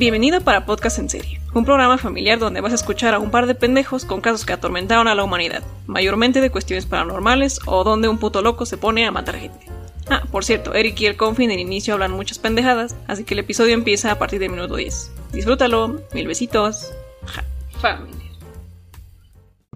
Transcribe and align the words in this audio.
Bienvenido 0.00 0.40
para 0.40 0.64
Podcast 0.64 0.98
en 0.98 1.10
Serie, 1.10 1.42
un 1.52 1.66
programa 1.66 1.98
familiar 1.98 2.38
donde 2.38 2.62
vas 2.62 2.72
a 2.72 2.76
escuchar 2.76 3.12
a 3.12 3.18
un 3.18 3.30
par 3.30 3.46
de 3.46 3.54
pendejos 3.54 4.06
con 4.06 4.22
casos 4.22 4.46
que 4.46 4.54
atormentaron 4.54 5.08
a 5.08 5.14
la 5.14 5.22
humanidad, 5.22 5.62
mayormente 5.86 6.40
de 6.40 6.48
cuestiones 6.48 6.86
paranormales 6.86 7.60
o 7.66 7.84
donde 7.84 8.08
un 8.08 8.16
puto 8.16 8.40
loco 8.40 8.64
se 8.64 8.78
pone 8.78 9.04
a 9.04 9.10
matar 9.10 9.36
gente. 9.36 9.66
Ah, 10.08 10.22
por 10.32 10.42
cierto, 10.42 10.72
Eric 10.72 10.98
y 11.02 11.04
el 11.04 11.18
Confi 11.18 11.44
en 11.44 11.50
el 11.50 11.60
inicio 11.60 11.92
hablan 11.92 12.12
muchas 12.12 12.38
pendejadas, 12.38 12.96
así 13.08 13.24
que 13.24 13.34
el 13.34 13.40
episodio 13.40 13.74
empieza 13.74 14.10
a 14.10 14.18
partir 14.18 14.40
del 14.40 14.48
minuto 14.48 14.76
10. 14.76 15.12
Disfrútalo, 15.32 16.00
mil 16.14 16.26
besitos. 16.26 16.94
Ja, 17.26 17.44
familia. 17.78 18.29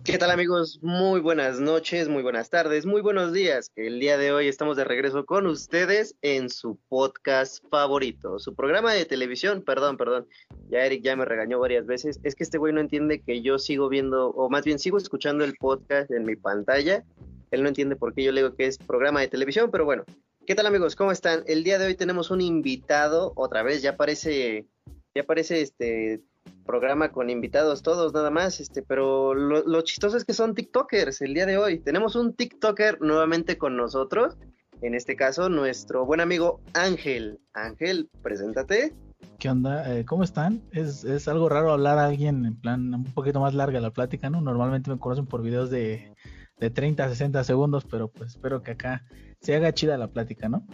¿Qué 0.04 0.18
tal 0.18 0.30
amigos? 0.30 0.80
Muy 0.82 1.20
buenas 1.20 1.60
noches, 1.60 2.10
muy 2.10 2.22
buenas 2.22 2.50
tardes, 2.50 2.84
muy 2.84 3.00
buenos 3.00 3.32
días. 3.32 3.72
El 3.74 3.98
día 4.00 4.18
de 4.18 4.32
hoy 4.32 4.48
estamos 4.48 4.76
de 4.76 4.84
regreso 4.84 5.24
con 5.24 5.46
ustedes 5.46 6.14
en 6.20 6.50
su 6.50 6.78
podcast 6.90 7.64
favorito, 7.70 8.38
su 8.38 8.54
programa 8.54 8.92
de 8.92 9.06
televisión, 9.06 9.62
perdón, 9.62 9.96
perdón, 9.96 10.28
ya 10.68 10.84
Eric 10.84 11.02
ya 11.02 11.16
me 11.16 11.24
regañó 11.24 11.58
varias 11.58 11.86
veces, 11.86 12.20
es 12.22 12.34
que 12.34 12.44
este 12.44 12.58
güey 12.58 12.74
no 12.74 12.82
entiende 12.82 13.22
que 13.22 13.40
yo 13.40 13.58
sigo 13.58 13.88
viendo, 13.88 14.28
o 14.28 14.50
más 14.50 14.66
bien 14.66 14.78
sigo 14.78 14.98
escuchando 14.98 15.42
el 15.42 15.54
podcast 15.54 16.10
en 16.10 16.26
mi 16.26 16.36
pantalla, 16.36 17.02
él 17.50 17.62
no 17.62 17.68
entiende 17.70 17.96
por 17.96 18.12
qué 18.12 18.24
yo 18.24 18.32
le 18.32 18.42
digo 18.42 18.56
que 18.56 18.66
es 18.66 18.76
programa 18.76 19.22
de 19.22 19.28
televisión, 19.28 19.70
pero 19.70 19.86
bueno, 19.86 20.04
¿qué 20.46 20.54
tal 20.54 20.66
amigos? 20.66 20.96
¿Cómo 20.96 21.12
están? 21.12 21.44
El 21.46 21.64
día 21.64 21.78
de 21.78 21.86
hoy 21.86 21.94
tenemos 21.94 22.30
un 22.30 22.42
invitado, 22.42 23.32
otra 23.36 23.62
vez, 23.62 23.80
ya 23.80 23.96
parece, 23.96 24.66
ya 25.14 25.24
parece 25.24 25.62
este 25.62 26.20
programa 26.64 27.12
con 27.12 27.30
invitados 27.30 27.82
todos 27.82 28.12
nada 28.12 28.30
más, 28.30 28.60
este, 28.60 28.82
pero 28.82 29.34
lo, 29.34 29.80
chistoso 29.82 30.16
es 30.16 30.24
que 30.24 30.32
son 30.32 30.54
TikTokers 30.54 31.20
el 31.22 31.34
día 31.34 31.46
de 31.46 31.58
hoy. 31.58 31.78
Tenemos 31.78 32.16
un 32.16 32.34
TikToker 32.34 33.00
nuevamente 33.00 33.58
con 33.58 33.76
nosotros, 33.76 34.36
en 34.80 34.94
este 34.94 35.16
caso 35.16 35.48
nuestro 35.48 36.04
buen 36.04 36.20
amigo 36.20 36.60
Ángel. 36.72 37.38
Ángel, 37.52 38.08
preséntate. 38.22 38.94
¿Qué 39.38 39.48
onda? 39.48 39.94
Eh, 39.94 40.04
¿Cómo 40.04 40.24
están? 40.24 40.62
Es, 40.72 41.04
es, 41.04 41.28
algo 41.28 41.48
raro 41.48 41.72
hablar 41.72 41.98
a 41.98 42.06
alguien 42.06 42.44
en 42.44 42.56
plan 42.60 42.94
un 42.94 43.04
poquito 43.04 43.40
más 43.40 43.54
larga 43.54 43.80
la 43.80 43.90
plática, 43.90 44.30
¿no? 44.30 44.40
Normalmente 44.40 44.90
me 44.90 44.98
conocen 44.98 45.26
por 45.26 45.42
videos 45.42 45.70
de, 45.70 46.14
de 46.58 46.70
30 46.70 47.04
a 47.04 47.08
60 47.08 47.44
segundos, 47.44 47.84
pero 47.84 48.08
pues 48.08 48.30
espero 48.30 48.62
que 48.62 48.72
acá 48.72 49.04
se 49.40 49.54
haga 49.54 49.72
chida 49.72 49.96
la 49.98 50.08
plática, 50.08 50.48
¿no? 50.48 50.66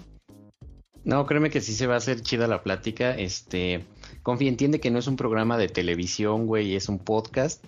No, 1.05 1.25
créeme 1.27 1.51
que 1.51 1.61
sí 1.61 1.73
se 1.73 1.86
va 1.86 1.95
a 1.95 1.98
hacer 1.98 2.20
chida 2.20 2.47
la 2.47 2.62
plática. 2.62 3.12
Este, 3.12 3.84
Confi 4.23 4.49
entiende 4.49 4.81
que 4.81 4.91
no 4.91 4.99
es 4.99 5.07
un 5.07 5.17
programa 5.17 5.57
de 5.57 5.69
televisión, 5.69 6.47
güey, 6.47 6.75
es 6.75 6.89
un 6.89 6.99
podcast. 6.99 7.65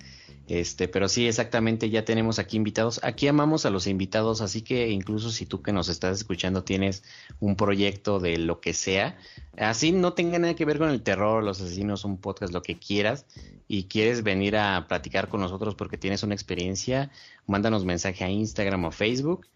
Este, 0.48 0.88
pero 0.88 1.08
sí, 1.08 1.26
exactamente, 1.26 1.88
ya 1.88 2.04
tenemos 2.04 2.38
aquí 2.38 2.56
invitados. 2.56 3.00
Aquí 3.04 3.28
amamos 3.28 3.64
a 3.64 3.70
los 3.70 3.86
invitados, 3.86 4.40
así 4.40 4.62
que 4.62 4.90
incluso 4.90 5.30
si 5.30 5.46
tú 5.46 5.62
que 5.62 5.72
nos 5.72 5.88
estás 5.88 6.18
escuchando 6.18 6.64
tienes 6.64 7.04
un 7.40 7.56
proyecto 7.56 8.18
de 8.18 8.36
lo 8.38 8.60
que 8.60 8.74
sea, 8.74 9.16
así 9.56 9.92
no 9.92 10.14
tenga 10.14 10.38
nada 10.38 10.54
que 10.54 10.64
ver 10.64 10.78
con 10.78 10.90
el 10.90 11.02
terror, 11.02 11.44
los 11.44 11.60
asesinos, 11.60 12.04
un 12.04 12.18
podcast, 12.18 12.52
lo 12.52 12.62
que 12.62 12.78
quieras, 12.78 13.24
y 13.68 13.84
quieres 13.84 14.22
venir 14.24 14.56
a 14.56 14.86
platicar 14.88 15.28
con 15.28 15.40
nosotros 15.40 15.74
porque 15.74 15.96
tienes 15.96 16.22
una 16.22 16.34
experiencia, 16.34 17.10
mándanos 17.46 17.84
mensaje 17.84 18.24
a 18.24 18.30
Instagram 18.30 18.84
o 18.84 18.90
Facebook 18.90 19.46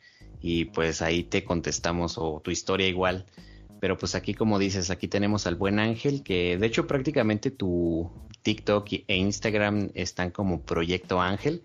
y 0.40 0.66
pues 0.66 1.02
ahí 1.02 1.24
te 1.24 1.44
contestamos 1.44 2.16
o 2.16 2.40
tu 2.42 2.50
historia 2.50 2.86
igual. 2.86 3.26
Pero 3.86 3.96
pues 3.96 4.16
aquí 4.16 4.34
como 4.34 4.58
dices, 4.58 4.90
aquí 4.90 5.06
tenemos 5.06 5.46
al 5.46 5.54
buen 5.54 5.78
Ángel, 5.78 6.24
que 6.24 6.58
de 6.58 6.66
hecho 6.66 6.88
prácticamente 6.88 7.52
tu 7.52 8.10
TikTok 8.42 8.88
e 9.06 9.16
Instagram 9.16 9.90
están 9.94 10.32
como 10.32 10.60
Proyecto 10.60 11.20
Ángel. 11.20 11.62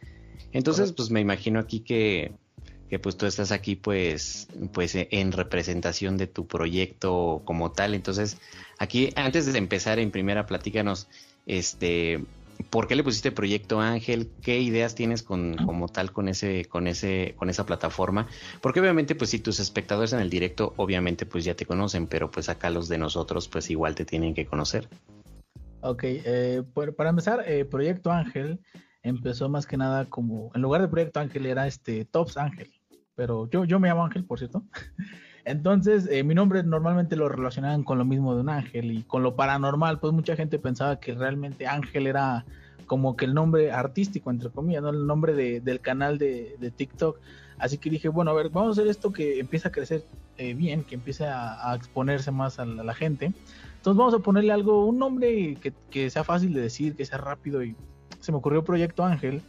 Entonces 0.53 0.91
pues 0.91 1.09
me 1.09 1.19
imagino 1.19 1.59
aquí 1.59 1.79
que, 1.79 2.33
que 2.91 2.99
pues 2.99 3.17
tú 3.17 3.25
estás 3.25 3.51
aquí 3.51 3.75
pues, 3.75 4.49
pues 4.71 4.93
en 4.93 5.31
representación 5.31 6.17
de 6.17 6.27
tu 6.27 6.45
proyecto 6.45 7.41
como 7.43 7.71
tal. 7.71 7.95
Entonces 7.95 8.37
aquí 8.77 9.09
antes 9.15 9.51
de 9.51 9.57
empezar 9.57 9.97
en 9.97 10.11
primera 10.11 10.45
platícanos, 10.45 11.07
este, 11.47 12.23
¿Por 12.69 12.87
qué 12.87 12.95
le 12.95 13.03
pusiste 13.03 13.31
Proyecto 13.31 13.79
Ángel? 13.79 14.31
¿Qué 14.41 14.59
ideas 14.59 14.95
tienes 14.95 15.23
con, 15.23 15.55
como 15.55 15.87
tal 15.87 16.11
con 16.11 16.27
ese, 16.27 16.65
con 16.65 16.87
ese, 16.87 17.35
con 17.37 17.49
esa 17.49 17.65
plataforma? 17.65 18.27
Porque 18.61 18.79
obviamente, 18.79 19.15
pues 19.15 19.29
si 19.29 19.39
tus 19.39 19.59
espectadores 19.59 20.13
en 20.13 20.19
el 20.19 20.29
directo, 20.29 20.73
obviamente, 20.77 21.25
pues 21.25 21.45
ya 21.45 21.55
te 21.55 21.65
conocen, 21.65 22.07
pero 22.07 22.29
pues 22.31 22.49
acá 22.49 22.69
los 22.69 22.87
de 22.87 22.97
nosotros, 22.97 23.47
pues 23.47 23.69
igual 23.69 23.95
te 23.95 24.05
tienen 24.05 24.33
que 24.33 24.45
conocer. 24.45 24.87
Ok, 25.81 26.03
eh, 26.03 26.63
para 26.95 27.09
empezar, 27.09 27.43
eh, 27.47 27.65
Proyecto 27.65 28.11
Ángel 28.11 28.59
empezó 29.03 29.49
más 29.49 29.65
que 29.65 29.77
nada 29.77 30.05
como, 30.05 30.51
en 30.53 30.61
lugar 30.61 30.81
de 30.81 30.87
Proyecto 30.87 31.19
Ángel 31.19 31.45
era 31.45 31.65
este 31.65 32.05
Tops 32.05 32.37
Ángel, 32.37 32.69
pero 33.15 33.49
yo, 33.49 33.65
yo 33.65 33.79
me 33.79 33.87
llamo 33.87 34.05
Ángel, 34.05 34.25
por 34.25 34.37
cierto. 34.37 34.63
Entonces, 35.45 36.07
eh, 36.11 36.23
mi 36.23 36.35
nombre 36.35 36.63
normalmente 36.63 37.15
lo 37.15 37.27
relacionaban 37.29 37.83
con 37.83 37.97
lo 37.97 38.05
mismo 38.05 38.35
de 38.35 38.41
un 38.41 38.49
ángel 38.49 38.91
y 38.91 39.03
con 39.03 39.23
lo 39.23 39.35
paranormal, 39.35 39.99
pues 39.99 40.13
mucha 40.13 40.35
gente 40.35 40.59
pensaba 40.59 40.99
que 40.99 41.13
realmente 41.15 41.67
ángel 41.67 42.07
era 42.07 42.45
como 42.85 43.15
que 43.15 43.25
el 43.25 43.33
nombre 43.33 43.71
artístico, 43.71 44.31
entre 44.31 44.49
comillas, 44.49 44.83
¿no? 44.83 44.89
El 44.89 45.07
nombre 45.07 45.33
del 45.33 45.79
canal 45.81 46.17
de, 46.17 46.73
TikTok. 46.75 47.19
Así 47.57 47.77
que 47.77 47.89
dije, 47.89 48.09
bueno, 48.09 48.31
a 48.31 48.33
ver, 48.33 48.49
vamos 48.49 48.69
a 48.69 48.81
hacer 48.81 48.89
esto 48.89 49.11
que 49.11 49.39
empiece 49.39 49.67
a 49.67 49.71
crecer 49.71 50.03
eh, 50.37 50.53
bien, 50.53 50.83
que 50.83 50.95
empiece 50.95 51.25
a, 51.25 51.73
exponerse 51.75 52.31
más 52.31 52.59
a 52.59 52.65
la, 52.65 52.93
gente. 52.93 53.25
Entonces 53.25 53.97
vamos 53.97 54.13
a 54.13 54.19
ponerle 54.19 54.51
algo, 54.51 54.85
un 54.85 54.97
nombre 54.99 55.55
que, 55.61 55.73
que 55.89 56.09
sea 56.09 56.23
fácil 56.23 56.53
de 56.53 56.61
decir, 56.61 56.95
que 56.95 57.05
sea 57.05 57.17
rápido 57.17 57.63
y 57.63 57.75
se 58.19 58.31
me 58.31 58.37
ocurrió 58.37 58.63
Proyecto 58.63 59.03
Ángel 59.03 59.41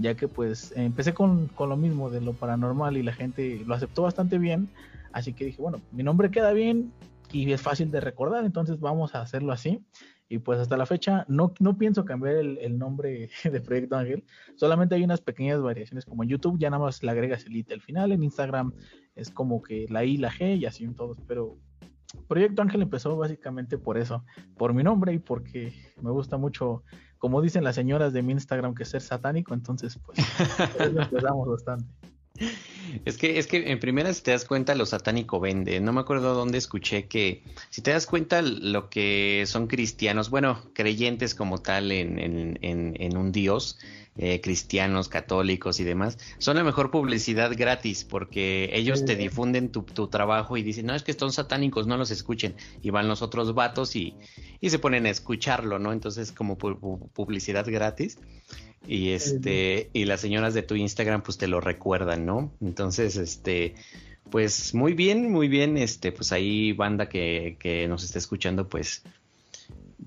ya 0.00 0.14
que 0.14 0.28
pues 0.28 0.72
empecé 0.76 1.12
con, 1.12 1.48
con, 1.48 1.68
lo 1.70 1.76
mismo 1.76 2.08
de 2.08 2.20
lo 2.20 2.32
paranormal 2.32 2.96
y 2.96 3.02
la 3.02 3.12
gente 3.12 3.64
lo 3.66 3.74
aceptó 3.74 4.02
bastante 4.02 4.38
bien, 4.38 4.68
Así 5.12 5.32
que 5.32 5.46
dije, 5.46 5.60
bueno, 5.60 5.80
mi 5.92 6.02
nombre 6.02 6.30
queda 6.30 6.52
bien 6.52 6.92
y 7.32 7.50
es 7.52 7.60
fácil 7.60 7.90
de 7.90 8.00
recordar, 8.00 8.44
entonces 8.44 8.80
vamos 8.80 9.14
a 9.14 9.20
hacerlo 9.20 9.52
así. 9.52 9.84
Y 10.28 10.38
pues 10.38 10.58
hasta 10.58 10.76
la 10.76 10.86
fecha 10.86 11.24
no, 11.28 11.54
no 11.58 11.78
pienso 11.78 12.04
cambiar 12.04 12.36
el, 12.36 12.78
nombre 12.78 13.30
de 13.44 13.60
Proyecto 13.60 13.96
Ángel, 13.96 14.24
solamente 14.56 14.94
hay 14.94 15.04
unas 15.04 15.20
pequeñas 15.20 15.60
variaciones, 15.60 16.04
como 16.04 16.22
en 16.22 16.30
YouTube 16.30 16.58
ya 16.58 16.70
nada 16.70 16.84
más 16.84 17.02
le 17.02 17.10
agregas 17.10 17.46
el 17.46 17.56
IT 17.56 17.72
al 17.72 17.80
final, 17.80 18.12
en 18.12 18.22
Instagram 18.22 18.72
es 19.14 19.30
como 19.30 19.62
que 19.62 19.86
la 19.88 20.04
I, 20.04 20.16
la 20.16 20.30
G 20.30 20.58
y 20.58 20.66
así 20.66 20.84
en 20.84 20.94
todos, 20.94 21.18
pero 21.26 21.58
Proyecto 22.26 22.62
Ángel 22.62 22.82
empezó 22.82 23.16
básicamente 23.16 23.78
por 23.78 23.98
eso, 23.98 24.24
por 24.56 24.72
mi 24.74 24.82
nombre 24.82 25.12
y 25.12 25.18
porque 25.18 25.72
me 26.00 26.10
gusta 26.10 26.36
mucho, 26.36 26.82
como 27.18 27.42
dicen 27.42 27.64
las 27.64 27.74
señoras 27.74 28.12
de 28.12 28.22
mi 28.22 28.32
Instagram, 28.32 28.74
que 28.74 28.84
ser 28.84 29.02
satánico, 29.02 29.54
entonces 29.54 29.98
pues 30.04 30.18
empezamos 30.80 31.48
bastante. 31.48 31.86
Es 33.04 33.16
que, 33.16 33.38
es 33.38 33.46
que 33.46 33.70
en 33.70 33.80
primera, 33.80 34.12
si 34.12 34.22
te 34.22 34.30
das 34.30 34.44
cuenta, 34.44 34.74
lo 34.74 34.86
satánico 34.86 35.40
vende. 35.40 35.80
No 35.80 35.92
me 35.92 36.00
acuerdo 36.00 36.34
dónde 36.34 36.58
escuché 36.58 37.06
que, 37.06 37.42
si 37.70 37.82
te 37.82 37.90
das 37.90 38.06
cuenta, 38.06 38.42
lo 38.42 38.88
que 38.88 39.44
son 39.46 39.66
cristianos, 39.66 40.30
bueno, 40.30 40.62
creyentes 40.72 41.34
como 41.34 41.58
tal 41.58 41.92
en, 41.92 42.18
en, 42.18 42.96
en, 42.98 43.16
un 43.16 43.32
Dios, 43.32 43.78
eh, 44.16 44.40
cristianos, 44.40 45.08
católicos 45.08 45.80
y 45.80 45.84
demás, 45.84 46.18
son 46.38 46.56
la 46.56 46.64
mejor 46.64 46.90
publicidad 46.90 47.52
gratis 47.56 48.04
porque 48.04 48.70
ellos 48.72 49.04
te 49.04 49.16
difunden 49.16 49.70
tu, 49.70 49.82
tu, 49.82 50.08
trabajo 50.08 50.56
y 50.56 50.62
dicen, 50.62 50.86
no, 50.86 50.94
es 50.94 51.02
que 51.02 51.12
son 51.12 51.32
satánicos, 51.32 51.86
no 51.86 51.96
los 51.96 52.10
escuchen. 52.10 52.54
Y 52.82 52.90
van 52.90 53.08
los 53.08 53.22
otros 53.22 53.54
vatos 53.54 53.96
y, 53.96 54.14
y 54.60 54.70
se 54.70 54.78
ponen 54.78 55.06
a 55.06 55.10
escucharlo, 55.10 55.78
¿no? 55.78 55.92
Entonces, 55.92 56.32
como 56.32 56.56
publicidad 56.56 57.66
gratis 57.68 58.18
y 58.86 59.10
este 59.10 59.90
y 59.92 60.04
las 60.04 60.20
señoras 60.20 60.54
de 60.54 60.62
tu 60.62 60.74
Instagram 60.74 61.22
pues 61.22 61.38
te 61.38 61.48
lo 61.48 61.60
recuerdan, 61.60 62.26
¿no? 62.26 62.52
Entonces, 62.60 63.16
este 63.16 63.74
pues 64.30 64.74
muy 64.74 64.92
bien, 64.92 65.30
muy 65.30 65.48
bien, 65.48 65.76
este 65.76 66.12
pues 66.12 66.32
ahí 66.32 66.72
banda 66.72 67.08
que, 67.08 67.56
que 67.58 67.88
nos 67.88 68.04
está 68.04 68.18
escuchando 68.18 68.68
pues 68.68 69.02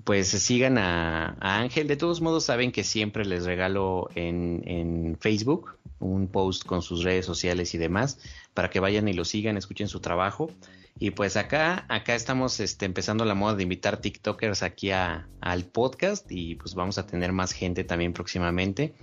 pues 0.04 0.28
sigan 0.28 0.78
a, 0.78 1.36
Ángel. 1.40 1.86
De 1.86 1.96
todos 1.96 2.20
modos 2.20 2.44
saben 2.44 2.72
que 2.72 2.84
siempre 2.84 3.24
les 3.24 3.44
regalo 3.44 4.08
en, 4.14 4.62
en 4.66 5.16
Facebook 5.20 5.76
un 6.00 6.26
post 6.26 6.64
con 6.64 6.82
sus 6.82 7.04
redes 7.04 7.24
sociales 7.24 7.74
y 7.74 7.78
demás 7.78 8.18
para 8.54 8.70
que 8.70 8.80
vayan 8.80 9.06
y 9.08 9.12
lo 9.12 9.24
sigan, 9.24 9.56
escuchen 9.56 9.88
su 9.88 10.00
trabajo. 10.00 10.50
Y 10.98 11.10
pues 11.10 11.36
acá, 11.36 11.84
acá 11.88 12.14
estamos 12.14 12.60
este, 12.60 12.84
empezando 12.86 13.24
la 13.24 13.34
moda 13.34 13.54
de 13.56 13.64
invitar 13.64 14.00
TikTokers 14.00 14.62
aquí 14.62 14.90
a, 14.90 15.28
al 15.40 15.64
podcast 15.64 16.30
y 16.30 16.54
pues 16.54 16.74
vamos 16.74 16.98
a 16.98 17.06
tener 17.06 17.32
más 17.32 17.52
gente 17.52 17.82
también 17.82 18.12
próximamente. 18.12 18.94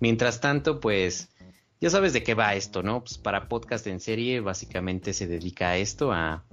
Mientras 0.00 0.40
tanto, 0.40 0.80
pues 0.80 1.28
ya 1.80 1.90
sabes 1.90 2.12
de 2.12 2.22
qué 2.22 2.34
va 2.34 2.54
esto, 2.54 2.82
¿no? 2.82 3.00
Pues 3.00 3.18
para 3.18 3.48
podcast 3.48 3.86
en 3.86 4.00
serie 4.00 4.40
básicamente 4.40 5.12
se 5.12 5.26
dedica 5.26 5.70
a 5.70 5.76
esto, 5.76 6.12
a, 6.12 6.44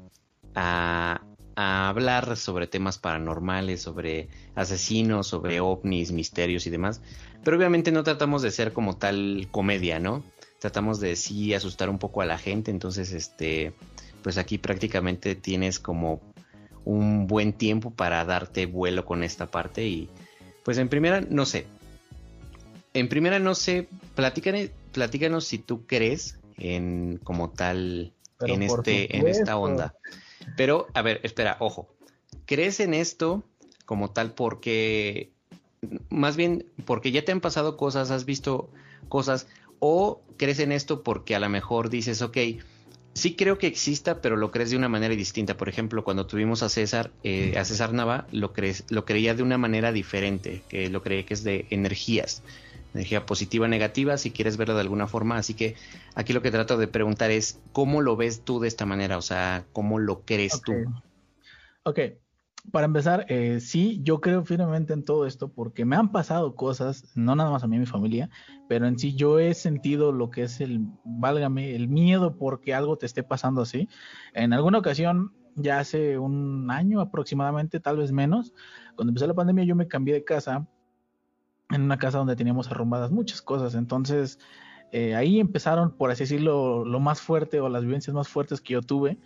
a, 0.56 1.22
a 1.56 1.90
hablar 1.90 2.36
sobre 2.36 2.68
temas 2.68 2.98
paranormales, 2.98 3.82
sobre 3.82 4.28
asesinos, 4.56 5.28
sobre 5.28 5.60
ovnis, 5.60 6.12
misterios 6.12 6.66
y 6.68 6.72
demás. 6.72 7.02
Pero 7.44 7.58
obviamente 7.58 7.92
no 7.92 8.04
tratamos 8.04 8.42
de 8.42 8.52
ser 8.52 8.74
como 8.74 8.98
tal 8.98 9.48
comedia, 9.52 10.00
¿no? 10.00 10.24
Tratamos 10.60 11.00
de 11.00 11.16
sí 11.16 11.54
asustar 11.54 11.90
un 11.90 12.00
poco 12.00 12.22
a 12.22 12.26
la 12.26 12.38
gente, 12.38 12.72
entonces 12.72 13.14
este 13.14 13.74
pues 14.24 14.38
aquí 14.38 14.58
prácticamente 14.58 15.36
tienes 15.36 15.80
como 15.80 16.22
un 16.86 17.28
buen 17.28 17.54
tiempo 17.54 17.92
para 17.92 18.24
darte 18.26 18.66
vuelo 18.66 19.06
con 19.06 19.24
esta 19.24 19.48
parte 19.48 19.86
y 19.86 20.10
pues 20.64 20.78
en 20.78 20.90
primera 20.90 21.22
no 21.22 21.46
sé. 21.46 21.66
En 22.94 23.08
primera 23.08 23.40
no 23.40 23.56
sé, 23.56 23.88
platícanos, 24.16 24.70
platícanos 24.92 25.46
si 25.46 25.60
tú 25.60 25.86
crees 25.86 26.40
en 26.58 27.20
como 27.24 27.50
tal 27.52 28.14
en 28.42 28.64
este 28.64 29.16
en 29.18 29.28
esta 29.28 29.58
onda. 29.58 29.96
Pero 30.58 30.88
a 30.94 31.02
ver, 31.02 31.20
espera, 31.24 31.58
ojo. 31.60 31.90
¿Crees 32.46 32.80
en 32.80 32.94
esto 32.94 33.44
como 33.86 34.12
tal 34.12 34.34
porque, 34.34 35.32
más 36.10 36.36
bien 36.36 36.66
porque 36.86 37.12
ya 37.12 37.24
te 37.26 37.32
han 37.32 37.42
pasado 37.42 37.78
cosas, 37.78 38.12
has 38.12 38.26
visto 38.26 38.70
cosas, 39.08 39.48
o 39.80 40.22
crees 40.38 40.60
en 40.60 40.72
esto 40.72 41.04
porque 41.04 41.36
a 41.36 41.40
lo 41.40 41.50
mejor 41.50 41.90
dices, 41.90 42.22
ok, 42.22 42.38
sí 43.20 43.36
creo 43.36 43.58
que 43.58 43.68
exista, 43.68 44.22
pero 44.22 44.36
lo 44.36 44.52
crees 44.52 44.72
de 44.72 44.78
una 44.78 44.90
manera 44.90 45.16
distinta. 45.16 45.56
Por 45.56 45.70
ejemplo, 45.70 46.04
cuando 46.04 46.26
tuvimos 46.26 46.64
a 46.64 46.70
César, 46.70 47.12
eh, 47.24 47.58
a 47.58 47.66
César 47.66 47.94
Nava, 47.94 48.28
lo, 48.32 48.54
crees, 48.54 48.84
lo 48.90 49.06
creía 49.06 49.36
de 49.36 49.44
una 49.44 49.58
manera 49.58 49.92
diferente, 49.92 50.62
que 50.70 50.90
lo 50.90 51.02
creía 51.02 51.26
que 51.26 51.34
es 51.34 51.44
de 51.44 51.66
energías, 51.70 52.42
energía 52.94 53.26
positiva, 53.26 53.68
negativa, 53.68 54.18
si 54.18 54.32
quieres 54.32 54.58
verlo 54.58 54.76
de 54.76 54.82
alguna 54.82 55.08
forma. 55.08 55.38
Así 55.38 55.54
que 55.54 55.76
aquí 56.16 56.34
lo 56.34 56.42
que 56.42 56.52
trato 56.52 56.78
de 56.78 56.88
preguntar 56.88 57.32
es, 57.32 57.60
¿cómo 57.72 58.02
lo 58.02 58.16
ves 58.16 58.42
tú 58.42 58.60
de 58.60 58.68
esta 58.68 58.86
manera? 58.86 59.18
O 59.18 59.22
sea, 59.22 59.66
¿cómo 59.74 60.00
lo 60.00 60.22
crees 60.22 60.62
tú? 60.62 60.74
Ok, 61.84 62.00
para 62.72 62.86
empezar, 62.86 63.26
eh, 63.30 63.60
sí, 63.60 64.00
yo 64.04 64.22
creo 64.22 64.44
firmemente 64.44 64.94
en 64.94 65.04
todo 65.04 65.26
esto 65.26 65.50
porque 65.50 65.86
me 65.86 65.96
han 65.96 66.12
pasado 66.12 66.56
cosas, 66.56 67.06
no 67.16 67.36
nada 67.36 67.50
más 67.50 67.64
a 67.64 67.68
mí 67.68 67.76
y 67.76 67.78
a 67.78 67.80
mi 67.82 67.86
familia, 67.86 68.30
pero 68.68 68.86
en 68.86 69.00
sí 69.00 69.16
yo 69.16 69.40
he 69.40 69.54
sentido 69.54 70.12
lo 70.12 70.30
que 70.30 70.44
es 70.44 70.62
el, 70.62 70.82
válgame, 71.04 71.76
el 71.76 71.88
miedo 71.88 72.38
porque 72.38 72.74
algo 72.74 72.98
te 72.98 73.06
esté 73.06 73.24
pasando 73.24 73.62
así. 73.62 73.88
En 74.34 74.54
alguna 74.54 74.80
ocasión, 74.80 75.34
ya 75.56 75.80
hace 75.80 76.18
un 76.18 76.70
año 76.70 77.02
aproximadamente, 77.02 77.80
tal 77.80 77.98
vez 77.98 78.12
menos, 78.12 78.54
cuando 78.96 79.12
empezó 79.12 79.28
la 79.28 79.34
pandemia 79.34 79.64
yo 79.64 79.76
me 79.76 79.88
cambié 79.88 80.14
de 80.14 80.24
casa, 80.24 80.68
en 81.72 81.82
una 81.82 81.98
casa 81.98 82.18
donde 82.18 82.36
teníamos 82.36 82.70
arrumbadas 82.70 83.12
muchas 83.12 83.42
cosas, 83.42 83.76
entonces 83.76 84.40
eh, 84.92 85.16
ahí 85.16 85.40
empezaron, 85.40 85.92
por 85.92 86.12
así 86.12 86.24
decirlo, 86.24 86.84
lo 86.86 87.00
más 87.00 87.22
fuerte 87.22 87.60
o 87.60 87.70
las 87.70 87.84
vivencias 87.84 88.14
más 88.14 88.28
fuertes 88.28 88.62
que 88.62 88.74
yo 88.74 88.82
tuve. 88.82 89.18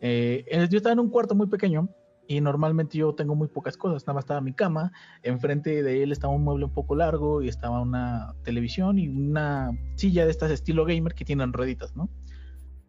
Eh, 0.00 0.44
yo 0.70 0.76
estaba 0.76 0.92
en 0.92 1.00
un 1.00 1.10
cuarto 1.10 1.34
muy 1.34 1.46
pequeño 1.46 1.88
y 2.28 2.40
normalmente 2.40 2.98
yo 2.98 3.14
tengo 3.14 3.34
muy 3.34 3.48
pocas 3.48 3.76
cosas, 3.76 4.06
nada 4.06 4.14
más 4.14 4.24
estaba 4.24 4.40
mi 4.40 4.52
cama, 4.52 4.92
enfrente 5.22 5.82
de 5.82 6.02
él 6.02 6.12
estaba 6.12 6.34
un 6.34 6.44
mueble 6.44 6.64
un 6.64 6.72
poco 6.72 6.96
largo 6.96 7.42
y 7.42 7.48
estaba 7.48 7.80
una 7.80 8.34
televisión 8.42 8.98
y 8.98 9.08
una 9.08 9.70
silla 9.94 10.24
de 10.24 10.30
estas 10.30 10.50
estilo 10.50 10.84
gamer 10.84 11.14
que 11.14 11.24
tienen 11.24 11.52
rueditas, 11.52 11.94
¿no? 11.96 12.08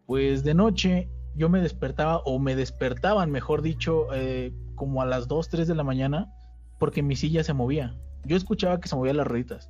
Pues 0.06 0.44
de 0.44 0.54
noche 0.54 1.10
yo 1.36 1.50
me 1.50 1.62
despertaba 1.62 2.18
o 2.20 2.40
me 2.40 2.56
despertaban, 2.56 3.32
mejor 3.32 3.62
dicho, 3.62 4.08
eh, 4.14 4.52
como 4.76 5.02
a 5.02 5.06
las 5.06 5.28
2, 5.28 5.50
3 5.50 5.68
de 5.68 5.76
la 5.76 5.84
mañana 5.84 6.34
porque 6.80 7.04
mi 7.04 7.16
silla 7.16 7.44
se 7.44 7.54
movía. 7.54 7.96
Yo 8.26 8.36
escuchaba 8.36 8.80
que 8.80 8.88
se 8.88 8.96
movían 8.96 9.18
las 9.18 9.28
rueditas. 9.28 9.70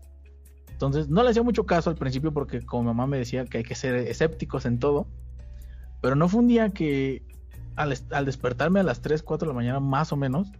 Entonces 0.71 1.09
no 1.09 1.23
le 1.23 1.31
hacía 1.31 1.43
mucho 1.43 1.65
caso 1.65 1.89
al 1.89 1.95
principio 1.95 2.31
porque 2.31 2.61
como 2.61 2.83
mamá 2.83 3.07
me 3.07 3.17
decía 3.17 3.45
que 3.45 3.59
hay 3.59 3.63
que 3.63 3.75
ser 3.75 3.95
escépticos 3.95 4.65
en 4.65 4.79
todo. 4.79 5.07
Pero 6.01 6.15
no 6.15 6.29
fue 6.29 6.41
un 6.41 6.47
día 6.47 6.69
que 6.69 7.23
al, 7.77 8.25
despertarme 8.25 8.79
a 8.79 8.83
las 8.83 9.01
3, 9.01 9.23
4 9.23 9.47
de 9.47 9.53
la 9.53 9.55
mañana 9.55 9.79
más 9.79 10.11
o 10.11 10.17
menos, 10.17 10.51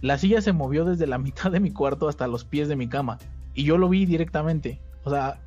la 0.00 0.18
silla 0.18 0.42
se 0.42 0.52
movió 0.52 0.84
desde 0.84 1.06
la 1.06 1.18
mitad 1.18 1.50
de 1.50 1.60
mi 1.60 1.70
cuarto 1.70 2.08
hasta 2.08 2.26
los 2.26 2.44
pies 2.44 2.68
de 2.68 2.76
mi 2.76 2.88
cama. 2.88 3.18
Y 3.54 3.64
yo 3.64 3.78
lo 3.78 3.88
vi 3.88 4.04
directamente. 4.04 4.80
O 5.04 5.10
sea, 5.10 5.40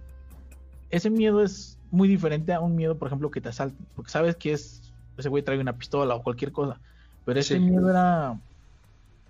ese 0.90 1.10
miedo 1.10 1.44
es 1.44 1.78
muy 1.92 2.08
diferente 2.08 2.54
a 2.54 2.60
un 2.60 2.76
miedo, 2.76 2.98
por 2.98 3.08
ejemplo, 3.08 3.30
que 3.30 3.42
te 3.42 3.50
asalten. 3.50 3.86
Porque 3.96 4.12
sabes 4.12 4.36
que 4.36 4.54
es, 4.54 4.94
ese 5.18 5.30
güey 5.30 5.44
trae 5.44 5.60
una 5.60 5.78
pistola 5.78 6.16
o 6.16 6.24
cualquier 6.24 6.52
cosa. 6.52 6.80
Pero 7.26 7.40
ese 7.40 7.60
miedo 7.60 7.90
era, 7.90 8.40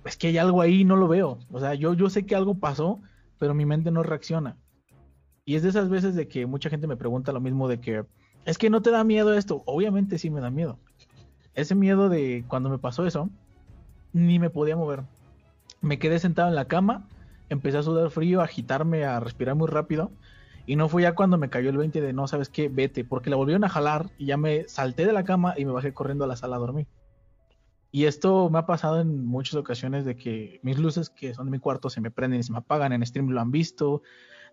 es 0.06 0.16
que 0.18 0.28
hay 0.28 0.38
algo 0.38 0.62
ahí 0.62 0.86
no 0.86 0.96
lo 0.96 1.08
veo. 1.08 1.38
O 1.52 1.60
sea, 1.60 1.74
yo, 1.74 1.94
yo 1.94 2.10
sé 2.10 2.26
que 2.26 2.36
algo 2.36 2.56
pasó, 2.56 3.00
pero 3.38 3.54
mi 3.54 3.66
mente 3.66 3.92
no 3.92 4.02
reacciona. 4.02 4.56
Y 5.46 5.56
es 5.56 5.64
de 5.64 5.70
esas 5.70 5.90
veces 5.90 6.16
de 6.16 6.28
que 6.28 6.46
mucha 6.46 6.70
gente 6.70 6.88
me 6.88 6.96
pregunta 6.96 7.32
lo 7.32 7.42
mismo 7.42 7.68
de 7.68 7.80
que, 7.80 8.06
es 8.46 8.58
que 8.58 8.70
no 8.70 8.82
te 8.82 8.92
da 8.92 9.04
miedo 9.04 9.34
esto. 9.34 9.64
Obviamente 9.66 10.18
sí 10.18 10.30
me 10.30 10.40
da 10.40 10.50
miedo 10.50 10.80
ese 11.56 11.76
miedo 11.76 12.10
de 12.10 12.46
cuando 12.48 12.70
me 12.70 12.78
pasó 12.78 13.06
eso, 13.06 13.30
ni 14.14 14.40
me 14.40 14.50
podía 14.50 14.76
mover. 14.76 15.04
Me 15.82 16.00
quedé 16.00 16.20
sentado 16.20 16.50
en 16.50 16.56
la 16.56 16.66
cama, 16.66 17.08
empecé 17.50 17.78
a 17.78 17.84
sudar 17.84 18.10
frío, 18.10 18.42
a 18.42 18.46
agitarme, 18.46 19.06
a 19.06 19.20
respirar 19.20 19.56
muy 19.56 19.68
rápido. 19.68 20.12
Y 20.66 20.76
no 20.76 20.90
fue 20.90 21.02
ya 21.02 21.16
cuando 21.16 21.38
me 21.38 21.50
cayó 21.50 21.70
el 21.70 21.78
20 21.78 22.02
de 22.02 22.14
no, 22.14 22.28
sabes 22.28 22.50
qué, 22.50 22.70
vete, 22.70 23.04
porque 23.04 23.30
la 23.30 23.36
volvieron 23.36 23.64
a 23.64 23.70
jalar 23.70 24.12
y 24.18 24.28
ya 24.28 24.38
me 24.38 24.68
salté 24.68 25.06
de 25.06 25.14
la 25.14 25.24
cama 25.24 25.56
y 25.58 25.66
me 25.66 25.72
bajé 25.72 25.94
corriendo 25.94 26.24
a 26.24 26.28
la 26.28 26.36
sala 26.36 26.58
a 26.58 26.60
dormir. 26.60 26.88
Y 27.92 28.06
esto 28.06 28.50
me 28.50 28.60
ha 28.60 28.66
pasado 28.66 29.02
en 29.02 29.26
muchas 29.26 29.56
ocasiones 29.56 30.06
de 30.06 30.16
que 30.16 30.62
mis 30.64 30.78
luces 30.78 31.10
que 31.10 31.34
son 31.34 31.48
de 31.48 31.52
mi 31.52 31.60
cuarto 31.60 31.90
se 31.90 32.00
me 32.00 32.10
prenden 32.10 32.40
y 32.40 32.44
se 32.44 32.54
me 32.54 32.60
apagan, 32.60 32.94
en 32.94 33.06
stream 33.06 33.30
lo 33.30 33.42
han 33.42 33.52
visto, 33.52 34.02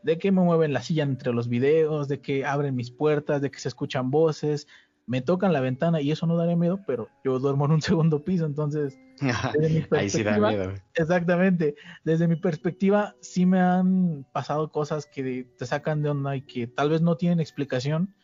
de 0.02 0.18
que 0.18 0.32
me 0.32 0.42
mueven 0.42 0.72
la 0.72 0.82
silla 0.82 1.04
entre 1.04 1.32
los 1.32 1.48
videos, 1.48 2.08
de 2.08 2.20
que 2.20 2.44
abren 2.44 2.74
mis 2.74 2.90
puertas, 2.90 3.40
de 3.40 3.50
que 3.50 3.60
se 3.60 3.68
escuchan 3.68 4.10
voces, 4.10 4.66
me 5.08 5.22
tocan 5.22 5.54
la 5.54 5.60
ventana 5.60 6.02
y 6.02 6.12
eso 6.12 6.26
no 6.26 6.36
daría 6.36 6.54
miedo, 6.54 6.80
pero 6.86 7.08
yo 7.24 7.38
duermo 7.38 7.64
en 7.64 7.72
un 7.72 7.82
segundo 7.82 8.22
piso, 8.22 8.44
entonces 8.44 9.00
ahí 9.90 10.10
sí 10.10 10.22
da 10.22 10.38
miedo. 10.38 10.74
Exactamente, 10.94 11.74
desde 12.04 12.28
mi 12.28 12.36
perspectiva 12.36 13.16
sí 13.20 13.46
me 13.46 13.60
han 13.60 14.26
pasado 14.32 14.70
cosas 14.70 15.06
que 15.06 15.48
te 15.56 15.66
sacan 15.66 16.02
de 16.02 16.10
onda 16.10 16.36
y 16.36 16.42
que 16.42 16.66
tal 16.66 16.90
vez 16.90 17.00
no 17.00 17.16
tienen 17.16 17.40
explicación, 17.40 18.14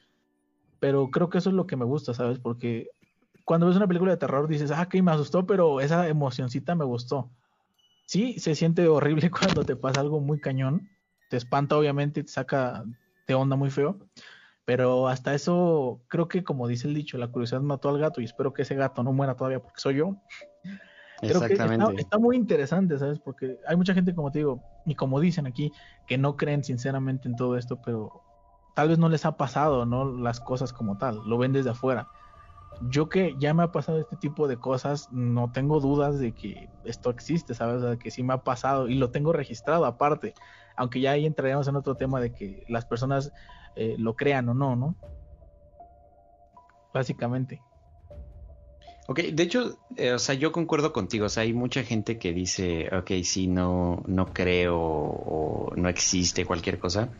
pero 0.78 1.10
creo 1.10 1.30
que 1.30 1.38
eso 1.38 1.48
es 1.48 1.56
lo 1.56 1.66
que 1.66 1.76
me 1.76 1.86
gusta, 1.86 2.12
¿sabes? 2.12 2.38
Porque 2.38 2.90
cuando 3.44 3.66
ves 3.66 3.76
una 3.76 3.88
película 3.88 4.12
de 4.12 4.18
terror 4.18 4.46
dices, 4.46 4.70
ah, 4.70 4.86
que 4.86 5.02
me 5.02 5.10
asustó, 5.10 5.46
pero 5.46 5.80
esa 5.80 6.06
emocioncita 6.08 6.74
me 6.74 6.84
gustó. 6.84 7.30
Sí, 8.06 8.38
se 8.38 8.54
siente 8.54 8.86
horrible 8.86 9.30
cuando 9.56 9.64
te 9.64 9.74
pasa 9.74 10.00
algo 10.00 10.20
muy 10.20 10.38
cañón, 10.38 10.90
te 11.30 11.38
espanta 11.38 11.78
obviamente, 11.78 12.22
te 12.22 12.30
saca 12.30 12.84
de 13.26 13.34
onda 13.34 13.56
muy 13.56 13.70
feo, 13.70 13.98
pero 14.64 15.08
hasta 15.08 15.34
eso, 15.34 16.00
creo 16.08 16.28
que 16.28 16.42
como 16.42 16.66
dice 16.66 16.88
el 16.88 16.94
dicho, 16.94 17.18
la 17.18 17.28
curiosidad 17.28 17.60
mató 17.60 17.90
al 17.90 17.98
gato 17.98 18.20
y 18.20 18.24
espero 18.24 18.52
que 18.52 18.62
ese 18.62 18.74
gato 18.74 19.02
no 19.02 19.12
muera 19.12 19.36
todavía 19.36 19.60
porque 19.60 19.80
soy 19.80 19.96
yo. 19.96 20.16
Creo 21.20 21.40
que 21.40 21.54
está, 22.00 22.18
muy 22.18 22.36
interesante, 22.36 22.98
¿sabes? 22.98 23.18
Porque 23.18 23.58
hay 23.66 23.76
mucha 23.76 23.94
gente, 23.94 24.14
como 24.14 24.30
te 24.30 24.40
digo, 24.40 24.62
y 24.84 24.94
como 24.94 25.20
dicen 25.20 25.46
aquí, 25.46 25.72
que 26.06 26.18
no 26.18 26.36
creen 26.36 26.64
sinceramente 26.64 27.28
en 27.28 27.36
todo 27.36 27.56
esto, 27.56 27.80
pero 27.82 28.22
tal 28.74 28.88
vez 28.88 28.98
no 28.98 29.08
les 29.08 29.24
ha 29.24 29.36
pasado, 29.36 29.86
¿no? 29.86 30.04
Las 30.04 30.40
cosas 30.40 30.72
como 30.72 30.98
tal, 30.98 31.20
lo 31.26 31.38
ven 31.38 31.52
desde 31.52 31.70
afuera. 31.70 32.08
Yo 32.90 33.08
que 33.08 33.36
ya 33.38 33.54
me 33.54 33.62
ha 33.62 33.72
pasado 33.72 34.00
este 34.00 34.16
tipo 34.16 34.48
de 34.48 34.56
cosas, 34.56 35.08
no 35.12 35.52
tengo 35.52 35.78
dudas 35.80 36.18
de 36.18 36.32
que 36.32 36.68
esto 36.84 37.10
existe, 37.10 37.54
¿sabes? 37.54 37.80
de 37.80 37.98
que 37.98 38.10
sí 38.10 38.22
me 38.22 38.34
ha 38.34 38.38
pasado 38.38 38.88
y 38.88 38.94
lo 38.94 39.10
tengo 39.10 39.32
registrado 39.32 39.84
aparte, 39.84 40.34
aunque 40.76 41.00
ya 41.00 41.12
ahí 41.12 41.24
entraríamos 41.24 41.68
en 41.68 41.76
otro 41.76 41.94
tema 41.94 42.20
de 42.20 42.34
que 42.34 42.64
las 42.68 42.84
personas 42.84 43.32
eh, 43.76 43.96
lo 43.98 44.14
crean 44.14 44.48
o 44.48 44.54
no, 44.54 44.76
¿no? 44.76 44.96
Básicamente. 46.92 47.60
Ok, 49.06 49.20
de 49.20 49.42
hecho, 49.42 49.78
eh, 49.96 50.12
o 50.12 50.18
sea, 50.18 50.34
yo 50.34 50.50
concuerdo 50.50 50.92
contigo, 50.92 51.26
o 51.26 51.28
sea, 51.28 51.42
hay 51.42 51.52
mucha 51.52 51.82
gente 51.82 52.18
que 52.18 52.32
dice, 52.32 52.88
ok, 52.96 53.10
sí, 53.22 53.46
no, 53.46 54.02
no 54.06 54.32
creo 54.32 54.78
o 54.78 55.72
no 55.76 55.90
existe 55.90 56.46
cualquier 56.46 56.78
cosa, 56.78 57.10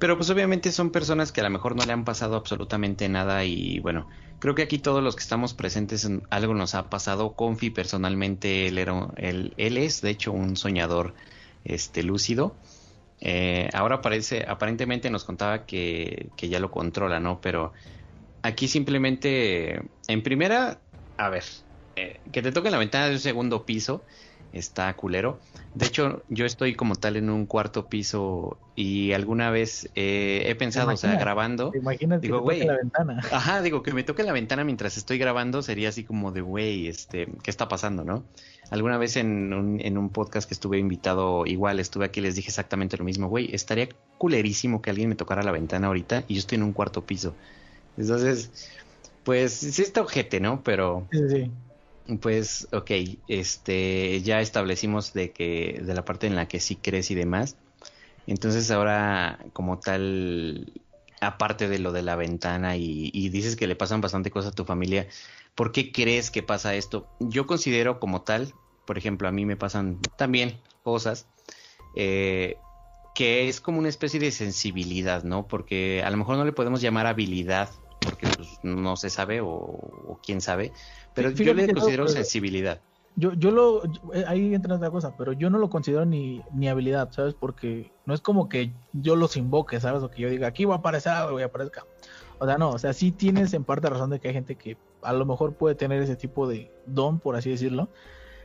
pero 0.00 0.16
pues 0.16 0.28
obviamente 0.30 0.72
son 0.72 0.90
personas 0.90 1.30
que 1.30 1.40
a 1.40 1.44
lo 1.44 1.50
mejor 1.50 1.76
no 1.76 1.84
le 1.84 1.92
han 1.92 2.04
pasado 2.04 2.34
absolutamente 2.34 3.08
nada 3.08 3.44
y 3.44 3.78
bueno, 3.78 4.08
creo 4.40 4.56
que 4.56 4.62
aquí 4.62 4.78
todos 4.78 5.04
los 5.04 5.14
que 5.14 5.22
estamos 5.22 5.54
presentes 5.54 6.04
en 6.04 6.22
algo 6.30 6.52
nos 6.52 6.74
ha 6.74 6.90
pasado, 6.90 7.34
Confi 7.34 7.70
personalmente, 7.70 8.66
él, 8.66 8.78
era, 8.78 9.08
él, 9.16 9.54
él 9.56 9.78
es 9.78 10.00
de 10.00 10.10
hecho 10.10 10.32
un 10.32 10.56
soñador 10.56 11.14
este, 11.64 12.02
lúcido, 12.02 12.56
eh, 13.26 13.70
ahora 13.72 14.02
parece, 14.02 14.44
aparentemente 14.46 15.08
nos 15.08 15.24
contaba 15.24 15.64
que, 15.64 16.28
ya 16.36 16.60
lo 16.60 16.70
controla, 16.70 17.20
¿no? 17.20 17.40
Pero 17.40 17.72
aquí 18.42 18.68
simplemente, 18.68 19.80
en 20.08 20.22
primera, 20.22 20.78
a 21.16 21.30
ver, 21.30 21.44
eh, 21.96 22.20
que 22.32 22.42
te 22.42 22.52
toque 22.52 22.70
la 22.70 22.76
ventana 22.76 23.06
de 23.06 23.14
un 23.14 23.20
segundo 23.20 23.64
piso 23.64 24.04
está 24.52 24.94
culero. 24.94 25.40
De 25.72 25.86
hecho, 25.86 26.22
yo 26.28 26.44
estoy 26.44 26.74
como 26.74 26.96
tal 26.96 27.16
en 27.16 27.30
un 27.30 27.46
cuarto 27.46 27.86
piso 27.86 28.58
y 28.76 29.12
alguna 29.12 29.50
vez 29.50 29.90
eh, 29.94 30.44
he 30.46 30.54
pensado, 30.54 30.92
o 30.92 30.96
sea, 30.96 31.16
grabando. 31.16 31.72
digo, 32.20 32.40
güey. 32.40 32.62
la 32.62 32.76
ventana. 32.76 33.20
Ajá, 33.32 33.62
digo, 33.62 33.82
que 33.82 33.94
me 33.94 34.04
toque 34.04 34.22
la 34.22 34.32
ventana 34.32 34.64
mientras 34.64 34.98
estoy 34.98 35.16
grabando 35.16 35.62
sería 35.62 35.88
así 35.88 36.04
como 36.04 36.30
de, 36.30 36.42
güey, 36.42 36.88
este, 36.88 37.26
¿qué 37.42 37.50
está 37.50 37.68
pasando, 37.68 38.04
no? 38.04 38.24
Alguna 38.70 38.98
vez 38.98 39.16
en 39.16 39.52
un, 39.52 39.80
en 39.80 39.98
un 39.98 40.08
podcast 40.10 40.48
que 40.48 40.54
estuve 40.54 40.78
invitado, 40.78 41.46
igual 41.46 41.80
estuve 41.80 42.06
aquí 42.06 42.20
y 42.20 42.22
les 42.22 42.34
dije 42.34 42.48
exactamente 42.48 42.96
lo 42.96 43.04
mismo, 43.04 43.28
güey, 43.28 43.54
estaría 43.54 43.88
culerísimo 44.18 44.82
que 44.82 44.90
alguien 44.90 45.08
me 45.08 45.14
tocara 45.14 45.42
la 45.42 45.52
ventana 45.52 45.88
ahorita 45.88 46.24
y 46.28 46.34
yo 46.34 46.40
estoy 46.40 46.56
en 46.56 46.64
un 46.64 46.72
cuarto 46.72 47.04
piso. 47.04 47.34
Entonces, 47.96 48.50
pues 49.24 49.52
sí 49.52 49.82
está 49.82 50.02
ojete, 50.02 50.40
¿no? 50.40 50.62
Pero... 50.62 51.06
Sí, 51.10 51.18
sí. 51.28 51.50
Pues, 52.20 52.68
ok, 52.70 52.90
este, 53.28 54.20
ya 54.20 54.42
establecimos 54.42 55.14
de 55.14 55.30
que, 55.30 55.80
de 55.82 55.94
la 55.94 56.04
parte 56.04 56.26
en 56.26 56.36
la 56.36 56.46
que 56.46 56.60
sí 56.60 56.76
crees 56.76 57.10
y 57.10 57.14
demás. 57.14 57.56
Entonces 58.26 58.70
ahora, 58.70 59.38
como 59.54 59.78
tal, 59.78 60.70
aparte 61.20 61.68
de 61.68 61.78
lo 61.78 61.92
de 61.92 62.02
la 62.02 62.16
ventana 62.16 62.76
y, 62.76 63.10
y, 63.12 63.28
dices 63.30 63.56
que 63.56 63.66
le 63.66 63.76
pasan 63.76 64.00
bastante 64.00 64.30
cosas 64.30 64.52
a 64.52 64.54
tu 64.54 64.64
familia, 64.64 65.06
¿por 65.54 65.72
qué 65.72 65.92
crees 65.92 66.30
que 66.30 66.42
pasa 66.42 66.74
esto? 66.74 67.06
Yo 67.20 67.46
considero 67.46 68.00
como 68.00 68.22
tal, 68.22 68.52
por 68.86 68.98
ejemplo, 68.98 69.28
a 69.28 69.32
mí 69.32 69.46
me 69.46 69.56
pasan 69.56 69.98
también 70.16 70.60
cosas 70.82 71.26
eh, 71.94 72.58
que 73.14 73.48
es 73.48 73.60
como 73.60 73.78
una 73.78 73.88
especie 73.88 74.18
de 74.18 74.30
sensibilidad, 74.32 75.22
¿no? 75.22 75.46
Porque 75.46 76.02
a 76.04 76.10
lo 76.10 76.16
mejor 76.16 76.36
no 76.36 76.44
le 76.44 76.52
podemos 76.52 76.80
llamar 76.80 77.06
habilidad, 77.06 77.70
porque 78.00 78.26
pues, 78.36 78.58
no 78.62 78.96
se 78.96 79.08
sabe 79.08 79.40
o, 79.40 80.18
quién 80.24 80.40
sabe, 80.40 80.72
pero 81.14 81.30
yo 81.30 81.54
le 81.54 81.72
considero 81.72 82.08
sensibilidad. 82.08 82.80
yo, 83.14 83.32
yo 83.34 83.52
lo, 83.52 83.82
ahí 84.26 84.52
entra 84.52 84.74
otra 84.74 84.90
cosa, 84.90 85.16
pero 85.16 85.32
yo 85.32 85.48
no 85.48 85.58
lo 85.58 85.70
considero 85.70 86.04
ni, 86.04 86.42
ni 86.52 86.68
habilidad, 86.68 87.12
¿sabes? 87.12 87.34
Porque 87.34 87.92
no 88.04 88.14
es 88.14 88.20
como 88.20 88.48
que 88.48 88.72
yo 88.92 89.14
los 89.14 89.36
invoque, 89.36 89.80
¿sabes? 89.80 90.02
O 90.02 90.10
que 90.10 90.22
yo 90.22 90.28
diga, 90.28 90.48
aquí 90.48 90.64
va 90.64 90.74
a 90.74 90.78
aparecer 90.78 91.12
algo 91.12 91.38
y 91.38 91.44
aparezca. 91.44 91.86
O 92.40 92.46
sea, 92.46 92.58
no, 92.58 92.70
o 92.70 92.78
sea, 92.78 92.92
sí 92.92 93.12
tienes 93.12 93.54
en 93.54 93.62
parte 93.62 93.88
razón 93.88 94.10
de 94.10 94.18
que 94.18 94.28
hay 94.28 94.34
gente 94.34 94.56
que 94.56 94.76
a 95.04 95.12
lo 95.12 95.26
mejor 95.26 95.54
puede 95.54 95.74
tener 95.74 96.02
ese 96.02 96.16
tipo 96.16 96.48
de 96.48 96.70
don, 96.86 97.20
por 97.20 97.36
así 97.36 97.50
decirlo, 97.50 97.88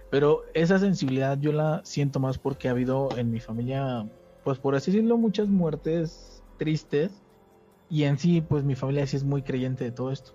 pero 0.10 0.44
esa 0.54 0.80
sensibilidad 0.80 1.38
yo 1.40 1.52
la 1.52 1.82
siento 1.84 2.20
más 2.20 2.38
porque 2.38 2.68
ha 2.68 2.72
habido 2.72 3.10
en 3.18 3.32
mi 3.32 3.40
familia, 3.40 4.06
pues 4.44 4.60
por 4.60 4.76
así 4.76 4.92
decirlo, 4.92 5.18
muchas 5.18 5.48
muertes 5.48 6.44
tristes 6.58 7.12
y 7.90 8.04
en 8.04 8.18
sí, 8.18 8.42
pues 8.42 8.64
mi 8.64 8.76
familia 8.76 9.08
sí 9.08 9.18
es 9.18 9.24
muy 9.24 9.42
creyente 9.42 9.84
de 9.84 9.92
todo 9.92 10.12
esto 10.12 10.34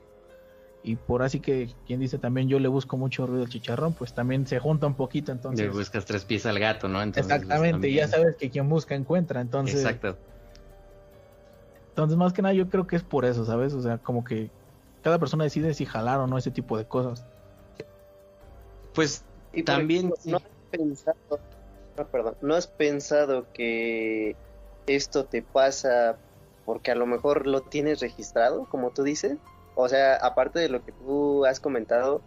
y 0.84 0.96
por 0.96 1.22
así 1.22 1.40
que 1.40 1.74
quien 1.86 1.98
dice 1.98 2.18
también 2.18 2.46
yo 2.46 2.58
le 2.58 2.68
busco 2.68 2.98
mucho 2.98 3.26
ruido 3.26 3.44
al 3.44 3.48
chicharrón, 3.48 3.94
pues 3.94 4.12
también 4.12 4.46
se 4.46 4.58
junta 4.58 4.86
un 4.86 4.94
poquito, 4.94 5.32
entonces. 5.32 5.66
Le 5.66 5.72
buscas 5.72 6.04
tres 6.04 6.26
pies 6.26 6.44
al 6.44 6.58
gato, 6.58 6.88
¿no? 6.88 7.02
exactamente, 7.02 7.90
ya 7.90 8.06
sabes 8.06 8.36
que 8.36 8.50
quien 8.50 8.68
busca 8.68 8.94
encuentra, 8.94 9.40
entonces. 9.40 9.76
Exacto. 9.76 10.18
Entonces, 11.88 12.18
más 12.18 12.34
que 12.34 12.42
nada, 12.42 12.52
yo 12.52 12.68
creo 12.68 12.86
que 12.86 12.96
es 12.96 13.02
por 13.02 13.24
eso, 13.24 13.46
¿sabes? 13.46 13.72
O 13.72 13.80
sea, 13.80 13.96
como 13.96 14.24
que 14.24 14.50
cada 15.04 15.18
persona 15.18 15.44
decide 15.44 15.74
si 15.74 15.84
jalar 15.84 16.18
o 16.18 16.26
no 16.26 16.38
ese 16.38 16.50
tipo 16.50 16.78
de 16.78 16.86
cosas. 16.86 17.26
Pues 18.94 19.22
también. 19.66 20.14
no, 20.24 20.38
has 20.38 20.42
pensado, 20.70 21.38
no, 21.98 22.06
perdón, 22.06 22.36
no 22.40 22.54
has 22.54 22.66
pensado 22.66 23.46
que 23.52 24.34
esto 24.86 25.26
te 25.26 25.42
pasa 25.42 26.16
porque 26.64 26.90
a 26.90 26.94
lo 26.94 27.04
mejor 27.04 27.46
lo 27.46 27.60
tienes 27.60 28.00
registrado, 28.00 28.66
como 28.70 28.90
tú 28.90 29.02
dices. 29.02 29.36
O 29.74 29.90
sea, 29.90 30.16
aparte 30.16 30.58
de 30.58 30.70
lo 30.70 30.82
que 30.82 30.92
tú 30.92 31.44
has 31.44 31.60
comentado, 31.60 32.22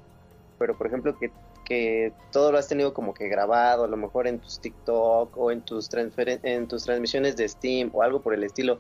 pero 0.59 0.77
por 0.77 0.85
ejemplo 0.85 1.17
que, 1.17 1.31
que 1.65 2.13
todo 2.31 2.51
lo 2.51 2.59
has 2.59 2.67
tenido 2.67 2.93
como 2.93 3.15
que 3.15 3.27
grabado, 3.27 3.85
a 3.85 3.87
lo 3.87 3.97
mejor 3.97 4.27
en 4.27 4.37
tus 4.37 4.59
TikTok 4.59 5.35
o 5.35 5.49
en 5.49 5.61
tus, 5.61 5.89
en 5.91 6.67
tus 6.67 6.83
transmisiones 6.83 7.35
de 7.37 7.49
Steam 7.49 7.89
o 7.93 8.03
algo 8.03 8.21
por 8.21 8.35
el 8.35 8.43
estilo, 8.43 8.79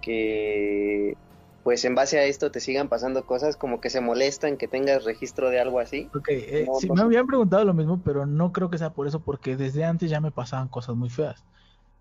que 0.00 1.16
pues 1.64 1.84
en 1.86 1.94
base 1.94 2.18
a 2.18 2.24
esto 2.24 2.50
te 2.50 2.60
sigan 2.60 2.88
pasando 2.88 3.24
cosas 3.24 3.56
como 3.56 3.80
que 3.80 3.88
se 3.88 4.02
molestan 4.02 4.58
que 4.58 4.68
tengas 4.68 5.04
registro 5.04 5.48
de 5.48 5.58
algo 5.58 5.80
así. 5.80 6.10
Ok, 6.14 6.28
eh, 6.28 6.66
sí, 6.78 6.90
me 6.90 7.00
habían 7.00 7.26
preguntado 7.26 7.64
lo 7.64 7.72
mismo, 7.72 8.02
pero 8.04 8.26
no 8.26 8.52
creo 8.52 8.68
que 8.68 8.76
sea 8.76 8.92
por 8.92 9.08
eso, 9.08 9.20
porque 9.20 9.56
desde 9.56 9.84
antes 9.84 10.10
ya 10.10 10.20
me 10.20 10.30
pasaban 10.30 10.68
cosas 10.68 10.94
muy 10.94 11.08
feas. 11.08 11.42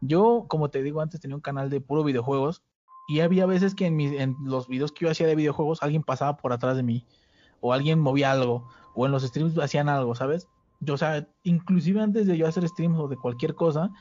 Yo, 0.01 0.45
como 0.49 0.69
te 0.69 0.83
digo 0.83 0.99
antes, 0.99 1.21
tenía 1.21 1.37
un 1.37 1.41
canal 1.41 1.69
de 1.69 1.79
puro 1.79 2.03
videojuegos 2.03 2.61
y 3.07 3.21
había 3.21 3.45
veces 3.45 3.73
que 3.73 3.85
en, 3.85 3.99
en 4.01 4.35
los 4.43 4.67
videos 4.67 4.91
que 4.91 5.05
yo 5.05 5.11
hacía 5.11 5.27
de 5.27 5.35
videojuegos 5.35 5.81
alguien 5.81 6.03
pasaba 6.03 6.35
por 6.35 6.51
atrás 6.51 6.75
de 6.75 6.83
mí, 6.83 7.05
o 7.61 7.71
alguien 7.71 8.01
movía 8.01 8.33
algo, 8.33 8.67
o 8.95 9.05
en 9.05 9.13
los 9.13 9.23
streams 9.23 9.57
hacían 9.59 9.87
algo, 9.87 10.13
¿sabes? 10.13 10.49
Yo, 10.81 10.95
o 10.95 10.97
sea, 10.97 11.25
inclusive 11.43 12.01
antes 12.01 12.27
de 12.27 12.37
yo 12.37 12.47
hacer 12.47 12.67
streams 12.67 12.99
o 12.99 13.07
de 13.07 13.15
cualquier 13.15 13.55
cosa, 13.55 13.91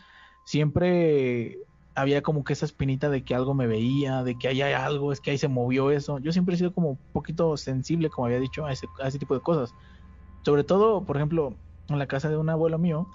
siempre 0.45 1.61
había 1.94 2.22
como 2.22 2.44
que 2.44 2.52
esa 2.52 2.66
espinita 2.66 3.11
de 3.11 3.25
que 3.25 3.34
algo 3.34 3.54
me 3.54 3.66
veía, 3.66 4.22
de 4.22 4.38
que 4.38 4.49
ahí 4.49 4.62
hay 4.62 4.72
algo, 4.72 5.12
es 5.12 5.20
que 5.20 5.30
ahí 5.30 5.38
se 5.38 5.49
movió 5.49 5.90
eso. 5.90 6.18
Yo 6.18 6.32
siempre 6.32 6.54
he 6.54 6.58
sido 6.58 6.72
como 6.72 6.90
un 6.90 6.99
poquito 7.12 7.56
sensible, 7.56 8.11
como 8.11 8.26
había 8.26 8.40
dicho, 8.40 8.64
a 8.66 8.72
ese, 8.72 9.18
tipo 9.18 9.34
de 9.34 9.40
cosas. 9.40 9.75
Sobre 10.44 10.64
todo, 10.64 11.04
por 11.04 11.16
ejemplo, 11.16 11.54
en 11.88 11.99
la 11.99 12.06
casa 12.06 12.28
de 12.28 12.37
un 12.37 12.49
abuelo 12.49 12.78
mío, 12.78 13.08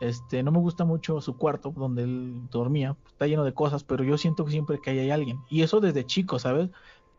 este, 0.00 0.42
no 0.42 0.52
me 0.52 0.58
gusta 0.58 0.84
mucho 0.84 1.20
su 1.20 1.36
cuarto 1.36 1.72
donde 1.76 2.04
él 2.04 2.48
dormía, 2.50 2.96
está 3.08 3.26
lleno 3.26 3.44
de 3.44 3.54
cosas, 3.54 3.82
pero 3.82 4.04
yo 4.04 4.16
siento 4.18 4.44
que 4.44 4.52
siempre 4.52 4.80
que 4.80 4.90
hay 4.90 5.10
alguien. 5.10 5.40
Y 5.48 5.62
eso 5.62 5.80
desde 5.80 6.06
chico, 6.06 6.38
¿sabes? 6.38 6.70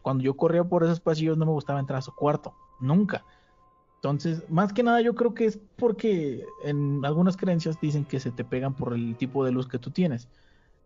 Cuando 0.01 0.23
yo 0.23 0.35
corría 0.37 0.63
por 0.63 0.83
esos 0.83 0.99
pasillos 0.99 1.37
no 1.37 1.45
me 1.45 1.51
gustaba 1.51 1.79
entrar 1.79 1.99
a 1.99 2.03
su 2.03 2.13
cuarto, 2.13 2.53
nunca. 2.79 3.25
Entonces, 3.95 4.49
más 4.49 4.71
que 4.71 4.81
nada 4.81 5.01
yo 5.01 5.13
creo 5.13 5.33
que 5.33 5.45
es 5.45 5.59
porque 5.75 6.45
en 6.63 7.03
algunas 7.03 7.35
creencias 7.35 7.81
dicen 7.81 8.05
que 8.05 8.21
se 8.21 8.31
te 8.31 8.45
pegan 8.45 8.73
por 8.73 8.93
el 8.93 9.17
tipo 9.17 9.43
de 9.43 9.51
luz 9.51 9.67
que 9.67 9.77
tú 9.77 9.91
tienes. 9.91 10.29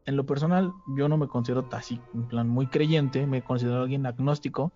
En 0.06 0.18
lo 0.18 0.26
personal, 0.26 0.74
yo 0.98 1.08
no 1.08 1.18
me 1.18 1.28
considero 1.28 1.68
así, 1.72 2.00
en 2.14 2.28
plan 2.28 2.50
muy 2.50 2.68
creyente, 2.68 3.26
me 3.26 3.42
considero 3.42 3.82
alguien 3.82 4.06
agnóstico, 4.06 4.74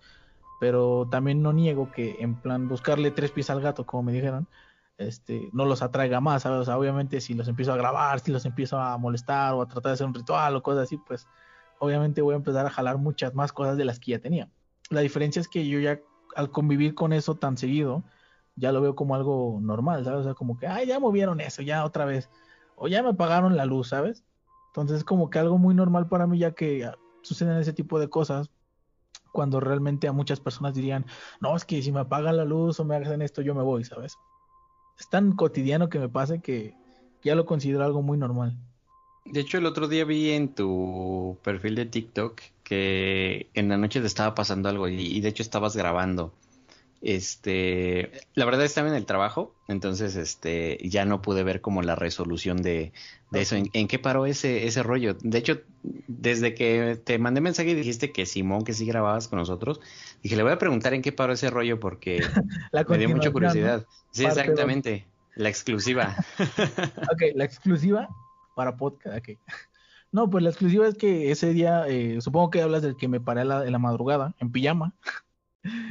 pero 0.60 1.06
también 1.10 1.42
no 1.42 1.52
niego 1.52 1.90
que 1.92 2.16
en 2.20 2.34
plan 2.34 2.68
buscarle 2.68 3.10
tres 3.10 3.30
pies 3.30 3.50
al 3.50 3.60
gato, 3.60 3.84
como 3.84 4.04
me 4.04 4.12
dijeron, 4.12 4.48
este, 4.96 5.48
no 5.52 5.64
los 5.64 5.82
atraiga 5.82 6.20
más, 6.20 6.42
¿sabes? 6.42 6.60
O 6.60 6.64
sea, 6.64 6.78
obviamente 6.78 7.20
si 7.20 7.34
los 7.34 7.46
empiezo 7.46 7.72
a 7.72 7.76
grabar, 7.76 8.20
si 8.20 8.32
los 8.32 8.44
empiezo 8.44 8.78
a 8.78 8.96
molestar 8.98 9.54
o 9.54 9.62
a 9.62 9.66
tratar 9.66 9.90
de 9.90 9.94
hacer 9.94 10.06
un 10.06 10.14
ritual 10.14 10.56
o 10.56 10.62
cosas 10.62 10.84
así, 10.84 10.96
pues 10.96 11.28
obviamente 11.78 12.22
voy 12.22 12.34
a 12.34 12.38
empezar 12.38 12.66
a 12.66 12.70
jalar 12.70 12.98
muchas 12.98 13.34
más 13.34 13.52
cosas 13.52 13.76
de 13.76 13.84
las 13.84 14.00
que 14.00 14.12
ya 14.12 14.18
tenía. 14.18 14.50
La 14.90 15.00
diferencia 15.00 15.40
es 15.40 15.48
que 15.48 15.68
yo 15.68 15.78
ya 15.78 16.00
al 16.34 16.50
convivir 16.50 16.94
con 16.94 17.12
eso 17.12 17.36
tan 17.36 17.56
seguido, 17.56 18.02
ya 18.56 18.72
lo 18.72 18.80
veo 18.80 18.96
como 18.96 19.14
algo 19.14 19.58
normal, 19.60 20.04
¿sabes? 20.04 20.20
O 20.20 20.24
sea, 20.24 20.34
como 20.34 20.58
que, 20.58 20.66
ay, 20.66 20.86
ya 20.86 20.98
movieron 20.98 21.40
eso, 21.40 21.62
ya 21.62 21.84
otra 21.84 22.04
vez, 22.04 22.28
o 22.76 22.88
ya 22.88 23.02
me 23.02 23.10
apagaron 23.10 23.56
la 23.56 23.66
luz, 23.66 23.88
¿sabes? 23.88 24.24
Entonces 24.80 24.98
es 24.98 25.04
como 25.04 25.30
que 25.30 25.38
algo 25.38 25.58
muy 25.58 25.74
normal 25.74 26.08
para 26.08 26.26
mí 26.26 26.38
ya 26.38 26.52
que 26.52 26.90
suceden 27.22 27.58
ese 27.58 27.72
tipo 27.72 27.98
de 27.98 28.08
cosas 28.08 28.50
cuando 29.32 29.60
realmente 29.60 30.08
a 30.08 30.12
muchas 30.12 30.40
personas 30.40 30.74
dirían, 30.74 31.04
no, 31.40 31.54
es 31.54 31.64
que 31.64 31.82
si 31.82 31.92
me 31.92 32.00
apagan 32.00 32.36
la 32.36 32.44
luz 32.44 32.80
o 32.80 32.84
me 32.84 32.96
hacen 32.96 33.22
esto, 33.22 33.42
yo 33.42 33.54
me 33.54 33.62
voy, 33.62 33.84
¿sabes? 33.84 34.16
es 34.98 35.08
tan 35.08 35.32
cotidiano 35.32 35.88
que 35.88 35.98
me 35.98 36.08
pase 36.08 36.40
que 36.40 36.74
ya 37.22 37.34
lo 37.34 37.46
considero 37.46 37.84
algo 37.84 38.02
muy 38.02 38.18
normal. 38.18 38.56
De 39.24 39.40
hecho, 39.40 39.58
el 39.58 39.66
otro 39.66 39.88
día 39.88 40.04
vi 40.04 40.30
en 40.30 40.54
tu 40.54 41.38
perfil 41.42 41.74
de 41.74 41.86
TikTok 41.86 42.40
que 42.64 43.48
en 43.54 43.68
la 43.68 43.76
noche 43.76 44.00
te 44.00 44.06
estaba 44.06 44.34
pasando 44.34 44.68
algo 44.68 44.88
y, 44.88 45.20
de 45.20 45.28
hecho 45.28 45.42
estabas 45.42 45.76
grabando. 45.76 46.32
Este, 47.00 48.10
la 48.34 48.44
verdad 48.44 48.64
estaba 48.64 48.88
en 48.88 48.94
el 48.94 49.06
trabajo, 49.06 49.54
entonces 49.68 50.16
este 50.16 50.78
ya 50.82 51.04
no 51.04 51.22
pude 51.22 51.44
ver 51.44 51.60
como 51.60 51.80
la 51.82 51.94
resolución 51.94 52.56
de, 52.56 52.92
eso. 53.32 53.54
¿En, 53.56 53.86
qué 53.86 53.98
paró 54.00 54.26
ese, 54.26 54.66
ese 54.66 54.82
rollo? 54.82 55.14
De 55.22 55.38
hecho, 55.38 55.60
desde 56.08 56.54
que 56.54 57.00
te 57.02 57.18
mandé 57.18 57.40
mensaje 57.40 57.70
y 57.70 57.74
dijiste 57.74 58.10
que 58.10 58.26
Simón, 58.26 58.64
que 58.64 58.72
sí 58.72 58.84
grababas 58.84 59.28
con 59.28 59.38
nosotros, 59.38 59.80
dije, 60.24 60.34
le 60.34 60.42
voy 60.42 60.50
a 60.50 60.58
preguntar 60.58 60.92
en 60.92 61.02
qué 61.02 61.12
paró 61.12 61.34
ese 61.34 61.50
rollo 61.50 61.78
porque 61.78 62.20
me 62.88 62.98
dio 62.98 63.08
mucha 63.08 63.30
curiosidad. 63.30 63.86
Sí, 64.10 64.24
exactamente. 64.24 65.06
La 65.36 65.48
exclusiva. 65.48 66.16
ok, 67.12 67.22
la 67.36 67.44
exclusiva 67.44 68.08
para 68.56 68.76
podcast. 68.76 69.18
Okay. 69.18 69.38
No, 70.10 70.28
pues 70.28 70.42
la 70.42 70.50
exclusiva 70.50 70.88
es 70.88 70.96
que 70.96 71.30
ese 71.30 71.52
día, 71.52 71.86
eh, 71.86 72.20
supongo 72.20 72.50
que 72.50 72.60
hablas 72.60 72.82
del 72.82 72.96
que 72.96 73.06
me 73.06 73.20
paré 73.20 73.42
en 73.42 73.72
la 73.72 73.78
madrugada, 73.78 74.34
en 74.40 74.50
pijama. 74.50 74.94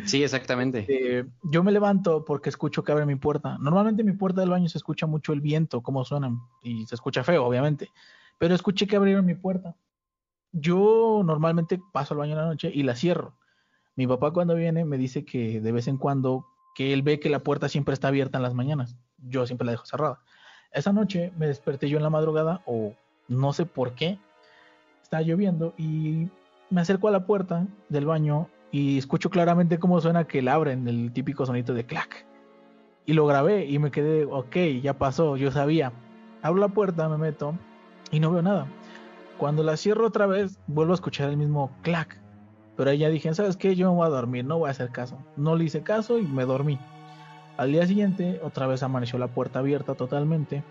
Sí, 0.06 0.24
exactamente. 0.24 0.80
Este, 0.80 1.26
yo 1.44 1.64
me 1.64 1.72
levanto 1.72 2.24
porque 2.26 2.50
escucho 2.50 2.84
que 2.84 2.92
abre 2.92 3.06
mi 3.06 3.16
puerta. 3.16 3.58
Normalmente 3.60 4.02
en 4.02 4.08
mi 4.08 4.14
puerta 4.14 4.42
del 4.42 4.50
baño 4.50 4.70
se 4.70 4.78
escucha 4.78 5.08
mucho 5.08 5.34
el 5.34 5.42
viento, 5.42 5.82
cómo 5.82 6.06
suenan, 6.06 6.40
y 6.64 6.86
se 6.86 6.96
escucha 6.96 7.24
feo, 7.24 7.46
obviamente. 7.46 7.90
Pero 8.38 8.56
escuché 8.56 8.88
que 8.88 8.96
abrieron 8.96 9.26
mi 9.26 9.36
puerta. 9.36 9.76
Yo 10.52 11.22
normalmente 11.26 11.80
paso 11.92 12.14
al 12.14 12.20
baño 12.20 12.32
en 12.34 12.38
la 12.38 12.46
noche 12.46 12.72
y 12.74 12.84
la 12.84 12.96
cierro. 12.96 13.36
Mi 13.96 14.08
papá 14.08 14.32
cuando 14.32 14.56
viene 14.56 14.86
me 14.86 14.98
dice 14.98 15.26
que 15.26 15.60
de 15.60 15.72
vez 15.72 15.88
en 15.88 15.98
cuando, 15.98 16.46
que 16.76 16.94
él 16.94 17.02
ve 17.02 17.20
que 17.20 17.30
la 17.30 17.40
puerta 17.40 17.68
siempre 17.68 17.94
está 17.94 18.08
abierta 18.08 18.38
en 18.38 18.44
las 18.44 18.54
mañanas. 18.54 18.98
Yo 19.18 19.46
siempre 19.46 19.66
la 19.66 19.72
dejo 19.72 19.86
cerrada. 19.86 20.20
Esa 20.72 20.94
noche 20.94 21.34
me 21.38 21.48
desperté 21.48 21.90
yo 21.90 21.98
en 21.98 22.04
la 22.04 22.10
madrugada, 22.10 22.62
o 22.66 22.94
no 23.28 23.54
sé 23.54 23.66
por 23.66 23.94
qué, 23.94 24.20
estaba 25.02 25.24
lloviendo 25.24 25.74
y 25.78 26.30
me 26.70 26.82
acerco 26.82 27.08
a 27.08 27.12
la 27.12 27.26
puerta 27.26 27.66
del 27.90 28.06
baño 28.06 28.50
y 28.72 28.98
escucho 28.98 29.30
claramente 29.30 29.80
cómo 29.80 30.02
suena 30.02 30.26
que 30.26 30.42
la 30.42 30.54
abren, 30.54 30.88
el 30.88 31.12
típico 31.14 31.46
sonito 31.46 31.74
de 31.74 31.86
clac. 31.86 32.26
Y 33.06 33.14
lo 33.14 33.26
grabé 33.26 33.66
y 33.66 33.80
me 33.80 33.92
quedé, 33.92 34.26
ok, 34.26 34.56
ya 34.82 34.98
pasó, 34.98 35.38
yo 35.38 35.52
sabía. 35.52 35.94
Abro 36.42 36.60
la 36.60 36.68
puerta, 36.68 37.08
me 37.08 37.18
meto 37.18 37.56
y 38.12 38.20
no 38.20 38.32
veo 38.32 38.42
nada. 38.42 38.68
Cuando 39.38 39.64
la 39.64 39.78
cierro 39.78 40.08
otra 40.08 40.26
vez, 40.26 40.60
vuelvo 40.68 40.94
a 40.94 40.96
escuchar 40.96 41.30
el 41.30 41.38
mismo 41.38 41.72
clac. 41.84 42.20
Pero 42.76 42.90
ahí 42.90 43.00
ya 43.00 43.10
dije, 43.10 43.34
¿sabes 43.34 43.56
qué? 43.56 43.76
Yo 43.76 43.90
me 43.90 43.96
voy 43.96 44.08
a 44.08 44.10
dormir, 44.10 44.46
no 44.46 44.60
voy 44.60 44.68
a 44.68 44.72
hacer 44.72 44.92
caso. 44.92 45.18
No 45.36 45.56
le 45.56 45.64
hice 45.64 45.82
caso 45.82 46.20
y 46.20 46.24
me 46.24 46.46
dormí. 46.46 46.78
Al 47.56 47.72
día 47.72 47.88
siguiente, 47.88 48.40
otra 48.44 48.68
vez 48.68 48.84
amaneció 48.84 49.18
la 49.18 49.30
puerta 49.30 49.60
abierta 49.60 49.96
totalmente. 49.96 50.64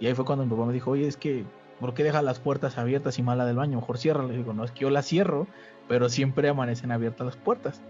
Y 0.00 0.06
ahí 0.06 0.14
fue 0.14 0.24
cuando 0.24 0.44
mi 0.44 0.50
papá 0.50 0.66
me 0.66 0.72
dijo, 0.72 0.92
oye, 0.92 1.06
es 1.06 1.16
que, 1.16 1.44
¿por 1.78 1.94
qué 1.94 2.02
deja 2.02 2.22
las 2.22 2.40
puertas 2.40 2.78
abiertas 2.78 3.18
y 3.18 3.22
mala 3.22 3.44
del 3.44 3.56
baño? 3.56 3.78
Mejor 3.78 3.98
cierra. 3.98 4.24
Le 4.24 4.36
digo, 4.36 4.52
no, 4.52 4.64
es 4.64 4.72
que 4.72 4.80
yo 4.80 4.90
la 4.90 5.02
cierro 5.02 5.46
pero 5.88 6.08
siempre 6.08 6.48
amanecen 6.48 6.92
abiertas 6.92 7.26
las 7.26 7.36
puertas. 7.36 7.80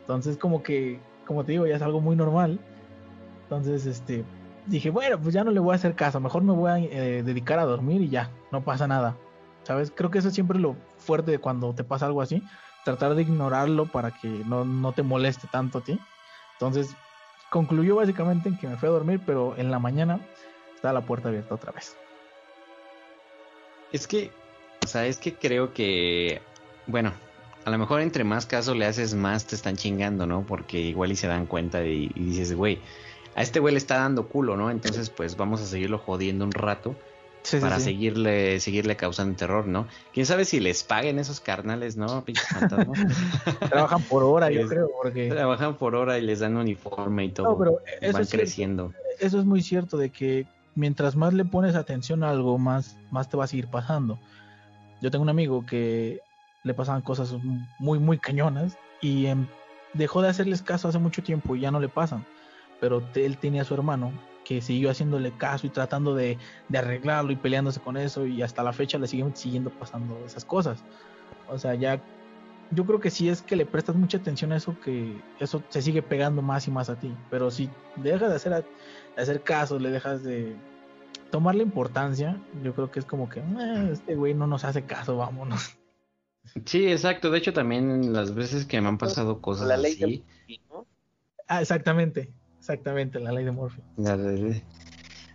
Entonces, 0.00 0.36
como 0.36 0.62
que, 0.62 1.00
como 1.26 1.44
te 1.44 1.52
digo, 1.52 1.66
ya 1.66 1.76
es 1.76 1.82
algo 1.82 2.00
muy 2.00 2.16
normal. 2.16 2.60
Entonces, 3.42 3.86
este, 3.86 4.24
dije, 4.66 4.90
bueno, 4.90 5.18
pues 5.20 5.34
ya 5.34 5.44
no 5.44 5.50
le 5.50 5.60
voy 5.60 5.72
a 5.72 5.76
hacer 5.76 5.94
caso, 5.94 6.20
mejor 6.20 6.42
me 6.42 6.52
voy 6.52 6.70
a 6.70 6.78
eh, 6.78 7.22
dedicar 7.22 7.58
a 7.58 7.64
dormir 7.64 8.00
y 8.02 8.08
ya, 8.08 8.30
no 8.52 8.62
pasa 8.62 8.86
nada. 8.86 9.16
¿Sabes? 9.64 9.92
Creo 9.94 10.10
que 10.10 10.18
eso 10.18 10.28
es 10.28 10.34
siempre 10.34 10.60
lo 10.60 10.76
fuerte 10.98 11.32
de 11.32 11.38
cuando 11.38 11.74
te 11.74 11.82
pasa 11.82 12.06
algo 12.06 12.22
así, 12.22 12.42
tratar 12.84 13.16
de 13.16 13.22
ignorarlo 13.22 13.86
para 13.86 14.12
que 14.12 14.28
no, 14.46 14.64
no 14.64 14.92
te 14.92 15.02
moleste 15.02 15.48
tanto 15.50 15.78
a 15.78 15.80
ti. 15.82 15.98
Entonces, 16.52 16.96
concluyó 17.50 17.96
básicamente 17.96 18.48
en 18.48 18.56
que 18.56 18.68
me 18.68 18.76
fui 18.76 18.88
a 18.88 18.92
dormir, 18.92 19.20
pero 19.26 19.56
en 19.56 19.72
la 19.72 19.80
mañana 19.80 20.20
estaba 20.74 20.94
la 20.94 21.04
puerta 21.04 21.28
abierta 21.28 21.54
otra 21.54 21.72
vez. 21.72 21.96
Es 23.92 24.06
que, 24.06 24.30
o 24.84 24.88
sea, 24.88 25.06
es 25.06 25.18
que 25.18 25.34
creo 25.34 25.72
que 25.72 26.40
bueno, 26.86 27.12
a 27.66 27.70
lo 27.70 27.78
mejor 27.78 28.00
entre 28.00 28.22
más 28.22 28.46
caso 28.46 28.74
le 28.74 28.86
haces, 28.86 29.14
más 29.14 29.46
te 29.46 29.56
están 29.56 29.76
chingando, 29.76 30.26
¿no? 30.26 30.46
Porque 30.46 30.78
igual 30.78 31.10
y 31.10 31.16
se 31.16 31.26
dan 31.26 31.46
cuenta 31.46 31.84
y, 31.84 32.08
dices, 32.14 32.54
güey, 32.54 32.78
a 33.34 33.42
este 33.42 33.58
güey 33.58 33.74
le 33.74 33.78
está 33.78 33.96
dando 33.96 34.28
culo, 34.28 34.56
¿no? 34.56 34.70
Entonces, 34.70 35.10
pues 35.10 35.36
vamos 35.36 35.60
a 35.60 35.66
seguirlo 35.66 35.98
jodiendo 35.98 36.44
un 36.44 36.52
rato 36.52 36.94
para 37.60 37.80
seguirle 37.80 38.60
seguirle 38.60 38.96
causando 38.96 39.36
terror, 39.36 39.66
¿no? 39.66 39.86
Quién 40.12 40.26
sabe 40.26 40.44
si 40.44 40.60
les 40.60 40.84
paguen 40.84 41.18
esos 41.18 41.40
carnales, 41.40 41.96
¿no? 41.96 42.24
Trabajan 43.68 44.02
por 44.02 44.22
hora, 44.22 44.50
yo 44.50 44.66
creo, 44.68 44.90
porque 45.02 45.28
trabajan 45.28 45.76
por 45.76 45.96
hora 45.96 46.18
y 46.18 46.22
les 46.22 46.40
dan 46.40 46.56
uniforme 46.56 47.24
y 47.24 47.28
todo. 47.30 47.50
No, 47.50 47.58
pero 47.58 47.80
eso 48.00 48.12
van 48.12 48.26
creciendo. 48.26 48.92
eso 49.18 49.40
es 49.40 49.44
muy 49.44 49.62
cierto 49.62 49.96
de 49.96 50.10
que 50.10 50.46
mientras 50.74 51.16
más 51.16 51.34
le 51.34 51.44
pones 51.44 51.74
atención 51.74 52.22
a 52.22 52.30
algo, 52.30 52.58
más 52.58 52.96
más 53.10 53.28
te 53.28 53.36
va 53.36 53.44
a 53.44 53.48
seguir 53.48 53.68
pasando. 53.68 54.18
Yo 55.00 55.10
tengo 55.10 55.22
un 55.22 55.28
amigo 55.28 55.66
que 55.66 56.20
le 56.66 56.74
pasaban 56.74 57.00
cosas 57.00 57.34
muy 57.78 57.98
muy 58.00 58.18
cañonas 58.18 58.76
y 59.00 59.28
dejó 59.94 60.20
de 60.20 60.28
hacerles 60.28 60.62
caso 60.62 60.88
hace 60.88 60.98
mucho 60.98 61.22
tiempo 61.22 61.54
y 61.54 61.60
ya 61.60 61.70
no 61.70 61.78
le 61.78 61.88
pasan. 61.88 62.26
Pero 62.80 63.02
él 63.14 63.38
tenía 63.38 63.62
a 63.62 63.64
su 63.64 63.74
hermano 63.74 64.12
que 64.44 64.60
siguió 64.60 64.90
haciéndole 64.90 65.32
caso 65.32 65.66
y 65.66 65.70
tratando 65.70 66.14
de, 66.14 66.38
arreglarlo 66.74 67.32
y 67.32 67.36
peleándose 67.36 67.80
con 67.80 67.96
eso 67.96 68.26
y 68.26 68.42
hasta 68.42 68.62
la 68.62 68.72
fecha 68.72 68.98
le 68.98 69.06
siguen 69.06 69.34
siguiendo 69.36 69.70
pasando 69.70 70.20
esas 70.26 70.44
cosas. 70.44 70.82
O 71.48 71.58
sea, 71.58 71.74
ya 71.74 72.02
yo 72.72 72.84
creo 72.84 72.98
que 72.98 73.10
si 73.10 73.28
es 73.28 73.42
que 73.42 73.54
le 73.54 73.64
prestas 73.64 73.94
mucha 73.94 74.18
atención 74.18 74.50
a 74.52 74.56
eso, 74.56 74.76
que 74.80 75.16
eso 75.38 75.62
se 75.68 75.82
sigue 75.82 76.02
pegando 76.02 76.42
más 76.42 76.66
y 76.66 76.72
más 76.72 76.90
a 76.90 76.96
ti. 76.96 77.14
Pero 77.30 77.50
si 77.52 77.70
dejas 77.94 78.28
de 78.30 78.36
hacer, 78.36 78.52
de 79.16 79.22
hacer 79.22 79.42
caso, 79.42 79.78
le 79.78 79.90
dejas 79.90 80.24
de 80.24 80.56
tomar 81.30 81.54
la 81.54 81.62
importancia, 81.62 82.40
yo 82.64 82.74
creo 82.74 82.90
que 82.90 82.98
es 82.98 83.04
como 83.04 83.28
que 83.28 83.40
eh, 83.40 83.90
este 83.92 84.16
güey 84.16 84.34
no 84.34 84.48
nos 84.48 84.64
hace 84.64 84.82
caso, 84.82 85.16
vámonos. 85.16 85.76
Sí, 86.64 86.86
exacto. 86.86 87.30
De 87.30 87.38
hecho, 87.38 87.52
también 87.52 88.12
las 88.12 88.34
veces 88.34 88.66
que 88.66 88.80
me 88.80 88.88
han 88.88 88.98
pasado 88.98 89.40
cosas 89.40 89.68
la 89.68 89.76
ley 89.76 89.92
así. 90.02 90.24
Ah, 91.48 91.60
exactamente. 91.60 92.32
Exactamente, 92.58 93.20
la 93.20 93.30
ley 93.30 93.44
de 93.44 93.52
Morphy. 93.52 93.80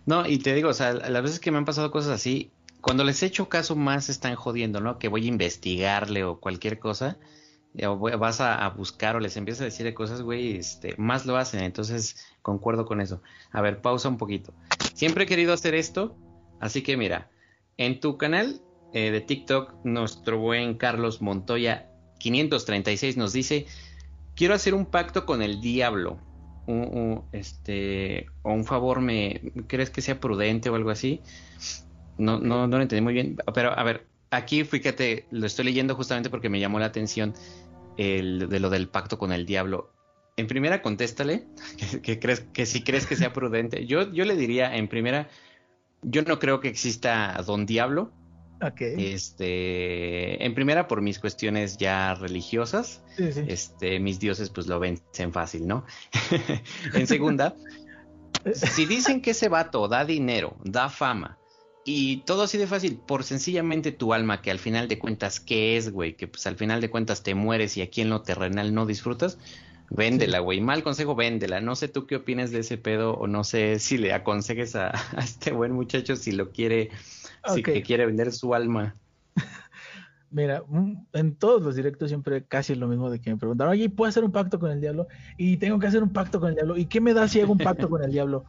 No, 0.04 0.26
y 0.26 0.38
te 0.38 0.54
digo, 0.54 0.68
o 0.68 0.74
sea, 0.74 0.92
las 0.92 1.22
veces 1.22 1.40
que 1.40 1.50
me 1.50 1.56
han 1.56 1.64
pasado 1.64 1.90
cosas 1.90 2.12
así, 2.12 2.52
cuando 2.82 3.04
les 3.04 3.22
he 3.22 3.26
hecho 3.26 3.48
caso 3.48 3.74
más 3.74 4.10
están 4.10 4.34
jodiendo, 4.34 4.80
¿no? 4.80 4.98
Que 4.98 5.08
voy 5.08 5.24
a 5.24 5.28
investigarle 5.28 6.24
o 6.24 6.40
cualquier 6.40 6.78
cosa, 6.78 7.16
o 7.86 7.96
vas 7.96 8.42
a, 8.42 8.68
buscar 8.68 9.16
o 9.16 9.20
les 9.20 9.38
empiezas 9.38 9.62
a 9.62 9.64
decir 9.64 9.94
cosas, 9.94 10.20
güey, 10.20 10.56
este, 10.56 10.94
más 10.98 11.24
lo 11.24 11.38
hacen, 11.38 11.62
entonces 11.62 12.16
concuerdo 12.42 12.84
con 12.84 13.00
eso. 13.00 13.22
A 13.50 13.62
ver, 13.62 13.80
pausa 13.80 14.10
un 14.10 14.18
poquito. 14.18 14.52
Siempre 14.92 15.24
he 15.24 15.26
querido 15.26 15.54
hacer 15.54 15.74
esto, 15.74 16.16
así 16.60 16.82
que 16.82 16.98
mira, 16.98 17.30
en 17.78 18.00
tu 18.00 18.18
canal 18.18 18.60
eh, 18.92 19.10
de 19.10 19.20
TikTok, 19.20 19.74
nuestro 19.84 20.38
buen 20.38 20.74
Carlos 20.74 21.22
Montoya 21.22 21.88
536 22.18 23.16
nos 23.16 23.32
dice, 23.32 23.66
quiero 24.34 24.54
hacer 24.54 24.74
un 24.74 24.86
pacto 24.86 25.26
con 25.26 25.42
el 25.42 25.60
diablo 25.60 26.18
un, 26.66 27.24
este, 27.32 28.26
o 28.42 28.52
un 28.52 28.64
favor, 28.64 29.00
me 29.00 29.40
¿crees 29.66 29.90
que 29.90 30.00
sea 30.00 30.20
prudente 30.20 30.70
o 30.70 30.74
algo 30.74 30.90
así? 30.90 31.20
No, 32.18 32.38
no, 32.38 32.66
no 32.66 32.76
lo 32.76 32.82
entendí 32.82 33.02
muy 33.02 33.14
bien. 33.14 33.36
Pero 33.54 33.76
a 33.76 33.82
ver, 33.82 34.06
aquí 34.30 34.64
fíjate, 34.64 35.26
lo 35.30 35.46
estoy 35.46 35.64
leyendo 35.66 35.94
justamente 35.94 36.30
porque 36.30 36.48
me 36.48 36.60
llamó 36.60 36.78
la 36.78 36.86
atención 36.86 37.34
el, 37.96 38.48
de 38.48 38.60
lo 38.60 38.70
del 38.70 38.88
pacto 38.88 39.18
con 39.18 39.32
el 39.32 39.46
diablo. 39.46 39.92
En 40.36 40.46
primera, 40.46 40.82
contéstale 40.82 41.46
que, 42.02 42.18
crees 42.18 42.40
que 42.52 42.66
si 42.66 42.82
crees 42.82 43.06
que 43.06 43.16
sea 43.16 43.32
prudente. 43.32 43.86
Yo, 43.86 44.12
yo 44.12 44.24
le 44.24 44.36
diría, 44.36 44.74
en 44.76 44.88
primera, 44.88 45.28
yo 46.02 46.22
no 46.22 46.38
creo 46.38 46.60
que 46.60 46.68
exista 46.68 47.40
Don 47.46 47.66
Diablo. 47.66 48.12
Este, 48.78 50.44
en 50.44 50.54
primera 50.54 50.86
por 50.88 51.02
mis 51.02 51.18
cuestiones 51.18 51.76
ya 51.76 52.14
religiosas, 52.14 53.02
este, 53.18 53.98
mis 53.98 54.20
dioses 54.20 54.50
pues 54.50 54.66
lo 54.66 54.78
vencen 54.78 55.32
fácil, 55.32 55.66
¿no? 55.66 55.84
en 56.94 57.06
segunda, 57.06 57.56
si 58.54 58.86
dicen 58.86 59.20
que 59.20 59.32
ese 59.32 59.48
vato 59.48 59.88
da 59.88 60.04
dinero, 60.04 60.56
da 60.64 60.88
fama 60.88 61.38
y 61.84 62.18
todo 62.18 62.42
así 62.42 62.58
de 62.58 62.68
fácil, 62.68 62.96
por 62.96 63.24
sencillamente 63.24 63.90
tu 63.90 64.12
alma 64.14 64.40
que 64.40 64.52
al 64.52 64.60
final 64.60 64.86
de 64.86 64.98
cuentas 64.98 65.40
qué 65.40 65.76
es, 65.76 65.90
güey, 65.90 66.16
que 66.16 66.28
pues 66.28 66.46
al 66.46 66.56
final 66.56 66.80
de 66.80 66.90
cuentas 66.90 67.22
te 67.22 67.34
mueres 67.34 67.76
y 67.76 67.82
aquí 67.82 68.02
en 68.02 68.10
lo 68.10 68.22
terrenal 68.22 68.72
no 68.72 68.86
disfrutas, 68.86 69.38
Véndela, 69.94 70.38
güey. 70.38 70.60
Mal 70.60 70.82
consejo, 70.82 71.14
véndela. 71.14 71.60
No 71.60 71.76
sé 71.76 71.86
tú 71.86 72.06
qué 72.06 72.16
opinas 72.16 72.50
de 72.50 72.60
ese 72.60 72.78
pedo 72.78 73.12
o 73.14 73.26
no 73.26 73.44
sé 73.44 73.78
si 73.78 73.98
le 73.98 74.14
aconsejes 74.14 74.74
a, 74.74 74.92
este 75.18 75.52
buen 75.52 75.72
muchacho 75.72 76.16
si 76.16 76.32
lo 76.32 76.50
quiere 76.50 76.90
si 77.48 77.62
que 77.62 77.82
quiere 77.82 78.06
vender 78.06 78.32
su 78.32 78.54
alma. 78.54 78.96
Mira, 80.30 80.62
mm, 80.66 81.06
en 81.12 81.34
todos 81.36 81.62
los 81.62 81.76
directos 81.76 82.08
siempre 82.08 82.44
casi 82.44 82.72
es 82.72 82.78
lo 82.78 82.88
mismo 82.88 83.10
de 83.10 83.20
que 83.20 83.30
me 83.30 83.36
preguntan, 83.36 83.68
oye, 83.68 83.90
¿puedo 83.90 84.08
hacer 84.08 84.24
un 84.24 84.32
pacto 84.32 84.58
con 84.58 84.70
el 84.70 84.80
diablo? 84.80 85.06
Y 85.36 85.58
tengo 85.58 85.78
que 85.78 85.86
hacer 85.86 86.02
un 86.02 86.12
pacto 86.12 86.40
con 86.40 86.50
el 86.50 86.54
diablo. 86.54 86.76
¿Y 86.76 86.86
qué 86.86 87.00
me 87.00 87.14
da 87.14 87.28
si 87.28 87.40
hago 87.40 87.52
un 87.52 87.58
pacto 87.58 87.88
con 87.90 88.02
el 88.02 88.10
diablo? 88.12 88.44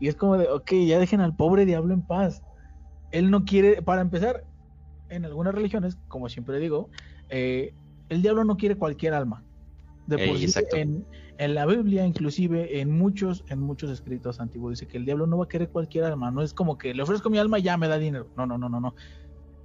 Y 0.00 0.08
es 0.08 0.16
como 0.16 0.36
de, 0.36 0.48
ok, 0.48 0.72
ya 0.86 0.98
dejen 0.98 1.20
al 1.20 1.36
pobre 1.36 1.64
diablo 1.64 1.94
en 1.94 2.02
paz. 2.02 2.42
Él 3.10 3.30
no 3.30 3.44
quiere, 3.44 3.82
para 3.82 4.02
empezar, 4.02 4.44
en 5.08 5.24
algunas 5.24 5.54
religiones, 5.54 5.96
como 6.08 6.28
siempre 6.28 6.58
digo, 6.58 6.90
eh, 7.30 7.74
el 8.08 8.22
diablo 8.22 8.44
no 8.44 8.56
quiere 8.56 8.76
cualquier 8.76 9.14
alma. 9.14 9.42
De 10.08 10.26
por 10.26 10.38
sí, 10.38 10.50
en, 10.72 11.04
en, 11.36 11.54
la 11.54 11.66
Biblia, 11.66 12.06
inclusive 12.06 12.80
en 12.80 12.90
muchos, 12.90 13.44
en 13.50 13.60
muchos 13.60 13.90
escritos 13.90 14.40
antiguos, 14.40 14.70
dice 14.70 14.86
que 14.86 14.96
el 14.96 15.04
diablo 15.04 15.26
no 15.26 15.36
va 15.36 15.44
a 15.44 15.48
querer 15.48 15.68
cualquier 15.68 16.04
alma. 16.04 16.30
No 16.30 16.40
es 16.40 16.54
como 16.54 16.78
que 16.78 16.94
le 16.94 17.02
ofrezco 17.02 17.28
mi 17.28 17.36
alma 17.36 17.58
y 17.58 17.62
ya 17.62 17.76
me 17.76 17.88
da 17.88 17.98
dinero. 17.98 18.26
No, 18.34 18.46
no, 18.46 18.56
no, 18.56 18.70
no, 18.70 18.80
no. 18.80 18.94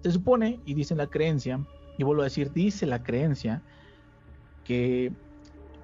Se 0.04 0.12
supone, 0.12 0.60
y 0.66 0.74
dice 0.74 0.96
la 0.96 1.08
creencia, 1.08 1.66
y 1.98 2.04
vuelvo 2.04 2.24
a 2.24 2.26
decir, 2.26 2.52
dice 2.52 2.86
la 2.86 3.02
creencia, 3.04 3.62
que 4.66 5.14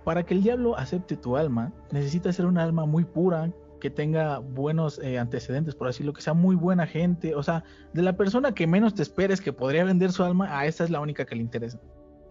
para 0.03 0.25
que 0.25 0.33
el 0.33 0.43
diablo 0.43 0.77
acepte 0.77 1.15
tu 1.15 1.37
alma, 1.37 1.71
necesita 1.91 2.33
ser 2.33 2.45
un 2.45 2.57
alma 2.57 2.85
muy 2.85 3.05
pura, 3.05 3.53
que 3.79 3.89
tenga 3.89 4.39
buenos 4.39 4.99
eh, 4.99 5.17
antecedentes, 5.17 5.73
por 5.73 5.87
decirlo, 5.87 6.11
que 6.11 6.21
sea 6.21 6.33
muy 6.33 6.57
buena 6.57 6.85
gente. 6.85 7.33
O 7.33 7.43
sea, 7.43 7.63
de 7.93 8.01
la 8.01 8.17
persona 8.17 8.53
que 8.53 8.67
menos 8.67 8.93
te 8.93 9.03
esperes 9.03 9.39
que 9.39 9.53
podría 9.53 9.85
vender 9.85 10.11
su 10.11 10.21
alma, 10.21 10.59
a 10.59 10.65
esa 10.65 10.83
es 10.83 10.89
la 10.89 10.99
única 10.99 11.25
que 11.25 11.35
le 11.35 11.43
interesa. 11.43 11.79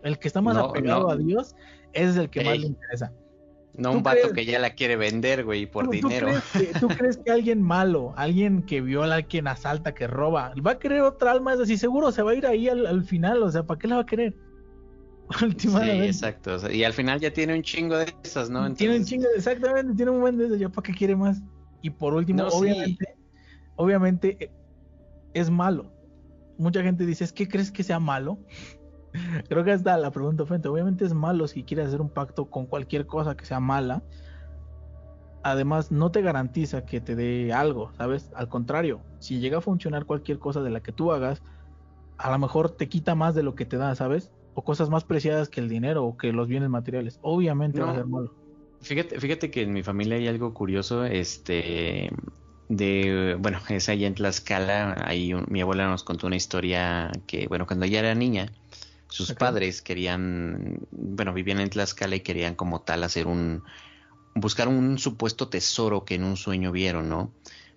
El 0.02 0.18
que 0.18 0.28
está 0.28 0.40
más 0.40 0.56
apegado 0.56 1.10
a 1.10 1.16
Dios 1.16 1.54
es 1.92 2.16
el 2.16 2.30
que 2.30 2.44
más 2.44 2.58
le 2.58 2.66
interesa. 2.66 3.12
No 3.78 3.92
un 3.92 4.02
vato 4.02 4.32
que 4.32 4.44
ya 4.44 4.58
la 4.58 4.70
quiere 4.70 4.96
vender, 4.96 5.44
güey, 5.44 5.66
por 5.66 5.88
dinero. 5.88 6.28
¿tú 6.80 6.88
crees, 6.98 7.16
que, 7.18 7.30
alguien 7.30 7.62
malo, 7.62 8.12
alguien 8.16 8.62
que 8.62 8.80
viola, 8.80 9.14
alguien 9.14 9.46
asalta, 9.46 9.94
que 9.94 10.08
roba, 10.08 10.52
va 10.66 10.72
a 10.72 10.78
querer 10.80 11.02
otra 11.02 11.30
alma? 11.30 11.54
Es 11.54 11.60
así, 11.60 11.78
seguro 11.78 12.10
se 12.10 12.22
va 12.22 12.32
a 12.32 12.34
ir 12.34 12.44
ahí 12.44 12.68
al, 12.68 13.04
final, 13.04 13.40
o 13.40 13.50
sea, 13.50 13.62
¿para 13.62 13.78
qué 13.78 13.86
la 13.86 13.96
va 13.96 14.02
a 14.02 14.06
querer? 14.06 14.34
Sí, 15.58 15.68
exacto. 15.68 16.56
y 16.72 16.84
al 16.84 16.94
final 16.94 17.20
ya 17.20 17.30
tiene 17.30 17.54
un 17.54 17.62
chingo 17.62 17.98
de 17.98 18.12
esas, 18.24 18.48
¿no? 18.48 18.72
Tiene 18.72 18.96
un 18.96 19.04
chingo, 19.04 19.26
exactamente, 19.36 19.94
tiene 19.94 20.10
un 20.10 20.20
buen 20.22 20.38
de 20.38 20.46
esas, 20.46 20.58
¿ya 20.58 20.70
para 20.70 20.86
qué 20.86 20.94
quiere 20.94 21.14
más? 21.14 21.40
Y 21.82 21.90
por 21.90 22.14
último, 22.14 22.44
obviamente, 22.48 23.14
obviamente 23.76 24.36
eh, 24.40 24.50
es 25.34 25.50
malo. 25.50 25.92
Mucha 26.56 26.82
gente 26.82 27.06
dice, 27.06 27.24
¿es 27.24 27.32
que 27.32 27.46
crees 27.46 27.70
que 27.70 27.84
sea 27.84 28.00
malo? 28.00 28.38
Creo 29.48 29.64
que 29.64 29.72
está 29.72 29.96
la 29.96 30.10
pregunta 30.10 30.44
frente. 30.46 30.68
Obviamente 30.68 31.04
es 31.04 31.14
malo 31.14 31.46
si 31.46 31.64
quieres 31.64 31.88
hacer 31.88 32.00
un 32.00 32.10
pacto 32.10 32.46
con 32.46 32.66
cualquier 32.66 33.06
cosa 33.06 33.36
que 33.36 33.44
sea 33.44 33.60
mala. 33.60 34.02
Además, 35.42 35.92
no 35.92 36.10
te 36.10 36.20
garantiza 36.20 36.84
que 36.84 37.00
te 37.00 37.14
dé 37.14 37.52
algo, 37.52 37.92
¿sabes? 37.96 38.30
Al 38.34 38.48
contrario, 38.48 39.00
si 39.18 39.38
llega 39.38 39.58
a 39.58 39.60
funcionar 39.60 40.04
cualquier 40.04 40.38
cosa 40.38 40.62
de 40.62 40.70
la 40.70 40.80
que 40.80 40.92
tú 40.92 41.12
hagas, 41.12 41.42
a 42.18 42.30
lo 42.30 42.38
mejor 42.38 42.70
te 42.70 42.88
quita 42.88 43.14
más 43.14 43.34
de 43.34 43.42
lo 43.42 43.54
que 43.54 43.64
te 43.64 43.76
da, 43.76 43.94
¿sabes? 43.94 44.32
O 44.54 44.64
cosas 44.64 44.90
más 44.90 45.04
preciadas 45.04 45.48
que 45.48 45.60
el 45.60 45.68
dinero 45.68 46.04
o 46.04 46.16
que 46.16 46.32
los 46.32 46.48
bienes 46.48 46.68
materiales. 46.68 47.18
Obviamente 47.22 47.80
va 47.80 47.92
a 47.92 47.94
ser 47.94 48.06
malo. 48.06 48.34
Fíjate, 48.80 49.18
fíjate 49.20 49.50
que 49.50 49.62
en 49.62 49.72
mi 49.72 49.82
familia 49.82 50.16
hay 50.16 50.28
algo 50.28 50.54
curioso, 50.54 51.04
este, 51.04 52.10
de, 52.68 53.36
bueno, 53.38 53.58
es 53.68 53.88
allá 53.88 54.06
en 54.06 54.14
Tlaxcala, 54.14 55.02
ahí 55.04 55.32
mi 55.48 55.60
abuela 55.60 55.88
nos 55.88 56.04
contó 56.04 56.26
una 56.26 56.36
historia 56.36 57.10
que, 57.26 57.46
bueno, 57.48 57.66
cuando 57.66 57.86
ella 57.86 58.00
era 58.00 58.14
niña, 58.14 58.52
sus 59.08 59.32
padres 59.32 59.82
querían, 59.82 60.80
bueno, 60.90 61.32
vivían 61.32 61.60
en 61.60 61.70
Tlaxcala 61.70 62.16
y 62.16 62.20
querían 62.20 62.54
como 62.54 62.82
tal 62.82 63.04
hacer 63.04 63.26
un, 63.26 63.64
buscar 64.34 64.68
un 64.68 64.98
supuesto 64.98 65.48
tesoro 65.48 66.04
que 66.04 66.14
en 66.14 66.24
un 66.24 66.36
sueño 66.36 66.72
vieron, 66.72 67.08
¿no? 67.08 67.32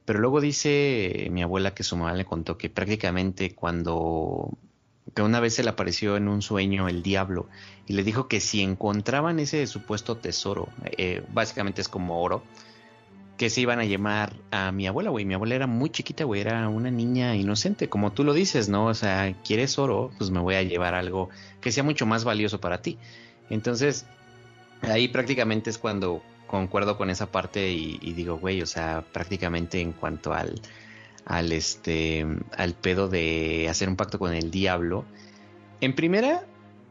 Pero 0.05 0.19
luego 0.19 0.41
dice 0.41 1.27
mi 1.31 1.43
abuela 1.43 1.73
que 1.73 1.83
su 1.83 1.95
mamá 1.95 2.13
le 2.13 2.25
contó 2.25 2.57
que 2.57 2.69
prácticamente 2.69 3.53
cuando 3.53 4.57
que 5.15 5.21
una 5.21 5.39
vez 5.39 5.55
se 5.55 5.63
le 5.63 5.69
apareció 5.69 6.15
en 6.15 6.27
un 6.27 6.41
sueño 6.41 6.87
el 6.87 7.03
diablo 7.03 7.47
y 7.87 7.93
le 7.93 8.03
dijo 8.03 8.27
que 8.27 8.39
si 8.39 8.61
encontraban 8.61 9.39
ese 9.39 9.65
supuesto 9.67 10.17
tesoro, 10.17 10.69
eh, 10.97 11.23
básicamente 11.29 11.81
es 11.81 11.89
como 11.89 12.21
oro, 12.21 12.43
que 13.41 13.49
se 13.49 13.59
iban 13.59 13.79
a 13.79 13.85
llamar 13.85 14.35
a 14.51 14.71
mi 14.71 14.85
abuela, 14.85 15.09
güey. 15.09 15.25
Mi 15.25 15.33
abuela 15.33 15.55
era 15.55 15.65
muy 15.65 15.89
chiquita, 15.89 16.25
güey, 16.25 16.41
era 16.41 16.69
una 16.69 16.91
niña 16.91 17.35
inocente, 17.35 17.89
como 17.89 18.11
tú 18.11 18.23
lo 18.23 18.35
dices, 18.35 18.69
¿no? 18.69 18.85
O 18.85 18.93
sea, 18.93 19.35
quieres 19.43 19.79
oro, 19.79 20.11
pues 20.19 20.29
me 20.29 20.39
voy 20.39 20.53
a 20.53 20.61
llevar 20.61 20.93
algo 20.93 21.29
que 21.59 21.71
sea 21.71 21.81
mucho 21.81 22.05
más 22.05 22.23
valioso 22.23 22.61
para 22.61 22.83
ti. 22.83 22.99
Entonces, 23.49 24.05
ahí 24.83 25.07
prácticamente 25.07 25.71
es 25.71 25.79
cuando 25.79 26.21
concuerdo 26.45 26.99
con 26.99 27.09
esa 27.09 27.31
parte 27.31 27.71
y, 27.71 28.13
digo, 28.13 28.37
güey, 28.37 28.61
o 28.61 28.67
sea, 28.67 29.03
prácticamente 29.11 29.81
en 29.81 29.93
cuanto 29.93 30.33
al, 30.33 30.61
al, 31.25 31.51
este, 31.51 32.23
al 32.55 32.75
pedo 32.75 33.07
de 33.07 33.65
hacer 33.71 33.89
un 33.89 33.95
pacto 33.95 34.19
con 34.19 34.35
el 34.35 34.51
diablo. 34.51 35.03
En 35.79 35.95
primera, 35.95 36.45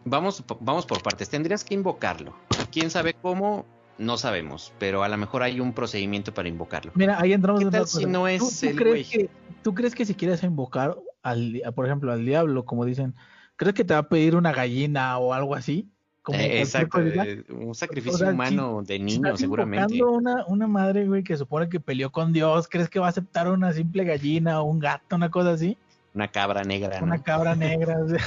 vamos, 0.05 0.43
vamos 0.59 0.85
por 0.85 1.01
partes, 1.01 1.29
tendrías 1.29 1.63
que 1.63 1.75
invocarlo. 1.75 2.35
¿Quién 2.73 2.91
sabe 2.91 3.15
cómo? 3.15 3.67
No 4.01 4.17
sabemos, 4.17 4.73
pero 4.79 5.03
a 5.05 5.09
lo 5.09 5.17
mejor 5.17 5.43
hay 5.43 5.61
un 5.61 5.73
procedimiento 5.73 6.33
para 6.35 6.49
invocarlo. 6.49 6.91
Mira, 6.95 7.21
ahí 7.21 7.33
entramos 7.33 7.61
¿Qué 7.61 7.67
en 7.67 7.71
tal 7.71 7.87
si 7.87 8.07
no 8.07 8.21
¿Tú- 8.23 8.27
es 8.27 8.61
tú 8.61 8.67
el 8.69 8.77
crees 8.77 8.93
güey? 8.93 9.05
que- 9.05 9.31
¿Tú 9.63 9.75
crees 9.75 9.95
que 9.95 10.07
si 10.07 10.15
quieres 10.15 10.43
invocar, 10.43 10.97
al, 11.23 11.61
a- 11.65 11.71
por 11.73 11.87
ejemplo, 11.87 12.11
al 12.11 12.25
diablo, 12.25 12.65
como 12.65 12.85
dicen, 12.87 13.15
¿crees 13.57 13.75
que 13.75 13.85
te 13.85 13.93
va 13.95 14.01
a 14.01 14.09
pedir 14.09 14.35
una 14.37 14.53
gallina 14.53 15.19
o 15.19 15.35
algo 15.35 15.55
así? 15.55 15.87
Como 16.23 16.39
Eh, 16.39 16.61
exacto, 16.61 17.01
eh, 17.01 17.45
un 17.51 17.75
sacrificio 17.75 18.15
O 18.15 18.19
sea, 18.19 18.29
si- 18.29 18.35
humano 18.35 18.83
de 18.83 18.97
Si 18.97 19.03
niño, 19.03 19.27
estás 19.29 19.41
seguramente. 19.41 20.03
Una, 20.03 20.45
una 20.47 20.67
madre, 20.67 21.07
güey, 21.07 21.23
que 21.23 21.37
supone 21.37 21.69
que 21.69 21.79
peleó 21.81 22.11
con 22.11 22.33
Dios, 22.33 22.69
¿crees 22.69 22.89
que 22.89 22.99
va 23.01 23.07
a 23.07 23.11
aceptar 23.11 23.49
una 23.51 23.73
simple 23.73 24.05
gallina 24.05 24.61
o 24.61 24.65
un 24.65 24.79
gato, 24.79 25.17
una 25.17 25.31
cosa 25.31 25.53
así? 25.53 25.77
Una 26.15 26.29
cabra 26.29 26.63
negra, 26.65 27.01
¿no? 27.01 27.07
Una 27.07 27.23
cabra 27.23 27.55
negra. 27.57 27.99
o 28.03 28.09
sea, 28.09 28.19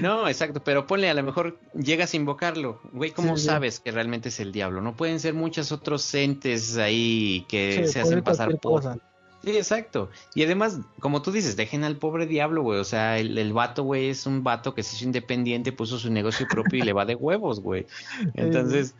No, 0.00 0.28
exacto, 0.28 0.62
pero 0.64 0.86
ponle, 0.86 1.10
a 1.10 1.14
lo 1.14 1.22
mejor 1.22 1.58
llegas 1.74 2.14
a 2.14 2.16
invocarlo. 2.16 2.80
Güey, 2.92 3.10
¿cómo 3.10 3.36
Sí, 3.36 3.42
sí. 3.42 3.48
sabes 3.48 3.80
que 3.80 3.90
realmente 3.90 4.30
es 4.30 4.40
el 4.40 4.50
diablo? 4.50 4.80
No 4.80 4.96
pueden 4.96 5.20
ser 5.20 5.34
muchos 5.34 5.72
otros 5.72 6.12
entes 6.14 6.76
ahí 6.78 7.44
que 7.48 7.84
sí, 7.86 7.92
se 7.92 8.00
hacen 8.00 8.22
pasar 8.22 8.58
por. 8.58 8.80
cosa. 8.80 8.98
Sí, 9.42 9.50
exacto. 9.54 10.08
Y 10.34 10.42
además, 10.42 10.78
como 11.00 11.20
tú 11.20 11.30
dices, 11.30 11.54
dejen 11.54 11.84
al 11.84 11.98
pobre 11.98 12.26
diablo, 12.26 12.62
güey. 12.62 12.80
O 12.80 12.84
sea, 12.84 13.18
el, 13.18 13.36
el 13.36 13.52
vato, 13.52 13.82
güey, 13.82 14.08
es 14.08 14.24
un 14.24 14.42
vato 14.42 14.74
que 14.74 14.82
se 14.82 14.96
hizo 14.96 15.04
independiente, 15.04 15.70
puso 15.70 15.98
su 15.98 16.10
negocio 16.10 16.46
propio 16.48 16.78
y 16.78 16.82
le 16.82 16.94
va 16.94 17.04
de 17.04 17.14
huevos, 17.14 17.60
güey. 17.60 17.86
Entonces, 18.34 18.94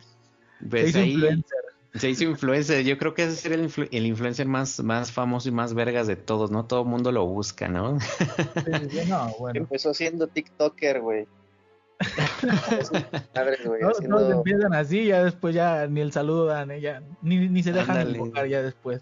hizo 0.61 0.99
ahí 0.99 1.13
influencer. 1.13 1.59
Se 1.97 2.09
hizo 2.09 2.23
influencer. 2.25 2.83
Yo 2.83 2.97
creo 2.97 3.13
que 3.13 3.23
ese 3.23 3.33
es 3.33 3.45
el, 3.45 3.67
influ- 3.69 3.89
el 3.91 4.05
influencer 4.05 4.47
más, 4.47 4.79
más 4.83 5.11
famoso 5.11 5.49
y 5.49 5.51
más 5.51 5.73
vergas 5.73 6.07
de 6.07 6.15
todos, 6.15 6.51
¿no? 6.51 6.65
Todo 6.65 6.81
el 6.81 6.87
mundo 6.87 7.11
lo 7.11 7.25
busca, 7.25 7.67
¿no? 7.67 7.99
Sí, 7.99 8.99
no, 9.07 9.33
bueno. 9.39 9.59
Empezó 9.59 9.93
siendo 9.93 10.27
TikToker, 10.27 11.01
güey. 11.01 11.27
Madre, 13.35 13.57
güey, 13.65 13.81
Todos, 13.81 13.97
haciendo- 13.97 14.17
todos 14.17 14.33
empiezan 14.33 14.73
así, 14.73 15.05
ya 15.05 15.23
después 15.23 15.55
ya 15.55 15.87
ni 15.87 16.01
el 16.01 16.11
saludo 16.11 16.45
dan, 16.45 16.71
eh, 16.71 16.81
ya, 16.81 17.01
ni, 17.21 17.47
ni 17.47 17.63
se 17.63 17.71
dejan 17.71 17.97
Ándale. 17.97 18.17
invocar 18.17 18.47
ya 18.47 18.61
después. 18.61 19.01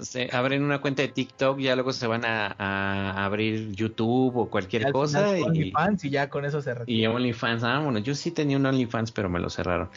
se 0.00 0.28
abren 0.32 0.62
una 0.64 0.80
cuenta 0.80 1.02
de 1.02 1.08
TikTok, 1.08 1.58
ya 1.60 1.74
luego 1.76 1.92
se 1.92 2.06
van 2.06 2.24
a, 2.24 2.54
a 2.58 3.24
abrir 3.24 3.70
YouTube 3.72 4.36
o 4.36 4.50
cualquier 4.50 4.86
al 4.86 4.92
cosa 4.92 5.20
final 5.28 5.38
y, 5.38 5.42
OnlyFans 5.42 6.04
y 6.06 6.10
ya 6.10 6.28
con 6.28 6.44
eso 6.44 6.60
se 6.60 6.74
retira. 6.74 6.98
y 6.98 7.06
OnlyFans. 7.06 7.62
Ah, 7.64 7.78
bueno, 7.80 7.98
yo 8.00 8.14
sí 8.14 8.30
tenía 8.32 8.56
un 8.56 8.66
OnlyFans, 8.66 9.12
pero 9.12 9.28
me 9.28 9.38
lo 9.40 9.48
cerraron. 9.50 9.90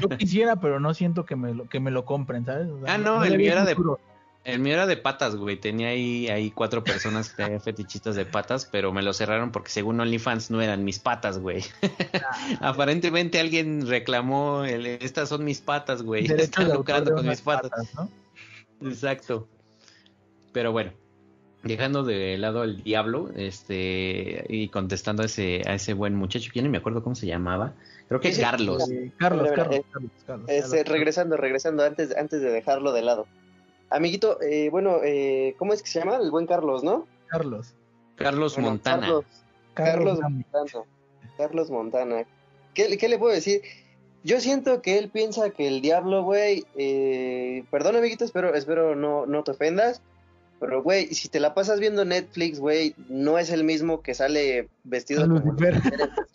Yo 0.00 0.08
quisiera, 0.10 0.56
pero 0.56 0.80
no 0.80 0.94
siento 0.94 1.24
que 1.24 1.36
me 1.36 1.54
lo, 1.54 1.68
que 1.68 1.80
me 1.80 1.90
lo 1.90 2.04
compren, 2.04 2.44
¿sabes? 2.44 2.68
O 2.68 2.80
sea, 2.80 2.94
Ah, 2.94 2.98
no, 2.98 3.24
el 3.24 3.36
mío 3.36 3.52
era 3.52 3.64
de-. 3.64 3.76
El 4.44 4.58
mío 4.58 4.74
era 4.74 4.86
de 4.86 4.98
patas, 4.98 5.36
güey. 5.36 5.56
Tenía 5.56 5.88
ahí, 5.88 6.28
ahí 6.28 6.50
cuatro 6.50 6.84
personas 6.84 7.30
que 7.30 7.58
fetichistas 7.60 8.14
de 8.14 8.26
patas, 8.26 8.68
pero 8.70 8.92
me 8.92 9.02
lo 9.02 9.14
cerraron 9.14 9.50
porque 9.50 9.70
según 9.70 10.00
OnlyFans 10.00 10.50
no 10.50 10.60
eran 10.60 10.84
mis 10.84 10.98
patas, 10.98 11.38
güey. 11.38 11.64
Aparentemente 12.60 13.40
alguien 13.40 13.86
reclamó, 13.86 14.64
el, 14.64 14.84
estas 14.86 15.30
son 15.30 15.44
mis 15.44 15.62
patas, 15.62 16.02
güey. 16.02 16.26
Están 16.26 16.74
lucrando 16.74 17.14
con 17.14 17.26
mis 17.26 17.40
patas. 17.40 17.70
patas, 17.70 17.94
¿no? 17.94 18.10
Exacto. 18.86 19.48
Pero 20.52 20.72
bueno, 20.72 20.92
dejando 21.62 22.04
de 22.04 22.36
lado 22.36 22.60
al 22.60 22.82
diablo, 22.82 23.30
este, 23.34 24.44
y 24.50 24.68
contestando 24.68 25.22
a 25.22 25.26
ese, 25.26 25.62
a 25.66 25.74
ese 25.74 25.94
buen 25.94 26.14
muchacho, 26.14 26.50
¿quién 26.52 26.66
no 26.66 26.70
me 26.70 26.78
acuerdo 26.78 27.02
cómo 27.02 27.14
se 27.16 27.26
llamaba? 27.26 27.72
Creo 28.08 28.20
que 28.20 28.28
Sí, 28.28 28.36
sí. 28.36 28.40
Carlos. 28.42 28.90
Eh, 28.90 29.10
Carlos, 29.18 29.50
Carlos, 29.54 29.76
eh, 29.76 29.84
Carlos, 29.92 30.10
Carlos, 30.26 30.48
Este, 30.50 30.76
Carlos. 30.78 30.92
regresando, 30.92 31.36
regresando, 31.36 31.84
antes, 31.84 32.16
antes 32.16 32.40
de 32.42 32.50
dejarlo 32.50 32.92
de 32.92 33.02
lado. 33.02 33.26
Amiguito, 33.90 34.40
eh, 34.42 34.68
bueno, 34.70 34.98
eh, 35.04 35.54
¿cómo 35.58 35.72
es 35.72 35.82
que 35.82 35.88
se 35.88 36.00
llama? 36.00 36.16
El 36.16 36.30
buen 36.30 36.46
Carlos, 36.46 36.82
¿no? 36.84 37.06
Carlos. 37.28 37.74
Carlos 38.16 38.54
Bueno, 38.54 38.70
Montana. 38.70 39.00
Carlos, 39.06 39.24
Carlos. 39.74 40.20
Montana. 40.20 40.84
Carlos 41.36 41.70
Montana. 41.70 42.24
¿Qué, 42.74 42.96
qué 42.96 43.08
le 43.08 43.18
puedo 43.18 43.34
decir? 43.34 43.62
Yo 44.22 44.40
siento 44.40 44.80
que 44.82 44.98
él 44.98 45.10
piensa 45.10 45.50
que 45.50 45.66
el 45.68 45.80
diablo, 45.80 46.22
güey, 46.22 46.64
eh, 46.76 47.64
perdón 47.70 47.96
amiguito, 47.96 48.24
espero, 48.24 48.54
espero 48.54 48.94
no, 48.96 49.26
no 49.26 49.42
te 49.44 49.50
ofendas, 49.50 50.00
pero 50.64 50.82
güey, 50.82 51.08
si 51.14 51.28
te 51.28 51.40
la 51.40 51.52
pasas 51.52 51.78
viendo 51.78 52.04
Netflix, 52.06 52.58
güey, 52.58 52.94
no 53.10 53.38
es 53.38 53.50
el 53.50 53.64
mismo 53.64 54.00
que 54.00 54.14
sale 54.14 54.68
vestido 54.84 55.22
como 55.28 55.38
Lucifer. 55.40 55.74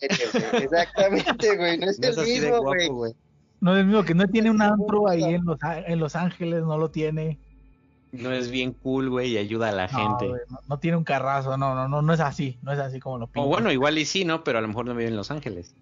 Exactamente, 0.00 1.56
güey, 1.56 1.78
no 1.78 1.86
es 1.90 1.98
No 1.98 2.08
el 2.08 2.16
mismo, 2.28 2.58
güey. 2.62 2.88
güey. 2.88 3.12
No 3.60 3.72
es 3.74 3.80
el 3.80 3.86
mismo 3.86 4.04
que 4.04 4.14
no 4.14 4.26
tiene 4.28 4.50
un 4.50 4.62
antro 4.62 5.08
ahí 5.08 5.22
en 5.24 5.44
Los, 5.44 5.58
en 5.64 5.98
Los 5.98 6.14
Ángeles, 6.16 6.62
no 6.62 6.78
lo 6.78 6.90
tiene. 6.90 7.38
No 8.12 8.32
es 8.32 8.50
bien 8.50 8.72
cool, 8.72 9.10
güey, 9.10 9.32
y 9.32 9.38
ayuda 9.38 9.68
a 9.68 9.72
la 9.72 9.86
No, 9.88 10.18
gente. 10.18 10.26
no, 10.48 10.58
no 10.68 10.78
tiene 10.78 10.96
un 10.96 11.04
carrazo, 11.04 11.56
no, 11.56 11.74
no, 11.74 11.88
no, 11.88 12.00
no 12.02 12.12
es 12.12 12.20
así, 12.20 12.58
no 12.62 12.72
es 12.72 12.78
así 12.78 12.98
como 13.00 13.18
lo 13.18 13.24
O 13.26 13.28
pintan. 13.28 13.48
bueno, 13.50 13.72
igual 13.72 13.98
y 13.98 14.04
sí, 14.04 14.24
¿no? 14.24 14.42
Pero 14.44 14.58
a 14.58 14.62
lo 14.62 14.68
mejor 14.68 14.86
no 14.86 14.94
vive 14.94 15.08
en 15.08 15.16
Los 15.16 15.30
Ángeles. 15.30 15.74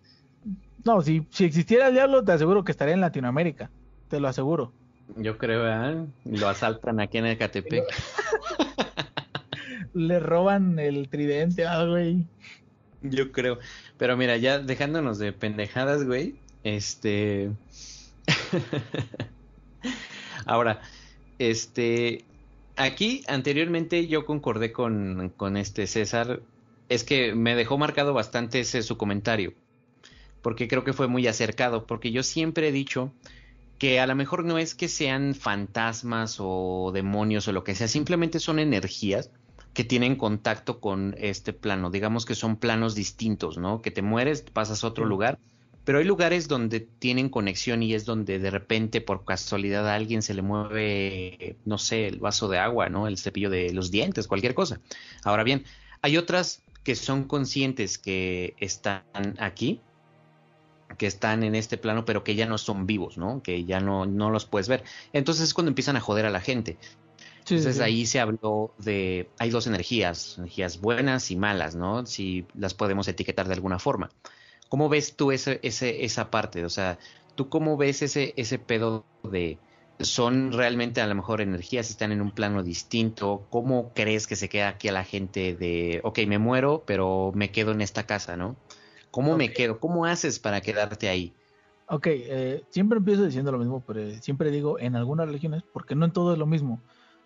No, 0.85 1.01
si, 1.03 1.27
si 1.31 1.45
existiera 1.45 1.89
el 1.89 1.95
diablo, 1.95 2.25
te 2.25 2.33
aseguro 2.33 2.65
que 2.65 2.73
estaría 2.73 2.95
en 2.95 3.01
Latinoamérica, 3.01 3.71
te 4.09 4.21
lo 4.21 4.29
aseguro. 4.29 4.73
Yo 5.16 5.38
creo, 5.38 5.66
¿eh? 5.66 6.07
Lo 6.25 6.49
asaltan 6.49 7.01
aquí 7.01 7.18
en 7.18 7.27
Ecatepec. 7.27 7.85
Le 9.94 10.21
roban 10.21 10.79
el 10.79 11.09
tridente, 11.09 11.66
ah, 11.66 11.85
güey. 11.85 12.25
Yo 13.03 13.33
creo. 13.33 13.59
Pero 13.97 14.16
mira, 14.16 14.37
ya 14.37 14.59
dejándonos 14.59 15.18
de 15.18 15.33
pendejadas, 15.33 16.05
güey. 16.05 16.37
Este. 16.62 17.51
Ahora, 20.47 20.81
este. 21.38 22.25
Aquí 22.77 23.25
anteriormente 23.27 24.07
yo 24.07 24.25
concordé 24.25 24.73
con, 24.73 25.33
con 25.37 25.57
este 25.57 25.87
César. 25.87 26.40
Es 26.88 27.05
que 27.05 27.35
me 27.35 27.55
dejó 27.55 27.77
marcado 27.77 28.14
bastante 28.14 28.61
ese 28.61 28.83
su 28.83 28.97
comentario. 28.97 29.53
Porque 30.42 30.68
creo 30.68 30.85
que 30.85 30.92
fue 30.92 31.09
muy 31.09 31.27
acercado. 31.27 31.87
Porque 31.87 32.12
yo 32.12 32.23
siempre 32.23 32.68
he 32.68 32.73
dicho 32.73 33.12
que 33.79 34.01
a 34.01 34.07
lo 34.07 34.14
mejor 34.14 34.45
no 34.45 34.59
es 34.59 34.75
que 34.75 34.88
sean 34.88 35.35
fantasmas 35.35 36.38
o 36.41 36.91
demonios 36.93 37.47
o 37.49 37.53
lo 37.53 37.64
que 37.64 37.75
sea, 37.75 37.88
simplemente 37.88 38.41
son 38.41 38.59
energías 38.59 39.31
que 39.73 39.85
tienen 39.85 40.17
contacto 40.17 40.81
con 40.81 41.14
este 41.19 41.53
plano. 41.53 41.91
Digamos 41.91 42.27
que 42.27 42.35
son 42.35 42.57
planos 42.57 42.95
distintos, 42.97 43.59
¿no? 43.59 43.81
Que 43.81 43.93
te 43.93 44.03
mueres, 44.03 44.43
pasas 44.43 44.83
a 44.83 44.88
otro 44.88 45.05
Sí. 45.05 45.09
lugar. 45.09 45.38
Pero 45.85 46.01
hay 46.01 46.05
lugares 46.05 46.49
donde 46.49 46.81
tienen 46.81 47.31
conexión 47.31 47.83
y 47.83 47.95
es 47.95 48.05
donde 48.05 48.38
de 48.38 48.51
repente, 48.51 49.01
por 49.01 49.25
casualidad, 49.25 49.88
a 49.88 49.95
alguien 49.95 50.21
se 50.21 50.35
le 50.35 50.43
mueve, 50.43 51.57
no 51.64 51.79
sé, 51.79 52.09
el 52.09 52.19
vaso 52.19 52.49
de 52.49 52.59
agua, 52.59 52.88
¿no? 52.88 53.07
El 53.07 53.17
cepillo 53.17 53.49
de 53.49 53.73
los 53.73 53.91
dientes, 53.91 54.27
cualquier 54.27 54.55
cosa. 54.55 54.81
Ahora 55.23 55.45
bien, 55.45 55.64
hay 56.03 56.19
otras 56.19 56.62
que 56.83 56.95
son 56.95 57.25
conscientes 57.25 57.97
que 57.97 58.55
están 58.59 59.03
aquí, 59.38 59.81
que 60.96 61.07
están 61.07 61.42
en 61.42 61.55
este 61.55 61.77
plano, 61.77 62.05
pero 62.05 62.24
que 62.24 62.35
ya 62.35 62.46
no 62.46 62.59
son 62.59 62.87
vivos, 62.87 63.18
¿no? 63.18 63.42
Que 63.42 63.64
ya 63.64 63.81
no, 63.81 64.07
no 64.07 64.31
los 64.31 64.46
puedes 64.46 64.68
ver. 64.68 64.85
Entonces 65.12 65.44
es 65.44 65.55
cuando 65.55 65.68
empiezan 65.68 65.96
a 65.96 66.01
joder 66.01 66.27
a 66.27 66.31
la 66.31 66.40
gente. 66.40 66.79
Sí, 67.44 67.57
Entonces 67.57 67.77
sí, 67.77 67.83
ahí 67.83 68.07
se 68.07 68.20
habló 68.20 68.74
de, 68.79 69.31
hay 69.38 69.51
dos 69.51 69.66
energías, 69.66 70.37
energías 70.38 70.81
buenas 70.81 71.31
y 71.31 71.37
malas, 71.37 71.74
¿no? 71.74 72.07
Si 72.07 72.46
las 72.55 72.74
podemos 72.74 73.09
etiquetar 73.09 73.48
de 73.48 73.55
alguna 73.55 73.79
forma. 73.79 74.11
¿Cómo 74.68 74.88
ves 74.88 75.16
tú 75.16 75.33
ese, 75.33 75.61
ese, 75.62 76.05
esa 76.05 76.31
parte? 76.31 76.64
O 76.64 76.68
sea, 76.68 76.98
¿tú 77.35 77.48
cómo 77.48 77.77
ves 77.77 78.03
ese, 78.03 78.35
ese 78.37 78.59
pedo 78.59 79.07
de, 79.22 79.59
son 80.01 80.53
realmente 80.53 81.01
a 81.01 81.07
lo 81.07 81.14
mejor 81.14 81.40
energías, 81.40 81.90
están 81.90 82.12
en 82.12 82.20
un 82.20 82.33
plano 82.33 82.62
distinto? 82.62 83.46
¿Cómo 83.51 83.92
crees 83.94 84.27
que 84.27 84.37
se 84.37 84.48
queda 84.48 84.68
aquí 84.68 84.88
a 84.88 84.92
la 84.92 85.05
gente 85.05 85.55
de, 85.55 86.01
ok, 86.05 86.20
me 86.27 86.38
muero, 86.38 86.85
pero 86.87 87.33
me 87.35 87.51
quedo 87.51 87.72
en 87.72 87.81
esta 87.81 88.05
casa, 88.07 88.37
¿no? 88.37 88.57
¿Cómo 89.18 89.37
me 89.37 89.52
quedo? 89.52 89.81
¿Cómo 89.81 90.04
haces 90.04 90.38
para 90.38 90.61
quedarte 90.61 91.09
ahí? 91.09 91.35
Ok, 91.88 92.07
eh, 92.07 92.62
siempre 92.68 92.98
empiezo 92.98 93.24
diciendo 93.24 93.50
lo 93.50 93.59
mismo, 93.59 93.83
pero 93.85 94.12
siempre 94.20 94.52
digo 94.52 94.78
en 94.78 94.94
algunas 94.94 95.26
religiones, 95.26 95.64
porque 95.72 95.96
no 95.96 96.04
en 96.04 96.12
todo 96.12 96.35
es 96.35 96.38
lo 96.38 96.46
mismo. 96.46 96.81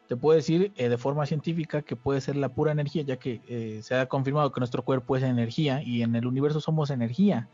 Te 0.09 0.17
puedo 0.17 0.35
decir 0.35 0.73
eh, 0.77 0.89
de 0.89 0.97
forma 0.97 1.27
científica 1.27 1.83
que 1.83 1.95
puede 1.95 2.23
ser 2.23 2.37
la 2.37 2.49
pura 2.49 2.73
energía, 2.73 3.03
ya 3.03 3.19
que 3.19 3.43
eh, 3.47 3.81
se 3.83 3.95
ha 3.95 4.07
confirmado 4.07 4.53
que 4.53 4.61
nuestro 4.61 4.83
cuerpo 4.83 5.19
es 5.19 5.23
energía 5.23 5.83
y 5.83 6.01
en 6.01 6.17
el 6.17 6.27
universo 6.27 6.63
somos 6.63 6.89
energía. 6.89 7.51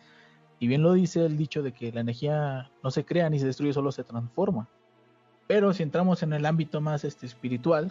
Y 0.60 0.68
bien 0.68 0.82
lo 0.82 0.92
dice 0.92 1.26
el 1.26 1.36
dicho 1.36 1.64
de 1.64 1.72
que 1.72 1.90
la 1.90 2.02
energía 2.02 2.70
no 2.84 2.92
se 2.92 3.04
crea 3.04 3.28
ni 3.30 3.40
se 3.40 3.46
destruye, 3.46 3.72
solo 3.72 3.90
se 3.90 4.04
transforma. 4.04 4.68
Pero 5.48 5.72
si 5.72 5.82
entramos 5.82 6.22
en 6.22 6.32
el 6.32 6.46
ámbito 6.46 6.80
más 6.80 7.02
este, 7.02 7.26
espiritual, 7.26 7.90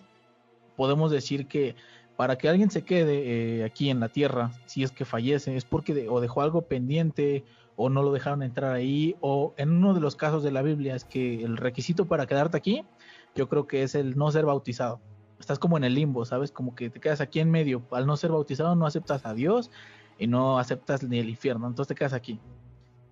podemos 0.78 1.12
decir 1.12 1.48
que 1.48 1.76
para 2.18 2.38
que 2.38 2.50
alguien 2.50 2.70
se 2.70 2.82
quede 2.84 3.60
eh, 3.60 3.64
aquí 3.64 3.90
en 3.90 4.00
la 4.02 4.10
tierra, 4.10 4.52
si 4.66 4.84
es 4.84 4.92
que 4.92 5.06
fallece, 5.06 5.56
es 5.56 5.64
porque 5.66 5.94
de- 5.94 6.10
o 6.10 6.20
dejó 6.20 6.42
algo 6.42 6.64
pendiente, 6.64 7.46
o 7.76 7.90
no 7.90 8.02
lo 8.02 8.12
dejaron 8.12 8.42
entrar 8.44 8.74
ahí, 8.74 9.16
o 9.22 9.54
en 9.58 9.70
uno 9.70 9.94
de 9.94 10.02
los 10.02 10.16
casos 10.16 10.42
de 10.44 10.50
la 10.52 10.64
Biblia 10.64 10.96
es 10.96 11.06
que 11.06 11.44
el 11.44 11.58
requisito 11.58 12.06
para 12.08 12.26
quedarte 12.26 12.58
aquí, 12.58 12.84
yo 13.36 13.48
creo 13.48 13.68
que 13.68 13.84
es 13.84 13.94
el 13.96 14.18
no 14.18 14.32
ser 14.32 14.46
bautizado. 14.46 15.00
Estás 15.40 15.60
como 15.60 15.78
en 15.78 15.84
el 15.84 15.94
limbo, 15.94 16.26
¿sabes? 16.26 16.52
Como 16.52 16.74
que 16.74 16.90
te 16.90 17.00
quedas 17.00 17.22
aquí 17.22 17.40
en 17.40 17.52
medio. 17.52 17.84
Al 17.92 18.08
no 18.08 18.18
ser 18.18 18.32
bautizado 18.32 18.76
no 18.76 18.88
aceptas 18.88 19.24
a 19.28 19.36
Dios 19.36 19.70
y 20.18 20.26
no 20.26 20.58
aceptas 20.58 21.04
ni 21.04 21.20
el 21.20 21.30
infierno, 21.30 21.68
entonces 21.68 21.90
te 21.90 21.94
quedas 21.96 22.14
aquí. 22.14 22.40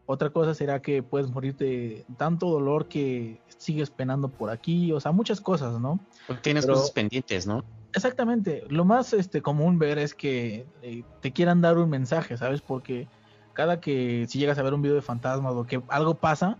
Otra 0.07 0.31
cosa 0.31 0.55
será 0.55 0.81
que 0.81 1.03
puedes 1.03 1.29
morir 1.29 1.55
de 1.57 2.03
tanto 2.17 2.49
dolor 2.49 2.87
que 2.87 3.39
sigues 3.59 3.91
penando 3.91 4.29
por 4.29 4.49
aquí, 4.49 4.91
o 4.91 4.99
sea, 4.99 5.11
muchas 5.11 5.39
cosas, 5.41 5.79
¿no? 5.79 5.99
Tienes 6.41 6.65
Pero- 6.65 6.75
cosas 6.77 6.89
pendientes, 6.91 7.45
¿no? 7.45 7.63
Exactamente. 7.95 8.63
Lo 8.67 8.83
más 8.83 9.13
este, 9.13 9.41
común 9.41 9.79
ver 9.79 9.97
es 9.97 10.13
que 10.13 10.65
eh, 10.81 11.03
te 11.21 11.31
quieran 11.31 11.61
dar 11.61 11.77
un 11.77 11.89
mensaje, 11.89 12.35
¿sabes? 12.35 12.59
Porque 12.61 13.07
cada 13.53 13.79
que 13.79 14.25
si 14.27 14.37
llegas 14.37 14.57
a 14.57 14.63
ver 14.63 14.73
un 14.73 14.81
video 14.81 14.97
de 14.97 15.01
fantasmas 15.01 15.53
o 15.53 15.63
que 15.63 15.81
algo 15.87 16.15
pasa, 16.15 16.57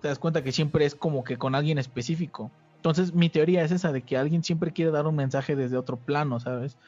te 0.00 0.08
das 0.08 0.18
cuenta 0.18 0.42
que 0.42 0.50
siempre 0.50 0.86
es 0.86 0.94
como 0.94 1.24
que 1.24 1.36
con 1.36 1.54
alguien 1.54 1.76
específico. 1.76 2.50
Entonces, 2.76 3.12
mi 3.12 3.28
teoría 3.28 3.62
es 3.62 3.70
esa 3.70 3.92
de 3.92 4.00
que 4.00 4.16
alguien 4.16 4.42
siempre 4.42 4.72
quiere 4.72 4.90
dar 4.90 5.06
un 5.06 5.14
mensaje 5.14 5.54
desde 5.56 5.76
otro 5.76 5.98
plano, 5.98 6.40
¿sabes? 6.40 6.78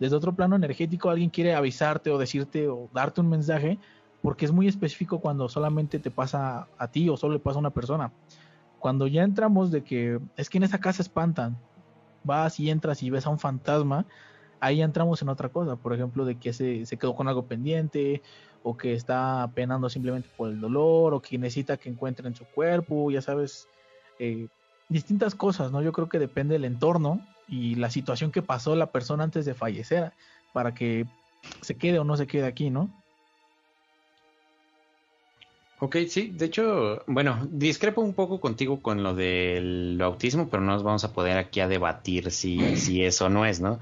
Desde 0.00 0.16
otro 0.16 0.32
plano 0.34 0.56
energético, 0.56 1.10
alguien 1.10 1.28
quiere 1.28 1.54
avisarte 1.54 2.10
o 2.10 2.18
decirte 2.18 2.66
o 2.68 2.88
darte 2.94 3.20
un 3.20 3.28
mensaje, 3.28 3.78
porque 4.22 4.46
es 4.46 4.52
muy 4.52 4.68
específico 4.68 5.20
cuando 5.20 5.50
solamente 5.50 5.98
te 5.98 6.10
pasa 6.10 6.66
a 6.78 6.88
ti 6.88 7.10
o 7.10 7.18
solo 7.18 7.34
le 7.34 7.40
pasa 7.40 7.58
a 7.58 7.60
una 7.60 7.70
persona. 7.70 8.10
Cuando 8.78 9.06
ya 9.06 9.22
entramos 9.22 9.70
de 9.70 9.84
que 9.84 10.18
es 10.36 10.48
que 10.48 10.56
en 10.56 10.64
esa 10.64 10.80
casa 10.80 11.02
espantan, 11.02 11.58
vas 12.24 12.58
y 12.58 12.70
entras 12.70 13.02
y 13.02 13.10
ves 13.10 13.26
a 13.26 13.30
un 13.30 13.38
fantasma, 13.38 14.06
ahí 14.60 14.82
entramos 14.82 15.22
en 15.22 15.28
otra 15.28 15.48
cosa, 15.50 15.76
por 15.76 15.92
ejemplo, 15.94 16.24
de 16.24 16.36
que 16.36 16.52
se, 16.52 16.86
se 16.86 16.96
quedó 16.96 17.14
con 17.14 17.28
algo 17.28 17.46
pendiente, 17.46 18.22
o 18.64 18.76
que 18.76 18.94
está 18.94 19.50
penando 19.54 19.90
simplemente 19.90 20.28
por 20.36 20.48
el 20.48 20.58
dolor, 20.58 21.12
o 21.12 21.20
que 21.20 21.38
necesita 21.38 21.76
que 21.76 21.90
encuentre 21.90 22.26
en 22.26 22.34
su 22.34 22.46
cuerpo, 22.46 23.10
ya 23.10 23.20
sabes, 23.20 23.68
eh, 24.18 24.48
distintas 24.88 25.34
cosas, 25.34 25.70
¿no? 25.70 25.82
Yo 25.82 25.92
creo 25.92 26.08
que 26.08 26.18
depende 26.18 26.54
del 26.54 26.64
entorno 26.64 27.20
y 27.46 27.74
la 27.74 27.90
situación 27.90 28.32
que 28.32 28.40
pasó 28.40 28.74
la 28.74 28.90
persona 28.90 29.22
antes 29.22 29.44
de 29.44 29.52
fallecer 29.52 30.12
para 30.54 30.74
que 30.74 31.06
se 31.60 31.76
quede 31.76 31.98
o 31.98 32.04
no 32.04 32.16
se 32.16 32.26
quede 32.26 32.46
aquí, 32.46 32.70
¿no? 32.70 32.88
Ok, 35.84 35.96
sí, 36.08 36.32
de 36.34 36.46
hecho, 36.46 37.02
bueno, 37.06 37.46
discrepo 37.50 38.00
un 38.00 38.14
poco 38.14 38.40
contigo 38.40 38.80
con 38.80 39.02
lo 39.02 39.14
del 39.14 40.00
autismo, 40.00 40.48
pero 40.48 40.62
no 40.62 40.72
nos 40.72 40.82
vamos 40.82 41.04
a 41.04 41.12
poder 41.12 41.36
aquí 41.36 41.60
a 41.60 41.68
debatir 41.68 42.30
si, 42.30 42.58
si 42.76 43.04
eso 43.04 43.28
no 43.28 43.44
es, 43.44 43.60
¿no? 43.60 43.80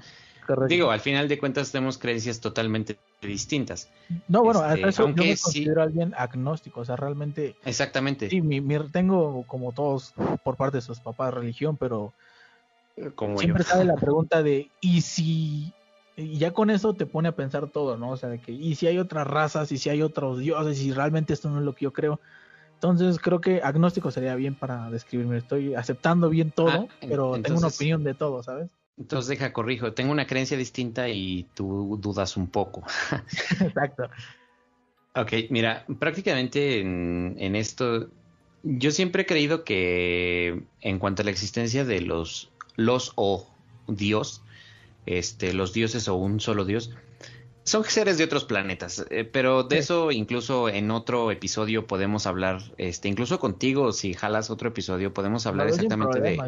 Digo, 0.68 0.90
al 0.90 0.98
final 0.98 1.28
de 1.28 1.38
cuentas 1.38 1.70
tenemos 1.70 1.98
creencias 1.98 2.40
totalmente 2.40 2.98
distintas. 3.22 3.88
No, 4.26 4.42
bueno, 4.42 4.68
este, 4.68 4.88
eso 4.88 5.08
yo 5.10 5.22
me 5.22 5.36
considero 5.36 5.80
alguien 5.80 6.12
agnóstico, 6.18 6.80
o 6.80 6.84
sea, 6.84 6.96
realmente... 6.96 7.54
Exactamente. 7.64 8.28
Sí, 8.28 8.40
mi, 8.40 8.60
tengo 8.90 9.44
como 9.46 9.70
todos 9.70 10.12
por 10.42 10.56
parte 10.56 10.78
de 10.78 10.82
sus 10.82 10.98
papás 10.98 11.32
religión, 11.32 11.76
pero 11.76 12.12
como 13.14 13.38
siempre 13.38 13.62
sale 13.62 13.84
la 13.84 13.94
pregunta 13.94 14.42
de, 14.42 14.68
¿y 14.80 15.02
si...? 15.02 15.72
Y 16.22 16.38
ya 16.38 16.52
con 16.52 16.70
eso 16.70 16.94
te 16.94 17.06
pone 17.06 17.28
a 17.28 17.36
pensar 17.36 17.68
todo, 17.68 17.96
¿no? 17.96 18.10
O 18.10 18.16
sea, 18.16 18.28
de 18.28 18.40
que, 18.40 18.52
¿y 18.52 18.74
si 18.74 18.86
hay 18.86 18.98
otras 18.98 19.26
razas? 19.26 19.72
¿Y 19.72 19.78
si 19.78 19.90
hay 19.90 20.02
otros 20.02 20.38
dioses? 20.38 20.80
¿Y 20.80 20.92
realmente 20.92 21.32
esto 21.32 21.50
no 21.50 21.58
es 21.58 21.64
lo 21.64 21.74
que 21.74 21.84
yo 21.84 21.92
creo? 21.92 22.20
Entonces 22.74 23.18
creo 23.20 23.40
que 23.40 23.62
agnóstico 23.62 24.10
sería 24.10 24.34
bien 24.34 24.54
para 24.54 24.90
describirme. 24.90 25.38
Estoy 25.38 25.74
aceptando 25.74 26.28
bien 26.28 26.50
todo, 26.50 26.88
ah, 26.90 26.94
pero 27.00 27.40
tengo 27.40 27.58
una 27.58 27.68
opinión 27.68 28.02
de 28.02 28.14
todo, 28.14 28.42
¿sabes? 28.42 28.70
Entonces 28.98 29.28
deja, 29.28 29.52
corrijo, 29.52 29.92
tengo 29.92 30.12
una 30.12 30.26
creencia 30.26 30.56
distinta 30.56 31.08
y 31.08 31.46
tú 31.54 31.98
dudas 32.00 32.36
un 32.36 32.48
poco. 32.48 32.82
Exacto. 33.60 34.08
Ok, 35.14 35.32
mira, 35.50 35.84
prácticamente 35.98 36.80
en, 36.80 37.56
esto, 37.56 38.08
yo 38.62 38.90
siempre 38.90 39.22
he 39.22 39.26
creído 39.26 39.62
que 39.62 40.62
en 40.80 40.98
cuanto 40.98 41.22
a 41.22 41.24
la 41.24 41.30
existencia 41.30 41.84
de 41.84 42.00
los, 42.00 42.50
los 42.76 43.12
o 43.16 43.46
Dios, 43.88 44.42
este, 45.06 45.52
los 45.52 45.72
dioses 45.72 46.08
o 46.08 46.14
un 46.14 46.40
solo 46.40 46.64
Dios, 46.64 46.90
son 47.64 47.84
seres 47.84 48.18
de 48.18 48.24
otros 48.24 48.44
planetas, 48.44 49.06
eh, 49.10 49.24
pero 49.24 49.62
de 49.62 49.78
eso 49.78 50.10
incluso 50.10 50.68
en 50.68 50.90
otro 50.90 51.30
episodio 51.30 51.86
podemos 51.86 52.26
hablar, 52.26 52.60
este, 52.76 53.08
incluso 53.08 53.38
contigo, 53.38 53.92
si 53.92 54.14
jalas 54.14 54.50
otro 54.50 54.68
episodio, 54.68 55.14
podemos 55.14 55.46
hablar 55.46 55.68
exactamente 55.68 56.20
de, 56.20 56.38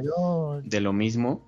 de 0.64 0.80
lo 0.80 0.92
mismo 0.92 1.42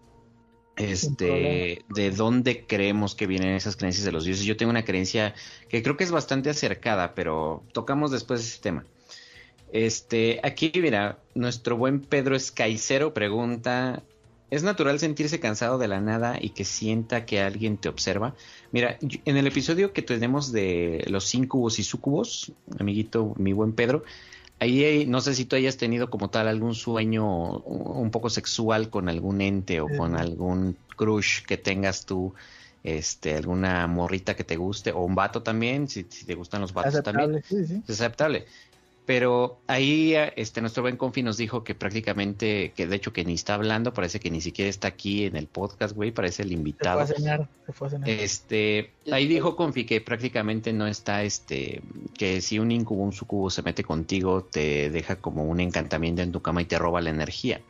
este, 0.76 1.84
de 1.88 2.10
dónde 2.10 2.66
creemos 2.66 3.14
que 3.14 3.26
vienen 3.26 3.54
esas 3.54 3.76
creencias 3.76 4.04
de 4.04 4.12
los 4.12 4.24
dioses. 4.24 4.44
Yo 4.44 4.56
tengo 4.56 4.70
una 4.70 4.84
creencia 4.84 5.34
que 5.68 5.82
creo 5.82 5.96
que 5.96 6.04
es 6.04 6.10
bastante 6.10 6.50
acercada, 6.50 7.14
pero 7.14 7.64
tocamos 7.72 8.10
después 8.10 8.40
ese 8.40 8.60
tema. 8.60 8.84
Este, 9.72 10.40
aquí 10.42 10.70
mira, 10.76 11.18
nuestro 11.34 11.76
buen 11.76 12.00
Pedro 12.00 12.36
Escaicero 12.36 13.14
pregunta, 13.14 14.02
¿es 14.50 14.62
natural 14.62 14.98
sentirse 14.98 15.40
cansado 15.40 15.78
de 15.78 15.88
la 15.88 16.00
nada 16.00 16.38
y 16.40 16.50
que 16.50 16.64
sienta 16.64 17.26
que 17.26 17.40
alguien 17.40 17.76
te 17.76 17.88
observa? 17.88 18.34
Mira, 18.72 18.98
en 19.00 19.36
el 19.36 19.46
episodio 19.46 19.92
que 19.92 20.02
tenemos 20.02 20.52
de 20.52 21.04
los 21.08 21.34
incubos 21.34 21.78
y 21.78 21.82
sucubos, 21.82 22.52
amiguito, 22.78 23.34
mi 23.36 23.52
buen 23.52 23.72
Pedro, 23.72 24.04
Ahí 24.58 25.04
no 25.06 25.20
sé 25.20 25.34
si 25.34 25.44
tú 25.44 25.56
hayas 25.56 25.76
tenido 25.76 26.08
como 26.08 26.30
tal 26.30 26.48
algún 26.48 26.74
sueño 26.74 27.58
un 27.58 28.10
poco 28.10 28.30
sexual 28.30 28.88
con 28.88 29.10
algún 29.10 29.42
ente 29.42 29.82
o 29.82 29.88
con 29.88 30.16
algún 30.16 30.78
crush 30.96 31.42
que 31.42 31.58
tengas 31.58 32.06
tú, 32.06 32.32
este, 32.82 33.34
alguna 33.34 33.86
morrita 33.86 34.34
que 34.34 34.44
te 34.44 34.56
guste 34.56 34.92
o 34.92 35.00
un 35.00 35.14
vato 35.14 35.42
también, 35.42 35.88
si, 35.88 36.04
te 36.04 36.34
gustan 36.34 36.62
los 36.62 36.72
vatos 36.72 37.02
también. 37.02 37.42
Es 37.86 38.00
aceptable. 38.00 38.46
Pero 39.06 39.60
ahí 39.68 40.14
este 40.34 40.60
nuestro 40.60 40.82
buen 40.82 40.96
Confi 40.96 41.22
nos 41.22 41.36
dijo 41.36 41.62
que 41.62 41.76
prácticamente, 41.76 42.72
que 42.74 42.88
de 42.88 42.96
hecho 42.96 43.12
que 43.12 43.24
ni 43.24 43.34
está 43.34 43.54
hablando, 43.54 43.94
parece 43.94 44.18
que 44.18 44.32
ni 44.32 44.40
siquiera 44.40 44.68
está 44.68 44.88
aquí 44.88 45.24
en 45.24 45.36
el 45.36 45.46
podcast, 45.46 45.94
güey, 45.94 46.10
parece 46.10 46.42
el 46.42 46.50
invitado. 46.50 47.06
Este, 48.04 48.90
ahí 49.12 49.28
dijo 49.28 49.54
Confi 49.54 49.86
que 49.86 50.00
prácticamente 50.00 50.72
no 50.72 50.88
está, 50.88 51.22
este, 51.22 51.82
que 52.18 52.40
si 52.40 52.58
un 52.58 52.72
incubo, 52.72 53.04
un 53.04 53.12
sucubo 53.12 53.48
se 53.48 53.62
mete 53.62 53.84
contigo, 53.84 54.42
te 54.42 54.90
deja 54.90 55.14
como 55.16 55.44
un 55.44 55.60
encantamiento 55.60 56.22
en 56.22 56.32
tu 56.32 56.42
cama 56.42 56.62
y 56.62 56.64
te 56.64 56.76
roba 56.76 57.00
la 57.00 57.10
energía. 57.10 57.60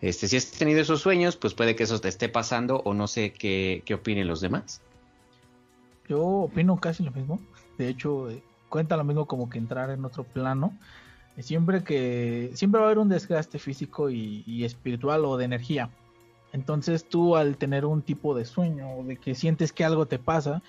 Este, 0.00 0.28
si 0.28 0.36
has 0.36 0.52
tenido 0.52 0.80
esos 0.80 1.00
sueños, 1.00 1.36
pues 1.36 1.54
puede 1.54 1.74
que 1.74 1.82
eso 1.82 2.00
te 2.00 2.06
esté 2.06 2.28
pasando 2.28 2.82
o 2.84 2.94
no 2.94 3.08
sé 3.08 3.32
qué, 3.32 3.82
qué 3.84 3.94
opinen 3.94 4.28
los 4.28 4.40
demás. 4.40 4.80
Yo 6.08 6.24
opino 6.24 6.78
casi 6.78 7.02
lo 7.02 7.10
mismo. 7.10 7.40
De 7.78 7.88
hecho, 7.88 8.30
eh, 8.30 8.42
cuenta 8.68 8.96
lo 8.96 9.04
mismo 9.04 9.26
como 9.26 9.48
que 9.50 9.58
entrar 9.58 9.90
en 9.90 10.04
otro 10.04 10.24
plano. 10.24 10.72
Siempre 11.38 11.84
que 11.84 12.50
siempre 12.54 12.80
va 12.80 12.86
a 12.86 12.88
haber 12.88 12.98
un 12.98 13.08
desgaste 13.08 13.58
físico 13.58 14.10
y, 14.10 14.64
espiritual 14.64 15.24
o 15.24 15.36
de 15.36 15.44
energía. 15.44 15.90
Entonces 16.52 17.04
tú 17.08 17.36
al 17.36 17.56
tener 17.56 17.84
un 17.84 18.02
tipo 18.02 18.34
de 18.34 18.44
sueño 18.44 18.90
o 18.94 19.04
de 19.04 19.16
que 19.16 19.34
sientes 19.34 19.72
que 19.72 19.84
algo 19.84 20.06
te 20.06 20.18
pasa, 20.18 20.62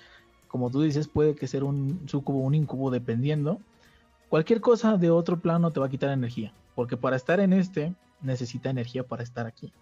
como 0.46 0.70
tú 0.70 0.82
dices, 0.82 1.08
puede 1.08 1.34
que 1.34 1.48
ser 1.48 1.64
un 1.64 2.02
sucubo, 2.06 2.40
un 2.40 2.54
incubo, 2.54 2.90
dependiendo. 2.90 3.58
Cualquier 4.28 4.60
cosa 4.60 4.96
de 4.96 5.10
otro 5.10 5.40
plano 5.40 5.72
te 5.72 5.80
va 5.80 5.86
a 5.86 5.90
quitar 5.90 6.10
energía, 6.10 6.52
porque 6.76 6.96
para 6.96 7.16
estar 7.16 7.40
en 7.40 7.52
este 7.52 7.94
necesita 8.20 8.70
energía 8.70 9.02
para 9.02 9.24
estar 9.24 9.46
aquí. 9.46 9.72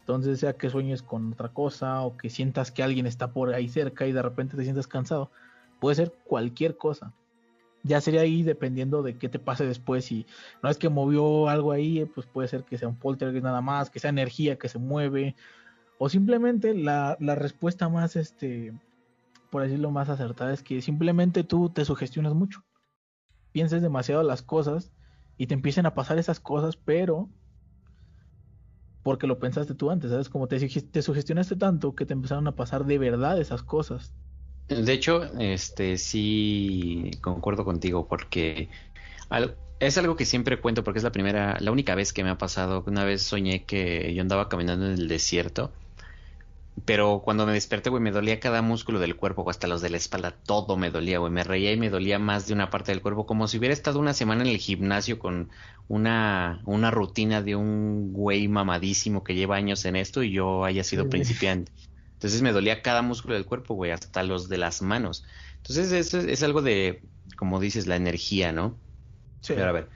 Entonces, 0.00 0.40
sea 0.40 0.54
que 0.54 0.70
sueñes 0.70 1.02
con 1.02 1.32
otra 1.32 1.48
cosa 1.48 2.02
o 2.02 2.16
que 2.16 2.30
sientas 2.30 2.70
que 2.70 2.82
alguien 2.82 3.06
está 3.06 3.28
por 3.28 3.52
ahí 3.52 3.68
cerca 3.68 4.06
y 4.06 4.12
de 4.12 4.22
repente 4.22 4.56
te 4.56 4.62
sientes 4.62 4.86
cansado, 4.86 5.30
puede 5.80 5.96
ser 5.96 6.12
cualquier 6.24 6.76
cosa 6.76 7.12
ya 7.84 8.00
sería 8.00 8.22
ahí 8.22 8.42
dependiendo 8.42 9.02
de 9.02 9.16
qué 9.18 9.28
te 9.28 9.38
pase 9.38 9.66
después. 9.66 10.06
Si 10.06 10.26
no 10.62 10.70
es 10.70 10.78
que 10.78 10.88
movió 10.88 11.48
algo 11.48 11.70
ahí, 11.70 12.00
eh, 12.00 12.06
pues 12.06 12.26
puede 12.26 12.48
ser 12.48 12.64
que 12.64 12.78
sea 12.78 12.88
un 12.88 12.98
poltergeist 12.98 13.44
nada 13.44 13.60
más, 13.60 13.90
que 13.90 14.00
sea 14.00 14.10
energía 14.10 14.58
que 14.58 14.68
se 14.68 14.78
mueve, 14.78 15.36
o 15.98 16.08
simplemente 16.08 16.74
la, 16.74 17.16
la 17.20 17.34
respuesta 17.34 17.88
más, 17.88 18.16
este, 18.16 18.72
por 19.50 19.62
decirlo 19.62 19.90
más 19.90 20.08
acertada, 20.08 20.52
es 20.52 20.62
que 20.62 20.82
simplemente 20.82 21.44
tú 21.44 21.68
te 21.68 21.84
sugestionas 21.84 22.34
mucho. 22.34 22.64
Pienses 23.52 23.82
demasiado 23.82 24.22
las 24.22 24.42
cosas 24.42 24.92
y 25.36 25.46
te 25.46 25.54
empiecen 25.54 25.86
a 25.86 25.94
pasar 25.94 26.18
esas 26.18 26.40
cosas, 26.40 26.76
pero 26.76 27.28
porque 29.02 29.26
lo 29.26 29.38
pensaste 29.38 29.74
tú 29.74 29.90
antes, 29.90 30.10
¿sabes? 30.10 30.30
Como 30.30 30.48
te, 30.48 30.58
te 30.58 31.02
sugestionaste 31.02 31.56
tanto 31.56 31.94
que 31.94 32.06
te 32.06 32.14
empezaron 32.14 32.48
a 32.48 32.56
pasar 32.56 32.86
de 32.86 32.98
verdad 32.98 33.38
esas 33.38 33.62
cosas. 33.62 34.14
De 34.68 34.92
hecho, 34.92 35.24
este 35.38 35.98
sí 35.98 37.10
concuerdo 37.20 37.64
contigo 37.64 38.06
porque 38.08 38.68
es 39.78 39.98
algo 39.98 40.16
que 40.16 40.24
siempre 40.24 40.60
cuento 40.60 40.84
porque 40.84 40.98
es 40.98 41.04
la 41.04 41.12
primera, 41.12 41.58
la 41.60 41.70
única 41.70 41.94
vez 41.94 42.12
que 42.12 42.24
me 42.24 42.30
ha 42.30 42.38
pasado. 42.38 42.82
Una 42.86 43.04
vez 43.04 43.22
soñé 43.22 43.64
que 43.64 44.14
yo 44.14 44.22
andaba 44.22 44.48
caminando 44.48 44.86
en 44.86 44.92
el 44.92 45.08
desierto, 45.08 45.70
pero 46.84 47.20
cuando 47.24 47.46
me 47.46 47.52
desperté, 47.52 47.90
güey, 47.90 48.02
me 48.02 48.10
dolía 48.10 48.40
cada 48.40 48.60
músculo 48.60 48.98
del 48.98 49.16
cuerpo, 49.16 49.48
hasta 49.48 49.68
los 49.68 49.80
de 49.80 49.90
la 49.90 49.96
espalda, 49.96 50.32
todo 50.32 50.76
me 50.76 50.90
dolía, 50.90 51.18
güey. 51.18 51.30
Me 51.30 51.44
reía 51.44 51.72
y 51.72 51.76
me 51.76 51.88
dolía 51.90 52.18
más 52.18 52.46
de 52.46 52.54
una 52.54 52.70
parte 52.70 52.92
del 52.92 53.00
cuerpo, 53.00 53.26
como 53.26 53.46
si 53.48 53.58
hubiera 53.58 53.72
estado 53.72 54.00
una 54.00 54.12
semana 54.12 54.42
en 54.42 54.48
el 54.48 54.58
gimnasio 54.58 55.18
con 55.18 55.50
una, 55.88 56.62
una 56.64 56.90
rutina 56.90 57.42
de 57.42 57.56
un 57.56 58.12
güey 58.12 58.48
mamadísimo 58.48 59.22
que 59.22 59.34
lleva 59.34 59.56
años 59.56 59.84
en 59.84 59.96
esto 59.96 60.22
y 60.22 60.32
yo 60.32 60.64
haya 60.64 60.84
sido 60.84 61.08
principiante. 61.08 61.70
Entonces 62.24 62.40
me 62.40 62.52
dolía 62.52 62.80
cada 62.80 63.02
músculo 63.02 63.34
del 63.34 63.44
cuerpo, 63.44 63.74
güey, 63.74 63.90
hasta 63.90 64.22
los 64.22 64.48
de 64.48 64.56
las 64.56 64.80
manos. 64.80 65.26
Entonces 65.58 65.92
eso 65.92 66.20
es, 66.20 66.42
algo 66.42 66.62
de, 66.62 67.02
como 67.36 67.60
dices, 67.60 67.86
la 67.86 67.96
energía, 67.96 68.50
¿no? 68.50 68.78
Sí. 69.42 69.52
Pero 69.54 69.68
a 69.68 69.72
ver, 69.72 69.90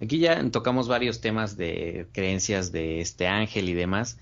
aquí 0.00 0.18
ya 0.18 0.42
tocamos 0.50 0.88
varios 0.88 1.20
temas 1.20 1.58
de 1.58 2.06
creencias 2.12 2.72
de 2.72 3.02
este 3.02 3.26
ángel 3.28 3.68
y 3.68 3.74
demás. 3.74 4.16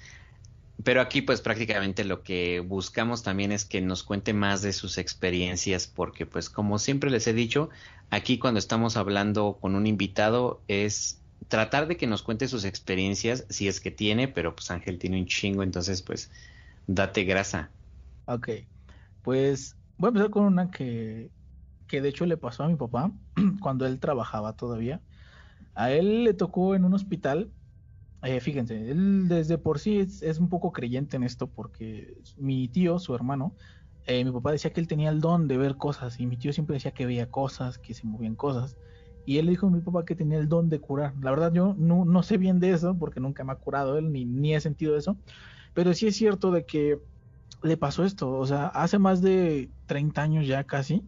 Pero 0.83 1.01
aquí 1.01 1.23
pues 1.23 1.43
prácticamente 1.43 2.03
lo 2.03 2.25
que 2.25 2.59
buscamos 2.59 3.23
también 3.23 3.53
es 3.53 3.65
que 3.65 3.81
nos 3.81 4.03
cuente 4.03 4.33
más 4.33 4.61
de 4.61 4.73
sus 4.73 4.99
experiencias 4.99 5.87
porque 5.87 6.27
pues 6.27 6.51
como 6.51 6.81
siempre 6.81 7.09
les 7.09 7.29
he 7.29 7.35
dicho, 7.35 7.71
aquí 8.11 8.39
cuando 8.39 8.59
estamos 8.59 8.97
hablando 8.97 9.59
con 9.61 9.77
un 9.77 9.87
invitado 9.87 10.61
es 10.67 11.21
tratar 11.47 11.87
de 11.87 11.97
que 11.97 12.09
nos 12.09 12.25
cuente 12.25 12.49
sus 12.49 12.65
experiencias 12.65 13.45
si 13.49 13.69
es 13.69 13.79
que 13.79 13.93
tiene, 13.93 14.27
pero 14.27 14.57
pues 14.57 14.73
Ángel 14.73 14.99
tiene 14.99 15.21
un 15.21 15.27
chingo, 15.27 15.63
entonces 15.63 16.03
pues 16.03 16.33
Date 16.87 17.25
grasa. 17.25 17.73
Ok, 18.27 18.49
pues 19.23 19.77
voy 19.97 20.09
a 20.09 20.11
empezar 20.11 20.31
con 20.31 20.45
una 20.45 20.71
que, 20.71 21.31
que 21.87 22.01
de 22.01 22.09
hecho 22.09 22.27
le 22.27 22.37
pasó 22.37 22.65
a 22.65 22.69
mi 22.69 22.77
papá 22.77 23.13
cuando 23.61 23.87
él 23.87 24.01
trabajaba 24.01 24.57
todavía. 24.57 25.03
A 25.75 25.91
él 25.93 26.25
le 26.25 26.35
tocó 26.35 26.75
en 26.75 26.85
un 26.85 26.95
hospital. 26.95 27.53
Eh, 28.23 28.41
fíjense, 28.41 28.91
él 28.91 29.29
desde 29.29 29.59
por 29.59 29.79
sí 29.79 29.99
es, 30.01 30.39
un 30.41 30.49
poco 30.49 30.73
creyente 30.73 31.17
en 31.17 31.25
esto 31.25 31.51
porque 31.51 32.17
mi 32.37 32.69
tío, 32.69 32.99
su 32.99 33.15
hermano, 33.15 33.57
eh, 34.07 34.25
mi 34.25 34.33
papá 34.33 34.53
decía 34.53 34.73
que 34.73 34.81
él 34.81 34.89
tenía 34.89 35.11
el 35.11 35.21
don 35.21 35.49
de 35.49 35.59
ver 35.59 35.77
cosas 35.77 36.21
y 36.21 36.27
mi 36.27 36.37
tío 36.39 36.53
siempre 36.53 36.75
decía 36.75 36.93
que 36.93 37.07
veía 37.07 37.31
cosas, 37.31 37.79
que 37.79 37.95
se 37.95 38.07
movían 38.07 38.37
cosas. 38.37 38.79
Y 39.27 39.39
él 39.39 39.47
dijo 39.49 39.67
a 39.69 39.71
mi 39.71 39.81
papá 39.83 40.05
que 40.05 40.17
tenía 40.17 40.39
el 40.39 40.49
don 40.49 40.69
de 40.71 40.81
curar. 40.81 41.15
La 41.23 41.31
verdad 41.31 41.53
yo 41.53 41.75
no, 41.79 42.05
no 42.05 42.23
sé 42.23 42.39
bien 42.39 42.61
de 42.61 42.71
eso 42.73 42.97
porque 42.99 43.21
nunca 43.21 43.45
me 43.45 43.53
ha 43.53 43.57
curado 43.57 43.99
él 43.99 44.13
ni, 44.13 44.25
ni 44.27 44.55
he 44.55 44.61
sentido 44.61 44.97
eso. 44.97 45.19
Pero 45.75 45.93
sí 45.93 46.07
es 46.07 46.17
cierto 46.17 46.51
de 46.51 46.65
que 46.65 46.99
le 47.63 47.77
pasó 47.77 48.05
esto. 48.05 48.31
O 48.31 48.47
sea, 48.47 48.67
hace 48.69 48.99
más 48.99 49.23
de 49.23 49.71
30 49.87 50.23
años 50.23 50.47
ya 50.47 50.65
casi. 50.65 51.03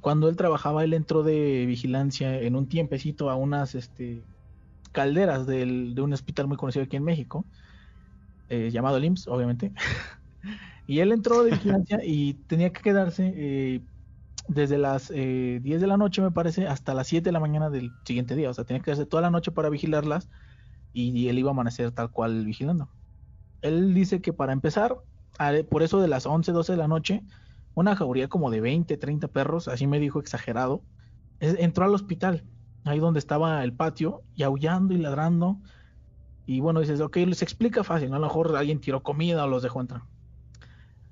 Cuando 0.00 0.28
él 0.28 0.36
trabajaba, 0.36 0.82
él 0.82 0.94
entró 0.94 1.22
de 1.22 1.66
vigilancia 1.66 2.40
en 2.40 2.56
un 2.56 2.68
tiempecito 2.68 3.28
a 3.28 3.36
unas 3.36 3.74
este, 3.74 4.22
calderas 4.92 5.46
del, 5.46 5.94
de 5.94 6.02
un 6.02 6.12
hospital 6.12 6.46
muy 6.48 6.56
conocido 6.56 6.84
aquí 6.84 6.96
en 6.96 7.04
México, 7.04 7.44
eh, 8.48 8.70
llamado 8.70 8.98
LIMS, 8.98 9.28
obviamente. 9.28 9.72
y 10.86 11.00
él 11.00 11.12
entró 11.12 11.44
de 11.44 11.52
vigilancia 11.52 12.00
y 12.04 12.34
tenía 12.34 12.72
que 12.72 12.80
quedarse 12.80 13.32
eh, 13.36 13.80
desde 14.48 14.78
las 14.78 15.12
eh, 15.14 15.60
10 15.62 15.80
de 15.80 15.86
la 15.86 15.96
noche, 15.96 16.22
me 16.22 16.30
parece, 16.30 16.66
hasta 16.66 16.94
las 16.94 17.06
7 17.06 17.24
de 17.24 17.32
la 17.32 17.40
mañana 17.40 17.70
del 17.70 17.90
siguiente 18.04 18.34
día. 18.34 18.50
O 18.50 18.54
sea, 18.54 18.64
tenía 18.64 18.80
que 18.80 18.86
quedarse 18.86 19.06
toda 19.06 19.22
la 19.22 19.30
noche 19.30 19.52
para 19.52 19.68
vigilarlas 19.68 20.28
y, 20.92 21.28
él 21.28 21.38
iba 21.38 21.50
a 21.50 21.52
amanecer 21.52 21.92
tal 21.92 22.10
cual 22.10 22.44
vigilando. 22.44 22.88
Él 23.62 23.94
dice 23.94 24.20
que 24.20 24.32
para 24.32 24.52
empezar, 24.52 24.96
por 25.68 25.82
eso 25.82 26.00
de 26.00 26.08
las 26.08 26.26
11, 26.26 26.52
12 26.52 26.72
de 26.72 26.78
la 26.78 26.88
noche, 26.88 27.22
una 27.74 27.96
jauría 27.96 28.28
como 28.28 28.50
de 28.50 28.60
20, 28.60 28.96
30 28.96 29.28
perros, 29.28 29.68
así 29.68 29.86
me 29.86 29.98
dijo 29.98 30.20
exagerado, 30.20 30.82
entró 31.40 31.84
al 31.84 31.94
hospital, 31.94 32.44
ahí 32.84 32.98
donde 32.98 33.18
estaba 33.18 33.62
el 33.64 33.72
patio, 33.72 34.22
y 34.34 34.42
aullando 34.42 34.94
y 34.94 34.98
ladrando. 34.98 35.58
Y 36.46 36.60
bueno, 36.60 36.80
dices, 36.80 37.00
ok, 37.00 37.16
les 37.18 37.42
explica 37.42 37.84
fácil, 37.84 38.10
¿no? 38.10 38.16
a 38.16 38.18
lo 38.18 38.26
mejor 38.26 38.56
alguien 38.56 38.80
tiró 38.80 39.02
comida 39.02 39.44
o 39.44 39.48
los 39.48 39.62
dejó 39.62 39.80
entrar. 39.80 40.02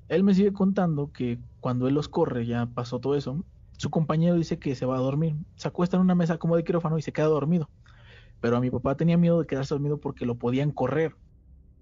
Él 0.09 0.25
me 0.25 0.35
sigue 0.35 0.53
contando 0.53 1.13
que 1.13 1.39
cuando 1.61 1.87
él 1.87 1.95
los 1.95 2.09
corre, 2.09 2.47
ya 2.47 2.67
pasó 2.67 2.99
todo 2.99 3.15
eso, 3.15 3.45
su 3.77 3.91
compañero 3.91 4.35
dice 4.35 4.59
que 4.59 4.75
se 4.75 4.87
va 4.87 4.97
a 4.97 5.01
dormir. 5.01 5.37
Se 5.57 5.69
acuesta 5.69 5.97
en 5.97 6.03
una 6.03 6.15
mesa 6.15 6.39
como 6.39 6.57
de 6.57 6.65
quirófano 6.65 6.99
y 6.99 7.03
se 7.03 7.13
queda 7.13 7.27
dormido. 7.27 7.69
Pero 8.41 8.57
a 8.57 8.61
mi 8.61 8.71
papá 8.71 8.97
tenía 8.97 9.17
miedo 9.17 9.41
de 9.41 9.47
quedarse 9.47 9.75
dormido 9.75 9.99
porque 9.99 10.27
lo 10.27 10.37
podían 10.37 10.73
correr. 10.73 11.15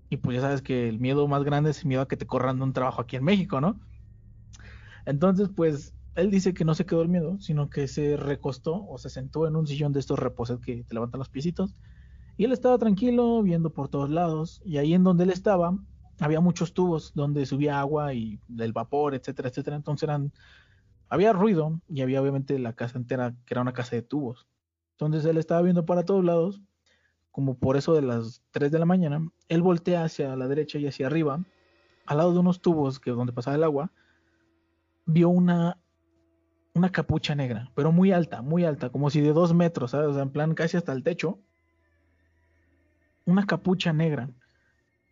Y 0.08 0.18
pues 0.18 0.36
ya 0.36 0.42
sabes 0.42 0.62
que 0.62 0.88
el 0.88 1.00
miedo 1.00 1.26
más 1.26 1.42
grande 1.44 1.70
es 1.70 1.80
el 1.82 1.88
miedo 1.88 2.02
a 2.02 2.08
que 2.08 2.16
te 2.16 2.26
corran 2.26 2.58
de 2.58 2.64
un 2.64 2.72
trabajo 2.72 3.00
aquí 3.00 3.16
en 3.16 3.24
México, 3.24 3.60
¿no? 3.60 3.80
Entonces, 5.04 5.48
pues 5.54 5.94
él 6.14 6.30
dice 6.30 6.54
que 6.54 6.64
no 6.64 6.74
se 6.74 6.86
quedó 6.86 7.00
dormido, 7.00 7.38
sino 7.40 7.68
que 7.70 7.88
se 7.88 8.16
recostó 8.16 8.86
o 8.86 8.98
se 8.98 9.10
sentó 9.10 9.46
en 9.46 9.56
un 9.56 9.66
sillón 9.66 9.92
de 9.92 10.00
estos 10.00 10.18
reposet 10.18 10.60
que 10.60 10.84
te 10.84 10.94
levantan 10.94 11.18
los 11.18 11.28
piecitos. 11.28 11.74
Y 12.36 12.44
él 12.44 12.52
estaba 12.52 12.78
tranquilo, 12.78 13.42
viendo 13.42 13.70
por 13.70 13.88
todos 13.88 14.10
lados. 14.10 14.62
Y 14.64 14.78
ahí 14.78 14.94
en 14.94 15.04
donde 15.04 15.24
él 15.24 15.30
estaba, 15.30 15.76
había 16.20 16.40
muchos 16.40 16.72
tubos 16.72 17.12
donde 17.14 17.44
subía 17.46 17.80
agua 17.80 18.14
y 18.14 18.40
del 18.48 18.72
vapor, 18.72 19.14
etcétera, 19.14 19.48
etcétera. 19.48 19.76
Entonces 19.76 20.04
eran, 20.04 20.32
había 21.08 21.32
ruido 21.32 21.80
y 21.88 22.00
había 22.00 22.22
obviamente 22.22 22.58
la 22.58 22.74
casa 22.74 22.98
entera, 22.98 23.34
que 23.44 23.54
era 23.54 23.62
una 23.62 23.72
casa 23.72 23.96
de 23.96 24.02
tubos. 24.02 24.46
Entonces 24.92 25.24
él 25.26 25.36
estaba 25.36 25.62
viendo 25.62 25.84
para 25.84 26.04
todos 26.04 26.24
lados 26.24 26.62
como 27.36 27.58
por 27.58 27.76
eso 27.76 27.92
de 27.92 28.00
las 28.00 28.42
3 28.52 28.72
de 28.72 28.78
la 28.78 28.86
mañana, 28.86 29.30
él 29.50 29.60
voltea 29.60 30.04
hacia 30.04 30.34
la 30.36 30.48
derecha 30.48 30.78
y 30.78 30.86
hacia 30.86 31.06
arriba, 31.06 31.44
al 32.06 32.16
lado 32.16 32.32
de 32.32 32.38
unos 32.38 32.62
tubos 32.62 32.98
que 32.98 33.10
donde 33.10 33.34
pasaba 33.34 33.56
el 33.56 33.62
agua, 33.62 33.92
vio 35.04 35.28
una, 35.28 35.76
una 36.72 36.90
capucha 36.90 37.34
negra, 37.34 37.70
pero 37.74 37.92
muy 37.92 38.10
alta, 38.10 38.40
muy 38.40 38.64
alta, 38.64 38.88
como 38.88 39.10
si 39.10 39.20
de 39.20 39.34
dos 39.34 39.52
metros, 39.52 39.90
¿sabes? 39.90 40.08
O 40.08 40.14
sea, 40.14 40.22
en 40.22 40.30
plan 40.30 40.54
casi 40.54 40.78
hasta 40.78 40.94
el 40.94 41.02
techo. 41.02 41.38
Una 43.26 43.44
capucha 43.44 43.92
negra, 43.92 44.30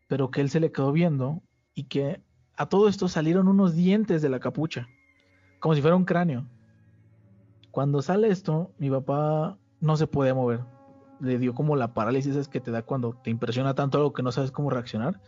pero 0.09 0.31
que 0.31 0.41
él 0.41 0.49
se 0.49 0.61
le 0.61 0.73
quedó 0.73 0.93
viendo 0.93 1.43
y 1.75 1.85
que 1.85 2.23
a 2.57 2.71
todo 2.71 2.89
esto 2.89 3.07
salieron 3.07 3.49
unos 3.49 3.77
dientes 3.77 4.23
de 4.23 4.31
la 4.31 4.41
capucha, 4.41 4.89
como 5.61 5.75
si 5.75 5.83
fuera 5.83 5.95
un 5.95 6.07
cráneo. 6.07 6.49
Cuando 7.71 8.01
sale 8.01 8.29
esto, 8.29 8.73
mi 8.79 8.89
papá 8.89 9.59
no 9.81 9.99
se 9.99 10.07
puede 10.07 10.33
mover, 10.33 10.61
le 11.21 11.39
dio 11.39 11.55
como 11.55 11.77
la 11.77 11.95
parálisis 11.95 12.37
es 12.37 12.49
que 12.49 12.61
te 12.61 12.71
da 12.71 12.83
cuando 12.83 13.15
te 13.15 13.31
impresiona 13.31 13.75
tanto 13.75 13.99
algo 13.99 14.13
que 14.13 14.23
no 14.23 14.33
sabes 14.33 14.51
cómo 14.51 14.71
reaccionar 14.71 15.21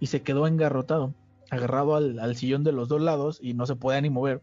y 0.00 0.06
se 0.06 0.22
quedó 0.22 0.46
engarrotado, 0.46 1.14
agarrado 1.50 1.96
al, 1.96 2.36
sillón 2.36 2.64
de 2.64 2.72
los 2.72 2.88
dos 2.88 3.00
lados 3.00 3.38
y 3.42 3.54
no 3.54 3.66
se 3.66 3.76
podía 3.76 4.00
ni 4.00 4.10
mover. 4.10 4.42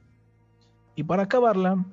Y 0.95 1.03
para 1.03 1.23
acabarla, 1.23 1.85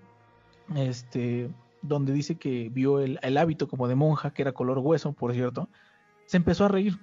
este, 0.74 1.50
donde 1.82 2.12
dice 2.12 2.36
que 2.36 2.68
vio 2.70 3.00
el, 3.00 3.36
hábito 3.36 3.68
como 3.68 3.88
de 3.88 3.94
monja, 3.94 4.32
que 4.32 4.42
era 4.42 4.52
color 4.52 4.78
hueso, 4.78 5.12
por 5.12 5.32
cierto, 5.32 5.68
se 6.26 6.36
empezó 6.36 6.64
a 6.64 6.68
reír. 6.68 6.98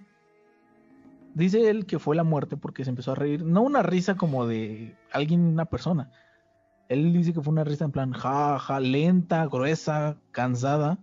Dice 1.34 1.69
él 1.69 1.86
que 1.86 1.99
fue 1.99 2.15
la 2.15 2.23
muerte 2.23 2.58
porque 2.58 2.84
se 2.84 2.89
empezó 2.89 3.12
a 3.12 3.15
reír, 3.15 3.43
no 3.43 3.62
una 3.62 3.84
risa 3.84 4.15
como 4.15 4.47
de 4.47 4.97
alguien, 5.12 5.41
una 5.41 5.65
persona. 5.65 6.12
Él 6.88 7.13
dice 7.13 7.34
que 7.34 7.41
fue 7.41 7.52
una 7.52 7.63
risa 7.63 7.86
en 7.86 7.91
plan 7.91 8.13
ja, 8.13 8.58
ja, 8.58 8.80
lenta, 8.80 9.45
gruesa, 9.45 10.17
cansada, 10.32 10.97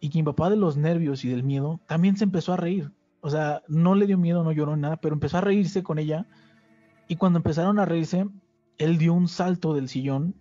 y 0.00 0.10
que 0.10 0.18
mi 0.18 0.24
papá 0.24 0.50
de 0.50 0.56
los 0.56 0.76
nervios 0.76 1.24
y 1.24 1.28
del 1.28 1.42
miedo 1.42 1.80
también 1.86 2.16
se 2.16 2.24
empezó 2.24 2.52
a 2.52 2.56
reír. 2.56 2.92
O 3.20 3.30
sea, 3.30 3.62
no 3.66 3.94
le 3.94 4.06
dio 4.06 4.18
miedo, 4.18 4.44
no 4.44 4.52
lloró 4.52 4.76
nada, 4.76 4.96
pero 4.96 5.14
empezó 5.14 5.38
a 5.38 5.40
reírse 5.40 5.82
con 5.82 5.98
ella. 5.98 6.26
Y 7.08 7.16
cuando 7.16 7.38
empezaron 7.38 7.78
a 7.78 7.84
reírse, 7.84 8.26
él 8.78 8.98
dio 8.98 9.14
un 9.14 9.28
salto 9.28 9.74
del 9.74 9.88
sillón 9.88 10.34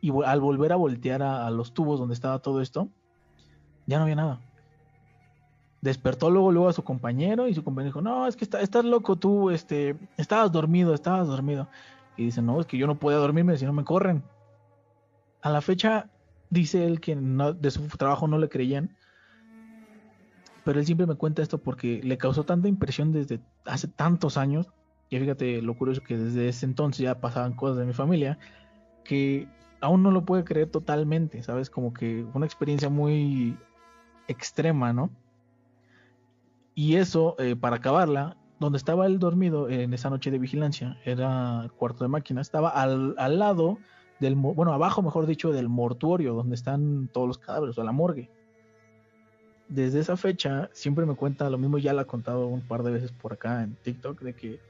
y 0.00 0.12
al 0.24 0.40
volver 0.40 0.72
a 0.72 0.76
voltear 0.76 1.22
a, 1.22 1.50
los 1.50 1.72
tubos 1.74 1.98
donde 1.98 2.14
estaba 2.14 2.38
todo 2.38 2.60
esto, 2.60 2.88
ya 3.86 3.98
no 3.98 4.04
había 4.04 4.16
nada. 4.16 4.40
Despertó 5.80 6.30
luego, 6.30 6.52
luego 6.52 6.68
a 6.68 6.72
su 6.72 6.84
compañero 6.84 7.48
y 7.48 7.54
su 7.54 7.64
compañero 7.64 7.90
dijo, 7.90 8.02
no, 8.02 8.26
es 8.26 8.36
que 8.36 8.44
estás 8.44 8.84
loco 8.84 9.16
tú, 9.16 9.50
este, 9.50 9.96
estabas 10.16 10.52
dormido, 10.52 10.94
estabas 10.94 11.26
dormido. 11.26 11.68
Y 12.16 12.26
dice, 12.26 12.42
no, 12.42 12.60
es 12.60 12.66
que 12.66 12.76
yo 12.78 12.86
no 12.86 12.98
podía 12.98 13.18
dormirme 13.18 13.56
si 13.56 13.64
no 13.64 13.72
me 13.72 13.84
corren. 13.84 14.22
A 15.42 15.50
la 15.50 15.60
fecha, 15.60 16.10
dice 16.50 16.84
él 16.84 17.00
que 17.00 17.16
de 17.16 17.70
su 17.70 17.86
trabajo 17.96 18.28
no 18.28 18.38
le 18.38 18.48
creían, 18.48 18.96
pero 20.64 20.78
él 20.78 20.86
siempre 20.86 21.06
me 21.06 21.14
cuenta 21.14 21.42
esto 21.42 21.58
porque 21.58 22.00
le 22.02 22.18
causó 22.18 22.44
tanta 22.44 22.68
impresión 22.68 23.12
desde 23.12 23.40
hace 23.64 23.88
tantos 23.88 24.36
años, 24.36 24.68
y 25.08 25.18
fíjate 25.18 25.62
lo 25.62 25.76
curioso 25.76 26.02
que 26.02 26.18
desde 26.18 26.48
ese 26.48 26.66
entonces 26.66 27.02
ya 27.02 27.20
pasaban 27.20 27.54
cosas 27.54 27.78
de 27.78 27.86
mi 27.86 27.92
familia, 27.92 28.38
que 29.04 29.48
aún 29.80 30.02
no 30.02 30.10
lo 30.10 30.24
puede 30.24 30.44
creer 30.44 30.68
totalmente, 30.70 31.42
¿sabes? 31.42 31.70
Como 31.70 31.92
que 31.92 32.24
una 32.34 32.46
experiencia 32.46 32.90
muy 32.90 33.56
extrema, 34.28 34.92
¿no? 34.92 35.10
Y 36.74 36.96
eso, 36.96 37.34
eh, 37.38 37.56
para 37.56 37.76
acabarla, 37.76 38.36
donde 38.60 38.76
estaba 38.76 39.06
él 39.06 39.18
dormido 39.18 39.68
en 39.68 39.94
esa 39.94 40.10
noche 40.10 40.30
de 40.30 40.38
vigilancia, 40.38 40.98
era 41.04 41.62
el 41.64 41.72
cuarto 41.72 42.04
de 42.04 42.08
máquina, 42.08 42.40
estaba 42.40 42.68
al, 42.68 43.14
al 43.18 43.38
lado 43.38 43.78
bueno, 44.20 44.72
abajo, 44.72 45.02
mejor 45.02 45.26
dicho, 45.26 45.50
del 45.52 45.68
mortuorio, 45.68 46.34
donde 46.34 46.54
están 46.54 47.08
todos 47.08 47.26
los 47.26 47.38
cadáveres, 47.38 47.78
o 47.78 47.84
la 47.84 47.92
morgue. 47.92 48.30
Desde 49.68 50.00
esa 50.00 50.16
fecha, 50.16 50.68
siempre 50.72 51.06
me 51.06 51.14
cuenta 51.14 51.48
lo 51.48 51.58
mismo, 51.58 51.78
ya 51.78 51.92
lo 51.92 52.00
ha 52.00 52.06
contado 52.06 52.46
un 52.48 52.60
par 52.60 52.82
de 52.82 52.90
veces 52.90 53.12
por 53.12 53.32
acá 53.32 53.62
en 53.62 53.76
TikTok, 53.76 54.20
de 54.20 54.34
que 54.34 54.60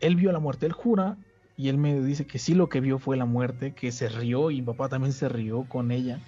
él 0.00 0.16
vio 0.16 0.30
la 0.30 0.38
muerte, 0.38 0.66
él 0.66 0.72
jura, 0.72 1.16
y 1.56 1.68
él 1.68 1.78
me 1.78 2.00
dice 2.00 2.26
que 2.26 2.38
sí 2.38 2.54
lo 2.54 2.68
que 2.68 2.80
vio 2.80 2.98
fue 2.98 3.16
la 3.16 3.24
muerte, 3.24 3.74
que 3.74 3.92
se 3.92 4.08
rió 4.08 4.50
y 4.50 4.60
mi 4.60 4.66
papá 4.66 4.88
también 4.88 5.12
se 5.12 5.28
rió 5.28 5.64
con 5.68 5.90
ella, 5.90 6.20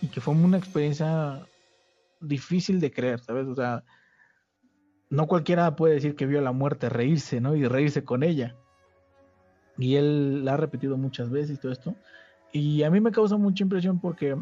y 0.00 0.08
que 0.08 0.20
fue 0.20 0.34
una 0.34 0.58
experiencia 0.58 1.46
difícil 2.20 2.80
de 2.80 2.90
creer, 2.90 3.20
¿sabes? 3.20 3.46
O 3.46 3.54
sea, 3.54 3.84
no 5.10 5.26
cualquiera 5.26 5.76
puede 5.76 5.94
decir 5.94 6.14
que 6.14 6.26
vio 6.26 6.40
la 6.40 6.52
muerte, 6.52 6.88
reírse, 6.88 7.40
¿no? 7.40 7.54
Y 7.54 7.66
reírse 7.66 8.04
con 8.04 8.22
ella. 8.22 8.56
Y 9.78 9.96
él 9.96 10.44
la 10.44 10.54
ha 10.54 10.56
repetido 10.56 10.96
muchas 10.96 11.30
veces 11.30 11.56
y 11.56 11.60
todo 11.60 11.72
esto. 11.72 11.94
Y 12.52 12.82
a 12.82 12.90
mí 12.90 13.00
me 13.00 13.12
causa 13.12 13.36
mucha 13.36 13.62
impresión 13.62 14.00
porque 14.00 14.36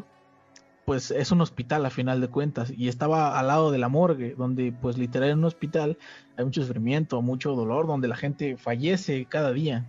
pues 0.88 1.10
es 1.10 1.30
un 1.32 1.42
hospital 1.42 1.84
a 1.84 1.90
final 1.90 2.22
de 2.22 2.28
cuentas 2.28 2.72
y 2.74 2.88
estaba 2.88 3.38
al 3.38 3.48
lado 3.48 3.70
de 3.70 3.76
la 3.76 3.90
morgue, 3.90 4.34
donde 4.38 4.72
pues 4.72 4.96
literal 4.96 5.28
en 5.28 5.38
un 5.40 5.44
hospital 5.44 5.98
hay 6.38 6.46
mucho 6.46 6.62
sufrimiento, 6.62 7.20
mucho 7.20 7.54
dolor, 7.54 7.86
donde 7.86 8.08
la 8.08 8.16
gente 8.16 8.56
fallece 8.56 9.26
cada 9.26 9.52
día. 9.52 9.84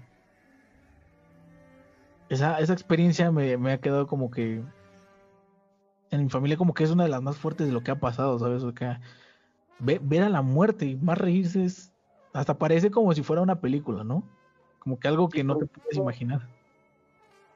Esa, 2.28 2.60
esa 2.60 2.74
experiencia 2.74 3.32
me, 3.32 3.56
me, 3.56 3.72
ha 3.72 3.78
quedado 3.80 4.08
como 4.08 4.30
que 4.30 4.62
en 6.12 6.24
mi 6.24 6.30
familia 6.30 6.58
como 6.58 6.74
que 6.74 6.84
es 6.84 6.92
una 6.92 7.04
de 7.04 7.10
las 7.10 7.22
más 7.22 7.38
fuertes 7.38 7.68
de 7.68 7.74
lo 7.74 7.82
que 7.82 7.92
ha 7.92 8.00
pasado, 8.02 8.38
¿sabes? 8.38 8.64
O 8.64 8.74
que 8.74 8.98
ver 9.80 10.24
a 10.24 10.30
la 10.30 10.42
muerte 10.42 10.86
y 10.86 10.98
más 10.98 11.18
reírse 11.18 11.64
es, 11.64 11.94
hasta 12.34 12.58
parece 12.58 12.92
como 12.92 13.14
si 13.14 13.24
fuera 13.24 13.42
una 13.42 13.62
película, 13.62 14.04
¿no? 14.04 14.24
Como 14.90 15.00
que 15.00 15.08
algo 15.08 15.30
que 15.30 15.44
no 15.44 15.56
te 15.56 15.68
puedes 15.68 15.98
imaginar. 15.98 16.42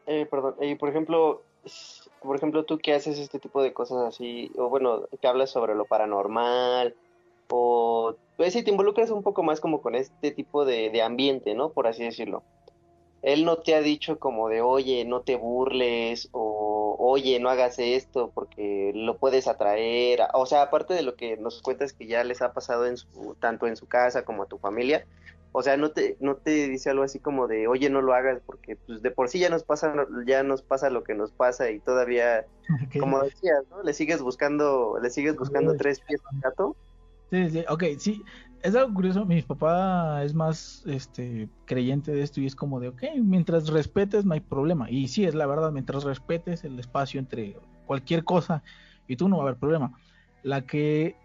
Eh, 0.05 0.27
perdón, 0.29 0.53
y 0.61 0.75
por 0.75 0.89
ejemplo, 0.89 1.41
por 2.21 2.35
ejemplo, 2.35 2.63
tú 2.63 2.77
que 2.77 2.93
haces 2.93 3.17
este 3.17 3.39
tipo 3.39 3.63
de 3.63 3.73
cosas 3.73 4.05
así, 4.05 4.51
o 4.55 4.69
bueno, 4.69 5.07
que 5.19 5.27
hablas 5.27 5.49
sobre 5.49 5.73
lo 5.73 5.85
paranormal, 5.85 6.93
o 7.49 8.13
pues 8.37 8.53
si 8.53 8.61
te 8.61 8.69
involucras 8.69 9.09
un 9.09 9.23
poco 9.23 9.41
más 9.41 9.59
como 9.59 9.81
con 9.81 9.95
este 9.95 10.29
tipo 10.29 10.63
de, 10.63 10.91
de 10.91 11.01
ambiente, 11.01 11.55
¿no? 11.55 11.69
Por 11.69 11.87
así 11.87 12.03
decirlo. 12.03 12.43
Él 13.23 13.45
no 13.45 13.57
te 13.57 13.73
ha 13.73 13.81
dicho 13.81 14.19
como 14.19 14.47
de, 14.47 14.61
oye, 14.61 15.03
no 15.03 15.21
te 15.21 15.35
burles, 15.35 16.29
o 16.33 16.97
oye, 16.99 17.39
no 17.39 17.49
hagas 17.49 17.79
esto 17.79 18.29
porque 18.31 18.91
lo 18.93 19.17
puedes 19.17 19.47
atraer. 19.47 20.19
O 20.35 20.45
sea, 20.45 20.61
aparte 20.61 20.93
de 20.93 21.01
lo 21.01 21.15
que 21.15 21.35
nos 21.37 21.63
cuentas 21.63 21.93
que 21.93 22.05
ya 22.05 22.23
les 22.23 22.43
ha 22.43 22.53
pasado 22.53 22.85
en 22.85 22.97
su, 22.97 23.35
tanto 23.39 23.65
en 23.65 23.75
su 23.75 23.87
casa 23.87 24.23
como 24.23 24.43
a 24.43 24.45
tu 24.45 24.59
familia, 24.59 25.07
o 25.53 25.61
sea, 25.61 25.77
no 25.77 25.91
te, 25.91 26.17
no 26.19 26.35
te 26.35 26.67
dice 26.67 26.89
algo 26.89 27.03
así 27.03 27.19
como 27.19 27.47
de, 27.47 27.67
oye, 27.67 27.89
no 27.89 28.01
lo 28.01 28.13
hagas 28.13 28.41
porque 28.45 28.75
pues 28.75 29.01
de 29.01 29.11
por 29.11 29.29
sí 29.29 29.39
ya 29.39 29.49
nos 29.49 29.63
pasa, 29.63 29.93
ya 30.25 30.41
nos 30.43 30.63
pasa 30.63 30.89
lo 30.89 31.03
que 31.03 31.13
nos 31.13 31.31
pasa 31.31 31.69
y 31.69 31.79
todavía, 31.79 32.45
como 32.99 33.21
decías, 33.21 33.63
¿no? 33.69 33.83
Le 33.83 33.93
sigues 33.93 34.21
buscando, 34.21 34.97
le 35.01 35.09
sigues 35.11 35.37
buscando 35.37 35.75
tres 35.75 35.99
pies 36.01 36.19
al 36.31 36.41
gato. 36.41 36.75
Sí, 37.31 37.49
sí, 37.51 37.65
ok, 37.69 37.83
sí, 37.97 38.23
es 38.63 38.75
algo 38.75 38.93
curioso, 38.95 39.25
mi 39.25 39.41
papá 39.41 40.23
es 40.23 40.33
más 40.33 40.83
este 40.87 41.49
creyente 41.65 42.13
de 42.13 42.23
esto 42.23 42.41
y 42.41 42.47
es 42.47 42.55
como 42.55 42.79
de, 42.79 42.87
ok, 42.87 43.03
mientras 43.21 43.67
respetes 43.67 44.25
no 44.25 44.33
hay 44.33 44.39
problema. 44.39 44.89
Y 44.89 45.07
sí, 45.07 45.25
es 45.25 45.35
la 45.35 45.45
verdad, 45.45 45.71
mientras 45.71 46.03
respetes 46.03 46.63
el 46.63 46.79
espacio 46.79 47.19
entre 47.19 47.57
cualquier 47.85 48.23
cosa 48.23 48.63
y 49.07 49.17
tú 49.17 49.29
no 49.29 49.37
va 49.37 49.43
a 49.43 49.47
haber 49.47 49.59
problema. 49.59 49.91
La 50.41 50.65
que 50.65 51.17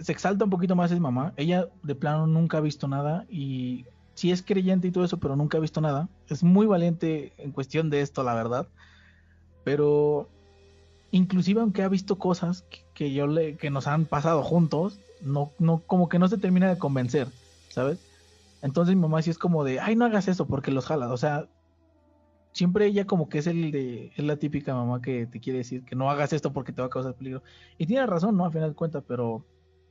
se 0.00 0.12
exalta 0.12 0.44
un 0.44 0.50
poquito 0.50 0.76
más 0.76 0.90
es 0.90 1.00
mamá, 1.00 1.32
ella 1.36 1.68
de 1.82 1.94
plano 1.94 2.26
nunca 2.26 2.58
ha 2.58 2.60
visto 2.60 2.88
nada 2.88 3.26
y 3.28 3.86
sí 4.14 4.30
es 4.30 4.42
creyente 4.42 4.88
y 4.88 4.90
todo 4.90 5.04
eso, 5.04 5.18
pero 5.18 5.36
nunca 5.36 5.58
ha 5.58 5.60
visto 5.60 5.80
nada. 5.80 6.08
Es 6.28 6.42
muy 6.42 6.66
valiente 6.66 7.32
en 7.38 7.52
cuestión 7.52 7.90
de 7.90 8.00
esto, 8.02 8.22
la 8.22 8.34
verdad. 8.34 8.66
Pero 9.64 10.28
inclusive 11.10 11.60
aunque 11.60 11.82
ha 11.82 11.88
visto 11.88 12.18
cosas 12.18 12.64
que, 12.94 13.12
yo 13.12 13.26
le, 13.26 13.56
que 13.56 13.70
nos 13.70 13.86
han 13.86 14.04
pasado 14.04 14.42
juntos, 14.42 15.00
no, 15.22 15.52
no, 15.58 15.82
como 15.86 16.08
que 16.08 16.18
no 16.18 16.28
se 16.28 16.38
termina 16.38 16.68
de 16.68 16.78
convencer, 16.78 17.28
¿sabes? 17.68 17.98
Entonces 18.62 18.94
mi 18.94 19.00
mamá 19.00 19.22
sí 19.22 19.30
es 19.30 19.38
como 19.38 19.64
de, 19.64 19.80
ay, 19.80 19.96
no 19.96 20.04
hagas 20.04 20.28
eso 20.28 20.46
porque 20.46 20.70
los 20.70 20.86
jalas. 20.86 21.10
O 21.10 21.16
sea, 21.16 21.48
siempre 22.52 22.86
ella 22.86 23.06
como 23.06 23.28
que 23.28 23.38
es 23.38 23.46
el 23.46 23.70
de, 23.70 24.12
es 24.16 24.24
la 24.24 24.36
típica 24.36 24.74
mamá 24.74 25.00
que 25.00 25.26
te 25.26 25.40
quiere 25.40 25.60
decir 25.60 25.84
que 25.84 25.96
no 25.96 26.10
hagas 26.10 26.32
esto 26.32 26.52
porque 26.52 26.72
te 26.72 26.82
va 26.82 26.88
a 26.88 26.90
causar 26.90 27.14
peligro. 27.14 27.42
Y 27.78 27.86
tiene 27.86 28.06
razón, 28.06 28.36
¿no? 28.36 28.44
A 28.44 28.50
final 28.50 28.70
de 28.70 28.76
cuentas, 28.76 29.02
pero 29.06 29.44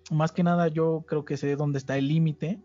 más 0.09 0.31
que 0.31 0.43
nada 0.43 0.67
yo 0.67 1.03
creo 1.07 1.25
que 1.25 1.37
sé 1.37 1.55
dónde 1.55 1.77
está 1.77 1.97
el 1.97 2.07
límite 2.07 2.59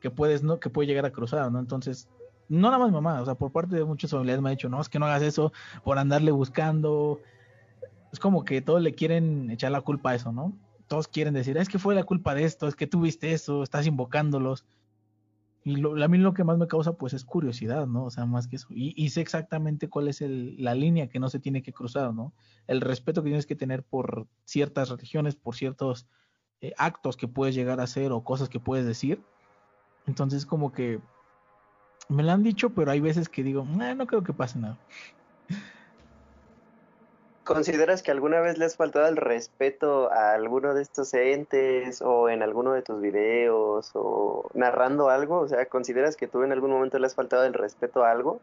que 0.00 0.10
puedes, 0.10 0.42
¿no? 0.42 0.60
Que 0.60 0.70
puede 0.70 0.86
llegar 0.86 1.06
a 1.06 1.12
cruzar, 1.12 1.50
¿no? 1.50 1.58
Entonces, 1.58 2.08
no 2.48 2.70
nada 2.70 2.78
más 2.78 2.92
mamá, 2.92 3.20
o 3.20 3.24
sea, 3.24 3.34
por 3.34 3.52
parte 3.52 3.76
de 3.76 3.84
muchos 3.84 4.10
familiares 4.10 4.42
me 4.42 4.48
ha 4.48 4.52
dicho, 4.52 4.68
no, 4.68 4.80
es 4.80 4.88
que 4.88 4.98
no 4.98 5.06
hagas 5.06 5.22
eso 5.22 5.52
por 5.84 5.98
andarle 5.98 6.30
buscando. 6.30 7.20
Es 8.12 8.18
como 8.18 8.44
que 8.44 8.62
todos 8.62 8.80
le 8.80 8.94
quieren 8.94 9.50
echar 9.50 9.70
la 9.70 9.80
culpa 9.82 10.10
a 10.10 10.14
eso, 10.14 10.32
¿no? 10.32 10.54
todos 10.88 11.06
quieren 11.06 11.34
decir, 11.34 11.56
es 11.56 11.68
que 11.68 11.78
fue 11.78 11.94
la 11.94 12.02
culpa 12.02 12.34
de 12.34 12.44
esto, 12.44 12.66
es 12.66 12.74
que 12.74 12.86
tú 12.86 13.02
viste 13.02 13.32
eso, 13.32 13.62
estás 13.62 13.86
invocándolos. 13.86 14.64
Y 15.62 15.76
lo, 15.76 16.02
a 16.02 16.08
mí 16.08 16.16
lo 16.16 16.32
que 16.32 16.44
más 16.44 16.56
me 16.56 16.66
causa 16.66 16.94
pues 16.94 17.12
es 17.12 17.24
curiosidad, 17.24 17.86
¿no? 17.86 18.04
O 18.04 18.10
sea, 18.10 18.24
más 18.24 18.48
que 18.48 18.56
eso. 18.56 18.68
Y, 18.70 19.08
sé 19.10 19.20
exactamente 19.20 19.88
cuál 19.88 20.08
es 20.08 20.22
la 20.22 20.74
línea 20.74 21.08
que 21.08 21.20
no 21.20 21.28
se 21.28 21.40
tiene 21.40 21.62
que 21.62 21.74
cruzar, 21.74 22.14
¿no? 22.14 22.32
El 22.66 22.80
respeto 22.80 23.22
que 23.22 23.28
tienes 23.28 23.46
que 23.46 23.54
tener 23.54 23.82
por 23.82 24.26
ciertas 24.44 24.88
religiones, 24.88 25.36
por 25.36 25.54
ciertos 25.54 26.06
eh, 26.60 26.72
actos 26.76 27.16
que 27.16 27.28
puedes 27.28 27.54
llegar 27.54 27.80
a 27.80 27.84
hacer 27.84 28.12
o 28.12 28.22
cosas 28.22 28.48
que 28.48 28.60
puedes 28.60 28.86
decir. 28.86 29.22
Entonces 30.06 30.46
como 30.46 30.72
que 30.72 31.00
me 32.08 32.22
lo 32.22 32.32
han 32.32 32.42
dicho, 32.42 32.70
pero 32.70 32.90
hay 32.90 33.00
veces 33.00 33.28
que 33.28 33.42
digo, 33.42 33.64
no 33.64 34.06
creo 34.06 34.22
que 34.22 34.32
pase 34.32 34.58
nada. 34.58 34.78
¿Consideras 37.44 38.02
que 38.02 38.10
alguna 38.10 38.40
vez 38.40 38.58
le 38.58 38.66
has 38.66 38.76
faltado 38.76 39.08
el 39.08 39.16
respeto 39.16 40.12
a 40.12 40.34
alguno 40.34 40.74
de 40.74 40.82
estos 40.82 41.14
entes 41.14 42.02
o 42.02 42.28
en 42.28 42.42
alguno 42.42 42.72
de 42.72 42.82
tus 42.82 43.00
videos 43.00 43.90
o 43.94 44.50
narrando 44.52 45.08
algo? 45.08 45.40
O 45.40 45.48
sea, 45.48 45.64
¿consideras 45.64 46.14
que 46.14 46.26
tú 46.26 46.42
en 46.42 46.52
algún 46.52 46.70
momento 46.70 46.98
le 46.98 47.06
has 47.06 47.14
faltado 47.14 47.44
el 47.44 47.54
respeto 47.54 48.04
a 48.04 48.10
algo? 48.10 48.38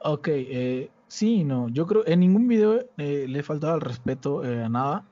Ok, 0.00 0.28
eh, 0.28 0.90
sí, 1.08 1.42
no, 1.42 1.68
yo 1.70 1.88
creo 1.88 2.06
en 2.06 2.20
ningún 2.20 2.46
video 2.46 2.78
eh, 2.98 3.26
le 3.28 3.40
he 3.40 3.42
faltado 3.42 3.74
el 3.74 3.80
respeto 3.80 4.44
eh, 4.44 4.62
a 4.62 4.68
nada, 4.68 5.04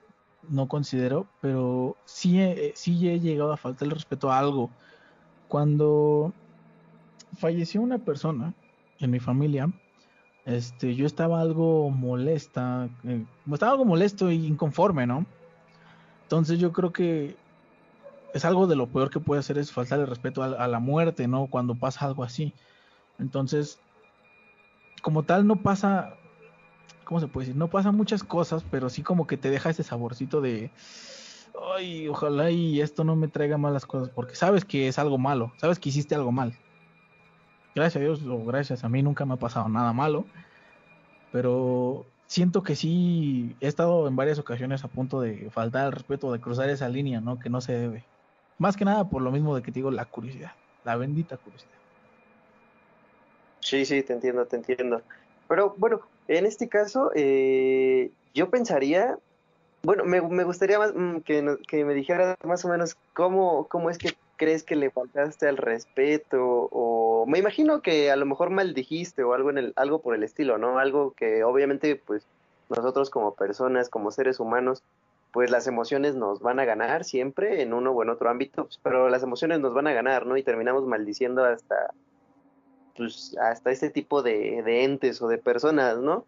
no 0.48 0.68
considero, 0.68 1.26
pero 1.40 1.96
sí, 2.04 2.40
sí 2.74 3.08
he 3.08 3.20
llegado 3.20 3.52
a 3.52 3.56
faltar 3.56 3.88
el 3.88 3.94
respeto 3.94 4.30
a 4.30 4.38
algo. 4.38 4.70
Cuando 5.48 6.32
falleció 7.38 7.80
una 7.80 7.98
persona 7.98 8.54
en 8.98 9.10
mi 9.10 9.20
familia, 9.20 9.70
este, 10.44 10.94
yo 10.94 11.06
estaba 11.06 11.40
algo 11.40 11.90
molesta, 11.90 12.88
eh, 13.04 13.24
estaba 13.52 13.72
algo 13.72 13.84
molesto 13.84 14.28
e 14.28 14.34
inconforme, 14.34 15.06
¿no? 15.06 15.26
Entonces 16.22 16.58
yo 16.58 16.72
creo 16.72 16.92
que 16.92 17.36
es 18.32 18.44
algo 18.44 18.66
de 18.66 18.76
lo 18.76 18.86
peor 18.86 19.10
que 19.10 19.20
puede 19.20 19.40
hacer 19.40 19.58
es 19.58 19.72
faltar 19.72 19.98
el 19.98 20.06
respeto 20.06 20.42
a, 20.42 20.68
la 20.68 20.78
muerte, 20.78 21.26
¿no? 21.26 21.46
Cuando 21.46 21.74
pasa 21.74 22.04
algo 22.04 22.22
así. 22.22 22.52
Entonces, 23.18 23.80
como 25.02 25.22
tal, 25.22 25.46
no 25.46 25.56
pasa, 25.56 26.14
¿cómo 27.06 27.20
se 27.20 27.28
puede 27.28 27.46
decir? 27.46 27.58
No 27.58 27.68
pasa 27.68 27.90
muchas 27.92 28.22
cosas, 28.22 28.62
pero 28.70 28.90
sí 28.90 29.02
como 29.02 29.26
que 29.26 29.38
te 29.38 29.48
deja 29.48 29.70
ese 29.70 29.82
saborcito 29.82 30.42
de, 30.42 30.70
ay, 31.74 32.08
ojalá 32.08 32.50
y 32.50 32.82
esto 32.82 33.04
no 33.04 33.16
me 33.16 33.28
traiga 33.28 33.56
malas 33.56 33.86
cosas, 33.86 34.10
porque 34.10 34.34
sabes 34.34 34.66
que 34.66 34.88
es 34.88 34.98
algo 34.98 35.16
malo, 35.16 35.52
sabes 35.56 35.78
que 35.78 35.88
hiciste 35.88 36.14
algo 36.14 36.32
mal 36.32 36.52
gracias 37.76 37.96
a 37.96 38.04
Dios 38.04 38.22
o 38.26 38.44
gracias 38.44 38.84
a 38.84 38.88
mí 38.88 39.02
nunca 39.02 39.26
me 39.26 39.34
ha 39.34 39.36
pasado 39.36 39.68
nada 39.68 39.92
malo, 39.92 40.24
pero 41.30 42.06
siento 42.26 42.62
que 42.62 42.74
sí 42.74 43.54
he 43.60 43.68
estado 43.68 44.08
en 44.08 44.16
varias 44.16 44.38
ocasiones 44.38 44.82
a 44.82 44.88
punto 44.88 45.20
de 45.20 45.50
faltar 45.50 45.84
al 45.84 45.92
respeto, 45.92 46.32
de 46.32 46.40
cruzar 46.40 46.70
esa 46.70 46.88
línea, 46.88 47.20
¿no? 47.20 47.38
Que 47.38 47.50
no 47.50 47.60
se 47.60 47.74
debe. 47.74 48.04
Más 48.58 48.78
que 48.78 48.86
nada 48.86 49.08
por 49.10 49.20
lo 49.20 49.30
mismo 49.30 49.54
de 49.54 49.60
que 49.60 49.70
te 49.70 49.80
digo 49.80 49.90
la 49.90 50.06
curiosidad, 50.06 50.52
la 50.84 50.96
bendita 50.96 51.36
curiosidad. 51.36 51.76
Sí, 53.60 53.84
sí, 53.84 54.02
te 54.02 54.14
entiendo, 54.14 54.46
te 54.46 54.56
entiendo. 54.56 55.02
Pero 55.48 55.74
bueno, 55.78 56.00
en 56.28 56.46
este 56.46 56.68
caso, 56.68 57.10
eh, 57.14 58.10
yo 58.34 58.50
pensaría, 58.50 59.18
bueno, 59.82 60.04
me, 60.04 60.20
me 60.20 60.44
gustaría 60.44 60.78
más, 60.78 60.92
mm, 60.94 61.18
que, 61.18 61.56
que, 61.68 61.84
me 61.84 61.94
dijera 61.94 62.36
más 62.44 62.64
o 62.64 62.68
menos 62.68 62.96
cómo, 63.14 63.66
cómo 63.68 63.90
es 63.90 63.98
que 63.98 64.16
crees 64.36 64.62
que 64.62 64.76
le 64.76 64.90
faltaste 64.90 65.48
al 65.48 65.56
respeto 65.56 66.68
o 66.70 67.24
me 67.26 67.38
imagino 67.38 67.80
que 67.80 68.10
a 68.10 68.16
lo 68.16 68.26
mejor 68.26 68.50
maldijiste 68.50 69.22
o 69.22 69.32
algo 69.32 69.50
en 69.50 69.58
el 69.58 69.72
algo 69.76 70.00
por 70.00 70.14
el 70.14 70.22
estilo, 70.22 70.58
¿no? 70.58 70.78
Algo 70.78 71.12
que 71.12 71.42
obviamente 71.42 71.96
pues 71.96 72.26
nosotros 72.68 73.10
como 73.10 73.34
personas, 73.34 73.88
como 73.88 74.10
seres 74.10 74.40
humanos, 74.40 74.82
pues 75.32 75.50
las 75.50 75.66
emociones 75.66 76.14
nos 76.14 76.40
van 76.40 76.60
a 76.60 76.64
ganar 76.64 77.04
siempre 77.04 77.62
en 77.62 77.72
uno 77.72 77.92
o 77.92 78.02
en 78.02 78.10
otro 78.10 78.30
ámbito, 78.30 78.68
pero 78.82 79.08
las 79.08 79.22
emociones 79.22 79.60
nos 79.60 79.74
van 79.74 79.86
a 79.86 79.92
ganar, 79.92 80.26
¿no? 80.26 80.36
Y 80.36 80.42
terminamos 80.42 80.86
maldiciendo 80.86 81.44
hasta 81.44 81.92
pues 82.96 83.36
hasta 83.38 83.70
ese 83.70 83.90
tipo 83.90 84.22
de, 84.22 84.62
de 84.62 84.84
entes 84.84 85.20
o 85.22 85.28
de 85.28 85.38
personas, 85.38 85.98
¿no? 85.98 86.24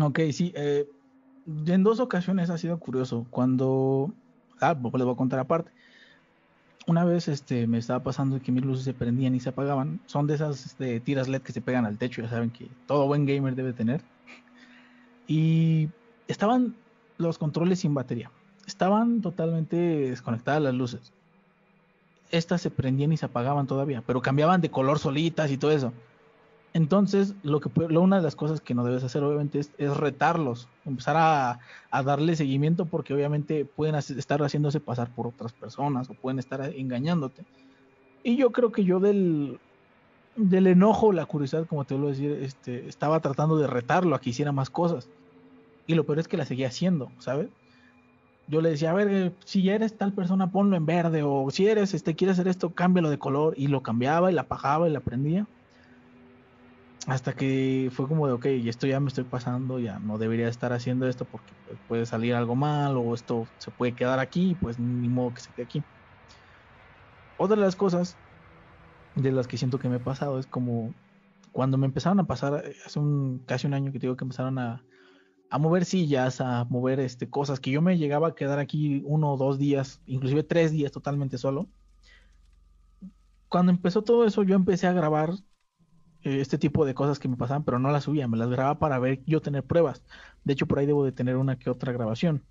Ok, 0.00 0.20
sí, 0.32 0.52
eh, 0.56 0.88
en 1.66 1.82
dos 1.82 2.00
ocasiones 2.00 2.50
ha 2.50 2.58
sido 2.58 2.78
curioso. 2.78 3.26
Cuando 3.30 4.12
Ah, 4.60 4.76
pues 4.76 4.94
les 4.94 5.04
voy 5.04 5.14
a 5.14 5.16
contar 5.16 5.38
aparte. 5.38 5.70
Una 6.86 7.04
vez 7.04 7.28
este, 7.28 7.66
me 7.66 7.78
estaba 7.78 8.02
pasando 8.02 8.40
que 8.40 8.50
mis 8.50 8.64
luces 8.64 8.84
se 8.84 8.94
prendían 8.94 9.34
y 9.34 9.40
se 9.40 9.50
apagaban. 9.50 10.00
Son 10.06 10.26
de 10.26 10.34
esas 10.34 10.66
este, 10.66 11.00
tiras 11.00 11.28
LED 11.28 11.42
que 11.42 11.52
se 11.52 11.60
pegan 11.60 11.84
al 11.84 11.98
techo, 11.98 12.22
ya 12.22 12.28
saben 12.28 12.50
que 12.50 12.68
todo 12.86 13.06
buen 13.06 13.26
gamer 13.26 13.54
debe 13.54 13.72
tener. 13.72 14.00
Y 15.26 15.90
estaban 16.28 16.74
los 17.18 17.36
controles 17.36 17.80
sin 17.80 17.92
batería. 17.92 18.30
Estaban 18.66 19.20
totalmente 19.20 19.76
desconectadas 19.76 20.62
las 20.62 20.74
luces. 20.74 21.12
Estas 22.30 22.60
se 22.60 22.70
prendían 22.70 23.12
y 23.12 23.16
se 23.16 23.26
apagaban 23.26 23.66
todavía, 23.66 24.02
pero 24.06 24.20
cambiaban 24.20 24.60
de 24.60 24.70
color 24.70 24.98
solitas 24.98 25.50
y 25.50 25.58
todo 25.58 25.70
eso. 25.70 25.92
Entonces, 26.74 27.34
lo 27.42 27.60
que 27.60 27.70
una 27.80 28.16
de 28.16 28.22
las 28.22 28.36
cosas 28.36 28.60
que 28.60 28.74
no 28.74 28.84
debes 28.84 29.02
hacer, 29.02 29.22
obviamente, 29.22 29.58
es, 29.58 29.96
retarlos, 29.96 30.68
empezar 30.84 31.16
a, 31.16 32.02
darle 32.02 32.36
seguimiento, 32.36 32.84
porque 32.84 33.14
obviamente 33.14 33.64
pueden 33.64 33.94
estar 33.94 34.40
haciéndose 34.42 34.78
pasar 34.78 35.12
por 35.14 35.26
otras 35.26 35.52
personas 35.52 36.10
o 36.10 36.14
pueden 36.14 36.38
estar 36.38 36.60
engañándote. 36.76 37.44
Y 38.22 38.36
yo 38.36 38.52
creo 38.52 38.70
que 38.70 38.84
yo 38.84 39.00
del, 39.00 39.58
del 40.36 40.66
enojo, 40.66 41.12
la 41.12 41.24
curiosidad, 41.24 41.66
como 41.66 41.84
te 41.84 41.94
a 41.94 41.98
decir, 41.98 42.32
este, 42.42 42.86
estaba 42.86 43.20
tratando 43.20 43.56
de 43.56 43.66
retarlo 43.66 44.14
a 44.14 44.20
que 44.20 44.30
hiciera 44.30 44.52
más 44.52 44.68
cosas. 44.68 45.08
Y 45.86 45.94
lo 45.94 46.04
peor 46.04 46.18
es 46.18 46.28
que 46.28 46.36
la 46.36 46.44
seguía 46.44 46.68
haciendo, 46.68 47.10
¿sabes? 47.18 47.48
Yo 48.48 48.60
le 48.62 48.70
decía, 48.70 48.90
a 48.90 48.94
ver, 48.94 49.08
eh, 49.12 49.36
si 49.44 49.68
eres 49.68 49.96
tal 49.96 50.14
persona, 50.14 50.50
ponlo 50.50 50.76
en 50.76 50.86
verde, 50.86 51.22
o 51.22 51.50
si 51.50 51.68
eres, 51.68 51.94
este, 51.94 52.16
quieres 52.16 52.34
hacer 52.38 52.48
esto, 52.48 52.74
cámbialo 52.74 53.10
de 53.10 53.18
color, 53.18 53.54
y 53.56 53.68
lo 53.68 53.82
cambiaba 53.82 54.30
y 54.30 54.34
la 54.34 54.42
apagaba 54.42 54.88
y 54.88 54.92
la 54.92 55.00
prendía 55.00 55.48
hasta 57.08 57.32
que 57.32 57.88
fue 57.90 58.06
como 58.06 58.26
de, 58.26 58.34
ok, 58.34 58.46
esto 58.66 58.86
ya 58.86 59.00
me 59.00 59.08
estoy 59.08 59.24
pasando, 59.24 59.78
ya 59.78 59.98
no 59.98 60.18
debería 60.18 60.48
estar 60.48 60.74
haciendo 60.74 61.08
esto 61.08 61.26
porque 61.26 61.54
pues, 61.64 61.78
puede 61.86 62.04
salir 62.04 62.34
algo 62.34 62.54
mal 62.54 62.98
o 62.98 63.14
esto 63.14 63.48
se 63.58 63.70
puede 63.70 63.94
quedar 63.94 64.18
aquí, 64.18 64.54
pues 64.54 64.78
ni 64.78 65.08
modo 65.08 65.32
que 65.32 65.40
se 65.40 65.52
quede 65.54 65.64
aquí. 65.64 65.84
Otra 67.38 67.56
de 67.56 67.62
las 67.62 67.76
cosas 67.76 68.18
de 69.14 69.32
las 69.32 69.46
que 69.46 69.56
siento 69.56 69.78
que 69.78 69.88
me 69.88 69.96
he 69.96 70.00
pasado 70.00 70.38
es 70.38 70.46
como 70.46 70.94
cuando 71.52 71.78
me 71.78 71.86
empezaron 71.86 72.20
a 72.20 72.26
pasar, 72.26 72.62
eh, 72.66 72.76
hace 72.84 72.98
un, 72.98 73.38
casi 73.46 73.66
un 73.66 73.74
año 73.74 73.90
que 73.90 73.98
digo 73.98 74.16
que 74.16 74.24
empezaron 74.24 74.58
a, 74.58 74.84
a 75.50 75.58
mover 75.58 75.84
sillas, 75.84 76.40
a 76.40 76.64
mover 76.64 77.00
este, 77.00 77.30
cosas, 77.30 77.60
que 77.60 77.70
yo 77.70 77.82
me 77.82 77.98
llegaba 77.98 78.28
a 78.28 78.34
quedar 78.34 78.58
aquí 78.58 79.02
uno 79.06 79.32
o 79.32 79.36
dos 79.36 79.58
días, 79.58 80.00
inclusive 80.06 80.42
tres 80.42 80.72
días 80.72 80.92
totalmente 80.92 81.38
solo. 81.38 81.68
Cuando 83.48 83.72
empezó 83.72 84.02
todo 84.02 84.26
eso, 84.26 84.42
yo 84.42 84.56
empecé 84.56 84.86
a 84.86 84.92
grabar 84.92 85.30
eh, 86.22 86.40
este 86.40 86.58
tipo 86.58 86.84
de 86.84 86.94
cosas 86.94 87.18
que 87.18 87.28
me 87.28 87.36
pasaban, 87.36 87.64
pero 87.64 87.78
no 87.78 87.90
las 87.90 88.04
subía, 88.04 88.28
me 88.28 88.36
las 88.36 88.50
grababa 88.50 88.78
para 88.78 88.98
ver 88.98 89.22
yo 89.26 89.40
tener 89.40 89.64
pruebas. 89.64 90.02
De 90.44 90.52
hecho, 90.52 90.66
por 90.66 90.78
ahí 90.78 90.86
debo 90.86 91.04
de 91.04 91.12
tener 91.12 91.36
una 91.36 91.58
que 91.58 91.70
otra 91.70 91.92
grabación. 91.92 92.44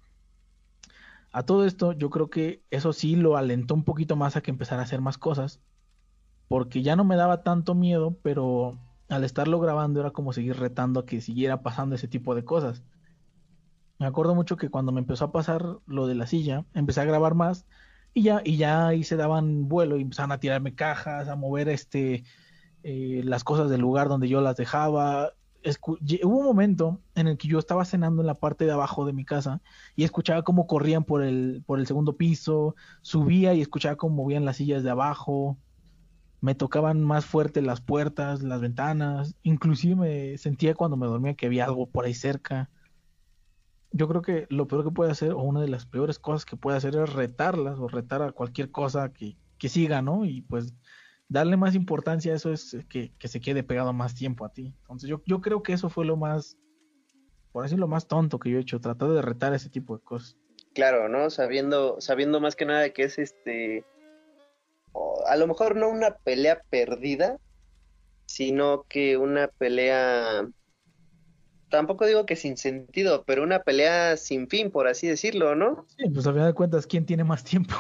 A 1.32 1.43
todo 1.43 1.66
esto, 1.66 1.91
yo 1.93 2.10
creo 2.10 2.30
que 2.30 2.64
eso 2.72 2.93
sí 2.93 3.16
lo 3.16 3.38
alentó 3.38 3.74
un 3.76 3.84
poquito 3.84 4.16
más 4.16 4.36
a 4.36 4.41
que 4.41 4.52
empezara 4.52 4.82
a 4.82 4.86
hacer 4.86 5.02
más 5.02 5.18
cosas, 5.18 5.60
porque 6.48 6.82
ya 6.82 6.95
no 6.95 7.04
me 7.04 7.16
daba 7.16 7.43
tanto 7.43 7.76
miedo, 7.76 8.18
pero 8.24 8.80
al 9.10 9.24
estarlo 9.24 9.60
grabando 9.60 9.99
era 9.99 10.12
como 10.12 10.34
seguir 10.34 10.58
retando 10.58 10.99
a 11.01 11.05
que 11.05 11.22
siguiera 11.22 11.62
pasando 11.62 11.95
ese 11.95 12.08
tipo 12.08 12.36
de 12.36 12.43
cosas. 12.43 12.84
Me 13.99 14.05
acuerdo 14.05 14.36
mucho 14.36 14.58
que 14.58 14.70
cuando 14.70 14.91
me 14.91 14.99
empezó 14.99 15.26
a 15.26 15.32
pasar 15.32 15.80
lo 15.88 16.08
de 16.08 16.16
la 16.16 16.28
silla, 16.28 16.66
empecé 16.74 17.01
a 17.01 17.05
grabar 17.05 17.34
más 17.34 17.66
y 18.14 18.24
ya, 18.24 18.41
y 18.43 18.58
ya 18.58 18.88
ahí 18.88 19.03
se 19.03 19.16
daban 19.16 19.68
vuelo 19.68 19.97
y 19.97 20.01
empezaban 20.01 20.32
a 20.32 20.39
tirarme 20.39 20.76
cajas, 20.76 21.28
a 21.30 21.36
mover 21.36 21.70
este 21.70 22.24
eh, 22.84 23.22
las 23.24 23.43
cosas 23.43 23.70
del 23.70 23.82
lugar 23.82 24.08
donde 24.08 24.30
yo 24.30 24.41
las 24.41 24.55
dejaba. 24.55 25.34
hubo 26.24 26.38
un 26.38 26.45
momento 26.45 27.01
en 27.16 27.28
el 27.28 27.38
que 27.38 27.47
yo 27.47 27.60
estaba 27.60 27.86
cenando 27.86 28.22
en 28.22 28.28
la 28.28 28.36
parte 28.36 28.66
de 28.66 28.72
abajo 28.72 29.05
de 29.05 29.14
mi 29.14 29.26
casa 29.26 29.62
y 29.95 30.03
escuchaba 30.03 30.43
cómo 30.43 30.68
corrían 30.68 31.03
por 31.03 31.24
el, 31.24 31.64
por 31.66 31.80
el 31.80 31.88
segundo 31.88 32.18
piso, 32.18 32.76
subía 33.01 33.53
y 33.53 33.62
escuchaba 33.62 33.95
cómo 33.95 34.16
movían 34.16 34.45
las 34.45 34.58
sillas 34.58 34.84
de 34.84 34.91
abajo, 34.91 35.58
me 36.40 36.56
tocaban 36.56 37.04
más 37.04 37.26
fuerte 37.26 37.62
las 37.62 37.82
puertas, 37.82 38.44
las 38.44 38.62
ventanas, 38.62 39.36
inclusive 39.44 39.96
me 39.96 40.38
sentía 40.38 40.76
cuando 40.76 40.98
me 40.98 41.08
dormía 41.08 41.34
que 41.34 41.48
había 41.48 41.66
algo 41.66 41.88
por 41.88 42.06
ahí 42.06 42.14
cerca. 42.14 42.70
Yo 43.92 44.08
creo 44.08 44.22
que 44.22 44.46
lo 44.50 44.68
peor 44.68 44.84
que 44.84 44.92
puede 44.92 45.12
hacer, 45.12 45.32
o 45.32 45.40
una 45.40 45.62
de 45.62 45.70
las 45.70 45.86
peores 45.86 46.20
cosas 46.20 46.46
que 46.46 46.58
puede 46.58 46.78
hacer 46.78 46.96
es 46.96 47.14
retarlas 47.14 47.80
o 47.80 47.88
retar 47.88 48.22
a 48.22 48.32
cualquier 48.32 48.70
cosa 48.70 49.12
que, 49.12 49.38
que 49.58 49.70
siga, 49.70 50.02
¿no? 50.02 50.26
Y 50.26 50.42
pues 50.42 50.74
darle 51.30 51.58
más 51.58 51.76
importancia 51.76 52.34
a 52.34 52.36
eso 52.36 52.52
es 52.54 52.78
que, 52.90 53.12
que, 53.18 53.28
se 53.28 53.42
quede 53.42 53.64
pegado 53.64 53.92
más 53.94 54.14
tiempo 54.14 54.46
a 54.46 54.54
ti. 54.54 54.74
Entonces 54.82 55.10
yo, 55.10 55.22
yo 55.26 55.42
creo 55.42 55.64
que 55.64 55.74
eso 55.74 55.90
fue 55.90 56.06
lo 56.06 56.18
más, 56.18 56.58
por 57.52 57.66
así 57.66 57.76
lo 57.76 57.88
más 57.88 58.08
tonto 58.08 58.40
que 58.40 58.52
yo 58.52 58.58
he 58.58 58.62
hecho, 58.62 58.80
tratar 58.80 59.10
de 59.10 59.22
retar 59.22 59.54
ese 59.54 59.70
tipo 59.70 59.98
de 59.98 60.04
cosas. 60.04 60.38
Claro, 60.74 61.10
¿no? 61.10 61.30
Sabiendo, 61.30 62.00
sabiendo 62.00 62.40
más 62.40 62.56
que 62.56 62.66
nada 62.66 62.92
que 62.92 63.04
es 63.04 63.18
este, 63.18 63.84
a 65.28 65.36
lo 65.36 65.48
mejor 65.48 65.76
no 65.76 65.90
una 65.90 66.16
pelea 66.18 66.62
perdida, 66.70 67.38
sino 68.26 68.84
que 68.90 69.18
una 69.18 69.48
pelea, 69.48 70.48
tampoco 71.70 72.06
digo 72.06 72.26
que 72.26 72.36
sin 72.36 72.58
sentido, 72.58 73.24
pero 73.26 73.44
una 73.44 73.64
pelea 73.64 74.18
sin 74.18 74.48
fin, 74.48 74.72
por 74.72 74.88
así 74.88 75.08
decirlo, 75.08 75.56
¿no? 75.56 75.86
Sí, 75.98 76.10
pues 76.10 76.28
a 76.28 76.34
final 76.34 76.48
de 76.48 76.54
cuentas, 76.54 76.88
¿quién 76.88 77.06
tiene 77.06 77.24
más 77.24 77.44
tiempo? 77.44 77.76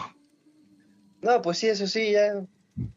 No, 1.21 1.41
pues 1.41 1.57
sí, 1.57 1.67
eso 1.67 1.87
sí, 1.87 2.11
ya 2.11 2.45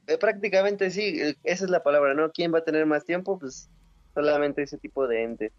eh, 0.06 0.18
prácticamente 0.18 0.90
sí, 0.90 1.18
esa 1.42 1.64
es 1.64 1.70
la 1.70 1.82
palabra, 1.82 2.14
¿no? 2.14 2.30
¿Quién 2.32 2.52
va 2.52 2.58
a 2.58 2.64
tener 2.64 2.86
más 2.86 3.04
tiempo? 3.04 3.38
Pues 3.38 3.70
solamente 4.14 4.62
ese 4.62 4.78
tipo 4.78 5.06
de 5.06 5.22
ente. 5.22 5.52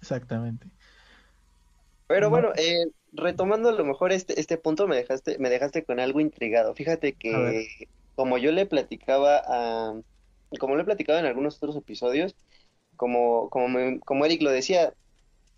Exactamente. 0.00 0.68
Pero 2.06 2.30
bueno, 2.30 2.52
eh, 2.56 2.86
retomando 3.12 3.70
a 3.70 3.72
lo 3.72 3.84
mejor 3.84 4.12
este, 4.12 4.38
este 4.38 4.58
punto, 4.58 4.86
me 4.86 4.96
dejaste, 4.96 5.38
me 5.38 5.50
dejaste 5.50 5.84
con 5.84 6.00
algo 6.00 6.20
intrigado. 6.20 6.74
Fíjate 6.74 7.14
que 7.14 7.88
como 8.14 8.38
yo 8.38 8.52
le 8.52 8.66
platicaba 8.66 9.42
a, 9.46 9.94
como 10.58 10.76
le 10.76 10.82
he 10.82 10.84
platicado 10.84 11.18
en 11.18 11.26
algunos 11.26 11.56
otros 11.56 11.76
episodios, 11.76 12.36
como, 12.96 13.48
como, 13.50 14.00
como 14.00 14.24
Eric 14.24 14.42
lo 14.42 14.50
decía, 14.50 14.94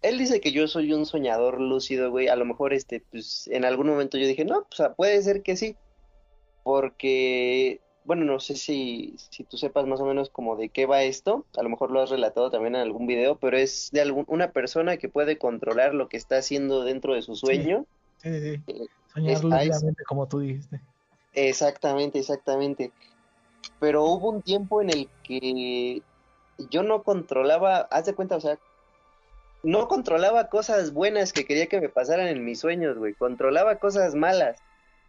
él 0.03 0.19
dice 0.19 0.41
que 0.41 0.53
yo 0.53 0.69
soy 0.69 0.93
un 0.93 1.07
soñador 1.07 1.61
lúcido, 1.61 2.11
güey. 2.11 2.29
A 2.29 2.37
lo 2.37 2.45
mejor, 2.45 2.73
este, 2.73 3.03
pues, 3.11 3.49
en 3.49 3.65
algún 3.65 3.89
momento 3.89 4.19
yo 4.19 4.27
dije, 4.27 4.45
no, 4.45 4.67
pues, 4.75 4.89
puede 4.97 5.23
ser 5.23 5.43
que 5.43 5.57
sí. 5.57 5.77
Porque 6.63 7.81
bueno, 8.07 8.25
no 8.25 8.39
sé 8.39 8.55
si, 8.55 9.17
si 9.31 9.43
tú 9.43 9.57
sepas 9.57 9.85
más 9.87 10.01
o 10.01 10.07
menos 10.07 10.31
como 10.31 10.57
de 10.57 10.69
qué 10.69 10.87
va 10.87 11.03
esto, 11.03 11.45
a 11.57 11.63
lo 11.63 11.69
mejor 11.69 11.91
lo 11.91 12.01
has 12.01 12.11
relatado 12.11 12.51
también 12.51 12.77
en 12.77 12.81
algún 12.81 13.07
video, 13.07 13.37
pero 13.37 13.59
es 13.59 13.91
de 13.93 14.01
algún, 14.01 14.25
una 14.29 14.53
persona 14.53 14.97
que 14.97 15.09
puede 15.09 15.39
controlar 15.39 15.93
lo 15.93 16.09
que 16.09 16.17
está 16.17 16.39
haciendo 16.39 16.85
dentro 16.85 17.15
de 17.15 17.23
su 17.23 17.35
sueño. 17.35 17.85
Sí, 18.19 18.41
sí, 18.41 18.63
sí. 18.67 18.73
Eh, 19.17 19.37
como 20.07 20.27
tú 20.29 20.39
dijiste. 20.39 20.81
Exactamente, 21.35 22.21
exactamente. 22.21 22.93
Pero 23.81 24.05
hubo 24.05 24.31
un 24.31 24.43
tiempo 24.43 24.81
en 24.81 24.91
el 24.91 25.09
que 25.25 26.01
yo 26.71 26.83
no 26.85 27.03
controlaba, 27.03 27.89
haz 27.91 28.07
de 28.07 28.15
cuenta, 28.15 28.37
o 28.37 28.41
sea, 28.41 28.57
no 29.65 29.89
controlaba 29.89 30.49
cosas 30.49 30.93
buenas 30.93 31.33
que 31.33 31.45
quería 31.45 31.67
que 31.67 31.81
me 31.81 31.89
pasaran 31.89 32.29
en 32.29 32.45
mis 32.45 32.61
sueños, 32.61 32.97
güey, 32.99 33.15
controlaba 33.15 33.77
cosas 33.77 34.15
malas 34.15 34.63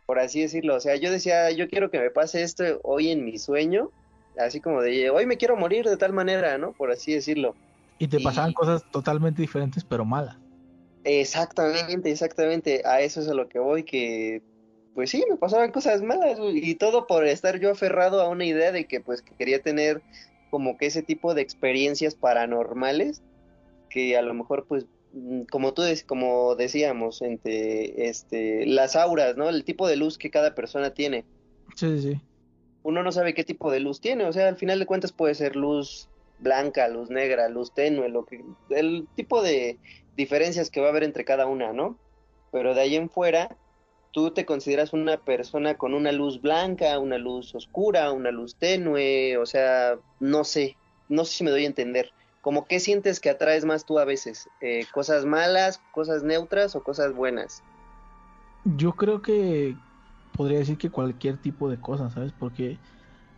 por 0.08 0.20
así 0.20 0.42
decirlo. 0.42 0.76
O 0.76 0.80
sea, 0.80 0.96
yo 0.96 1.12
decía, 1.12 1.52
yo 1.52 1.68
quiero 1.68 1.92
que 1.92 2.00
me 2.00 2.10
pase 2.10 2.42
esto 2.42 2.64
hoy 2.84 3.12
en 3.12 3.24
mi 3.24 3.38
sueño, 3.38 3.92
así 4.40 4.60
como 4.60 4.82
de, 4.82 5.12
hoy 5.12 5.28
me 5.28 5.38
quiero 5.38 5.56
morir 5.56 5.86
de 5.86 5.98
tal 5.98 6.14
manera, 6.14 6.58
¿no? 6.58 6.72
Por 6.72 6.92
así 6.92 7.14
decirlo. 7.14 7.54
Y 8.00 8.08
te 8.08 8.20
pasaban 8.20 8.54
cosas 8.54 8.84
totalmente 8.92 9.42
diferentes, 9.42 9.84
pero 9.84 10.06
malas. 10.06 10.38
Exactamente, 11.04 12.10
exactamente. 12.10 12.82
A 12.86 13.02
eso 13.02 13.20
es 13.20 13.28
a 13.28 13.34
lo 13.34 13.50
que 13.50 13.60
voy, 13.60 13.84
que 13.84 14.42
pues 14.96 15.12
sí, 15.12 15.24
me 15.30 15.36
pasaban 15.36 15.72
cosas 15.72 16.02
malas 16.02 16.40
y 16.54 16.74
todo 16.76 17.06
por 17.06 17.28
estar 17.28 17.60
yo 17.60 17.70
aferrado 17.70 18.22
a 18.22 18.30
una 18.30 18.46
idea 18.46 18.72
de 18.72 18.86
que 18.86 19.00
pues 19.00 19.22
que 19.22 19.36
quería 19.36 19.62
tener 19.62 20.02
como 20.50 20.78
que 20.78 20.88
ese 20.88 21.04
tipo 21.04 21.36
de 21.36 21.42
experiencias 21.42 22.16
paranormales 22.16 23.22
que 23.90 24.18
a 24.18 24.22
lo 24.22 24.34
mejor 24.34 24.66
pues 24.68 24.88
como 25.50 25.74
tú 25.74 25.84
como 26.06 26.56
decíamos, 26.56 27.22
entre 27.22 28.10
este, 28.10 28.66
las 28.66 28.96
auras, 28.96 29.38
¿no? 29.38 29.50
El 29.50 29.64
tipo 29.64 29.88
de 29.88 29.96
luz 29.96 30.18
que 30.18 30.30
cada 30.30 30.56
persona 30.56 30.94
tiene. 30.94 31.26
Sí, 31.76 32.00
sí. 32.00 32.22
Uno 32.84 33.04
no 33.04 33.12
sabe 33.12 33.34
qué 33.34 33.44
tipo 33.44 33.72
de 33.72 33.80
luz 33.80 34.00
tiene, 34.00 34.26
o 34.26 34.34
sea, 34.34 34.48
al 34.48 34.58
final 34.58 34.80
de 34.80 34.86
cuentas 34.86 35.12
puede 35.12 35.36
ser 35.36 35.56
luz 35.56 36.10
blanca, 36.40 36.88
luz 36.88 37.10
negra, 37.10 37.50
luz 37.50 37.74
tenue, 37.74 38.10
lo 38.10 38.26
que 38.26 38.44
el 38.70 39.08
tipo 39.16 39.42
de 39.42 39.78
diferencias 40.16 40.70
que 40.70 40.80
va 40.80 40.88
a 40.88 40.90
haber 40.92 41.04
entre 41.04 41.26
cada 41.26 41.48
una, 41.48 41.74
¿no? 41.74 41.98
Pero 42.52 42.74
de 42.74 42.82
ahí 42.82 42.96
en 42.96 43.10
fuera, 43.10 43.58
tú 44.12 44.32
te 44.32 44.46
consideras 44.46 44.94
una 44.94 45.18
persona 45.18 45.76
con 45.76 45.94
una 45.94 46.12
luz 46.12 46.42
blanca, 46.42 46.98
una 47.00 47.18
luz 47.18 47.54
oscura, 47.56 48.12
una 48.12 48.32
luz 48.32 48.56
tenue, 48.56 49.38
o 49.38 49.46
sea, 49.46 50.00
no 50.20 50.44
sé, 50.44 50.78
no 51.10 51.26
sé 51.26 51.38
si 51.38 51.44
me 51.44 51.52
doy 51.52 51.64
a 51.64 51.68
entender 51.68 52.12
como 52.48 52.66
qué 52.66 52.80
sientes 52.80 53.20
que 53.20 53.30
atraes 53.30 53.66
más 53.66 53.84
tú 53.84 54.00
a 54.00 54.06
veces, 54.06 54.50
eh, 54.62 54.86
cosas 54.94 55.26
malas, 55.26 55.82
cosas 55.92 56.24
neutras 56.24 56.78
o 56.78 56.82
cosas 56.82 57.14
buenas. 57.14 57.62
Yo 58.64 58.94
creo 58.94 59.22
que 59.22 59.76
podría 60.34 60.60
decir 60.60 60.78
que 60.78 60.90
cualquier 60.90 61.36
tipo 61.42 61.70
de 61.70 61.78
cosas, 61.78 62.14
¿sabes? 62.14 62.32
Porque 62.32 62.80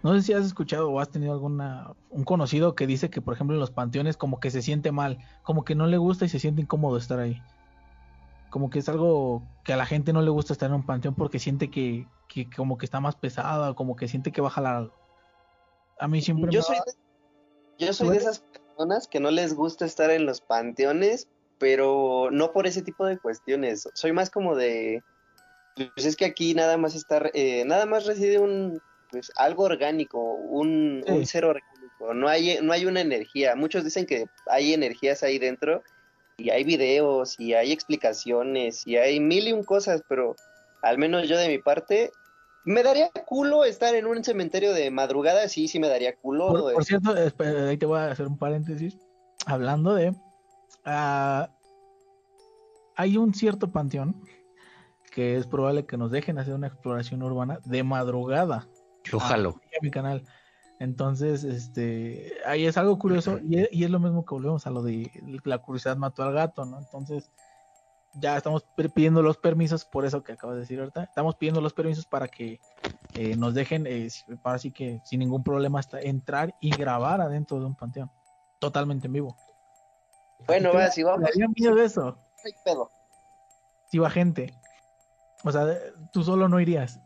no 0.03 0.13
sé 0.13 0.21
si 0.21 0.33
has 0.33 0.45
escuchado 0.45 0.91
o 0.91 0.99
has 0.99 1.09
tenido 1.09 1.33
alguna 1.33 1.95
un 2.11 2.23
conocido 2.23 2.75
que 2.75 2.85
dice 2.85 3.09
que 3.09 3.19
por 3.19 3.33
ejemplo 3.33 3.55
en 3.55 3.59
los 3.59 3.71
panteones 3.71 4.15
como 4.15 4.39
que 4.39 4.51
se 4.51 4.61
siente 4.61 4.91
mal, 4.91 5.17
como 5.41 5.65
que 5.65 5.73
no 5.73 5.87
le 5.87 5.97
gusta 5.97 6.25
y 6.25 6.29
se 6.29 6.37
siente 6.37 6.61
incómodo 6.61 6.95
estar 6.95 7.17
ahí. 7.17 7.41
Como 8.51 8.69
que 8.69 8.77
es 8.77 8.89
algo 8.89 9.41
que 9.63 9.73
a 9.73 9.77
la 9.77 9.87
gente 9.87 10.13
no 10.13 10.21
le 10.21 10.29
gusta 10.29 10.53
estar 10.53 10.69
en 10.69 10.75
un 10.75 10.85
panteón 10.85 11.15
porque 11.15 11.39
siente 11.39 11.71
que, 11.71 12.07
que 12.27 12.47
como 12.47 12.77
que 12.77 12.85
está 12.85 12.99
más 12.99 13.15
pesada, 13.15 13.73
como 13.73 13.95
que 13.95 14.07
siente 14.07 14.31
que 14.31 14.41
va 14.41 14.49
a 14.49 14.51
jalar 14.51 14.91
A 15.99 16.07
mí 16.07 16.21
siempre 16.21 16.51
yo 16.51 16.61
soy 16.61 16.77
yo 17.79 17.93
soy 17.93 18.09
de 18.09 18.17
esas 18.17 18.43
que 19.09 19.19
no 19.19 19.31
les 19.31 19.53
gusta 19.53 19.85
estar 19.85 20.09
en 20.09 20.25
los 20.25 20.39
panteones, 20.41 21.27
pero 21.57 22.29
no 22.31 22.53
por 22.53 22.65
ese 22.65 22.81
tipo 22.81 23.05
de 23.05 23.17
cuestiones. 23.17 23.89
Soy 23.93 24.13
más 24.13 24.29
como 24.29 24.55
de, 24.55 25.03
pues 25.75 26.05
es 26.05 26.15
que 26.15 26.25
aquí 26.25 26.53
nada 26.53 26.77
más 26.77 26.95
está, 26.95 27.29
eh, 27.33 27.63
nada 27.65 27.85
más 27.85 28.05
reside 28.05 28.39
un, 28.39 28.81
pues 29.11 29.31
algo 29.35 29.63
orgánico, 29.63 30.19
un, 30.19 31.03
un 31.07 31.25
ser 31.25 31.45
orgánico. 31.45 32.13
No 32.13 32.29
hay, 32.29 32.59
no 32.61 32.71
hay 32.71 32.85
una 32.85 33.01
energía. 33.01 33.55
Muchos 33.55 33.83
dicen 33.83 34.05
que 34.05 34.25
hay 34.47 34.73
energías 34.73 35.23
ahí 35.23 35.37
dentro 35.37 35.83
y 36.37 36.49
hay 36.49 36.63
videos 36.63 37.37
y 37.37 37.53
hay 37.53 37.73
explicaciones 37.73 38.87
y 38.87 38.95
hay 38.95 39.19
mil 39.19 39.49
y 39.49 39.51
un 39.51 39.65
cosas, 39.65 40.01
pero 40.07 40.37
al 40.81 40.97
menos 40.97 41.27
yo 41.27 41.37
de 41.37 41.49
mi 41.49 41.57
parte 41.57 42.11
me 42.65 42.83
daría 42.83 43.09
culo 43.25 43.63
estar 43.63 43.95
en 43.95 44.05
un 44.05 44.23
cementerio 44.23 44.73
de 44.73 44.91
madrugada, 44.91 45.47
sí, 45.47 45.67
sí 45.67 45.79
me 45.79 45.87
daría 45.87 46.15
culo. 46.15 46.71
Por, 46.73 46.85
cierto, 46.85 47.13
ahí 47.67 47.77
te 47.77 47.85
voy 47.85 47.99
a 47.99 48.11
hacer 48.11 48.27
un 48.27 48.37
paréntesis. 48.37 48.97
Hablando 49.45 49.93
de... 49.95 50.13
Ah, 50.85 51.49
hay 52.95 53.17
un 53.17 53.33
cierto 53.33 53.71
panteón 53.71 54.21
que 55.11 55.37
es 55.37 55.47
probable 55.47 55.85
que 55.85 55.97
nos 55.97 56.11
dejen 56.11 56.37
hacer 56.37 56.53
una 56.53 56.67
exploración 56.67 57.23
urbana 57.23 57.59
de 57.65 57.83
madrugada. 57.83 58.67
Ojalá. 59.13 59.49
A, 59.49 59.53
mi 59.81 59.89
canal. 59.89 60.23
Entonces, 60.79 61.43
este, 61.43 62.33
ahí 62.45 62.65
es 62.65 62.77
algo 62.77 62.99
curioso 62.99 63.39
y 63.39 63.67
y 63.71 63.83
es, 63.83 63.89
lo 63.89 63.99
mismo 63.99 64.25
que 64.25 64.35
volvemos 64.35 64.65
a 64.65 64.69
lo 64.69 64.81
de 64.81 65.11
la 65.43 65.57
curiosidad 65.57 65.97
mató 65.97 66.23
al 66.23 66.33
gato, 66.33 66.65
¿no? 66.65 66.79
Entonces, 66.79 67.31
ya 68.13 68.37
estamos 68.37 68.65
pidiendo 68.93 69.21
los 69.21 69.37
permisos, 69.37 69.85
por 69.85 70.05
eso 70.05 70.23
que 70.23 70.33
acabas 70.33 70.55
de 70.55 70.61
decir 70.61 70.79
ahorita, 70.79 71.03
estamos 71.03 71.35
pidiendo 71.35 71.61
los 71.61 71.73
permisos 71.73 72.05
para 72.05 72.27
que 72.27 72.59
eh, 73.15 73.35
nos 73.35 73.53
dejen, 73.53 73.85
eh, 73.87 74.09
para 74.41 74.55
así 74.55 74.71
que 74.71 75.01
sin 75.03 75.19
ningún 75.19 75.43
problema 75.43 75.79
hasta 75.79 75.99
entrar 75.99 76.55
y 76.59 76.71
grabar 76.71 77.21
adentro 77.21 77.59
de 77.59 77.65
un 77.65 77.75
panteón, 77.75 78.11
totalmente 78.59 79.07
en 79.07 79.13
vivo. 79.13 79.37
Bueno, 80.47 80.73
va, 80.73 80.89
si 80.89 81.03
vamos. 81.03 81.29
Me 81.35 81.47
miedo 81.49 81.75
de 81.75 81.85
eso. 81.85 82.17
Si 83.91 83.97
va 83.97 84.09
gente. 84.09 84.53
O 85.43 85.51
sea, 85.51 85.65
tú 86.11 86.23
solo 86.23 86.47
no 86.47 86.59
irías. 86.59 86.99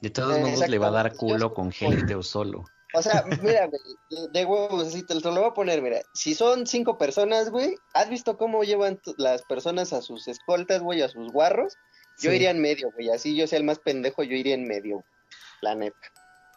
De 0.00 0.10
todos 0.10 0.38
modos 0.40 0.68
le 0.68 0.78
va 0.78 0.88
a 0.88 0.90
dar 0.92 1.14
culo 1.14 1.54
con 1.54 1.70
gente 1.70 2.14
o 2.14 2.22
solo. 2.22 2.64
O 2.94 3.02
sea, 3.02 3.24
mira, 3.42 3.66
güey, 3.66 4.28
de 4.32 4.44
huevos, 4.44 4.88
así 4.88 5.02
te 5.02 5.14
lo 5.14 5.30
voy 5.32 5.44
a 5.44 5.54
poner, 5.54 5.80
mira. 5.80 6.00
Si 6.14 6.34
son 6.34 6.66
cinco 6.66 6.98
personas, 6.98 7.50
güey, 7.50 7.76
¿has 7.94 8.10
visto 8.10 8.36
cómo 8.36 8.64
llevan 8.64 9.00
las 9.16 9.42
personas 9.42 9.92
a 9.92 10.02
sus 10.02 10.28
escoltas, 10.28 10.82
güey, 10.82 11.02
a 11.02 11.08
sus 11.08 11.32
guarros? 11.32 11.76
Yo 12.20 12.32
iría 12.32 12.50
en 12.50 12.60
medio, 12.60 12.90
güey. 12.94 13.10
Así 13.10 13.34
yo 13.34 13.46
sea 13.46 13.58
el 13.58 13.64
más 13.64 13.78
pendejo, 13.78 14.22
yo 14.22 14.36
iría 14.36 14.54
en 14.54 14.66
medio, 14.66 15.04
la 15.62 15.74
neta. 15.74 15.96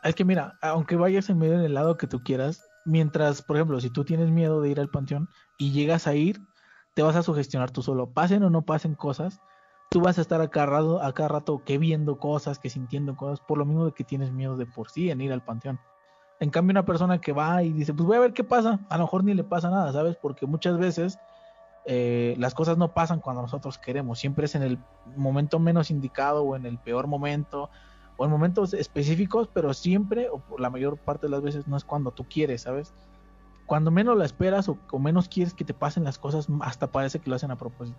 Es 0.04 0.14
que 0.14 0.26
mira, 0.26 0.58
aunque 0.62 0.96
vayas 0.96 1.30
en 1.30 1.40
medio 1.40 1.58
del 1.60 1.74
lado 1.74 1.98
que 1.98 2.08
tú 2.08 2.22
quieras, 2.22 2.62
mientras, 2.86 3.42
por 3.42 3.56
ejemplo, 3.56 3.80
si 3.80 3.90
tú 3.90 4.06
tienes 4.06 4.30
miedo 4.30 4.62
de 4.62 4.70
ir 4.70 4.80
al 4.80 4.90
panteón 4.90 5.30
y 5.58 5.72
llegas 5.72 6.06
a 6.06 6.16
ir, 6.16 6.40
te 6.94 7.02
vas 7.02 7.16
a 7.16 7.24
sugestionar 7.24 7.72
tú 7.72 7.82
solo. 7.82 8.12
Pasen 8.12 8.44
o 8.44 8.50
no 8.50 8.64
pasen 8.64 8.94
cosas, 8.94 9.40
tú 9.90 10.02
vas 10.02 10.18
a 10.18 10.22
estar 10.22 10.42
a 10.42 10.50
cada, 10.50 10.68
rato, 10.68 11.02
a 11.02 11.14
cada 11.14 11.30
rato 11.30 11.64
que 11.66 11.78
viendo 11.78 12.20
cosas, 12.20 12.60
que 12.60 12.70
sintiendo 12.70 13.16
cosas, 13.16 13.40
por 13.40 13.58
lo 13.58 13.66
mismo 13.66 13.86
de 13.86 13.94
que 13.94 14.04
tienes 14.04 14.32
miedo 14.32 14.58
de 14.58 14.66
por 14.66 14.90
sí 14.90 15.10
en 15.10 15.22
ir 15.22 15.32
al 15.32 15.44
panteón. 15.44 15.80
En 16.40 16.50
cambio, 16.50 16.74
una 16.74 16.86
persona 16.86 17.22
que 17.22 17.32
va 17.32 17.64
y 17.64 17.72
dice, 17.72 17.94
pues 17.94 18.06
voy 18.06 18.18
a 18.18 18.20
ver 18.20 18.34
qué 18.34 18.44
pasa, 18.44 18.80
a 18.90 18.98
lo 18.98 19.04
mejor 19.06 19.24
ni 19.24 19.34
le 19.34 19.44
pasa 19.44 19.70
nada, 19.70 19.94
¿sabes? 19.94 20.18
Porque 20.18 20.46
muchas 20.46 20.78
veces 20.78 21.18
eh, 21.86 22.36
las 22.40 22.54
cosas 22.54 22.78
no 22.78 22.94
pasan 22.94 23.22
cuando 23.22 23.42
nosotros 23.44 23.78
queremos, 23.78 24.20
siempre 24.20 24.46
es 24.46 24.56
en 24.56 24.64
el 24.64 24.80
momento 25.16 25.60
menos 25.60 25.92
indicado 25.92 26.44
o 26.44 26.56
en 26.56 26.66
el 26.66 26.78
peor 26.78 27.08
momento 27.08 27.70
o 28.18 28.26
en 28.26 28.32
momentos 28.32 28.74
específicos, 28.74 29.50
pero 29.54 29.74
siempre 29.74 30.30
o 30.30 30.40
por 30.40 30.60
la 30.60 30.70
mayor 30.70 30.98
parte 30.98 31.28
de 31.28 31.32
las 31.32 31.42
veces 31.42 31.68
no 31.68 31.78
es 31.78 31.86
cuando 31.86 32.12
tú 32.12 32.26
quieres, 32.26 32.64
¿sabes? 32.64 32.92
Cuando 33.66 33.92
menos 33.92 34.18
la 34.18 34.26
esperas 34.26 34.68
o, 34.68 34.78
menos 35.00 35.30
quieres 35.30 35.54
que 35.54 35.64
te 35.64 35.74
pasen 35.74 36.04
las 36.04 36.18
cosas, 36.18 36.48
hasta 36.62 36.88
parece 36.88 37.20
que 37.20 37.30
lo 37.30 37.36
hacen 37.36 37.52
a 37.52 37.56
propósito. 37.56 37.98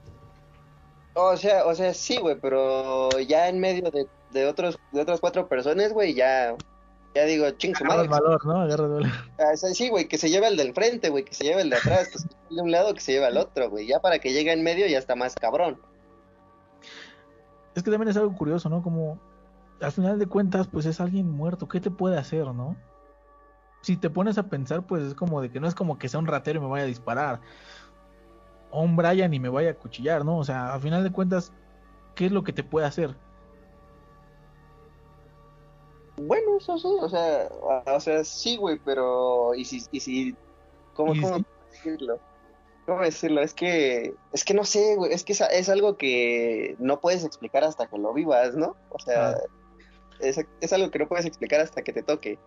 O 1.15 1.37
sea, 1.37 1.65
o 1.65 1.75
sea, 1.75 1.95
sí, 1.95 2.19
güey, 2.19 2.39
pero 2.39 3.09
ya 3.21 3.49
en 3.49 3.61
medio 3.61 3.91
de, 3.91 4.07
de 4.33 4.47
otros 4.47 4.79
de 4.93 5.01
otras 5.01 5.21
cuatro 5.21 5.49
personas, 5.49 5.93
güey, 5.93 6.15
ya 6.15 6.55
ya 7.17 7.25
digo, 7.25 7.51
ching 7.53 7.75
su 7.75 7.85
madre. 7.85 8.09
valor, 8.09 8.45
¿no? 8.45 8.61
Agarra 8.61 8.87
valor. 8.87 9.11
Ah, 9.39 9.57
sí, 9.57 9.89
güey, 9.89 10.07
que 10.07 10.19
se 10.19 10.29
lleve 10.29 10.49
el 10.49 10.57
del 10.57 10.75
frente, 10.75 11.09
güey, 11.09 11.25
que 11.25 11.35
se 11.35 11.45
lleve 11.45 11.63
el 11.63 11.71
de 11.71 11.77
atrás, 11.77 12.09
que 12.09 12.19
se 12.19 12.29
lleve 12.29 12.57
de 12.57 12.63
un 12.63 12.71
lado, 12.71 12.93
que 12.93 13.01
se 13.01 13.13
lleve 13.13 13.27
al 13.27 13.39
otro, 13.39 13.71
güey. 13.71 13.87
Ya 13.87 14.01
para 14.01 14.19
que 14.19 14.33
llegue 14.33 14.53
en 14.53 14.63
medio 14.63 14.87
ya 14.87 14.99
está 14.99 15.17
más 15.17 15.35
cabrón. 15.35 15.81
Es 17.75 17.83
que 17.83 17.91
también 17.91 18.09
es 18.09 18.17
algo 18.17 18.35
curioso, 18.35 18.69
¿no? 18.69 18.83
Como 18.83 19.19
al 19.81 19.93
final 19.93 20.19
de 20.19 20.27
cuentas, 20.27 20.69
pues 20.69 20.85
es 20.87 21.01
alguien 21.01 21.31
muerto. 21.31 21.69
¿Qué 21.69 21.81
te 21.81 21.91
puede 21.91 22.19
hacer, 22.19 22.47
no? 22.47 22.77
Si 23.81 23.97
te 23.97 24.11
pones 24.11 24.37
a 24.37 24.49
pensar, 24.49 24.87
pues 24.87 25.03
es 25.03 25.15
como 25.15 25.41
de 25.41 25.51
que 25.51 25.61
no 25.61 25.69
es 25.69 25.75
como 25.75 25.99
que 25.99 26.09
sea 26.09 26.21
un 26.21 26.27
ratero 26.27 26.59
y 26.59 26.63
me 26.63 26.69
vaya 26.69 26.85
a 26.85 26.89
disparar. 26.89 27.41
O 28.71 28.83
un 28.83 28.97
Brian 28.97 29.33
y 29.33 29.41
me 29.41 29.49
vaya 29.49 29.71
a 29.71 29.75
cuchillar, 29.75 30.25
¿no? 30.25 30.39
O 30.39 30.45
sea, 30.45 30.75
al 30.75 30.81
final 30.81 31.03
de 31.03 31.13
cuentas, 31.13 31.53
¿qué 32.15 32.27
es 32.27 32.33
lo 32.33 32.45
que 32.45 32.53
te 32.53 32.65
puede 32.65 32.87
hacer? 32.87 33.17
Bueno, 36.17 36.57
eso 36.59 36.79
sí, 36.79 36.89
o 37.01 37.09
sea, 37.09 37.49
o 37.87 38.01
sea, 38.01 38.25
sí, 38.25 38.57
güey, 38.57 38.81
pero 38.85 39.55
y 39.55 39.65
si, 39.65 39.83
y 39.91 40.01
si, 40.01 40.37
¿cómo, 40.95 41.13
cómo 41.21 41.45
decirlo? 41.71 42.19
¿Cómo 42.87 43.03
decirlo? 43.03 43.43
Es 43.43 43.53
que, 43.53 44.15
es 44.33 44.45
que 44.45 44.55
no 44.55 44.65
sé, 44.65 44.97
güey, 44.97 45.13
es 45.13 45.25
que 45.25 45.33
es, 45.33 45.69
algo 45.69 45.97
que 45.97 46.77
no 46.79 47.01
puedes 47.01 47.25
explicar 47.25 47.65
hasta 47.65 47.87
que 47.87 47.99
lo 47.99 48.15
vivas, 48.15 48.55
¿no? 48.55 48.77
O 48.91 48.99
sea, 48.99 49.31
ah. 49.31 49.37
es, 50.21 50.41
es, 50.61 50.73
algo 50.73 50.91
que 50.91 51.01
no 51.01 51.09
puedes 51.09 51.27
explicar 51.27 51.61
hasta 51.61 51.83
que 51.83 51.93
te 51.93 52.03
toque. 52.03 52.39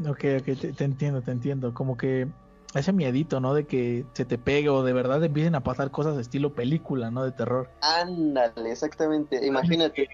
Ok, 0.00 0.24
ok, 0.40 0.76
te 0.76 0.84
entiendo, 0.84 1.20
te 1.22 1.30
entiendo. 1.30 1.74
Como 1.74 1.96
que 1.96 2.26
ese 2.74 2.92
miedito, 2.92 3.40
¿no? 3.40 3.54
De 3.54 3.64
que 3.64 4.04
se 4.12 4.24
te 4.24 4.38
pegue 4.38 4.68
o 4.68 4.84
de 4.84 4.92
verdad 4.92 5.22
empiecen 5.24 5.54
a 5.54 5.62
pasar 5.62 5.90
cosas 5.90 6.14
de 6.14 6.22
estilo 6.22 6.54
película, 6.54 7.10
¿no? 7.10 7.24
De 7.24 7.32
terror. 7.32 7.68
Ándale, 7.80 8.70
exactamente. 8.70 9.44
Imagínate. 9.44 10.08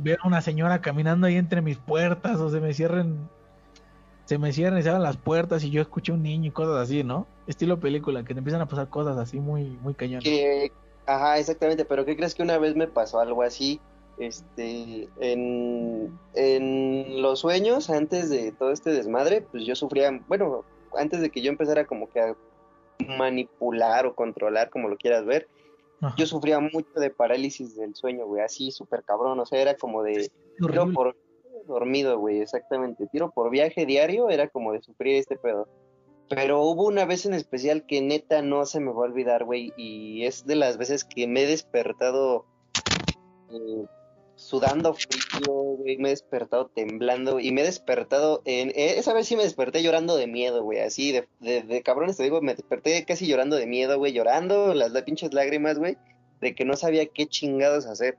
Ver 0.00 0.18
a 0.22 0.26
una 0.26 0.42
señora 0.42 0.80
caminando 0.80 1.26
ahí 1.26 1.36
entre 1.36 1.62
mis 1.62 1.78
puertas 1.78 2.38
o 2.38 2.50
se 2.50 2.60
me 2.60 2.74
cierren, 2.74 3.28
se 4.26 4.38
me 4.38 4.52
cierren 4.52 4.78
y 4.78 4.82
se 4.82 4.90
abran 4.90 5.02
las 5.02 5.16
puertas 5.16 5.64
y 5.64 5.70
yo 5.70 5.80
escucho 5.80 6.12
un 6.12 6.22
niño 6.22 6.48
y 6.48 6.52
cosas 6.52 6.76
así, 6.76 7.02
¿no? 7.02 7.26
Estilo 7.46 7.80
película, 7.80 8.24
que 8.24 8.34
te 8.34 8.38
empiezan 8.38 8.60
a 8.60 8.66
pasar 8.66 8.88
cosas 8.88 9.16
así 9.16 9.40
muy, 9.40 9.64
muy 9.82 9.94
cañonas. 9.94 10.28
ajá, 11.06 11.38
exactamente. 11.38 11.86
Pero 11.86 12.04
¿qué 12.04 12.16
crees 12.16 12.34
que 12.34 12.42
una 12.42 12.58
vez 12.58 12.76
me 12.76 12.88
pasó 12.88 13.20
algo 13.20 13.42
así? 13.42 13.80
Este, 14.18 15.08
en, 15.18 16.18
en 16.34 17.22
los 17.22 17.40
sueños, 17.40 17.88
antes 17.88 18.28
de 18.28 18.52
todo 18.52 18.70
este 18.70 18.90
desmadre, 18.90 19.40
pues 19.40 19.64
yo 19.64 19.74
sufría, 19.74 20.20
bueno, 20.28 20.64
antes 20.96 21.20
de 21.20 21.30
que 21.30 21.42
yo 21.42 21.50
empezara 21.50 21.86
como 21.86 22.08
que 22.08 22.20
a 22.20 22.36
manipular 23.06 24.06
o 24.06 24.14
controlar, 24.14 24.70
como 24.70 24.88
lo 24.88 24.96
quieras 24.96 25.24
ver, 25.24 25.48
yo 26.16 26.26
sufría 26.26 26.58
mucho 26.58 26.92
de 26.96 27.10
parálisis 27.10 27.76
del 27.76 27.94
sueño, 27.94 28.26
güey, 28.26 28.42
así 28.42 28.72
súper 28.72 29.04
cabrón, 29.04 29.38
o 29.38 29.46
sea, 29.46 29.60
era 29.60 29.76
como 29.76 30.02
de 30.02 30.30
tiro 30.58 30.92
por 30.92 31.16
dormido, 31.66 32.18
güey, 32.18 32.40
exactamente, 32.40 33.06
tiro 33.06 33.30
por 33.30 33.50
viaje 33.50 33.86
diario, 33.86 34.28
era 34.28 34.48
como 34.48 34.72
de 34.72 34.82
sufrir 34.82 35.16
este 35.16 35.36
pedo. 35.36 35.68
Pero 36.28 36.62
hubo 36.62 36.86
una 36.86 37.04
vez 37.04 37.26
en 37.26 37.34
especial 37.34 37.86
que 37.86 38.00
neta 38.00 38.42
no 38.42 38.64
se 38.66 38.80
me 38.80 38.90
va 38.90 39.02
a 39.02 39.08
olvidar, 39.08 39.44
güey, 39.44 39.72
y 39.76 40.24
es 40.24 40.44
de 40.44 40.56
las 40.56 40.76
veces 40.76 41.04
que 41.04 41.28
me 41.28 41.42
he 41.42 41.46
despertado 41.46 42.46
eh, 43.50 43.84
sudando 44.42 44.92
frío, 44.94 45.52
güey, 45.52 45.96
me 45.98 46.08
he 46.08 46.10
despertado 46.10 46.66
temblando 46.66 47.38
y 47.38 47.52
me 47.52 47.62
he 47.62 47.64
despertado 47.64 48.42
en... 48.44 48.70
Eh, 48.70 48.98
esa 48.98 49.14
vez 49.14 49.28
sí 49.28 49.36
me 49.36 49.44
desperté 49.44 49.82
llorando 49.82 50.16
de 50.16 50.26
miedo, 50.26 50.62
güey, 50.62 50.80
así, 50.80 51.12
de, 51.12 51.62
de, 51.62 51.82
cabrones 51.82 52.16
te 52.16 52.24
digo, 52.24 52.40
me 52.40 52.54
desperté 52.54 53.04
casi 53.04 53.26
llorando 53.26 53.56
de 53.56 53.66
miedo, 53.66 53.98
güey, 53.98 54.12
llorando, 54.12 54.74
las, 54.74 54.90
pinches 55.02 55.32
lágrimas, 55.32 55.78
güey, 55.78 55.96
de 56.40 56.54
que 56.54 56.64
no 56.64 56.76
sabía 56.76 57.06
qué 57.06 57.26
chingados 57.26 57.86
hacer. 57.86 58.18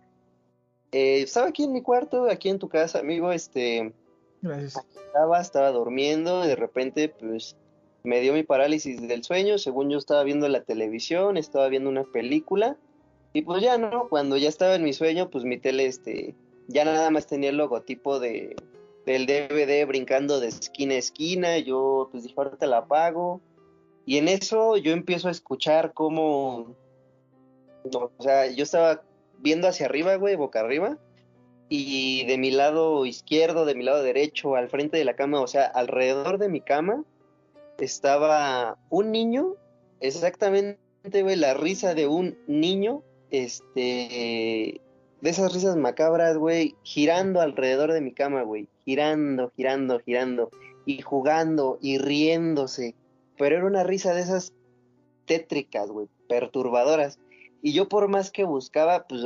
Eh, 0.94 1.22
estaba 1.22 1.48
aquí 1.48 1.66
en 1.66 1.74
mi 1.74 1.82
cuarto, 1.82 2.30
aquí 2.30 2.50
en 2.50 2.60
tu 2.60 2.70
casa, 2.70 3.00
amigo, 3.00 3.32
este... 3.32 3.94
Gracias. 4.42 4.86
Estaba, 4.96 5.42
estaba 5.42 5.72
durmiendo, 5.72 6.46
y 6.46 6.48
de 6.48 6.56
repente, 6.56 7.10
pues, 7.10 7.58
me 8.04 8.22
dio 8.22 8.34
mi 8.34 8.44
parálisis 8.44 9.02
del 9.08 9.24
sueño, 9.24 9.58
según 9.58 9.90
yo 9.90 9.98
estaba 9.98 10.24
viendo 10.24 10.48
la 10.48 10.64
televisión, 10.64 11.38
estaba 11.38 11.68
viendo 11.68 11.90
una 11.90 12.04
película 12.04 12.78
y 13.34 13.42
pues 13.42 13.64
ya 13.64 13.80
no, 13.80 14.08
cuando 14.10 14.38
ya 14.38 14.48
estaba 14.48 14.76
en 14.76 14.84
mi 14.84 14.94
sueño, 14.94 15.30
pues 15.32 15.44
mi 15.44 15.58
tele, 15.58 15.88
este, 15.88 16.36
ya 16.68 16.86
nada 16.86 17.10
más 17.10 17.26
tenía 17.26 17.50
el 17.50 17.58
logotipo 17.58 18.20
de, 18.20 18.56
del 19.08 19.26
DVD 19.26 19.88
brincando 19.88 20.40
de 20.40 20.50
esquina 20.50 20.94
a 20.94 21.00
esquina. 21.00 21.58
Yo, 21.58 22.10
pues 22.12 22.24
dije, 22.24 22.36
ahorita 22.38 22.68
la 22.68 22.78
apago. 22.78 23.42
Y 24.06 24.18
en 24.18 24.28
eso 24.28 24.78
yo 24.78 24.92
empiezo 24.92 25.30
a 25.30 25.32
escuchar 25.32 25.94
como, 25.94 26.76
o 27.92 28.12
sea, 28.20 28.52
yo 28.52 28.64
estaba 28.64 29.02
viendo 29.40 29.68
hacia 29.68 29.88
arriba, 29.88 30.16
güey, 30.16 30.36
boca 30.36 30.60
arriba. 30.60 31.00
Y 31.70 32.26
de 32.26 32.38
mi 32.38 32.52
lado 32.52 33.04
izquierdo, 33.06 33.66
de 33.66 33.74
mi 33.74 33.84
lado 33.84 34.04
derecho, 34.04 34.56
al 34.56 34.70
frente 34.70 34.98
de 34.98 35.06
la 35.06 35.16
cama, 35.16 35.42
o 35.42 35.48
sea, 35.48 35.66
alrededor 35.66 36.38
de 36.38 36.50
mi 36.50 36.62
cama, 36.62 37.04
estaba 37.80 38.78
un 38.90 39.12
niño, 39.12 39.56
exactamente, 40.02 40.78
güey, 41.24 41.36
la 41.36 41.56
risa 41.56 41.96
de 41.96 42.06
un 42.06 42.38
niño 42.46 43.02
este, 43.34 44.80
de 45.22 45.30
esas 45.30 45.52
risas 45.54 45.76
macabras, 45.76 46.38
güey, 46.38 46.76
girando 46.84 47.42
alrededor 47.42 47.92
de 47.92 48.00
mi 48.00 48.14
cama, 48.14 48.44
güey, 48.44 48.68
girando, 48.86 49.52
girando, 49.56 50.00
girando, 50.00 50.52
y 50.86 51.02
jugando 51.02 51.80
y 51.82 51.98
riéndose. 51.98 52.94
Pero 53.38 53.58
era 53.58 53.66
una 53.66 53.84
risa 53.84 54.14
de 54.14 54.22
esas 54.22 54.54
tétricas, 55.26 55.90
güey, 55.90 56.08
perturbadoras. 56.30 57.18
Y 57.64 57.74
yo 57.74 57.90
por 57.90 58.08
más 58.08 58.30
que 58.30 58.44
buscaba, 58.44 59.08
pues 59.08 59.24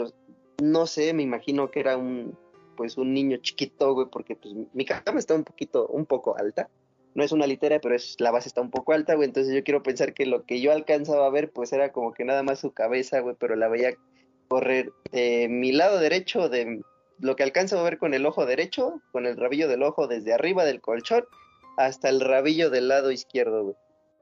no 0.63 0.87
sé, 0.87 1.13
me 1.13 1.23
imagino 1.23 1.69
que 1.69 1.81
era 1.81 1.97
un, 1.97 2.37
pues 2.77 2.97
un 2.97 3.13
niño 3.13 3.37
chiquito, 3.37 3.93
güey, 3.93 4.07
porque 4.09 4.37
pues 4.37 4.55
mi 4.71 4.85
cama 4.85 5.19
está 5.19 5.35
un 5.35 5.43
poquito, 5.43 5.85
un 5.87 6.05
poco 6.05 6.37
alta. 6.37 6.69
No 7.15 7.23
es 7.23 7.31
una 7.31 7.47
litera, 7.47 7.79
pero 7.79 7.95
es, 7.95 8.15
la 8.19 8.31
base 8.31 8.47
está 8.47 8.61
un 8.61 8.69
poco 8.69 8.93
alta, 8.93 9.15
güey. 9.15 9.27
Entonces 9.27 9.53
yo 9.53 9.63
quiero 9.63 9.83
pensar 9.83 10.13
que 10.13 10.25
lo 10.25 10.43
que 10.45 10.61
yo 10.61 10.71
alcanzaba 10.71 11.25
a 11.25 11.31
ver, 11.31 11.51
pues 11.51 11.73
era 11.73 11.91
como 11.91 12.13
que 12.13 12.25
nada 12.25 12.43
más 12.43 12.59
su 12.59 12.71
cabeza, 12.71 13.19
güey, 13.21 13.35
pero 13.39 13.55
la 13.55 13.67
veía 13.67 13.95
correr 14.47 14.91
de 15.11 15.47
mi 15.49 15.71
lado 15.71 15.99
derecho, 15.99 16.49
de 16.49 16.81
lo 17.19 17.35
que 17.35 17.43
alcanzo 17.43 17.79
a 17.79 17.83
ver 17.83 17.97
con 17.97 18.13
el 18.13 18.25
ojo 18.25 18.45
derecho, 18.45 19.01
con 19.11 19.25
el 19.25 19.37
rabillo 19.37 19.67
del 19.67 19.83
ojo 19.83 20.07
desde 20.07 20.33
arriba 20.33 20.65
del 20.65 20.81
colchón 20.81 21.25
hasta 21.77 22.09
el 22.09 22.21
rabillo 22.21 22.69
del 22.69 22.87
lado 22.87 23.11
izquierdo, 23.11 23.63
güey. 23.63 23.75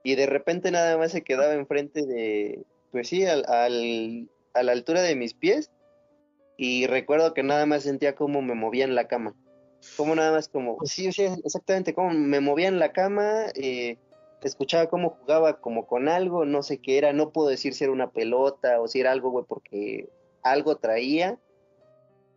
Y 0.03 0.15
de 0.15 0.27
repente 0.27 0.69
nada 0.69 0.97
más 0.97 1.11
se 1.11 1.23
quedaba 1.23 1.53
enfrente 1.53 2.05
de, 2.05 2.63
pues 2.91 3.07
sí, 3.07 3.25
al, 3.25 3.43
al, 3.47 4.29
a 4.53 4.61
la 4.61 4.71
altura 4.71 5.01
de 5.01 5.15
mis 5.15 5.33
pies. 5.33 5.71
Y 6.57 6.85
recuerdo 6.85 7.33
que 7.33 7.43
nada 7.43 7.65
más 7.65 7.83
sentía 7.83 8.15
cómo 8.15 8.41
me 8.41 8.53
movía 8.53 8.85
en 8.85 8.95
la 8.95 9.07
cama. 9.07 9.35
Como 9.97 10.15
nada 10.15 10.31
más 10.31 10.49
como, 10.49 10.77
sí, 10.83 11.11
sí, 11.11 11.23
exactamente, 11.43 11.93
como 11.93 12.11
me 12.11 12.39
movía 12.39 12.67
en 12.67 12.79
la 12.79 12.91
cama, 12.91 13.45
eh, 13.55 13.97
escuchaba 14.41 14.87
cómo 14.87 15.11
jugaba 15.11 15.59
como 15.59 15.87
con 15.87 16.07
algo, 16.07 16.45
no 16.45 16.63
sé 16.63 16.79
qué 16.79 16.97
era, 16.97 17.13
no 17.13 17.31
puedo 17.31 17.49
decir 17.49 17.73
si 17.73 17.83
era 17.83 17.93
una 17.93 18.11
pelota 18.11 18.79
o 18.81 18.87
si 18.87 18.99
era 18.99 19.11
algo, 19.11 19.31
güey, 19.31 19.45
porque 19.47 20.09
algo 20.43 20.77
traía. 20.77 21.39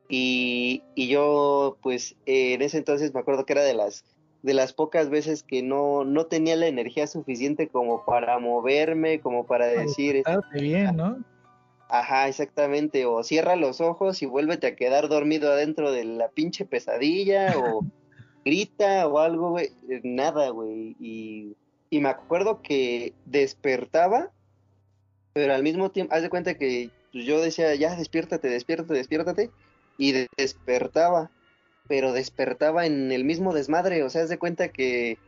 Y, 0.08 0.82
y 0.94 1.08
yo, 1.08 1.76
pues, 1.82 2.16
en 2.24 2.62
ese 2.62 2.78
entonces 2.78 3.12
me 3.12 3.20
acuerdo 3.20 3.44
que 3.44 3.52
era 3.52 3.62
de 3.62 3.74
las, 3.74 4.04
de 4.42 4.54
las 4.54 4.72
pocas 4.72 5.10
veces 5.10 5.42
que 5.42 5.62
no, 5.62 6.04
no 6.04 6.26
tenía 6.26 6.56
la 6.56 6.66
energía 6.66 7.06
suficiente 7.06 7.68
como 7.68 8.04
para 8.06 8.38
moverme, 8.38 9.20
como 9.20 9.46
para 9.46 9.66
decir... 9.66 10.22
bien, 10.54 10.96
¿no? 10.96 11.22
Ajá, 11.88 12.28
exactamente. 12.28 13.06
O 13.06 13.22
cierra 13.22 13.56
los 13.56 13.80
ojos 13.80 14.22
y 14.22 14.26
vuélvete 14.26 14.66
a 14.66 14.76
quedar 14.76 15.08
dormido 15.08 15.50
adentro 15.50 15.90
de 15.90 16.04
la 16.04 16.28
pinche 16.28 16.66
pesadilla, 16.66 17.54
o 17.58 17.80
grita 18.44 19.06
o 19.06 19.18
algo, 19.18 19.50
güey, 19.50 19.70
nada, 20.02 20.50
güey. 20.50 20.96
Y, 21.00 21.56
y 21.90 22.00
me 22.00 22.10
acuerdo 22.10 22.60
que 22.62 23.14
despertaba, 23.24 24.30
pero 25.32 25.54
al 25.54 25.62
mismo 25.62 25.90
tiempo, 25.90 26.14
haz 26.14 26.22
de 26.22 26.30
cuenta 26.30 26.54
que 26.54 26.90
pues, 27.12 27.24
yo 27.24 27.40
decía, 27.40 27.74
ya, 27.74 27.96
despiértate, 27.96 28.48
despiértate, 28.48 28.94
despiértate, 28.94 29.50
y 29.96 30.26
despertaba, 30.36 31.30
pero 31.88 32.12
despertaba 32.12 32.86
en 32.86 33.12
el 33.12 33.24
mismo 33.24 33.54
desmadre, 33.54 34.02
o 34.02 34.10
sea, 34.10 34.22
haz 34.22 34.28
de 34.28 34.38
cuenta 34.38 34.68
que, 34.68 35.18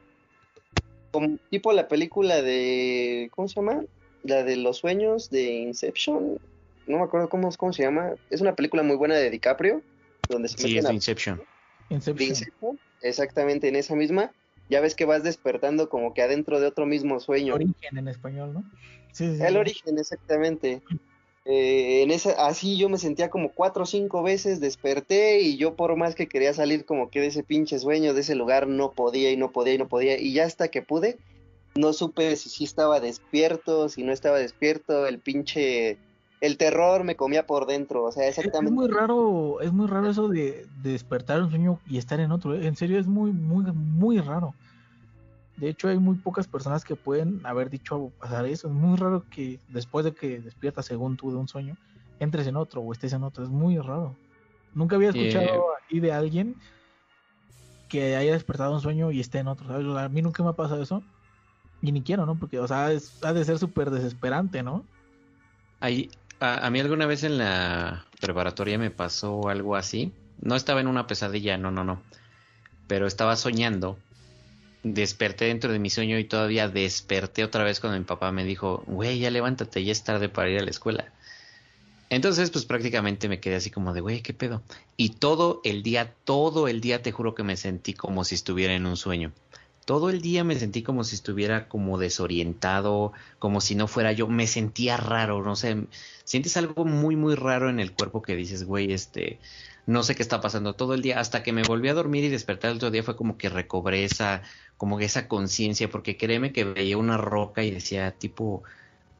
como 1.10 1.38
tipo 1.50 1.72
la 1.72 1.88
película 1.88 2.42
de, 2.42 3.30
¿cómo 3.34 3.48
se 3.48 3.56
llama? 3.56 3.82
La 4.22 4.42
de 4.42 4.56
los 4.56 4.78
sueños 4.78 5.30
de 5.30 5.42
Inception, 5.42 6.38
no 6.86 6.98
me 6.98 7.04
acuerdo 7.04 7.28
cómo, 7.28 7.50
cómo 7.56 7.72
se 7.72 7.82
llama, 7.82 8.14
es 8.30 8.40
una 8.40 8.54
película 8.54 8.82
muy 8.82 8.96
buena 8.96 9.14
de 9.14 9.30
DiCaprio, 9.30 9.82
donde 10.28 10.48
se 10.48 10.58
sí, 10.58 10.78
es 10.78 10.90
Inception. 10.90 11.40
Inception. 11.88 12.78
Exactamente, 13.02 13.68
en 13.68 13.76
esa 13.76 13.94
misma, 13.94 14.32
ya 14.68 14.80
ves 14.80 14.94
que 14.94 15.04
vas 15.04 15.22
despertando 15.22 15.88
como 15.88 16.14
que 16.14 16.22
adentro 16.22 16.60
de 16.60 16.66
otro 16.66 16.86
mismo 16.86 17.18
sueño. 17.20 17.56
El 17.56 17.62
origen 17.62 17.98
en 17.98 18.08
español, 18.08 18.52
¿no? 18.52 18.64
Sí, 19.12 19.36
sí, 19.36 19.42
El 19.42 19.56
origen, 19.56 19.98
exactamente. 19.98 20.82
Eh, 21.44 22.02
en 22.02 22.10
esa, 22.10 22.46
así 22.46 22.76
yo 22.76 22.88
me 22.88 22.98
sentía 22.98 23.30
como 23.30 23.50
cuatro 23.50 23.84
o 23.84 23.86
cinco 23.86 24.22
veces, 24.22 24.60
desperté 24.60 25.40
y 25.40 25.56
yo 25.56 25.74
por 25.74 25.96
más 25.96 26.14
que 26.14 26.28
quería 26.28 26.52
salir 26.52 26.84
como 26.84 27.10
que 27.10 27.20
de 27.20 27.28
ese 27.28 27.42
pinche 27.42 27.78
sueño, 27.78 28.14
de 28.14 28.20
ese 28.20 28.34
lugar, 28.34 28.68
no 28.68 28.92
podía 28.92 29.32
y 29.32 29.36
no 29.36 29.50
podía 29.50 29.74
y 29.74 29.78
no 29.78 29.88
podía. 29.88 30.18
Y 30.18 30.32
ya 30.34 30.44
hasta 30.44 30.68
que 30.68 30.82
pude, 30.82 31.18
no 31.74 31.92
supe 31.92 32.36
si 32.36 32.48
sí 32.48 32.64
estaba 32.64 33.00
despierto, 33.00 33.88
si 33.88 34.02
no 34.02 34.12
estaba 34.12 34.38
despierto, 34.38 35.06
el 35.06 35.18
pinche 35.18 35.98
el 36.40 36.56
terror 36.56 37.04
me 37.04 37.16
comía 37.16 37.46
por 37.46 37.66
dentro, 37.66 38.04
o 38.04 38.12
sea, 38.12 38.26
exactamente. 38.26 38.70
Es 38.70 38.74
muy 38.74 38.88
raro, 38.88 39.60
es 39.60 39.72
muy 39.72 39.86
raro 39.86 40.08
eso 40.08 40.28
de, 40.28 40.66
despertar 40.82 41.42
un 41.42 41.50
sueño 41.50 41.80
y 41.86 41.98
estar 41.98 42.18
en 42.18 42.32
otro, 42.32 42.54
¿eh? 42.54 42.66
en 42.66 42.76
serio 42.76 42.98
es 42.98 43.06
muy, 43.06 43.32
muy, 43.32 43.64
muy 43.72 44.20
raro. 44.20 44.54
De 45.56 45.68
hecho, 45.68 45.88
hay 45.88 45.98
muy 45.98 46.16
pocas 46.16 46.48
personas 46.48 46.84
que 46.84 46.96
pueden 46.96 47.44
haber 47.44 47.68
dicho 47.68 48.10
pasar 48.18 48.46
eso. 48.46 48.68
Es 48.68 48.72
muy 48.72 48.96
raro 48.96 49.24
que 49.28 49.60
después 49.68 50.06
de 50.06 50.14
que 50.14 50.40
despiertas 50.40 50.86
según 50.86 51.18
tú 51.18 51.30
de 51.30 51.36
un 51.36 51.48
sueño, 51.48 51.76
entres 52.18 52.46
en 52.46 52.56
otro 52.56 52.80
o 52.80 52.92
estés 52.92 53.12
en 53.12 53.24
otro. 53.24 53.44
Es 53.44 53.50
muy 53.50 53.76
raro. 53.76 54.16
Nunca 54.72 54.96
había 54.96 55.10
escuchado 55.10 55.66
aquí 55.84 56.00
de 56.00 56.12
alguien 56.12 56.56
que 57.90 58.16
haya 58.16 58.32
despertado 58.32 58.72
un 58.72 58.80
sueño 58.80 59.10
y 59.10 59.20
esté 59.20 59.40
en 59.40 59.48
otro, 59.48 59.66
¿sabes? 59.66 59.86
a 59.86 60.08
mí 60.08 60.22
nunca 60.22 60.42
me 60.42 60.48
ha 60.48 60.54
pasado 60.54 60.82
eso. 60.82 61.02
Y 61.82 61.92
ni 61.92 62.02
quiero, 62.02 62.26
¿no? 62.26 62.38
Porque, 62.38 62.58
o 62.58 62.68
sea, 62.68 62.86
ha 62.86 63.32
de 63.32 63.44
ser 63.44 63.58
súper 63.58 63.90
desesperante, 63.90 64.62
¿no? 64.62 64.84
Hay, 65.80 66.10
a, 66.40 66.68
mí 66.70 66.80
alguna 66.80 67.06
vez 67.06 67.24
en 67.24 67.38
la 67.38 68.04
preparatoria 68.20 68.78
me 68.78 68.90
pasó 68.90 69.48
algo 69.48 69.76
así. 69.76 70.12
No 70.40 70.56
estaba 70.56 70.80
en 70.80 70.88
una 70.88 71.06
pesadilla, 71.06 71.56
no, 71.56 71.70
no, 71.70 71.84
no. 71.84 72.02
Pero 72.86 73.06
estaba 73.06 73.36
soñando. 73.36 73.98
Desperté 74.82 75.46
dentro 75.46 75.72
de 75.72 75.78
mi 75.78 75.90
sueño 75.90 76.18
y 76.18 76.24
todavía 76.24 76.68
desperté 76.68 77.44
otra 77.44 77.64
vez 77.64 77.80
cuando 77.80 77.98
mi 77.98 78.04
papá 78.04 78.32
me 78.32 78.44
dijo, 78.44 78.82
güey, 78.86 79.18
ya 79.18 79.30
levántate, 79.30 79.84
ya 79.84 79.92
es 79.92 80.04
tarde 80.04 80.28
para 80.28 80.50
ir 80.50 80.58
a 80.58 80.64
la 80.64 80.70
escuela. 80.70 81.12
Entonces, 82.08 82.50
pues 82.50 82.64
prácticamente 82.64 83.28
me 83.28 83.40
quedé 83.40 83.56
así 83.56 83.70
como 83.70 83.92
de, 83.92 84.00
güey, 84.00 84.20
¿qué 84.22 84.34
pedo? 84.34 84.62
Y 84.96 85.10
todo 85.10 85.60
el 85.64 85.82
día, 85.82 86.14
todo 86.24 86.66
el 86.66 86.80
día 86.80 87.02
te 87.02 87.12
juro 87.12 87.34
que 87.34 87.44
me 87.44 87.56
sentí 87.56 87.94
como 87.94 88.24
si 88.24 88.34
estuviera 88.34 88.74
en 88.74 88.86
un 88.86 88.96
sueño 88.96 89.32
todo 89.90 90.08
el 90.08 90.20
día 90.20 90.44
me 90.44 90.54
sentí 90.54 90.84
como 90.84 91.02
si 91.02 91.16
estuviera 91.16 91.66
como 91.66 91.98
desorientado, 91.98 93.12
como 93.40 93.60
si 93.60 93.74
no 93.74 93.88
fuera 93.88 94.12
yo, 94.12 94.28
me 94.28 94.46
sentía 94.46 94.96
raro, 94.96 95.42
no 95.42 95.56
sé, 95.56 95.78
sientes 96.22 96.56
algo 96.56 96.84
muy 96.84 97.16
muy 97.16 97.34
raro 97.34 97.68
en 97.68 97.80
el 97.80 97.92
cuerpo 97.92 98.22
que 98.22 98.36
dices, 98.36 98.62
güey, 98.62 98.92
este, 98.92 99.40
no 99.86 100.04
sé 100.04 100.14
qué 100.14 100.22
está 100.22 100.40
pasando 100.40 100.74
todo 100.74 100.94
el 100.94 101.02
día, 101.02 101.18
hasta 101.18 101.42
que 101.42 101.52
me 101.52 101.64
volví 101.64 101.88
a 101.88 101.94
dormir 101.94 102.22
y 102.22 102.28
despertar 102.28 102.70
el 102.70 102.76
otro 102.76 102.92
día 102.92 103.02
fue 103.02 103.16
como 103.16 103.36
que 103.36 103.48
recobré 103.48 104.04
esa, 104.04 104.42
como 104.76 105.00
esa 105.00 105.26
conciencia, 105.26 105.90
porque 105.90 106.16
créeme 106.16 106.52
que 106.52 106.62
veía 106.62 106.96
una 106.96 107.16
roca 107.16 107.64
y 107.64 107.72
decía, 107.72 108.12
tipo, 108.12 108.62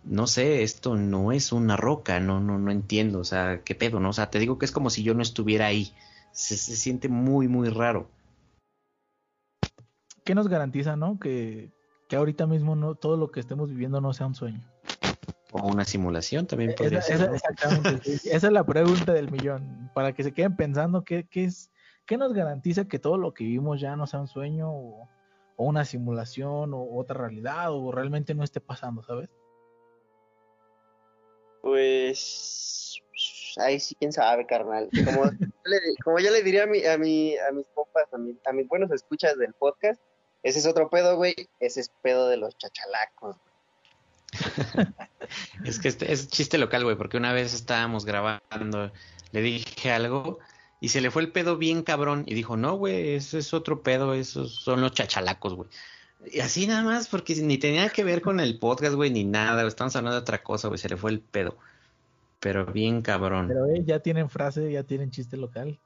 no 0.04 0.28
sé, 0.28 0.62
esto 0.62 0.94
no 0.94 1.32
es 1.32 1.50
una 1.50 1.76
roca, 1.76 2.20
no, 2.20 2.38
no, 2.38 2.60
no 2.60 2.70
entiendo, 2.70 3.18
o 3.18 3.24
sea, 3.24 3.62
qué 3.64 3.74
pedo, 3.74 3.98
¿no? 3.98 4.10
O 4.10 4.12
sea, 4.12 4.30
te 4.30 4.38
digo 4.38 4.56
que 4.56 4.66
es 4.66 4.72
como 4.72 4.88
si 4.88 5.02
yo 5.02 5.14
no 5.14 5.22
estuviera 5.22 5.66
ahí, 5.66 5.92
se, 6.30 6.56
se 6.56 6.76
siente 6.76 7.08
muy, 7.08 7.48
muy 7.48 7.70
raro. 7.70 8.08
¿Qué 10.30 10.34
nos 10.36 10.46
garantiza, 10.46 10.94
no? 10.94 11.18
Que, 11.18 11.72
que 12.06 12.14
ahorita 12.14 12.46
mismo 12.46 12.76
no 12.76 12.94
todo 12.94 13.16
lo 13.16 13.32
que 13.32 13.40
estemos 13.40 13.68
viviendo 13.68 14.00
no 14.00 14.12
sea 14.12 14.28
un 14.28 14.36
sueño. 14.36 14.60
O 15.50 15.66
una 15.66 15.84
simulación 15.84 16.46
también 16.46 16.72
podría 16.76 17.02
ser. 17.02 17.34
exactamente. 17.34 18.12
esa 18.30 18.46
es 18.46 18.52
la 18.52 18.64
pregunta 18.64 19.12
del 19.12 19.28
millón. 19.28 19.90
Para 19.92 20.12
que 20.12 20.22
se 20.22 20.32
queden 20.32 20.54
pensando 20.54 21.02
qué, 21.02 21.26
qué 21.28 21.46
es, 21.46 21.72
qué 22.06 22.16
nos 22.16 22.32
garantiza 22.32 22.84
que 22.84 23.00
todo 23.00 23.18
lo 23.18 23.34
que 23.34 23.42
vivimos 23.42 23.80
ya 23.80 23.96
no 23.96 24.06
sea 24.06 24.20
un 24.20 24.28
sueño 24.28 24.70
o, 24.70 25.08
una 25.56 25.84
simulación 25.84 26.74
o 26.74 26.96
otra 26.96 27.18
realidad 27.22 27.72
o 27.72 27.90
realmente 27.90 28.32
no 28.32 28.44
esté 28.44 28.60
pasando, 28.60 29.02
¿sabes? 29.02 29.30
Pues 31.60 33.02
ahí 33.56 33.80
sí 33.80 33.96
quién 33.96 34.12
sabe, 34.12 34.46
carnal. 34.46 34.88
Como, 35.04 35.22
como 36.04 36.20
yo 36.20 36.30
le 36.30 36.44
diría 36.44 36.62
a, 36.62 36.66
mi, 36.68 36.86
a, 36.86 36.96
mi, 36.96 37.36
a 37.36 37.50
mis 37.50 37.66
compas, 37.74 38.04
a, 38.12 38.48
a 38.48 38.52
mis 38.52 38.68
buenos 38.68 38.92
escuchas 38.92 39.36
del 39.36 39.52
podcast, 39.54 40.00
ese 40.42 40.58
es 40.60 40.66
otro 40.66 40.88
pedo, 40.88 41.16
güey. 41.16 41.34
Ese 41.58 41.80
es 41.80 41.90
pedo 42.02 42.28
de 42.28 42.36
los 42.36 42.56
chachalacos. 42.56 43.36
es 45.64 45.78
que 45.78 45.88
este, 45.88 46.12
es 46.12 46.28
chiste 46.28 46.58
local, 46.58 46.84
güey, 46.84 46.96
porque 46.96 47.16
una 47.16 47.32
vez 47.32 47.52
estábamos 47.52 48.04
grabando, 48.04 48.92
le 49.32 49.42
dije 49.42 49.90
algo 49.90 50.38
y 50.80 50.88
se 50.88 51.00
le 51.00 51.10
fue 51.10 51.22
el 51.22 51.32
pedo 51.32 51.56
bien 51.56 51.82
cabrón 51.82 52.24
y 52.26 52.34
dijo, 52.34 52.56
no, 52.56 52.76
güey, 52.76 53.14
ese 53.14 53.38
es 53.38 53.52
otro 53.52 53.82
pedo, 53.82 54.14
esos 54.14 54.54
son 54.54 54.80
los 54.80 54.92
chachalacos, 54.92 55.54
güey. 55.54 55.68
Y 56.26 56.40
así 56.40 56.66
nada 56.66 56.82
más, 56.82 57.08
porque 57.08 57.34
ni 57.36 57.58
tenía 57.58 57.88
que 57.88 58.04
ver 58.04 58.20
con 58.20 58.40
el 58.40 58.58
podcast, 58.58 58.94
güey, 58.94 59.10
ni 59.10 59.24
nada, 59.24 59.66
estamos 59.66 59.96
hablando 59.96 60.16
de 60.16 60.22
otra 60.22 60.42
cosa, 60.42 60.68
güey, 60.68 60.78
se 60.78 60.88
le 60.88 60.96
fue 60.96 61.10
el 61.10 61.20
pedo. 61.20 61.56
Pero 62.40 62.66
bien 62.66 63.02
cabrón. 63.02 63.48
Pero 63.48 63.66
eh, 63.66 63.82
ya 63.84 64.00
tienen 64.00 64.30
frase, 64.30 64.70
ya 64.70 64.84
tienen 64.84 65.10
chiste 65.10 65.36
local. 65.36 65.78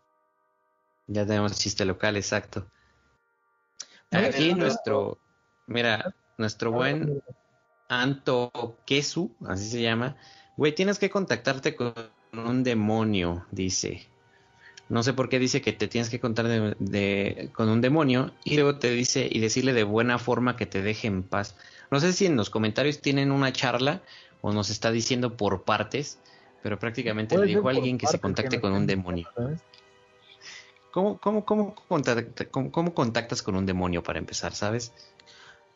Ya 1.07 1.27
tenemos 1.27 1.59
chiste 1.59 1.85
local, 1.85 2.17
exacto. 2.17 2.67
Aquí 4.15 4.55
nuestro, 4.55 5.19
mira, 5.67 6.15
nuestro 6.39 6.73
buen 6.73 7.23
Anto 7.89 8.77
Kesu, 8.87 9.35
así 9.47 9.69
se 9.69 9.83
llama. 9.83 10.17
Güey, 10.57 10.75
tienes 10.75 10.99
que 10.99 11.11
contactarte 11.11 11.75
con 11.75 11.95
un 12.33 12.63
demonio, 12.63 13.47
dice. 13.51 14.07
No 14.89 15.03
sé 15.03 15.15
por 15.15 15.29
qué 15.29 15.39
dice 15.39 15.63
que 15.63 15.73
te 15.73 15.89
tienes 15.89 16.11
que 16.11 16.21
contar 16.21 16.47
de, 16.79 17.51
con 17.55 17.69
un 17.69 17.81
demonio 17.81 18.33
y 18.45 18.55
luego 18.57 18.79
te 18.79 18.91
dice 18.91 19.27
y 19.31 19.41
decirle 19.41 19.73
de 19.73 19.85
buena 19.85 20.19
forma 20.19 20.57
que 20.57 20.67
te 20.67 20.83
deje 20.83 21.09
en 21.09 21.23
paz. 21.23 21.57
No 21.91 22.01
sé 22.01 22.13
si 22.13 22.27
en 22.27 22.37
los 22.37 22.51
comentarios 22.51 23.01
tienen 23.01 23.33
una 23.33 23.53
charla 23.53 24.03
o 24.43 24.53
nos 24.53 24.69
está 24.69 24.91
diciendo 24.91 25.37
por 25.37 25.63
partes, 25.65 26.19
pero 26.63 26.79
prácticamente 26.79 27.37
le 27.39 27.47
dijo 27.47 27.67
a 27.67 27.71
alguien 27.71 27.97
que 27.97 28.07
se 28.07 28.19
contacte 28.19 28.61
con 28.61 28.73
un 28.73 28.87
demonio. 28.87 29.29
¿Cómo, 30.95 31.19
cómo, 31.19 31.45
cómo, 31.45 31.75
cómo, 32.71 32.95
contactas 32.95 33.43
con 33.43 33.57
un 33.57 33.67
demonio 33.67 34.05
para 34.05 34.21
empezar, 34.21 34.53
sabes? 34.53 34.95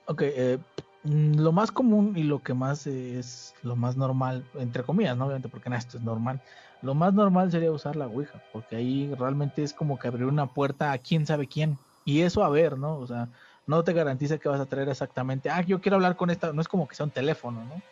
Ok, 0.07 0.23
eh, 0.23 0.61
lo 1.03 1.51
más 1.51 1.73
común 1.73 2.17
y 2.17 2.23
lo 2.23 2.41
que 2.41 2.55
más 2.55 2.87
es 2.87 3.53
lo 3.65 3.75
más 3.75 3.97
normal, 3.97 4.45
entre 4.61 4.85
comillas, 4.85 5.17
¿no? 5.17 5.25
Obviamente, 5.25 5.49
porque 5.49 5.71
nada, 5.71 5.81
esto 5.81 5.99
es 5.99 6.05
normal. 6.05 6.41
Lo 6.83 6.95
más 6.95 7.15
normal 7.15 7.51
sería 7.51 7.73
usar 7.73 7.97
la 7.97 8.07
Ouija, 8.07 8.41
porque 8.53 8.77
ahí 8.77 9.13
realmente 9.13 9.65
es 9.65 9.75
como 9.75 9.99
que 9.99 10.07
abrir 10.07 10.27
una 10.27 10.47
puerta 10.47 10.93
a 10.93 10.99
quién 10.99 11.27
sabe 11.27 11.49
quién. 11.49 11.81
Y 12.05 12.21
eso 12.21 12.45
a 12.45 12.49
ver, 12.49 12.79
¿no? 12.79 12.97
O 12.97 13.07
sea, 13.09 13.29
no 13.67 13.83
te 13.83 13.95
garantiza 13.95 14.39
que 14.39 14.49
vas 14.49 14.61
a 14.61 14.69
traer 14.69 14.89
exactamente, 14.89 15.51
ah, 15.51 15.63
yo 15.63 15.81
quiero 15.81 15.97
hablar 15.97 16.15
con 16.15 16.31
esta, 16.31 16.53
no 16.53 16.61
es 16.61 16.69
como 16.69 16.87
que 16.87 16.95
sea 16.95 17.07
un 17.07 17.13
teléfono, 17.13 17.65
¿no? 17.65 17.75
O 17.75 17.83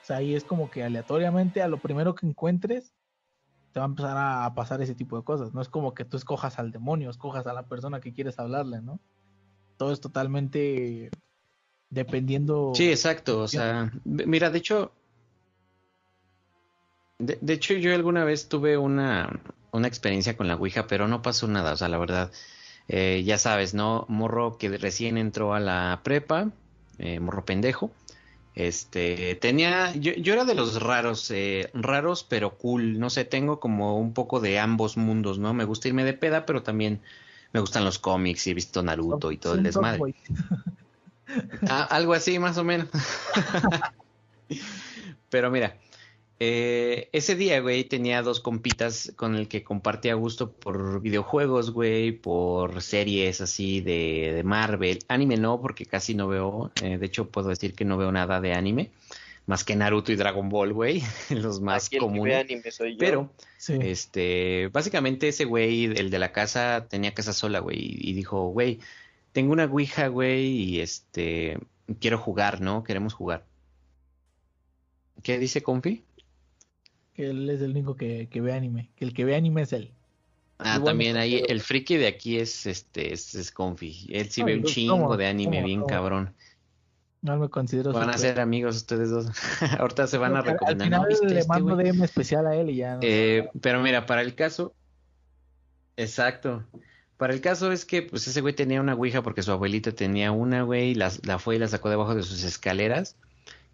sea, 0.00 0.16
ahí 0.16 0.34
es 0.34 0.44
como 0.44 0.70
que 0.70 0.82
aleatoriamente 0.82 1.60
a 1.60 1.68
lo 1.68 1.78
primero 1.78 2.14
que 2.14 2.26
encuentres, 2.26 2.94
te 3.72 3.80
va 3.80 3.86
a 3.86 3.88
empezar 3.88 4.16
a, 4.16 4.52
pasar 4.54 4.82
ese 4.82 4.94
tipo 4.94 5.16
de 5.16 5.24
cosas. 5.24 5.54
No 5.54 5.60
es 5.60 5.68
como 5.68 5.94
que 5.94 6.04
tú 6.04 6.16
escojas 6.16 6.58
al 6.58 6.72
demonio, 6.72 7.10
escojas 7.10 7.46
a 7.46 7.52
la 7.52 7.66
persona 7.66 8.00
que 8.00 8.12
quieres 8.12 8.38
hablarle, 8.38 8.82
¿no? 8.82 9.00
Todo 9.76 9.92
es 9.92 10.00
totalmente 10.00 11.10
dependiendo. 11.88 12.72
Sí, 12.74 12.90
exacto. 12.90 13.40
O 13.40 13.48
sea, 13.48 13.92
mira, 14.04 14.50
de 14.50 14.58
hecho, 14.58 14.92
de, 17.18 17.52
hecho 17.52 17.74
yo 17.74 17.94
alguna 17.94 18.24
vez 18.24 18.48
tuve 18.48 18.76
una, 18.76 19.40
una 19.72 19.88
experiencia 19.88 20.36
con 20.36 20.48
la 20.48 20.56
Ouija, 20.56 20.86
pero 20.86 21.06
no 21.06 21.22
pasó 21.22 21.46
nada. 21.46 21.72
O 21.72 21.76
sea, 21.76 21.88
la 21.88 21.98
verdad, 21.98 22.32
eh, 22.88 23.22
ya 23.24 23.38
sabes, 23.38 23.74
¿no? 23.74 24.04
Morro 24.08 24.58
que 24.58 24.68
recién 24.76 25.16
entró 25.16 25.54
a 25.54 25.60
la 25.60 26.00
prepa, 26.02 26.50
eh, 26.98 27.20
morro 27.20 27.44
pendejo. 27.44 27.92
Este, 28.66 29.36
tenía, 29.36 29.94
yo, 29.94 30.12
yo 30.12 30.34
era 30.34 30.44
de 30.44 30.54
los 30.54 30.82
raros, 30.82 31.30
eh, 31.30 31.70
raros 31.72 32.24
pero 32.24 32.58
cool, 32.58 32.98
no 32.98 33.08
sé, 33.08 33.24
tengo 33.24 33.58
como 33.58 33.98
un 33.98 34.12
poco 34.12 34.38
de 34.38 34.58
ambos 34.58 34.98
mundos, 34.98 35.38
¿no? 35.38 35.54
Me 35.54 35.64
gusta 35.64 35.88
irme 35.88 36.04
de 36.04 36.12
peda, 36.12 36.44
pero 36.44 36.62
también 36.62 37.00
me 37.52 37.60
gustan 37.60 37.84
los 37.84 37.98
cómics 37.98 38.46
y 38.46 38.50
he 38.50 38.54
visto 38.54 38.82
Naruto 38.82 39.32
y 39.32 39.38
todo 39.38 39.54
el 39.54 39.62
desmadre. 39.62 40.14
Ah, 41.68 41.86
algo 41.90 42.12
así, 42.12 42.38
más 42.38 42.58
o 42.58 42.64
menos. 42.64 42.88
pero 45.30 45.50
mira, 45.50 45.74
Eh, 46.42 47.10
ese 47.12 47.36
día, 47.36 47.60
güey, 47.60 47.84
tenía 47.84 48.22
dos 48.22 48.40
compitas 48.40 49.12
con 49.14 49.34
el 49.36 49.46
que 49.46 49.62
compartía 49.62 50.14
gusto 50.14 50.50
por 50.52 51.02
videojuegos, 51.02 51.70
güey, 51.70 52.12
por 52.12 52.80
series 52.80 53.42
así 53.42 53.82
de, 53.82 54.32
de, 54.34 54.42
Marvel. 54.42 55.00
Anime 55.08 55.36
no, 55.36 55.60
porque 55.60 55.84
casi 55.84 56.14
no 56.14 56.28
veo. 56.28 56.72
Eh, 56.82 56.96
de 56.96 57.06
hecho, 57.06 57.28
puedo 57.28 57.50
decir 57.50 57.74
que 57.74 57.84
no 57.84 57.98
veo 57.98 58.10
nada 58.10 58.40
de 58.40 58.54
anime. 58.54 58.90
Más 59.44 59.64
que 59.64 59.76
Naruto 59.76 60.12
y 60.12 60.16
Dragon 60.16 60.48
Ball, 60.48 60.72
güey. 60.72 61.02
Los 61.28 61.60
más 61.60 61.86
Aquí 61.88 61.96
el 61.96 62.00
que 62.00 62.06
ve 62.06 62.12
comunes. 62.12 62.40
anime 62.40 62.70
soy 62.70 62.92
yo. 62.92 62.98
Pero, 62.98 63.30
Sí. 63.58 63.76
este, 63.82 64.68
básicamente 64.72 65.28
ese 65.28 65.44
güey, 65.44 65.84
el 65.84 66.08
de 66.08 66.18
la 66.18 66.32
casa, 66.32 66.86
tenía 66.88 67.12
casa 67.12 67.34
sola, 67.34 67.58
güey, 67.58 67.76
y 67.80 68.14
dijo, 68.14 68.48
güey, 68.48 68.80
tengo 69.32 69.52
una 69.52 69.66
ouija, 69.66 70.08
güey, 70.08 70.46
y 70.46 70.80
este, 70.80 71.58
quiero 72.00 72.16
jugar, 72.16 72.62
¿no? 72.62 72.82
Queremos 72.82 73.12
jugar. 73.12 73.44
¿Qué 75.22 75.38
dice 75.38 75.62
Confi? 75.62 76.02
Que 77.20 77.28
él 77.28 77.50
es 77.50 77.60
el 77.60 77.72
único 77.72 77.96
que, 77.96 78.28
que 78.30 78.40
ve 78.40 78.54
anime. 78.54 78.88
Que 78.96 79.04
el 79.04 79.12
que 79.12 79.26
ve 79.26 79.36
anime 79.36 79.60
es 79.60 79.74
él. 79.74 79.92
Ah, 80.58 80.76
Igual 80.76 80.92
también 80.92 81.18
ahí, 81.18 81.42
el 81.48 81.60
friki 81.60 81.98
de 81.98 82.06
aquí 82.06 82.38
es, 82.38 82.64
este, 82.64 83.12
es, 83.12 83.34
es 83.34 83.50
Confi. 83.52 84.06
Él 84.10 84.30
sí 84.30 84.42
ve 84.42 84.56
un 84.56 84.64
chingo 84.64 84.94
¿cómo? 84.94 85.16
de 85.18 85.26
anime, 85.26 85.56
¿Cómo? 85.58 85.66
bien 85.66 85.80
¿Cómo? 85.80 85.86
cabrón. 85.88 86.34
No 87.20 87.36
me 87.36 87.50
considero 87.50 87.92
Van 87.92 88.08
a 88.08 88.16
ser 88.16 88.40
amigos 88.40 88.76
ustedes 88.76 89.10
dos. 89.10 89.26
Ahorita 89.78 90.06
se 90.06 90.16
van 90.16 90.34
a 90.34 90.38
Al- 90.38 90.46
Al 90.48 90.52
recomendar. 90.54 90.86
final 90.86 91.02
¿No 91.02 91.08
viste 91.08 91.28
le 91.28 91.40
este, 91.40 91.48
mando? 91.48 91.76
DM 91.76 92.02
especial 92.04 92.46
a 92.46 92.56
él 92.56 92.70
y 92.70 92.76
ya. 92.76 92.98
Eh, 93.02 93.50
pero 93.60 93.82
mira, 93.82 94.06
para 94.06 94.22
el 94.22 94.34
caso, 94.34 94.72
exacto. 95.98 96.64
Para 97.18 97.34
el 97.34 97.42
caso 97.42 97.70
es 97.70 97.84
que, 97.84 98.00
pues, 98.00 98.26
ese 98.28 98.40
güey 98.40 98.54
tenía 98.54 98.80
una 98.80 98.94
ouija 98.94 99.22
porque 99.22 99.42
su 99.42 99.52
abuelita 99.52 99.92
tenía 99.92 100.32
una, 100.32 100.62
güey, 100.62 100.92
y 100.92 100.94
la, 100.94 101.12
la 101.24 101.38
fue 101.38 101.56
y 101.56 101.58
la 101.58 101.68
sacó 101.68 101.90
debajo 101.90 102.14
de 102.14 102.22
sus 102.22 102.42
escaleras. 102.44 103.16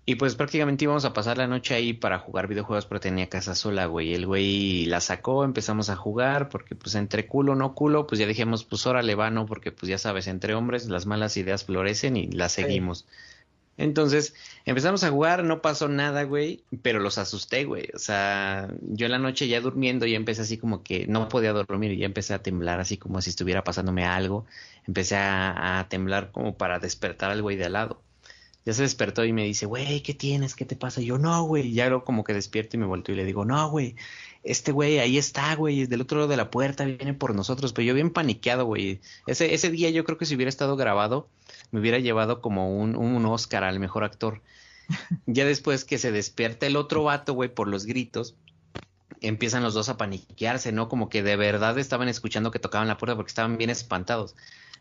Y 0.09 0.14
pues 0.14 0.36
prácticamente 0.36 0.84
íbamos 0.84 1.04
a 1.04 1.12
pasar 1.12 1.36
la 1.36 1.48
noche 1.48 1.74
ahí 1.74 1.92
para 1.92 2.20
jugar 2.20 2.46
videojuegos, 2.46 2.86
pero 2.86 3.00
tenía 3.00 3.28
casa 3.28 3.57
sola, 3.57 3.86
güey. 3.86 4.14
El 4.14 4.24
güey 4.24 4.86
la 4.86 5.00
sacó, 5.00 5.42
empezamos 5.44 5.90
a 5.90 5.96
jugar, 5.96 6.48
porque 6.48 6.76
pues 6.76 6.94
entre 6.94 7.26
culo, 7.26 7.57
no 7.57 7.74
culo, 7.74 8.07
pues 8.07 8.20
ya 8.20 8.26
dijimos, 8.28 8.64
pues 8.64 8.86
órale 8.86 9.16
va, 9.16 9.30
¿no? 9.30 9.46
Porque 9.46 9.72
pues 9.72 9.90
ya 9.90 9.98
sabes, 9.98 10.28
entre 10.28 10.54
hombres 10.54 10.86
las 10.88 11.07
malas 11.07 11.36
ideas 11.36 11.64
florecen 11.64 12.16
y 12.16 12.28
las 12.28 12.52
seguimos. 12.52 13.04
Entonces, 13.78 14.34
empezamos 14.64 15.02
a 15.02 15.11
jugar, 15.11 15.42
no 15.42 15.61
pasó 15.61 15.88
nada, 15.88 16.22
güey, 16.22 16.62
pero 16.82 17.00
los 17.00 17.18
asusté, 17.18 17.64
güey. 17.64 17.88
O 17.92 17.98
sea, 17.98 18.68
yo 18.82 19.07
en 19.07 19.12
la 19.12 19.18
noche 19.18 19.48
ya 19.48 19.61
durmiendo 19.61 20.07
ya 20.07 20.16
empecé 20.16 20.42
así 20.42 20.57
como 20.57 20.84
que 20.84 21.09
no 21.09 21.28
podía 21.28 21.52
dormir 21.52 21.90
y 21.92 21.98
ya 21.98 22.07
empecé 22.07 22.32
a 22.32 22.42
temblar 22.42 22.78
así 22.80 22.96
como 22.96 23.20
si 23.20 23.30
estuviera 23.30 23.64
pasándome 23.64 24.04
algo. 24.07 24.46
Empecé 24.86 25.16
a, 25.16 25.80
a 25.80 25.88
temblar 25.88 26.30
como 26.30 26.57
para 26.57 26.78
despertar 26.78 27.32
al 27.32 27.42
güey 27.42 27.57
de 27.57 27.64
al 27.66 27.72
lado. 27.72 28.05
Ya 28.66 28.72
se 28.72 28.82
despertó 28.82 29.24
y 29.24 29.32
me 29.32 29.44
dice, 29.44 29.64
güey, 29.64 30.02
¿qué 30.02 30.12
tienes? 30.12 30.56
¿Qué 30.56 30.64
te 30.64 30.74
pasa? 30.74 31.00
Y 31.00 31.06
yo, 31.06 31.18
no, 31.18 31.44
güey. 31.44 31.72
Ya 31.72 31.88
luego 31.88 32.04
como 32.04 32.24
que 32.24 32.34
despierto 32.34 32.76
y 32.76 32.80
me 32.80 32.86
volteo 32.86 33.14
y 33.14 33.16
le 33.16 33.24
digo, 33.24 33.44
no, 33.44 33.70
güey, 33.70 33.94
este 34.42 34.72
güey 34.72 34.98
ahí 34.98 35.18
está, 35.18 35.54
güey, 35.54 35.82
es 35.82 35.88
del 35.88 36.00
otro 36.00 36.18
lado 36.18 36.28
de 36.28 36.36
la 36.36 36.50
puerta, 36.50 36.84
viene 36.84 37.14
por 37.14 37.34
nosotros. 37.36 37.72
Pero 37.72 37.86
yo 37.86 37.94
bien 37.94 38.10
paniqueado, 38.10 38.64
güey. 38.64 39.00
Ese, 39.28 39.54
ese 39.54 39.70
día 39.70 39.90
yo 39.90 40.04
creo 40.04 40.18
que 40.18 40.26
si 40.26 40.34
hubiera 40.34 40.48
estado 40.48 40.76
grabado, 40.76 41.28
me 41.70 41.78
hubiera 41.78 42.00
llevado 42.00 42.40
como 42.40 42.76
un, 42.76 42.96
un 42.96 43.24
Oscar 43.26 43.62
al 43.62 43.78
mejor 43.78 44.02
actor. 44.04 44.42
Ya 45.26 45.44
después 45.44 45.84
que 45.84 45.98
se 45.98 46.12
despierta 46.12 46.66
el 46.66 46.76
otro 46.76 47.04
vato, 47.04 47.34
güey, 47.34 47.52
por 47.52 47.68
los 47.68 47.86
gritos, 47.86 48.36
empiezan 49.20 49.62
los 49.62 49.74
dos 49.74 49.88
a 49.88 49.96
paniquearse, 49.96 50.72
¿no? 50.72 50.88
Como 50.88 51.08
que 51.08 51.22
de 51.22 51.36
verdad 51.36 51.78
estaban 51.78 52.08
escuchando 52.08 52.50
que 52.50 52.58
tocaban 52.58 52.88
la 52.88 52.98
puerta 52.98 53.16
porque 53.16 53.30
estaban 53.30 53.58
bien 53.58 53.70
espantados. 53.70 54.34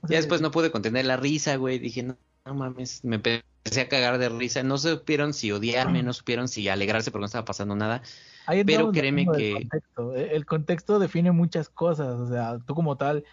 Ya 0.09 0.17
después 0.17 0.41
no 0.41 0.51
pude 0.51 0.71
contener 0.71 1.05
la 1.05 1.17
risa, 1.17 1.55
güey. 1.55 1.79
Dije, 1.79 2.03
no, 2.03 2.17
no 2.45 2.53
mames, 2.53 3.03
me 3.03 3.15
empecé 3.17 3.81
a 3.81 3.89
cagar 3.89 4.17
de 4.17 4.29
risa. 4.29 4.63
No 4.63 4.77
supieron 4.77 5.33
si 5.33 5.51
odiarme, 5.51 6.03
no 6.03 6.13
supieron 6.13 6.47
si 6.47 6.67
alegrarse 6.69 7.11
porque 7.11 7.21
no 7.21 7.25
estaba 7.25 7.45
pasando 7.45 7.75
nada. 7.75 8.01
ahí 8.45 8.63
pero 8.63 8.91
créeme 8.91 9.25
que- 9.25 9.53
contexto. 9.53 10.15
Eh, 10.15 10.35
El 10.35 10.45
contexto 10.45 10.99
define 10.99 11.31
muchas 11.31 11.69
cosas. 11.69 12.19
O 12.19 12.27
sea, 12.27 12.59
tú 12.65 12.75
como 12.75 12.97
tal, 12.97 13.23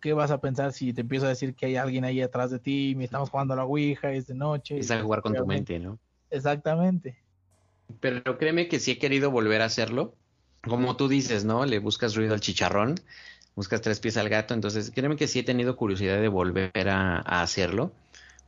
¿qué 0.00 0.12
vas 0.12 0.30
a 0.30 0.40
pensar 0.40 0.72
si 0.72 0.92
te 0.92 1.00
empiezo 1.00 1.26
a 1.26 1.30
decir 1.30 1.54
que 1.54 1.66
hay 1.66 1.76
alguien 1.76 2.04
ahí 2.04 2.20
atrás 2.20 2.50
de 2.50 2.58
ti 2.58 2.94
y 2.98 3.04
estamos 3.04 3.30
jugando 3.30 3.54
a 3.54 3.56
la 3.56 3.64
Ouija, 3.64 4.12
es 4.12 4.26
de 4.26 4.34
noche? 4.34 4.74
Empieza 4.74 4.98
a 4.98 5.02
jugar 5.02 5.22
con 5.22 5.34
tu 5.34 5.46
mente, 5.46 5.78
¿no? 5.78 5.98
Exactamente. 6.30 7.16
Pero 8.00 8.38
créeme 8.38 8.68
que 8.68 8.80
sí 8.80 8.92
he 8.92 8.98
querido 8.98 9.30
volver 9.30 9.62
a 9.62 9.66
hacerlo. 9.66 10.14
Como 10.62 10.96
tú 10.96 11.08
dices, 11.08 11.44
¿no? 11.44 11.66
Le 11.66 11.78
buscas 11.78 12.14
ruido 12.14 12.34
al 12.34 12.40
chicharrón, 12.40 12.94
buscas 13.56 13.80
tres 13.80 13.98
pies 14.00 14.16
al 14.16 14.28
gato. 14.28 14.54
Entonces, 14.54 14.90
créeme 14.94 15.16
que 15.16 15.26
sí 15.28 15.40
he 15.40 15.42
tenido 15.42 15.76
curiosidad 15.76 16.20
de 16.20 16.28
volver 16.28 16.88
a, 16.88 17.16
a 17.18 17.42
hacerlo, 17.42 17.92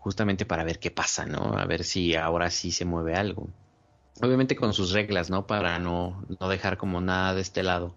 justamente 0.05 0.44
para 0.44 0.64
ver 0.64 0.78
qué 0.78 0.90
pasa, 0.90 1.24
¿no? 1.24 1.57
A 1.57 1.64
ver 1.64 1.82
si 1.82 2.14
ahora 2.14 2.50
sí 2.50 2.70
se 2.72 2.84
mueve 2.84 3.14
algo. 3.14 3.48
Obviamente 4.20 4.55
con 4.55 4.74
sus 4.74 4.92
reglas, 4.92 5.30
¿no? 5.30 5.46
Para 5.46 5.78
no, 5.78 6.22
no 6.38 6.48
dejar 6.50 6.76
como 6.76 7.00
nada 7.00 7.34
de 7.34 7.40
este 7.40 7.62
lado. 7.62 7.94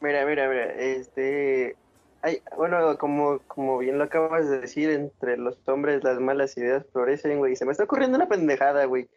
Mira, 0.00 0.24
mira, 0.24 0.48
mira, 0.48 0.66
este, 0.74 1.76
hay, 2.22 2.40
bueno, 2.56 2.96
como, 2.98 3.40
como 3.48 3.78
bien 3.78 3.98
lo 3.98 4.04
acabas 4.04 4.48
de 4.48 4.60
decir, 4.60 4.90
entre 4.90 5.36
los 5.38 5.58
hombres 5.66 6.04
las 6.04 6.20
malas 6.20 6.56
ideas 6.56 6.86
florecen, 6.92 7.38
güey, 7.38 7.56
se 7.56 7.64
me 7.64 7.72
está 7.72 7.82
ocurriendo 7.82 8.16
una 8.16 8.28
pendejada, 8.28 8.84
güey, 8.84 9.08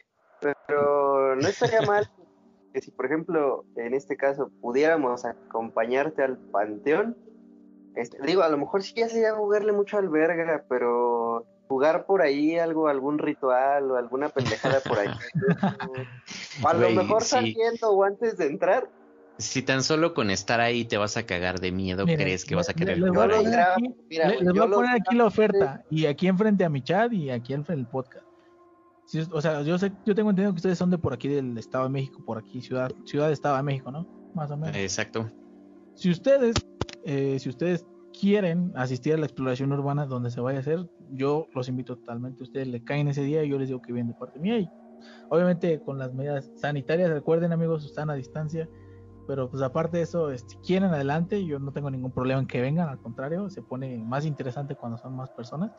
pero 0.41 1.35
no 1.35 1.47
estaría 1.47 1.81
mal 1.87 2.09
que 2.73 2.81
si, 2.81 2.89
por 2.89 3.05
ejemplo, 3.05 3.63
en 3.75 3.93
este 3.93 4.17
caso, 4.17 4.49
pudiéramos 4.59 5.23
acompañarte 5.23 6.23
al 6.23 6.37
panteón, 6.37 7.15
este, 7.95 8.17
digo, 8.25 8.41
a 8.41 8.49
lo 8.49 8.57
mejor 8.57 8.81
sí 8.81 8.95
ya 8.95 9.07
sería 9.07 9.35
jugarle 9.35 9.71
mucho 9.71 9.99
al 9.99 10.09
verga, 10.09 10.65
pero 10.67 11.45
jugar 11.67 12.05
por 12.05 12.21
ahí 12.21 12.57
algo, 12.57 12.87
algún 12.87 13.17
ritual 13.19 13.89
o 13.91 13.97
alguna 13.97 14.29
pendejada 14.29 14.79
por 14.81 14.99
ahí. 14.99 15.09
O 16.63 16.67
a 16.67 16.73
lo 16.73 16.89
mejor 16.91 17.23
sí. 17.23 17.29
saliendo 17.29 17.89
o 17.91 18.03
antes 18.03 18.37
de 18.37 18.47
entrar. 18.47 18.89
Si 19.37 19.61
tan 19.61 19.83
solo 19.83 20.13
con 20.13 20.29
estar 20.29 20.61
ahí 20.61 20.85
te 20.85 20.97
vas 20.97 21.17
a 21.17 21.25
cagar 21.25 21.59
de 21.59 21.71
miedo, 21.71 22.05
crees 22.05 22.45
que 22.45 22.55
vas 22.55 22.69
a 22.69 22.71
le- 22.71 22.75
querer 22.77 22.97
les 22.99 23.09
voy 23.11 23.17
a 23.17 23.23
jugar 23.23 23.31
ahí. 23.31 23.37
poner 23.43 23.51
grabo, 23.53 23.73
aquí- 23.73 23.95
mira, 24.09 24.29
les 24.29 24.53
voy 24.53 24.59
a 24.59 24.69
poner 24.71 24.91
aquí 24.91 25.01
grabo, 25.09 25.17
la 25.17 25.25
oferta 25.25 25.83
y 25.89 26.05
aquí 26.05 26.27
enfrente 26.27 26.63
a 26.63 26.69
mi 26.69 26.81
chat 26.81 27.11
y 27.11 27.29
aquí 27.29 27.53
enfrente 27.53 27.81
del 27.83 27.87
podcast. 27.91 28.25
O 29.31 29.41
sea, 29.41 29.61
yo 29.61 29.77
sé, 29.77 29.91
yo 30.05 30.15
tengo 30.15 30.29
entendido 30.29 30.51
que 30.53 30.57
ustedes 30.57 30.77
son 30.77 30.89
de 30.89 30.97
por 30.97 31.13
aquí 31.13 31.27
del 31.27 31.57
Estado 31.57 31.83
de 31.83 31.89
México, 31.91 32.23
por 32.25 32.37
aquí, 32.37 32.61
ciudad, 32.61 32.91
ciudad 33.05 33.27
de 33.27 33.33
Estado 33.33 33.57
de 33.57 33.63
México, 33.63 33.91
¿no? 33.91 34.07
Más 34.33 34.49
o 34.51 34.57
menos. 34.57 34.75
Exacto. 34.75 35.29
Si 35.95 36.09
ustedes, 36.09 36.55
eh, 37.03 37.37
si 37.39 37.49
ustedes 37.49 37.85
quieren 38.19 38.71
asistir 38.75 39.13
a 39.13 39.17
la 39.17 39.25
exploración 39.25 39.71
urbana 39.73 40.05
donde 40.05 40.31
se 40.31 40.39
vaya 40.41 40.57
a 40.59 40.61
hacer, 40.61 40.89
yo 41.09 41.47
los 41.53 41.69
invito 41.69 41.95
totalmente. 41.97 42.43
Ustedes 42.43 42.67
le 42.67 42.83
caen 42.83 43.07
ese 43.07 43.23
día 43.23 43.43
y 43.43 43.49
yo 43.49 43.57
les 43.59 43.67
digo 43.69 43.81
que 43.81 43.93
vienen 43.93 44.09
de 44.09 44.15
parte 44.15 44.39
mía. 44.39 44.59
Y 44.59 44.71
obviamente 45.29 45.81
con 45.81 45.97
las 45.99 46.13
medidas 46.13 46.51
sanitarias, 46.55 47.09
recuerden 47.11 47.53
amigos, 47.53 47.85
están 47.85 48.09
a 48.09 48.15
distancia. 48.15 48.69
Pero 49.27 49.49
pues 49.49 49.63
aparte 49.63 49.97
de 49.97 50.03
eso, 50.03 50.31
este, 50.31 50.51
si 50.55 50.57
quieren 50.59 50.91
adelante, 50.91 51.45
yo 51.45 51.59
no 51.59 51.71
tengo 51.73 51.89
ningún 51.91 52.11
problema 52.13 52.41
en 52.41 52.47
que 52.47 52.61
vengan, 52.61 52.89
al 52.89 52.99
contrario, 53.01 53.49
se 53.49 53.63
pone 53.63 54.03
más 54.05 54.25
interesante 54.25 54.75
cuando 54.75 54.97
son 54.99 55.15
más 55.15 55.31
personas. 55.31 55.71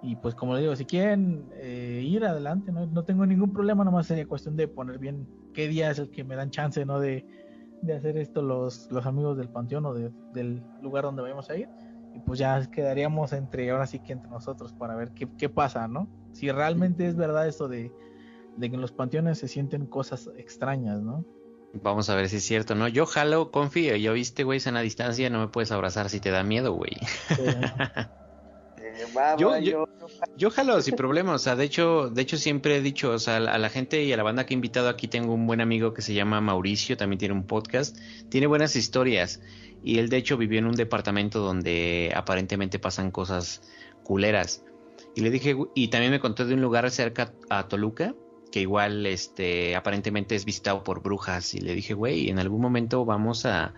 Y 0.00 0.16
pues 0.16 0.34
como 0.34 0.54
les 0.54 0.62
digo, 0.62 0.76
si 0.76 0.84
quieren 0.86 1.48
eh, 1.54 2.02
ir 2.04 2.24
adelante, 2.24 2.72
¿no? 2.72 2.86
no 2.86 3.04
tengo 3.04 3.24
ningún 3.26 3.52
problema, 3.52 3.84
nomás 3.84 4.06
sería 4.06 4.26
cuestión 4.26 4.56
de 4.56 4.68
poner 4.68 4.98
bien 4.98 5.28
qué 5.54 5.66
día 5.68 5.90
es 5.90 5.98
el 5.98 6.10
que 6.10 6.24
me 6.24 6.36
dan 6.36 6.50
chance, 6.50 6.84
¿no? 6.84 7.00
De, 7.00 7.24
de 7.80 7.94
hacer 7.94 8.18
esto 8.18 8.42
los, 8.42 8.90
los 8.90 9.06
amigos 9.06 9.38
del 9.38 9.50
panteón 9.50 9.86
o 9.86 9.94
de- 9.94 10.12
del 10.32 10.62
lugar 10.80 11.04
donde 11.04 11.22
vayamos 11.22 11.48
a 11.50 11.56
ir. 11.56 11.70
Y 12.14 12.20
pues 12.20 12.38
ya 12.38 12.70
quedaríamos 12.70 13.32
entre, 13.32 13.70
ahora 13.70 13.86
sí 13.86 13.98
que 13.98 14.12
entre 14.12 14.30
nosotros 14.30 14.72
para 14.72 14.94
ver 14.94 15.12
qué, 15.12 15.28
qué 15.36 15.48
pasa, 15.48 15.88
¿no? 15.88 16.08
Si 16.32 16.50
realmente 16.50 17.06
es 17.06 17.16
verdad 17.16 17.48
esto 17.48 17.68
de, 17.68 17.92
de 18.56 18.68
que 18.68 18.74
en 18.76 18.80
los 18.80 18.92
panteones 18.92 19.38
se 19.38 19.48
sienten 19.48 19.86
cosas 19.86 20.30
extrañas, 20.36 21.00
¿no? 21.00 21.24
Vamos 21.82 22.08
a 22.08 22.14
ver 22.14 22.28
si 22.28 22.36
es 22.36 22.44
cierto, 22.44 22.76
¿no? 22.76 22.86
Yo 22.86 23.04
jalo, 23.04 23.50
confío, 23.50 23.96
yo 23.96 24.12
viste, 24.12 24.44
güey, 24.44 24.60
sana 24.60 24.80
distancia, 24.80 25.28
no 25.28 25.40
me 25.40 25.48
puedes 25.48 25.72
abrazar 25.72 26.08
si 26.08 26.20
te 26.20 26.30
da 26.30 26.44
miedo, 26.44 26.72
güey. 26.72 26.92
Eh, 27.38 27.60
va, 29.16 29.36
Yo- 29.36 29.48
va, 29.50 29.58
yo- 29.60 29.86
yo- 29.86 30.06
Yo 30.36 30.50
jalo 30.50 30.80
sin 30.82 30.96
problema, 30.96 31.32
o 31.34 31.38
sea, 31.38 31.56
de 31.56 31.64
hecho, 31.64 32.10
de 32.10 32.22
hecho 32.22 32.36
siempre 32.36 32.76
he 32.76 32.80
dicho, 32.82 33.10
o 33.10 33.18
sea, 33.18 33.36
a 33.36 33.58
la 33.58 33.68
gente 33.70 34.02
y 34.04 34.12
a 34.12 34.16
la 34.16 34.22
banda 34.22 34.44
que 34.46 34.54
he 34.54 34.56
invitado 34.56 34.88
aquí 34.88 35.08
tengo 35.08 35.32
un 35.32 35.46
buen 35.46 35.60
amigo 35.60 35.94
que 35.94 36.02
se 36.02 36.12
llama 36.14 36.40
Mauricio, 36.40 36.96
también 36.96 37.18
tiene 37.18 37.34
un 37.34 37.46
podcast, 37.46 37.96
tiene 38.28 38.46
buenas 38.46 38.76
historias 38.76 39.40
y 39.82 39.98
él 39.98 40.08
de 40.08 40.16
hecho 40.18 40.36
vivió 40.36 40.58
en 40.58 40.66
un 40.66 40.74
departamento 40.74 41.40
donde 41.40 42.12
aparentemente 42.14 42.78
pasan 42.78 43.10
cosas 43.10 43.62
culeras. 44.02 44.64
Y 45.14 45.20
le 45.22 45.30
dije, 45.30 45.56
y 45.74 45.88
también 45.88 46.10
me 46.10 46.20
contó 46.20 46.44
de 46.44 46.54
un 46.54 46.60
lugar 46.60 46.90
cerca 46.90 47.32
a 47.48 47.68
Toluca 47.68 48.14
que 48.50 48.60
igual 48.60 49.06
este 49.06 49.74
aparentemente 49.76 50.34
es 50.36 50.44
visitado 50.44 50.84
por 50.84 51.02
brujas 51.02 51.54
y 51.54 51.60
le 51.60 51.74
dije, 51.74 51.94
güey, 51.94 52.28
en 52.30 52.38
algún 52.38 52.60
momento 52.60 53.04
vamos 53.04 53.46
a, 53.46 53.74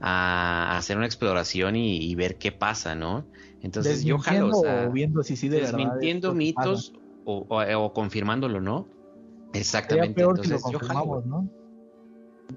a 0.00 0.76
hacer 0.76 0.96
una 0.96 1.06
exploración 1.06 1.76
y, 1.76 1.98
y 1.98 2.14
ver 2.14 2.36
qué 2.38 2.52
pasa, 2.52 2.94
¿no? 2.94 3.26
Entonces 3.62 4.04
yo 4.04 4.18
jalo, 4.18 4.46
o 4.46 4.48
desmintiendo 4.48 4.62
sea, 4.62 4.88
o 4.88 4.92
viendo 4.92 5.22
si 5.22 5.36
sí 5.36 5.48
de 5.48 5.60
verdad 5.60 5.78
desmintiendo 5.78 6.32
que 6.32 6.38
mitos 6.38 6.92
o, 7.24 7.46
o- 7.48 7.92
confirmándolo, 7.92 8.60
¿no? 8.60 8.86
Exactamente. 9.52 10.14
peor 10.14 10.40
si 10.42 10.50
lo 10.50 10.70
yo 10.70 10.78
jalo, 10.78 11.22
¿no? 11.24 11.48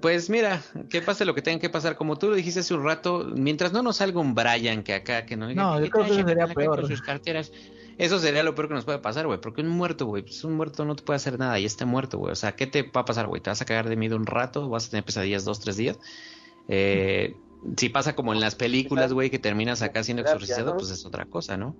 Pues 0.00 0.30
mira, 0.30 0.62
que 0.88 1.02
pase 1.02 1.24
lo 1.26 1.34
que 1.34 1.42
tenga 1.42 1.60
que 1.60 1.68
pasar. 1.68 1.96
Como 1.96 2.16
tú 2.16 2.28
lo 2.30 2.34
dijiste 2.34 2.60
hace 2.60 2.72
un 2.72 2.82
rato, 2.82 3.26
mientras 3.34 3.72
no 3.74 3.82
nos 3.82 3.96
salga 3.96 4.20
un 4.20 4.34
Brian 4.34 4.82
que 4.82 4.94
acá, 4.94 5.26
que 5.26 5.36
no 5.36 5.46
diga 5.48 5.62
No, 5.62 5.78
"¿Qué 5.78 5.84
yo 5.84 5.90
creo 5.90 6.04
que 6.06 6.12
eso 6.12 6.26
sería 6.28 6.46
peor. 6.46 6.80
con 6.80 6.88
sus 6.88 7.02
carteras. 7.02 7.52
Eso 7.98 8.18
sería 8.18 8.42
lo 8.42 8.54
peor 8.54 8.68
que 8.68 8.74
nos 8.74 8.86
puede 8.86 9.00
pasar, 9.00 9.26
güey. 9.26 9.38
Porque 9.38 9.60
un 9.60 9.68
muerto, 9.68 10.06
güey, 10.06 10.22
pues 10.22 10.42
un 10.44 10.54
muerto 10.54 10.86
no 10.86 10.96
te 10.96 11.02
puede 11.02 11.16
hacer 11.16 11.38
nada 11.38 11.58
y 11.58 11.66
está 11.66 11.84
muerto, 11.84 12.16
güey. 12.18 12.32
O 12.32 12.36
sea, 12.36 12.52
¿qué 12.56 12.66
te 12.66 12.82
va 12.84 13.02
a 13.02 13.04
pasar, 13.04 13.26
güey? 13.26 13.42
¿Te 13.42 13.50
vas 13.50 13.60
a 13.60 13.66
cagar 13.66 13.88
de 13.90 13.96
miedo 13.96 14.16
un 14.16 14.24
rato? 14.24 14.68
¿Vas 14.70 14.86
a 14.86 14.90
tener 14.90 15.04
pesadillas 15.04 15.44
dos, 15.44 15.60
tres 15.60 15.76
días? 15.76 15.98
Eh, 16.68 17.36
si 17.76 17.88
pasa 17.88 18.14
como 18.14 18.32
en 18.32 18.40
las 18.40 18.54
películas, 18.54 19.12
güey, 19.12 19.30
que 19.30 19.38
terminas 19.38 19.82
acá 19.82 20.02
siendo 20.02 20.22
exorcizado, 20.22 20.76
pues 20.76 20.90
es 20.90 21.06
otra 21.06 21.26
cosa, 21.26 21.56
¿no? 21.56 21.76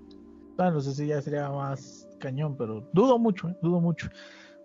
Bueno, 0.56 0.72
no 0.72 0.80
sé 0.80 0.94
si 0.94 1.06
ya 1.06 1.20
sería 1.20 1.50
más 1.50 2.08
cañón, 2.18 2.56
pero 2.56 2.88
dudo 2.92 3.18
mucho, 3.18 3.48
¿eh? 3.48 3.56
dudo 3.62 3.80
mucho. 3.80 4.08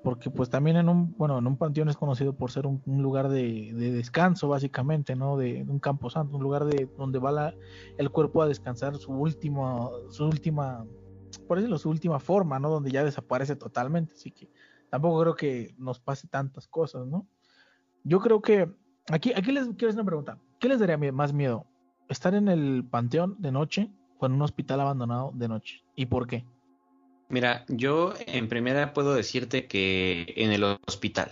Porque 0.04 0.30
pues 0.30 0.50
también 0.50 0.78
en 0.78 0.90
un, 0.90 1.16
bueno, 1.18 1.40
en 1.40 1.48
un 1.48 1.58
panteón 1.58 1.90
es 1.90 1.98
conocido 1.98 2.34
por 2.34 2.52
ser 2.52 2.66
un, 2.68 2.82
lugar 2.86 3.30
de, 3.30 3.74
descanso, 3.74 4.48
básicamente, 4.48 5.16
¿no? 5.16 5.38
De, 5.38 5.66
un 5.68 5.80
campo 5.80 6.10
santo, 6.10 6.38
un 6.38 6.44
lugar 6.44 6.66
de 6.66 6.88
donde 6.98 7.20
va 7.20 7.32
la, 7.32 7.56
el 7.98 8.12
cuerpo 8.12 8.42
a 8.42 8.48
descansar 8.48 8.96
su 8.98 9.12
última, 9.12 9.90
su 10.10 10.26
última, 10.26 10.86
por 11.48 11.58
decirlo, 11.58 11.78
su 11.80 11.90
última 11.90 12.20
forma, 12.20 12.60
¿no? 12.60 12.70
Donde 12.70 12.92
ya 12.92 13.04
desaparece 13.04 13.56
totalmente. 13.56 14.14
Así 14.14 14.32
que 14.32 14.50
tampoco 14.90 15.20
creo 15.22 15.36
que 15.36 15.76
nos 15.78 16.00
pase 16.00 16.28
tantas 16.28 16.68
cosas, 16.68 17.08
¿no? 17.08 17.28
Yo 18.04 18.20
creo 18.20 18.42
que, 18.42 18.72
aquí, 19.10 19.34
aquí 19.36 19.52
les 19.52 19.68
quiero 19.70 19.90
hacer 19.90 20.00
una 20.00 20.06
pregunta. 20.06 20.38
¿Qué 20.60 20.68
les 20.68 20.80
daría 20.80 20.98
más 21.12 21.34
miedo? 21.34 21.66
¿Estar 22.10 22.34
en 22.34 22.48
el 22.48 22.84
panteón 22.90 23.36
de 23.40 23.52
noche 23.52 23.90
o 24.18 24.26
en 24.26 24.32
un 24.32 24.42
hospital 24.42 24.80
abandonado 24.80 25.32
de 25.36 25.48
noche? 25.48 25.84
¿Y 25.96 26.08
por 26.08 26.26
qué? 26.26 26.46
Mira, 27.30 27.66
yo 27.68 28.14
en 28.26 28.48
primera 28.48 28.94
puedo 28.94 29.14
decirte 29.14 29.68
que 29.68 30.34
en 30.36 30.52
el 30.52 30.64
hospital. 30.64 31.30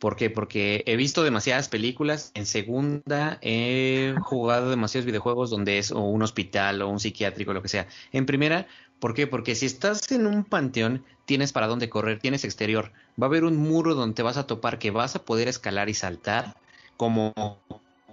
¿Por 0.00 0.16
qué? 0.16 0.30
Porque 0.30 0.82
he 0.86 0.96
visto 0.96 1.22
demasiadas 1.22 1.68
películas. 1.68 2.32
En 2.34 2.46
segunda, 2.46 3.38
he 3.40 4.14
jugado 4.20 4.68
demasiados 4.68 5.06
videojuegos 5.06 5.50
donde 5.50 5.78
es 5.78 5.92
o 5.92 6.00
un 6.00 6.22
hospital 6.22 6.82
o 6.82 6.88
un 6.88 6.98
psiquiátrico, 6.98 7.52
lo 7.52 7.62
que 7.62 7.68
sea. 7.68 7.86
En 8.12 8.26
primera, 8.26 8.66
¿por 8.98 9.14
qué? 9.14 9.26
Porque 9.26 9.54
si 9.54 9.66
estás 9.66 10.10
en 10.10 10.26
un 10.26 10.44
panteón, 10.44 11.04
tienes 11.24 11.52
para 11.52 11.68
dónde 11.68 11.88
correr, 11.88 12.18
tienes 12.18 12.44
exterior. 12.44 12.92
Va 13.20 13.26
a 13.26 13.28
haber 13.28 13.44
un 13.44 13.56
muro 13.56 13.94
donde 13.94 14.14
te 14.14 14.22
vas 14.22 14.38
a 14.38 14.46
topar 14.46 14.78
que 14.78 14.90
vas 14.90 15.14
a 15.14 15.24
poder 15.24 15.46
escalar 15.46 15.88
y 15.88 15.94
saltar 15.94 16.56
como 16.96 17.58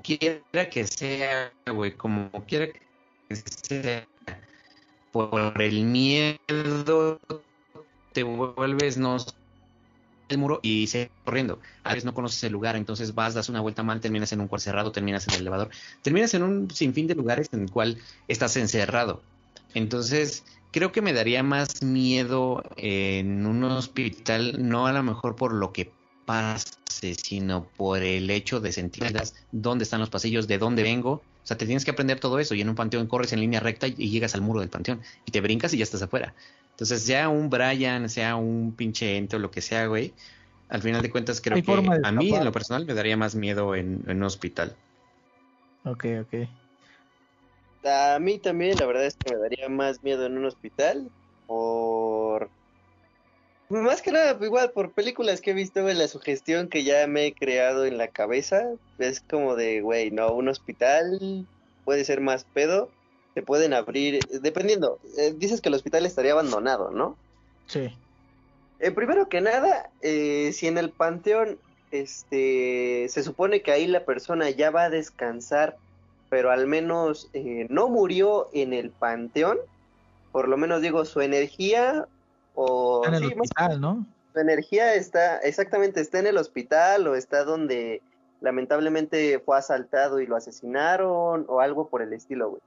quiera 0.01 0.69
que 0.69 0.85
sea, 0.87 1.51
güey, 1.67 1.93
como 1.93 2.29
quiera 2.45 2.67
que 2.67 3.35
sea, 3.35 4.07
por 5.11 5.61
el 5.61 5.83
miedo 5.83 7.19
te 8.13 8.23
vuelves 8.23 8.97
no 8.97 9.17
el 10.29 10.37
muro 10.37 10.59
y 10.63 10.87
se 10.87 11.11
corriendo. 11.25 11.59
A 11.83 11.89
veces 11.89 12.05
no 12.05 12.13
conoces 12.13 12.43
el 12.43 12.53
lugar, 12.53 12.75
entonces 12.75 13.13
vas, 13.13 13.33
das 13.33 13.49
una 13.49 13.59
vuelta 13.59 13.83
mal, 13.83 13.99
terminas 13.99 14.31
en 14.31 14.41
un 14.41 14.47
cuarto 14.47 14.63
cerrado, 14.63 14.91
terminas 14.91 15.27
en 15.27 15.33
el 15.35 15.41
elevador, 15.41 15.69
terminas 16.01 16.33
en 16.33 16.43
un 16.43 16.71
sinfín 16.71 17.07
de 17.07 17.15
lugares 17.15 17.49
en 17.51 17.63
el 17.63 17.71
cual 17.71 17.97
estás 18.27 18.55
encerrado. 18.55 19.21
Entonces, 19.73 20.45
creo 20.71 20.91
que 20.91 21.01
me 21.01 21.13
daría 21.13 21.43
más 21.43 21.83
miedo 21.83 22.63
en 22.77 23.45
un 23.45 23.63
hospital, 23.63 24.67
no 24.67 24.87
a 24.87 24.93
lo 24.93 25.03
mejor 25.03 25.35
por 25.35 25.53
lo 25.53 25.73
que 25.73 25.91
pase, 26.31 27.13
sino 27.15 27.65
por 27.75 28.01
el 28.01 28.29
hecho 28.29 28.61
de 28.61 28.71
sentir 28.71 29.03
dónde 29.51 29.83
están 29.83 29.99
los 29.99 30.09
pasillos, 30.09 30.47
de 30.47 30.57
dónde 30.57 30.81
vengo. 30.81 31.11
O 31.11 31.43
sea, 31.43 31.57
te 31.57 31.65
tienes 31.65 31.83
que 31.83 31.91
aprender 31.91 32.21
todo 32.21 32.39
eso 32.39 32.55
y 32.55 32.61
en 32.61 32.69
un 32.69 32.75
panteón 32.75 33.07
corres 33.07 33.33
en 33.33 33.41
línea 33.41 33.59
recta 33.59 33.87
y, 33.87 34.09
llegas 34.09 34.33
al 34.33 34.41
muro 34.41 34.61
del 34.61 34.69
panteón 34.69 35.01
y 35.25 35.31
te 35.31 35.41
brincas 35.41 35.73
y 35.73 35.77
ya 35.77 35.83
estás 35.83 36.01
afuera. 36.01 36.33
Entonces, 36.69 37.03
sea 37.03 37.27
un 37.27 37.49
Brian, 37.49 38.07
sea 38.07 38.37
un 38.37 38.73
pinche 38.77 39.17
ente 39.17 39.35
o 39.35 39.39
lo 39.39 39.51
que 39.51 39.61
sea, 39.61 39.87
güey, 39.87 40.13
al 40.69 40.81
final 40.81 41.01
de 41.01 41.09
cuentas 41.09 41.41
creo 41.41 41.61
que 41.61 41.99
a 42.03 42.11
mí 42.13 42.33
en 42.33 42.45
lo 42.45 42.51
personal 42.53 42.85
me 42.85 42.93
daría 42.93 43.17
más 43.17 43.35
miedo 43.35 43.75
en, 43.75 44.01
en 44.07 44.17
un 44.17 44.23
hospital. 44.23 44.73
Ok, 45.83 46.05
ok. 46.21 46.47
A 47.83 48.19
mí 48.19 48.39
también, 48.39 48.79
la 48.79 48.85
verdad 48.85 49.05
es 49.05 49.17
que 49.17 49.31
me 49.31 49.37
daría 49.37 49.67
más 49.67 50.01
miedo 50.01 50.25
en 50.25 50.37
un 50.37 50.45
hospital 50.45 51.09
por 51.47 52.10
más 53.79 54.01
que 54.01 54.11
nada, 54.11 54.37
igual 54.43 54.71
por 54.71 54.91
películas 54.91 55.39
que 55.39 55.51
he 55.51 55.53
visto, 55.53 55.87
en 55.87 55.97
la 55.97 56.07
sugestión 56.07 56.67
que 56.67 56.83
ya 56.83 57.07
me 57.07 57.27
he 57.27 57.33
creado 57.33 57.85
en 57.85 57.97
la 57.97 58.07
cabeza, 58.07 58.69
es 58.99 59.21
como 59.21 59.55
de, 59.55 59.81
güey, 59.81 60.11
no, 60.11 60.33
un 60.33 60.49
hospital 60.49 61.45
puede 61.85 62.03
ser 62.03 62.21
más 62.21 62.43
pedo, 62.43 62.89
te 63.33 63.41
pueden 63.41 63.73
abrir, 63.73 64.27
dependiendo, 64.41 64.99
eh, 65.17 65.33
dices 65.35 65.61
que 65.61 65.69
el 65.69 65.75
hospital 65.75 66.05
estaría 66.05 66.33
abandonado, 66.33 66.91
¿no? 66.91 67.17
Sí. 67.67 67.95
Eh, 68.79 68.91
primero 68.91 69.29
que 69.29 69.41
nada, 69.41 69.89
eh, 70.01 70.51
si 70.53 70.67
en 70.67 70.77
el 70.77 70.89
panteón, 70.89 71.59
este, 71.91 73.07
se 73.09 73.23
supone 73.23 73.61
que 73.61 73.71
ahí 73.71 73.87
la 73.87 74.05
persona 74.05 74.49
ya 74.49 74.71
va 74.71 74.83
a 74.83 74.89
descansar, 74.89 75.77
pero 76.29 76.51
al 76.51 76.65
menos 76.65 77.29
no 77.69 77.89
murió 77.89 78.49
en 78.53 78.73
el 78.73 78.89
panteón, 78.89 79.59
por 80.31 80.47
lo 80.47 80.55
menos 80.55 80.81
digo, 80.81 81.03
su 81.03 81.19
energía 81.19 82.07
o, 82.61 83.05
en 83.05 83.13
el 83.15 83.25
hospital, 83.25 83.81
¿no? 83.81 84.05
Su 84.33 84.39
energía 84.39 84.93
está, 84.93 85.37
exactamente, 85.39 85.99
está 85.99 86.19
en 86.19 86.27
el 86.27 86.37
hospital 86.37 87.07
o 87.07 87.15
está 87.15 87.43
donde 87.43 88.01
lamentablemente 88.39 89.39
fue 89.39 89.57
asaltado 89.57 90.19
y 90.19 90.27
lo 90.27 90.35
asesinaron 90.35 91.45
o 91.47 91.59
algo 91.59 91.89
por 91.89 92.01
el 92.01 92.13
estilo, 92.13 92.51
güey. 92.51 92.61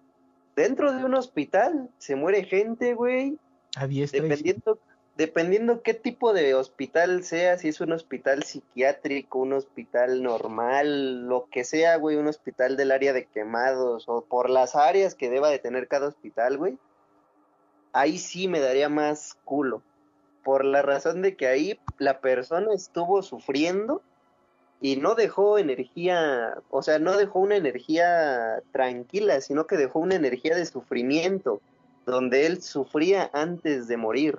Dentro 0.57 0.93
de 0.93 1.05
un 1.05 1.15
hospital 1.15 1.91
se 1.99 2.15
muere 2.15 2.45
gente, 2.45 2.95
güey. 2.95 3.39
Dependiendo, 3.81 4.79
dependiendo 5.17 5.83
qué 5.83 5.95
tipo 5.95 6.33
de 6.33 6.55
hospital 6.55 7.25
sea, 7.25 7.59
si 7.59 7.69
es 7.69 7.81
un 7.81 7.93
hospital 7.93 8.45
psiquiátrico, 8.45 9.41
un 9.41 9.55
hospital 9.55 10.23
normal, 10.23 11.27
lo 11.27 11.49
que 11.51 11.65
sea, 11.65 11.97
güey, 11.97 12.17
un 12.17 12.29
hospital 12.29 12.77
del 12.77 12.93
área 12.93 13.13
de 13.13 13.27
quemados 13.27 14.05
o 14.07 14.23
por 14.23 14.49
las 14.49 14.77
áreas 14.77 15.17
que 15.17 15.31
deba 15.31 15.49
de 15.49 15.59
tener 15.59 15.89
cada 15.89 16.09
hospital, 16.09 16.57
güey 16.57 16.79
ahí 17.95 18.19
sí 18.19 18.49
me 18.49 18.61
daría 18.61 18.91
más 18.91 19.39
culo. 19.45 19.81
Por 20.45 20.67
la 20.67 20.83
razón 20.83 21.23
de 21.23 21.37
que 21.37 21.47
ahí 21.47 21.81
la 21.97 22.21
persona 22.21 22.75
estuvo 22.75 23.23
sufriendo 23.23 24.03
y 24.83 24.97
no 24.97 25.15
dejó 25.15 25.57
energía, 25.57 26.59
o 26.69 26.83
sea, 26.83 26.99
no 26.99 27.17
dejó 27.17 27.39
una 27.39 27.57
energía 27.57 28.61
tranquila, 28.73 29.41
sino 29.41 29.67
que 29.67 29.79
dejó 29.79 30.01
una 30.01 30.17
energía 30.17 30.55
de 30.55 30.67
sufrimiento, 30.67 31.63
donde 32.05 32.45
él 32.45 32.61
sufría 32.61 33.31
antes 33.33 33.89
de 33.89 33.97
morir. 33.97 34.39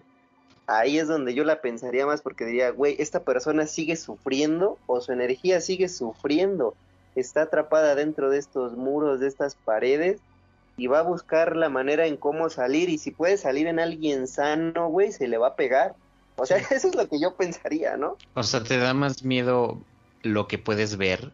Ahí 0.67 0.99
es 0.99 1.07
donde 1.07 1.33
yo 1.33 1.43
la 1.43 1.61
pensaría 1.61 2.05
más 2.05 2.21
porque 2.21 2.45
diría, 2.45 2.69
güey, 2.69 2.95
esta 2.99 3.23
persona 3.23 3.65
sigue 3.65 3.95
sufriendo 3.95 4.77
o 4.85 5.01
su 5.01 5.11
energía 5.11 5.61
sigue 5.61 5.89
sufriendo, 5.89 6.75
está 7.15 7.43
atrapada 7.43 7.95
dentro 7.95 8.29
de 8.29 8.37
estos 8.37 8.75
muros, 8.75 9.19
de 9.19 9.27
estas 9.27 9.55
paredes 9.55 10.19
y 10.77 10.87
va 10.87 10.99
a 10.99 11.03
buscar 11.03 11.55
la 11.55 11.69
manera 11.69 12.05
en 12.05 12.17
cómo 12.17 12.49
salir 12.49 12.89
y 12.89 12.97
si 12.97 13.11
puede 13.11 13.37
salir 13.37 13.67
en 13.67 13.79
alguien 13.79 14.27
sano, 14.27 14.89
güey, 14.89 15.11
se 15.11 15.27
le 15.27 15.37
va 15.37 15.49
a 15.49 15.55
pegar. 15.55 15.95
O 16.35 16.45
sea, 16.45 16.57
eso 16.71 16.89
es 16.89 16.95
lo 16.95 17.07
que 17.07 17.19
yo 17.19 17.35
pensaría, 17.35 17.97
¿no? 17.97 18.17
O 18.33 18.43
sea, 18.43 18.63
te 18.63 18.77
da 18.77 18.93
más 18.93 19.23
miedo 19.23 19.79
lo 20.23 20.47
que 20.47 20.57
puedes 20.57 20.97
ver 20.97 21.31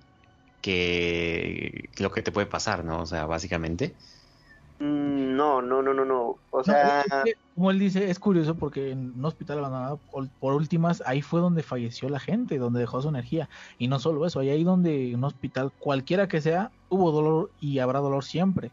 que 0.61 1.89
lo 1.97 2.11
que 2.11 2.21
te 2.21 2.31
puede 2.31 2.45
pasar, 2.45 2.83
¿no? 2.85 3.01
O 3.01 3.05
sea, 3.07 3.25
básicamente. 3.25 3.95
Mm, 4.79 5.35
no, 5.35 5.61
no, 5.61 5.81
no, 5.81 5.91
no, 5.93 6.05
no. 6.05 6.37
O 6.51 6.63
sea, 6.63 7.03
como 7.55 7.71
él 7.71 7.79
dice, 7.79 8.11
es 8.11 8.19
curioso 8.19 8.53
porque 8.53 8.91
en 8.91 9.13
un 9.17 9.25
hospital 9.25 9.57
abandonado, 9.57 9.99
por 10.39 10.53
últimas, 10.53 11.01
ahí 11.07 11.23
fue 11.23 11.39
donde 11.39 11.63
falleció 11.63 12.09
la 12.09 12.19
gente, 12.19 12.59
donde 12.59 12.79
dejó 12.79 13.01
su 13.01 13.09
energía. 13.09 13.49
Y 13.79 13.87
no 13.87 13.97
solo 13.97 14.23
eso, 14.27 14.39
ahí 14.39 14.63
donde 14.63 15.09
en 15.09 15.15
un 15.15 15.23
hospital, 15.23 15.71
cualquiera 15.79 16.27
que 16.27 16.41
sea, 16.41 16.69
hubo 16.89 17.11
dolor 17.11 17.49
y 17.59 17.79
habrá 17.79 17.99
dolor 17.99 18.23
siempre 18.23 18.71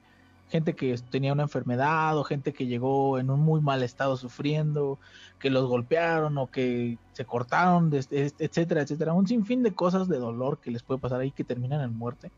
gente 0.50 0.74
que 0.74 0.96
tenía 1.10 1.32
una 1.32 1.42
enfermedad 1.44 2.16
o 2.18 2.24
gente 2.24 2.52
que 2.52 2.66
llegó 2.66 3.18
en 3.18 3.30
un 3.30 3.40
muy 3.40 3.60
mal 3.60 3.82
estado 3.82 4.16
sufriendo, 4.16 4.98
que 5.38 5.50
los 5.50 5.66
golpearon 5.66 6.38
o 6.38 6.46
que 6.46 6.98
se 7.12 7.24
cortaron, 7.24 7.92
etcétera, 7.92 8.82
etcétera. 8.82 9.12
Un 9.12 9.26
sinfín 9.26 9.62
de 9.62 9.72
cosas 9.74 10.08
de 10.08 10.18
dolor 10.18 10.58
que 10.58 10.70
les 10.70 10.82
puede 10.82 11.00
pasar 11.00 11.20
ahí 11.20 11.30
que 11.30 11.44
terminan 11.44 11.82
en 11.82 11.96
muerte. 11.96 12.30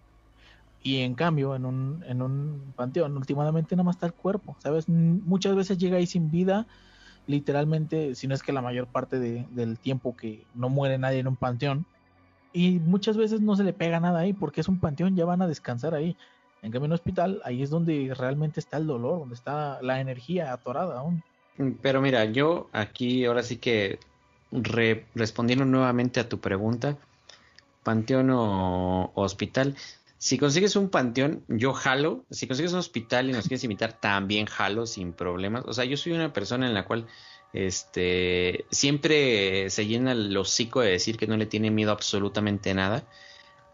Y 0.83 1.01
en 1.01 1.15
cambio, 1.15 1.55
en 1.55 1.67
un, 1.67 2.03
en 2.07 2.23
un 2.23 2.73
panteón, 2.75 3.17
últimamente 3.17 3.77
nada 3.77 3.85
más 3.85 3.97
está 3.97 4.07
el 4.07 4.15
cuerpo, 4.15 4.57
¿sabes? 4.61 4.89
Muchas 4.89 5.55
veces 5.55 5.79
llega 5.79 5.99
ahí 5.99 6.07
sin 6.07 6.31
vida, 6.31 6.67
literalmente, 7.27 8.15
si 8.15 8.27
no 8.27 8.35
es 8.35 8.43
que 8.43 8.53
la 8.53 8.63
mayor 8.63 8.87
parte 8.87 9.19
del 9.19 9.79
tiempo 9.79 10.17
que 10.17 10.47
no 10.55 10.69
muere 10.71 10.99
nadie 10.99 11.19
en 11.19 11.29
un 11.29 11.37
panteón. 11.37 11.87
Y 12.53 12.81
muchas 12.81 13.17
veces 13.17 13.41
no 13.41 13.55
se 13.55 13.63
le 13.63 13.73
pega 13.73 14.01
nada 14.01 14.21
ahí 14.21 14.33
porque 14.33 14.63
es 14.63 14.69
un 14.69 14.81
panteón, 14.81 15.15
ya 15.15 15.25
van 15.25 15.43
a 15.43 15.47
descansar 15.47 15.95
ahí 15.95 16.17
en 16.63 16.73
cambio, 16.73 16.87
en 16.87 16.91
un 16.91 16.95
hospital, 16.95 17.41
ahí 17.45 17.63
es 17.63 17.71
donde 17.71 18.13
realmente 18.17 18.61
está 18.61 18.77
el 18.77 18.87
dolor, 18.87 19.21
donde 19.21 19.35
está 19.35 19.81
la 19.83 20.01
energía 20.01 20.53
atorada 20.53 20.99
aún. 20.99 21.23
Pero 21.83 22.01
mira, 22.01 22.25
yo 22.27 22.69
aquí 22.73 23.25
ahora 23.25 23.43
sí 23.43 23.57
que 23.57 23.99
respondiendo 25.15 25.65
nuevamente 25.65 26.21
a 26.21 26.29
tu 26.29 26.41
pregunta, 26.41 26.97
panteón 27.83 28.31
o, 28.31 29.13
hospital, 29.15 29.77
si 30.19 30.37
consigues 30.37 30.77
un 30.77 30.91
panteón, 30.91 31.45
yo 31.49 31.73
jalo. 31.73 32.25
Si 32.31 32.47
consigues 32.47 32.73
un 32.73 32.81
hospital 32.81 33.31
y 33.31 33.33
nos 33.33 33.49
quieres 33.49 33.65
invitar, 33.65 33.99
también 33.99 34.47
jalo 34.47 34.87
sin 34.87 35.15
problemas. 35.15 35.65
O 35.67 35.73
sea, 35.73 35.87
yo 35.87 35.97
soy 35.97 36.13
una 36.13 36.33
persona 36.33 36.67
en 36.67 36.75
la 36.75 36.85
cual 36.85 37.07
este 37.55 38.67
siempre 38.71 39.71
se 39.71 39.87
llena 39.87 40.13
el 40.13 40.37
hocico 40.37 40.83
de 40.83 40.91
decir 40.91 41.17
que 41.17 41.27
no 41.27 41.37
le 41.37 41.47
tiene 41.47 41.71
miedo 41.71 41.91
absolutamente 41.91 42.75
nada. 42.75 43.05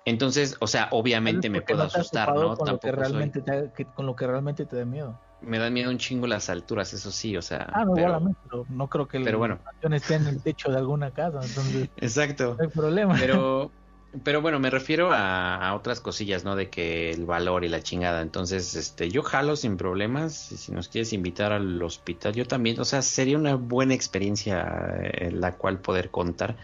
Entonces, 0.07 0.57
o 0.61 0.69
sea, 0.69 0.89
obviamente 0.93 1.51
me 1.51 1.61
puedo 1.63 1.83
asustar, 1.83 2.33
¿no? 2.33 2.57
Con 2.57 2.69
lo, 2.69 2.79
que 2.79 2.93
realmente 2.93 3.43
te, 3.43 3.87
con 3.93 4.07
lo 4.07 4.15
que 4.15 4.25
realmente 4.25 4.65
te 4.65 4.77
da 4.77 4.85
miedo. 4.85 5.19
me 5.41 5.59
dan 5.59 5.73
miedo 5.73 5.91
un 5.91 5.99
chingo 5.99 6.29
las 6.29 6.49
alturas, 6.49 6.93
eso 6.95 7.11
sí, 7.11 7.37
o 7.37 7.43
sea. 7.43 7.67
Ah, 7.73 7.85
no, 7.85 7.93
pero, 7.93 8.23
pero 8.45 8.67
no 8.69 8.89
creo 8.89 9.09
que 9.09 9.19
pero 9.21 9.39
bueno. 9.39 9.59
esté 9.83 10.15
en 10.15 10.29
el 10.29 10.41
techo 10.41 10.71
de 10.71 10.79
alguna 10.79 11.11
casa, 11.11 11.41
entonces. 11.43 11.91
Exacto. 11.97 12.55
No 12.57 12.65
hay 12.65 12.71
problema. 12.71 13.17
Pero, 13.19 13.73
pero 14.25 14.41
bueno, 14.41 14.59
me 14.59 14.71
refiero 14.71 15.11
a, 15.13 15.75
otras 15.75 16.01
cosillas, 16.01 16.45
¿no? 16.45 16.57
De 16.57 16.69
que 16.69 17.11
el 17.11 17.25
valor 17.25 17.65
y 17.65 17.69
la 17.69 17.83
chingada. 17.83 18.23
Entonces, 18.23 18.75
este, 18.75 19.11
yo 19.11 19.23
jalo 19.23 19.57
sin 19.57 19.77
problemas. 19.77 20.35
Si 20.35 20.73
nos 20.73 20.89
quieres 20.89 21.13
invitar 21.13 21.53
al 21.53 21.83
hospital, 21.83 22.35
yo 22.35 22.47
también. 22.47 22.79
O 22.81 22.85
sea, 22.85 23.03
sería 23.03 23.37
una 23.37 23.57
buena 23.57 23.95
experiencia 23.95 25.01
en 25.03 25.29
eh, 25.29 25.31
la 25.33 25.57
cual 25.57 25.81
poder 25.81 26.11
contar. 26.11 26.57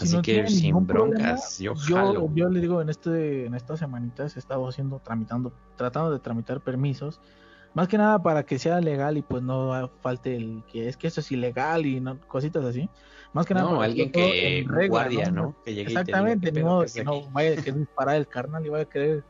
Así 0.00 0.20
que 0.22 0.46
sin 0.48 0.86
broncas, 0.86 1.58
yo 1.58 1.74
jalo. 1.74 2.30
Yo, 2.34 2.48
le 2.48 2.60
digo, 2.60 2.80
en 2.80 2.88
este, 2.88 3.46
en 3.46 3.54
estas 3.54 3.78
semanitas 3.78 4.36
he 4.36 4.38
estado 4.38 4.68
haciendo, 4.68 4.98
tramitando, 4.98 5.52
tratando 5.76 6.10
de 6.10 6.18
tramitar 6.18 6.60
permisos. 6.60 7.20
Más 7.74 7.88
que 7.88 7.96
nada 7.96 8.22
para 8.22 8.42
que 8.42 8.58
sea 8.58 8.80
legal 8.80 9.16
y 9.16 9.22
pues 9.22 9.42
no 9.42 9.90
falte 10.02 10.36
el 10.36 10.62
que 10.70 10.88
es 10.88 10.98
que 10.98 11.06
eso 11.06 11.20
es 11.20 11.32
ilegal 11.32 11.86
y 11.86 12.00
no, 12.00 12.18
cositas 12.28 12.64
así. 12.64 12.90
Más 13.32 13.46
que 13.46 13.54
nada. 13.54 13.70
No, 13.70 13.80
alguien 13.80 14.12
que 14.12 14.64
guardia, 14.88 15.30
¿no? 15.30 15.54
Que 15.64 15.74
llegue 15.74 15.88
Exactamente, 15.88 16.52
ni 16.52 16.62
modo 16.62 16.84
que 16.92 17.02
no 17.04 17.22
vaya 17.30 17.50
a 17.50 17.62
disparar 17.62 18.16
el 18.16 18.26
carnal 18.26 18.64
y 18.66 18.68
vaya 18.68 18.84
a 18.84 18.88
querer 18.88 19.24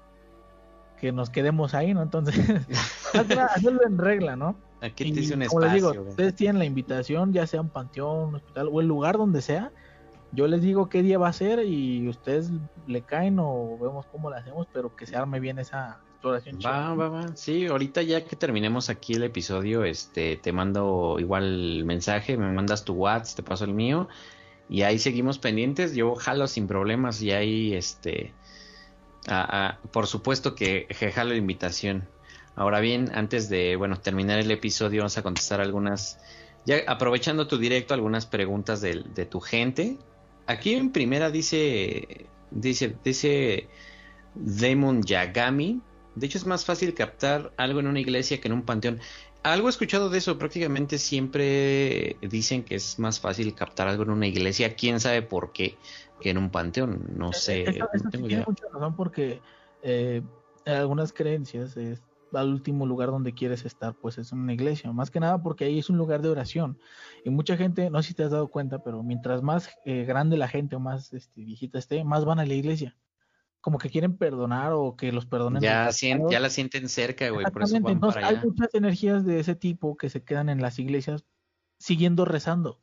que 1.01 1.13
nos 1.13 1.31
quedemos 1.31 1.75
ahí, 1.75 1.95
¿no? 1.95 2.03
Entonces, 2.03 2.37
hacerlo 3.55 3.81
en 3.85 3.99
regla, 3.99 4.37
¿no? 4.37 4.57
Aquí 4.81 5.13
te 5.13 5.21
hice 5.21 5.35
un 5.35 5.43
espacio. 5.43 5.61
les 5.61 5.75
digo, 5.75 5.91
ustedes 6.09 6.35
tienen 6.35 6.59
la 6.59 6.65
invitación, 6.65 7.33
ya 7.33 7.47
sea 7.47 7.61
un 7.61 7.69
panteón, 7.69 8.29
un 8.29 8.35
hospital 8.37 8.69
o 8.73 8.81
el 8.81 8.87
lugar 8.87 9.17
donde 9.17 9.43
sea. 9.43 9.71
Yo 10.33 10.47
les 10.47 10.63
digo 10.63 10.89
qué 10.89 11.03
día 11.03 11.19
va 11.19 11.29
a 11.29 11.33
ser 11.33 11.65
y 11.65 12.09
ustedes 12.09 12.51
le 12.87 13.03
caen 13.03 13.39
o 13.39 13.79
vemos 13.81 14.07
cómo 14.07 14.31
lo 14.31 14.37
hacemos, 14.37 14.67
pero 14.73 14.97
que 14.97 15.07
se 15.07 15.15
arme 15.17 15.41
bien 15.41 15.59
esa, 15.59 15.99
Va, 16.65 16.95
va, 16.95 17.09
va. 17.09 17.37
Sí, 17.37 17.67
ahorita 17.67 18.03
ya 18.03 18.25
que 18.25 18.37
terminemos 18.37 18.91
aquí 18.91 19.15
el 19.15 19.25
episodio, 19.25 19.85
este, 19.85 20.37
te 20.37 20.53
mando 20.53 21.17
igual 21.19 21.85
mensaje, 21.85 22.37
me 22.37 22.53
mandas 22.53 22.85
tu 22.85 22.95
WhatsApp, 22.95 23.37
te 23.37 23.43
paso 23.43 23.65
el 23.65 23.75
mío 23.75 24.09
y 24.69 24.83
ahí 24.83 24.99
seguimos 24.99 25.39
pendientes. 25.39 25.95
Yo 25.95 26.15
jalo 26.15 26.47
sin 26.47 26.67
problemas 26.67 27.21
y 27.23 27.33
ahí, 27.33 27.75
este, 27.75 28.33
por 29.91 30.07
supuesto 30.07 30.55
que, 30.55 30.87
jalo 31.15 31.31
la 31.31 31.37
invitación. 31.37 32.09
Ahora 32.55 32.81
bien, 32.81 33.11
antes 33.15 33.49
de, 33.49 33.77
bueno, 33.77 33.99
terminar 33.99 34.39
el 34.39 34.51
episodio, 34.51 35.01
vamos 35.01 35.19
a 35.19 35.23
contestar 35.23 35.61
algunas, 35.61 36.19
ya 36.67 36.77
aprovechando 36.87 37.47
tu 37.47 37.59
directo, 37.59 37.95
algunas 37.95 38.27
preguntas 38.27 38.81
de, 38.81 39.03
de 39.15 39.27
tu 39.27 39.41
gente. 39.41 39.99
Aquí 40.47 40.75
en 40.75 40.93
primera 40.93 41.31
dice, 41.31 42.27
dice, 42.51 42.97
dice 43.05 43.69
Demon 44.35 45.03
Yagami, 45.03 45.81
de 46.15 46.27
hecho, 46.27 46.39
es 46.39 46.47
más 46.47 46.65
fácil 46.65 46.95
captar 46.95 47.53
algo 47.57 47.81
en 47.81 47.87
una 47.87 48.01
iglesia 48.01 48.41
que 48.41 48.49
en 48.49 48.55
un 48.55 48.63
panteón. 48.63 49.01
Algo 49.43 49.69
he 49.69 49.71
escuchado 49.71 50.09
de 50.09 50.19
eso, 50.19 50.39
prácticamente 50.39 50.99
siempre 50.99 52.17
dicen 52.21 52.63
que 52.63 52.77
es 52.77 52.99
más 52.99 53.19
fácil 53.19 53.55
captar 53.55 53.89
algo 53.89 54.05
en 54.05 54.11
una 54.11 54.27
iglesia, 54.27 54.77
quién 54.77 55.01
sabe 55.01 55.23
por 55.23 55.53
qué, 55.53 55.77
que 56.21 56.31
en 56.31 56.39
un 56.39 56.51
panteón, 56.51 57.11
no 57.17 57.31
eh, 57.31 57.35
sé. 57.35 57.63
Eso, 57.63 58.09
tiene 58.11 58.45
mucha 58.47 58.67
razón 58.73 58.95
porque 58.95 59.41
eh, 59.83 60.23
algunas 60.65 61.13
creencias 61.13 61.77
es 61.77 62.03
al 62.33 62.51
último 62.51 62.87
lugar 62.87 63.11
donde 63.11 63.35
quieres 63.35 63.65
estar, 63.65 63.95
pues 63.95 64.17
es 64.17 64.33
una 64.33 64.53
iglesia, 64.53 64.93
más 64.93 65.11
que 65.11 65.21
nada 65.21 65.43
porque 65.43 65.65
ahí 65.65 65.79
es 65.79 65.91
un 65.91 65.97
lugar 65.97 66.23
de 66.23 66.29
oración. 66.29 66.79
Y 67.25 67.31
mucha 67.31 67.57
gente, 67.57 67.91
no 67.91 68.01
sé 68.03 68.09
si 68.09 68.15
te 68.15 68.23
has 68.23 68.31
dado 68.31 68.49
cuenta, 68.49 68.79
pero 68.79 69.03
mientras 69.03 69.43
más 69.43 69.71
eh, 69.85 70.05
grande 70.05 70.37
la 70.37 70.49
gente 70.49 70.77
o 70.77 70.81
más 70.81 71.13
este, 71.13 71.43
viejita 71.43 71.79
esté, 71.79 72.05
más 72.05 72.25
van 72.25 72.39
a 72.39 72.47
la 72.47 72.55
iglesia 72.55 72.97
como 73.63 73.79
que 73.79 73.89
quieren 73.89 74.19
perdonar 74.19 74.73
o 74.73 74.97
que 74.97 75.13
los 75.13 75.25
perdonen. 75.25 75.63
Ya, 75.63 75.89
ya 76.29 76.41
la 76.41 76.51
sienten 76.51 76.89
cerca, 76.89 77.31
güey, 77.31 77.47
por 77.47 77.63
eso 77.63 77.81
van 77.81 78.01
para 78.01 78.27
allá. 78.27 78.41
Hay 78.41 78.45
muchas 78.45 78.75
energías 78.75 79.25
de 79.25 79.39
ese 79.39 79.55
tipo 79.55 79.97
que 79.97 80.11
se 80.11 80.25
quedan 80.25 80.49
en 80.49 80.61
las 80.61 80.81
iglesias 80.81 81.25
siguiendo 81.79 82.25
rezando. 82.25 82.83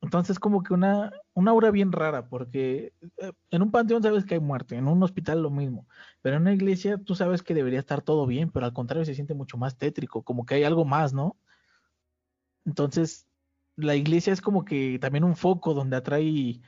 Entonces, 0.00 0.38
como 0.38 0.62
que 0.62 0.72
una, 0.72 1.12
una 1.34 1.50
aura 1.50 1.70
bien 1.70 1.92
rara, 1.92 2.28
porque 2.28 2.94
eh, 3.18 3.32
en 3.50 3.62
un 3.62 3.70
panteón 3.70 4.02
sabes 4.02 4.24
que 4.24 4.34
hay 4.34 4.40
muerte, 4.40 4.76
en 4.76 4.88
un 4.88 5.02
hospital 5.02 5.42
lo 5.42 5.50
mismo, 5.50 5.86
pero 6.22 6.36
en 6.36 6.42
una 6.42 6.54
iglesia 6.54 6.96
tú 6.96 7.14
sabes 7.14 7.42
que 7.42 7.54
debería 7.54 7.80
estar 7.80 8.00
todo 8.02 8.26
bien, 8.26 8.50
pero 8.50 8.64
al 8.64 8.72
contrario 8.72 9.04
se 9.04 9.14
siente 9.14 9.34
mucho 9.34 9.58
más 9.58 9.76
tétrico, 9.76 10.22
como 10.22 10.46
que 10.46 10.54
hay 10.54 10.64
algo 10.64 10.86
más, 10.86 11.12
¿no? 11.12 11.36
Entonces, 12.64 13.26
la 13.76 13.96
iglesia 13.96 14.32
es 14.32 14.40
como 14.40 14.64
que 14.64 14.98
también 14.98 15.24
un 15.24 15.36
foco 15.36 15.74
donde 15.74 15.96
atrae 15.96 16.60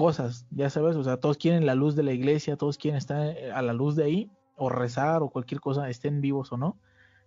cosas, 0.00 0.46
ya 0.50 0.70
sabes, 0.70 0.96
o 0.96 1.04
sea, 1.04 1.18
todos 1.18 1.36
quieren 1.36 1.66
la 1.66 1.74
luz 1.74 1.94
de 1.94 2.02
la 2.02 2.12
iglesia, 2.12 2.56
todos 2.56 2.78
quieren 2.78 2.96
estar 2.96 3.36
eh, 3.36 3.52
a 3.52 3.60
la 3.60 3.74
luz 3.74 3.96
de 3.96 4.04
ahí, 4.04 4.30
o 4.56 4.70
rezar, 4.70 5.22
o 5.22 5.28
cualquier 5.28 5.60
cosa, 5.60 5.90
estén 5.90 6.22
vivos 6.22 6.50
o 6.52 6.56
no. 6.56 6.80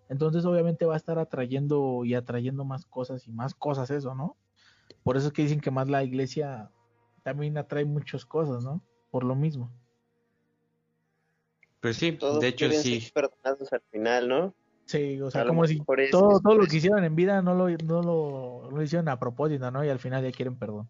Entonces, 0.10 0.44
obviamente 0.44 0.88
va 0.88 0.96
a 0.96 0.98
estar 0.98 1.20
atrayendo 1.20 2.04
y 2.04 2.16
atrayendo 2.16 2.66
más 2.66 2.88
cosas 2.88 3.28
y 3.28 3.32
más 3.32 3.54
cosas 3.54 3.92
eso, 3.92 4.16
¿no? 4.16 4.38
Por 5.04 5.18
eso 5.18 5.28
es 5.28 5.34
que 5.34 5.44
dicen 5.44 5.62
que 5.62 5.70
más 5.70 5.88
la 5.88 6.04
iglesia 6.04 6.72
también 7.22 7.60
atrae 7.60 7.86
muchas 7.86 8.26
cosas, 8.26 8.64
¿no? 8.64 8.82
Por 9.12 9.24
lo 9.24 9.36
mismo. 9.36 9.72
Pues 11.80 11.98
sí, 11.98 12.18
de 12.42 12.48
hecho 12.48 12.72
sí. 12.72 13.08
perdonados 13.14 13.72
al 13.72 13.84
final, 13.92 14.28
¿no? 14.28 14.56
Sí, 14.86 15.22
o 15.22 15.30
sea, 15.30 15.46
como 15.46 15.68
si 15.68 15.80
todo, 16.10 16.40
todo 16.40 16.56
lo 16.56 16.66
que 16.66 16.78
hicieron 16.78 17.04
en 17.04 17.16
vida 17.16 17.44
no 17.44 17.54
lo, 17.54 17.70
no 17.70 18.02
lo, 18.02 18.72
lo 18.72 18.82
hicieron 18.82 19.10
a 19.10 19.20
propósito, 19.20 19.70
¿no? 19.70 19.86
Y 19.86 19.90
al 19.90 20.00
final 20.00 20.24
ya 20.24 20.32
quieren 20.32 20.58
perdón. 20.58 20.90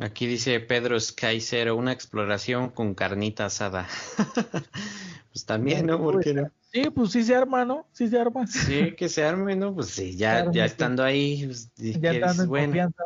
Aquí 0.00 0.26
dice 0.26 0.60
Pedro 0.60 0.98
Sky 0.98 1.40
una 1.74 1.92
exploración 1.92 2.70
con 2.70 2.94
carnita 2.94 3.46
asada. 3.46 3.86
pues 5.32 5.44
también, 5.44 5.84
¿no? 5.86 6.02
¿Por 6.02 6.20
qué 6.20 6.32
no? 6.32 6.50
Sí, 6.72 6.88
pues 6.88 7.10
sí 7.12 7.22
se 7.22 7.34
arma, 7.34 7.66
¿no? 7.66 7.86
Sí 7.92 8.08
se 8.08 8.18
arma. 8.18 8.46
Sí, 8.46 8.94
que 8.96 9.10
se 9.10 9.24
arme, 9.24 9.56
¿no? 9.56 9.74
Pues 9.74 9.88
sí, 9.88 10.16
ya, 10.16 10.50
ya 10.50 10.64
estando 10.64 11.04
ahí, 11.04 11.44
pues, 11.44 11.70
ya 11.76 12.12
estando 12.12 12.44
en 12.44 12.48
confianza. 12.48 13.04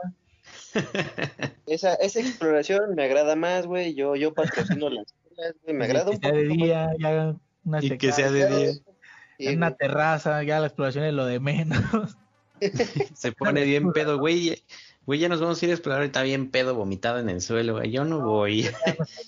Esa, 1.66 1.95
esa 1.95 2.20
exploración 2.20 2.95
me 2.95 3.05
agrada 3.05 3.36
más, 3.36 3.66
güey. 3.66 3.95
Yo, 3.95 4.16
yo 4.16 4.34
patrocino 4.34 4.90
las 4.90 5.07
cosas, 5.12 5.55
güey. 5.62 5.74
Me 5.74 5.84
agrada 5.84 6.11
un 6.11 6.18
poco. 6.18 6.34
de 6.34 6.45
día, 6.45 6.90
ya 6.99 7.36
una 7.64 7.82
y 7.82 7.97
que 7.97 8.12
sea 8.12 8.30
de 8.30 8.49
día. 8.49 8.72
En 9.38 9.57
una 9.59 9.74
terraza, 9.74 10.42
ya 10.42 10.61
la 10.61 10.66
exploración 10.66 11.05
es 11.05 11.14
lo 11.14 11.26
de 11.26 11.40
menos. 11.40 12.16
se 13.14 13.32
pone 13.32 13.64
bien 13.64 13.92
pedo, 13.92 14.18
güey. 14.18 14.62
Güey, 15.07 15.20
ya 15.20 15.28
nos 15.28 15.40
vamos 15.40 15.61
a 15.61 15.64
ir 15.66 15.70
a 15.70 15.74
explorar, 15.74 16.02
está 16.02 16.22
bien 16.22 16.50
pedo 16.50 16.74
vomitado 16.74 17.18
en 17.18 17.28
el 17.28 17.40
suelo, 17.40 17.74
güey. 17.74 17.90
Yo 17.90 18.05
no 18.05 18.20
voy. 18.20 18.62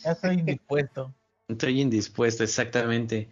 Ya, 0.05 0.13
estoy 0.13 0.35
indispuesto. 0.37 1.15
Estoy 1.49 1.81
indispuesto, 1.81 2.43
exactamente. 2.43 3.29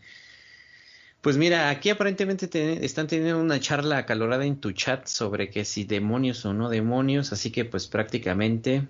Pues 1.20 1.36
mira, 1.36 1.70
aquí 1.70 1.90
aparentemente 1.90 2.84
están 2.84 3.08
teniendo 3.08 3.40
una 3.40 3.58
charla 3.58 3.98
acalorada 3.98 4.44
en 4.44 4.60
tu 4.60 4.70
chat 4.70 5.06
sobre 5.06 5.50
que 5.50 5.64
si 5.64 5.84
demonios 5.84 6.44
o 6.44 6.54
no 6.54 6.68
demonios, 6.68 7.32
así 7.32 7.50
que 7.50 7.64
pues 7.64 7.88
prácticamente 7.88 8.86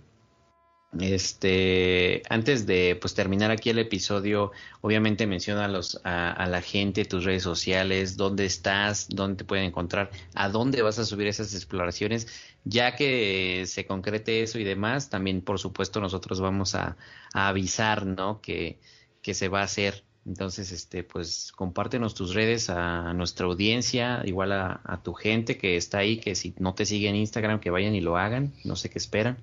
este, 1.00 2.22
antes 2.28 2.66
de 2.66 2.96
pues 3.00 3.14
terminar 3.14 3.50
aquí 3.50 3.70
el 3.70 3.78
episodio, 3.78 4.52
obviamente 4.80 5.26
menciona 5.26 5.64
a, 5.64 5.68
los, 5.68 6.00
a, 6.04 6.46
la 6.46 6.62
gente, 6.62 7.04
tus 7.04 7.24
redes 7.24 7.42
sociales, 7.42 8.16
dónde 8.16 8.44
estás, 8.44 9.08
dónde 9.08 9.38
te 9.38 9.44
pueden 9.44 9.64
encontrar, 9.64 10.10
a 10.34 10.48
dónde 10.48 10.82
vas 10.82 10.98
a 10.98 11.04
subir 11.04 11.26
esas 11.26 11.54
exploraciones, 11.54 12.28
ya 12.64 12.96
que 12.96 13.64
se 13.66 13.86
concrete 13.86 14.42
eso 14.42 14.58
y 14.58 14.64
demás, 14.64 15.10
también 15.10 15.40
por 15.42 15.58
supuesto 15.58 16.00
nosotros 16.00 16.40
vamos 16.40 16.74
a, 16.74 16.96
avisar, 17.32 18.06
¿no? 18.06 18.40
Que, 18.40 18.78
que 19.20 19.34
se 19.34 19.48
va 19.48 19.60
a 19.60 19.64
hacer. 19.64 20.04
Entonces, 20.26 20.72
este, 20.72 21.02
pues 21.02 21.52
compártenos 21.52 22.14
tus 22.14 22.32
redes 22.32 22.70
a, 22.70 23.12
nuestra 23.14 23.46
audiencia, 23.46 24.22
igual 24.24 24.52
a, 24.52 24.80
a 24.84 25.02
tu 25.02 25.14
gente 25.14 25.58
que 25.58 25.76
está 25.76 25.98
ahí, 25.98 26.18
que 26.18 26.34
si 26.34 26.54
no 26.58 26.74
te 26.74 26.86
siguen 26.86 27.16
en 27.16 27.22
Instagram, 27.22 27.60
que 27.60 27.70
vayan 27.70 27.94
y 27.94 28.00
lo 28.00 28.16
hagan, 28.16 28.52
no 28.64 28.76
sé 28.76 28.88
qué 28.88 28.98
esperan. 28.98 29.36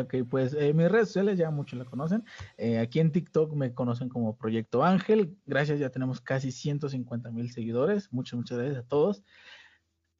Ok, 0.00 0.14
pues 0.28 0.54
eh, 0.54 0.72
mis 0.74 0.90
redes 0.90 1.08
sociales 1.08 1.38
ya 1.38 1.50
muchos 1.50 1.78
la 1.78 1.84
conocen. 1.84 2.24
Eh, 2.56 2.78
aquí 2.78 3.00
en 3.00 3.12
TikTok 3.12 3.54
me 3.54 3.74
conocen 3.74 4.08
como 4.08 4.36
Proyecto 4.36 4.84
Ángel. 4.84 5.36
Gracias, 5.46 5.78
ya 5.78 5.90
tenemos 5.90 6.20
casi 6.20 6.52
150 6.52 7.30
mil 7.30 7.50
seguidores. 7.50 8.12
Muchas, 8.12 8.36
muchas 8.36 8.58
gracias 8.58 8.84
a 8.84 8.88
todos. 8.88 9.22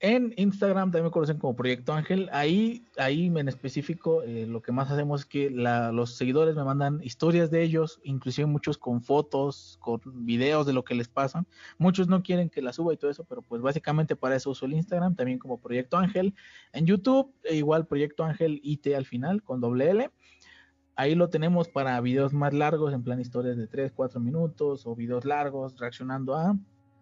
En 0.00 0.32
Instagram 0.36 0.92
también 0.92 1.06
me 1.06 1.10
conocen 1.10 1.38
como 1.38 1.56
Proyecto 1.56 1.92
Ángel. 1.92 2.28
Ahí, 2.32 2.86
ahí 2.98 3.26
en 3.26 3.48
específico, 3.48 4.22
eh, 4.22 4.46
lo 4.46 4.62
que 4.62 4.70
más 4.70 4.88
hacemos 4.92 5.22
es 5.22 5.26
que 5.26 5.50
los 5.50 6.16
seguidores 6.16 6.54
me 6.54 6.62
mandan 6.62 7.00
historias 7.02 7.50
de 7.50 7.64
ellos, 7.64 8.00
inclusive 8.04 8.46
muchos 8.46 8.78
con 8.78 9.02
fotos, 9.02 9.76
con 9.80 10.00
videos 10.24 10.66
de 10.66 10.72
lo 10.72 10.84
que 10.84 10.94
les 10.94 11.08
pasa. 11.08 11.44
Muchos 11.78 12.06
no 12.06 12.22
quieren 12.22 12.48
que 12.48 12.62
la 12.62 12.72
suba 12.72 12.94
y 12.94 12.96
todo 12.96 13.10
eso, 13.10 13.24
pero 13.24 13.42
pues 13.42 13.60
básicamente 13.60 14.14
para 14.14 14.36
eso 14.36 14.50
uso 14.50 14.66
el 14.66 14.74
Instagram, 14.74 15.16
también 15.16 15.40
como 15.40 15.58
Proyecto 15.58 15.96
Ángel. 15.96 16.32
En 16.72 16.86
YouTube, 16.86 17.34
e 17.42 17.56
igual 17.56 17.86
Proyecto 17.86 18.22
Ángel 18.22 18.60
IT 18.62 18.86
al 18.94 19.04
final, 19.04 19.42
con 19.42 19.60
doble 19.60 19.90
L. 19.90 20.10
Ahí 20.94 21.16
lo 21.16 21.28
tenemos 21.28 21.68
para 21.68 22.00
videos 22.00 22.32
más 22.32 22.52
largos, 22.54 22.94
en 22.94 23.02
plan 23.02 23.20
historias 23.20 23.56
de 23.56 23.66
3, 23.66 23.90
4 23.92 24.20
minutos 24.20 24.86
o 24.86 24.94
videos 24.94 25.24
largos 25.24 25.76
reaccionando 25.76 26.36
a 26.36 26.56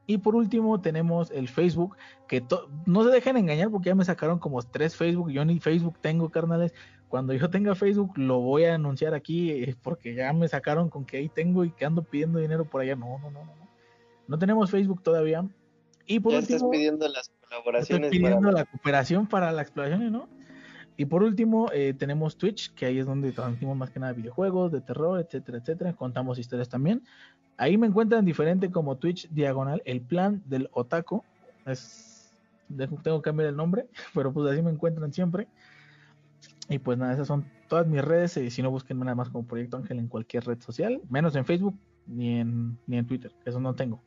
y 0.06 0.18
por 0.18 0.36
último 0.36 0.80
tenemos 0.80 1.30
el 1.30 1.48
Facebook, 1.48 1.96
que 2.28 2.44
no 2.86 3.04
se 3.04 3.10
dejen 3.10 3.36
engañar 3.36 3.70
porque 3.70 3.88
ya 3.88 3.94
me 3.94 4.04
sacaron 4.04 4.38
como 4.38 4.62
tres 4.62 4.96
Facebook, 4.96 5.30
yo 5.30 5.44
ni 5.44 5.58
Facebook 5.58 5.98
tengo, 6.00 6.30
carnales. 6.30 6.72
Cuando 7.08 7.32
yo 7.32 7.50
tenga 7.50 7.74
Facebook 7.74 8.16
lo 8.16 8.40
voy 8.40 8.64
a 8.64 8.74
anunciar 8.74 9.14
aquí 9.14 9.50
eh, 9.50 9.76
porque 9.80 10.14
ya 10.14 10.32
me 10.32 10.48
sacaron 10.48 10.90
con 10.90 11.04
que 11.04 11.18
ahí 11.18 11.28
tengo 11.28 11.64
y 11.64 11.70
que 11.70 11.84
ando 11.84 12.02
pidiendo 12.02 12.38
dinero 12.38 12.64
por 12.64 12.80
allá. 12.80 12.96
No, 12.96 13.18
no, 13.18 13.30
no, 13.30 13.44
no. 13.44 13.52
No 14.28 14.38
tenemos 14.38 14.70
Facebook 14.70 15.02
todavía. 15.02 15.44
Y 16.06 16.20
por 16.20 16.32
ya 16.32 16.38
último, 16.38 16.56
estás 16.56 16.70
pidiendo 16.70 17.08
las 17.08 17.30
colaboraciones 17.40 18.10
pidiendo 18.10 18.40
para... 18.40 18.52
la 18.52 18.64
cooperación 18.64 19.26
para 19.26 19.52
la 19.52 19.62
exploración, 19.62 20.12
¿no? 20.12 20.28
Y 20.96 21.04
por 21.04 21.22
último, 21.22 21.70
eh, 21.72 21.92
tenemos 21.92 22.38
Twitch, 22.38 22.72
que 22.74 22.86
ahí 22.86 22.98
es 22.98 23.06
donde 23.06 23.30
transmitimos 23.32 23.76
más 23.76 23.90
que 23.90 24.00
nada 24.00 24.14
videojuegos, 24.14 24.72
de 24.72 24.80
terror, 24.80 25.20
etcétera, 25.20 25.58
etcétera. 25.58 25.92
Contamos 25.94 26.38
historias 26.38 26.68
también. 26.68 27.02
Ahí 27.56 27.78
me 27.78 27.86
encuentran 27.86 28.24
diferente 28.24 28.70
como 28.70 28.96
Twitch 28.96 29.28
diagonal, 29.30 29.82
el 29.84 30.00
plan 30.00 30.42
del 30.46 30.68
otaku. 30.72 31.22
Es, 31.64 32.30
tengo 33.02 33.22
que 33.22 33.30
cambiar 33.30 33.48
el 33.48 33.56
nombre, 33.56 33.86
pero 34.14 34.32
pues 34.32 34.52
así 34.52 34.62
me 34.62 34.70
encuentran 34.70 35.12
siempre. 35.12 35.48
Y 36.68 36.78
pues 36.78 36.98
nada, 36.98 37.14
esas 37.14 37.28
son 37.28 37.46
todas 37.68 37.86
mis 37.86 38.02
redes. 38.02 38.36
Y 38.36 38.50
si 38.50 38.62
no, 38.62 38.70
busquen 38.70 38.98
nada 38.98 39.14
más 39.14 39.30
como 39.30 39.46
Proyecto 39.46 39.76
Ángel 39.76 39.98
en 39.98 40.08
cualquier 40.08 40.44
red 40.44 40.60
social, 40.60 41.00
menos 41.08 41.34
en 41.36 41.44
Facebook 41.44 41.78
ni 42.06 42.40
en, 42.40 42.78
ni 42.86 42.98
en 42.98 43.06
Twitter. 43.06 43.32
Eso 43.44 43.60
no 43.60 43.74
tengo. 43.74 44.02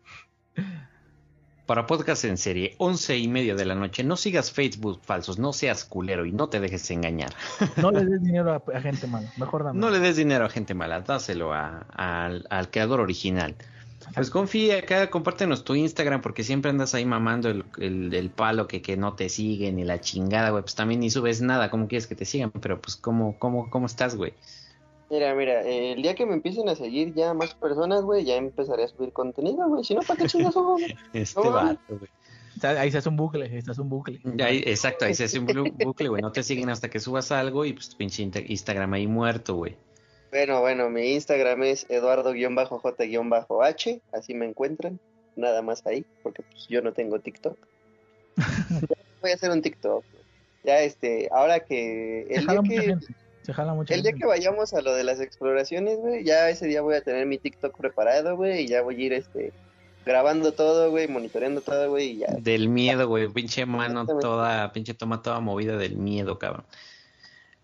Para 1.70 1.86
podcast 1.86 2.26
en 2.26 2.40
serie, 2.40 2.74
once 2.80 3.16
y 3.16 3.28
media 3.28 3.54
de 3.54 3.64
la 3.64 3.76
noche, 3.76 4.04
no 4.04 4.16
sigas 4.18 4.52
Facebook 4.52 5.02
falsos, 5.04 5.38
no 5.38 5.54
seas 5.54 5.86
culero 5.86 6.26
y 6.26 6.32
no 6.32 6.50
te 6.50 6.60
dejes 6.60 6.90
engañar. 6.90 7.32
No 7.78 7.92
le 7.92 8.06
des 8.06 8.24
dinero 8.24 8.54
a, 8.54 8.76
a 8.76 8.82
gente 8.82 9.06
mala. 9.06 9.32
Mejor 9.38 9.64
dame. 9.64 9.80
No 9.80 9.92
le 9.92 10.00
des 10.00 10.16
dinero 10.16 10.46
a 10.46 10.50
gente 10.50 10.74
mala, 10.74 11.02
dáselo 11.02 11.54
a- 11.54 11.86
al, 11.94 12.48
al 12.50 12.72
creador 12.72 13.02
original. 13.02 13.54
Pues 14.16 14.32
confía 14.32 14.80
acá, 14.80 15.12
compártenos 15.12 15.64
tu 15.64 15.76
Instagram 15.76 16.22
porque 16.22 16.44
siempre 16.44 16.72
andas 16.72 16.96
ahí 16.96 17.06
mamando 17.06 17.50
el, 17.52 17.64
el- 17.78 18.12
el 18.16 18.32
palo 18.32 18.68
que, 18.68 18.82
que 18.82 18.98
no 18.98 19.14
te 19.14 19.30
siguen 19.30 19.78
y 19.78 19.84
la 19.84 20.02
chingada, 20.02 20.50
güey. 20.50 20.64
Pues 20.64 20.74
también 20.74 21.02
ni 21.02 21.12
subes 21.12 21.40
nada, 21.44 21.70
¿cómo 21.70 21.88
quieres 21.88 22.08
que 22.08 22.16
te 22.16 22.26
sigan? 22.26 22.50
Pero 22.50 22.82
pues, 22.82 22.96
¿cómo, 22.96 23.38
cómo, 23.38 23.70
cómo 23.70 23.86
estás, 23.86 24.16
güey? 24.16 24.34
Mira, 25.10 25.34
mira, 25.34 25.64
eh, 25.64 25.94
el 25.94 26.04
día 26.04 26.14
que 26.14 26.26
me 26.26 26.34
empiecen 26.34 26.70
a 26.70 26.76
seguir 26.76 27.14
ya 27.16 27.34
más 27.34 27.56
personas, 27.56 28.04
güey, 28.04 28.26
ya 28.26 28.36
empezaré 28.36 28.84
a 28.84 28.88
subir 28.88 29.12
contenido, 29.12 29.68
güey. 29.68 29.84
Si 29.84 29.96
no, 29.96 30.02
¿para 30.02 30.22
qué 30.22 30.28
chingas 30.28 30.54
subo? 30.54 30.74
güey? 30.74 30.96
Este 31.14 31.42
No, 31.42 31.52
vato, 31.52 31.80
güey. 31.88 32.10
Ahí 32.62 32.92
se 32.92 32.98
hace 32.98 33.10
un 33.10 33.16
bucle, 33.16 33.46
ahí 33.46 33.62
se 33.62 33.72
hace 33.72 33.82
un 33.82 33.90
bucle. 33.90 34.20
Ahí- 34.44 34.64
exacto, 34.66 35.06
ahí 35.06 35.16
se 35.16 35.24
hace 35.24 35.40
un 35.40 35.46
bucle, 35.78 36.10
güey. 36.10 36.22
No 36.22 36.32
te 36.32 36.44
siguen 36.44 36.70
hasta 36.70 36.90
que 36.90 37.00
subas 37.00 37.32
algo 37.32 37.66
y 37.66 37.74
pues 37.74 37.90
tu 37.90 37.98
pinche 37.98 38.22
Instagram 38.24 38.94
ahí 38.94 39.08
muerto, 39.08 39.56
güey. 39.56 39.76
Bueno, 40.32 40.60
bueno, 40.62 40.90
mi 40.90 41.14
Instagram 41.14 41.64
es 41.64 41.86
eduardo-j-h, 41.90 44.02
así 44.12 44.34
me 44.36 44.46
encuentran, 44.46 45.00
nada 45.36 45.62
más 45.64 45.86
ahí, 45.88 46.06
porque 46.22 46.44
pues 46.44 46.68
yo 46.68 46.82
no 46.82 46.94
tengo 46.94 47.20
TikTok. 47.20 47.58
Ya 48.90 48.96
Voy 49.22 49.32
a 49.32 49.36
hacer 49.36 49.52
un 49.52 49.62
TikTok. 49.62 50.04
Ya 50.64 50.82
este, 50.82 51.28
ahora 51.32 51.62
que 51.62 52.22
el 52.30 52.46
día 52.48 52.62
que 52.62 52.82
gente. 52.82 53.08
Se 53.50 53.54
jala 53.56 53.74
mucha 53.74 53.96
el 53.96 54.04
día 54.04 54.14
que 54.14 54.28
vayamos 54.28 54.76
a 54.76 54.82
lo 54.84 54.94
de 54.94 55.04
las 55.04 55.20
exploraciones, 55.20 55.98
güey, 55.98 56.24
ya 56.24 56.52
ese 56.52 56.68
día 56.68 56.84
voy 56.84 56.94
a 56.94 57.02
tener 57.02 57.26
mi 57.26 57.40
TikTok 57.40 57.76
preparado, 57.76 58.36
güey, 58.36 58.62
y 58.62 58.68
ya 58.68 58.84
voy 58.84 59.02
a 59.02 59.06
ir 59.08 59.14
este 59.14 59.52
grabando 60.06 60.52
todo, 60.52 60.92
güey, 60.92 61.08
monitoreando 61.08 61.62
todo, 61.62 61.90
güey, 61.90 62.10
y 62.12 62.18
ya. 62.20 62.28
Del 62.40 62.70
miedo, 62.70 63.08
güey. 63.08 63.28
Pinche 63.28 63.66
mano 63.66 64.06
toda, 64.06 64.72
pinche 64.72 64.94
toma 64.94 65.24
toda 65.24 65.40
movida 65.40 65.78
del 65.78 65.96
miedo, 65.96 66.38
cabrón. 66.38 66.64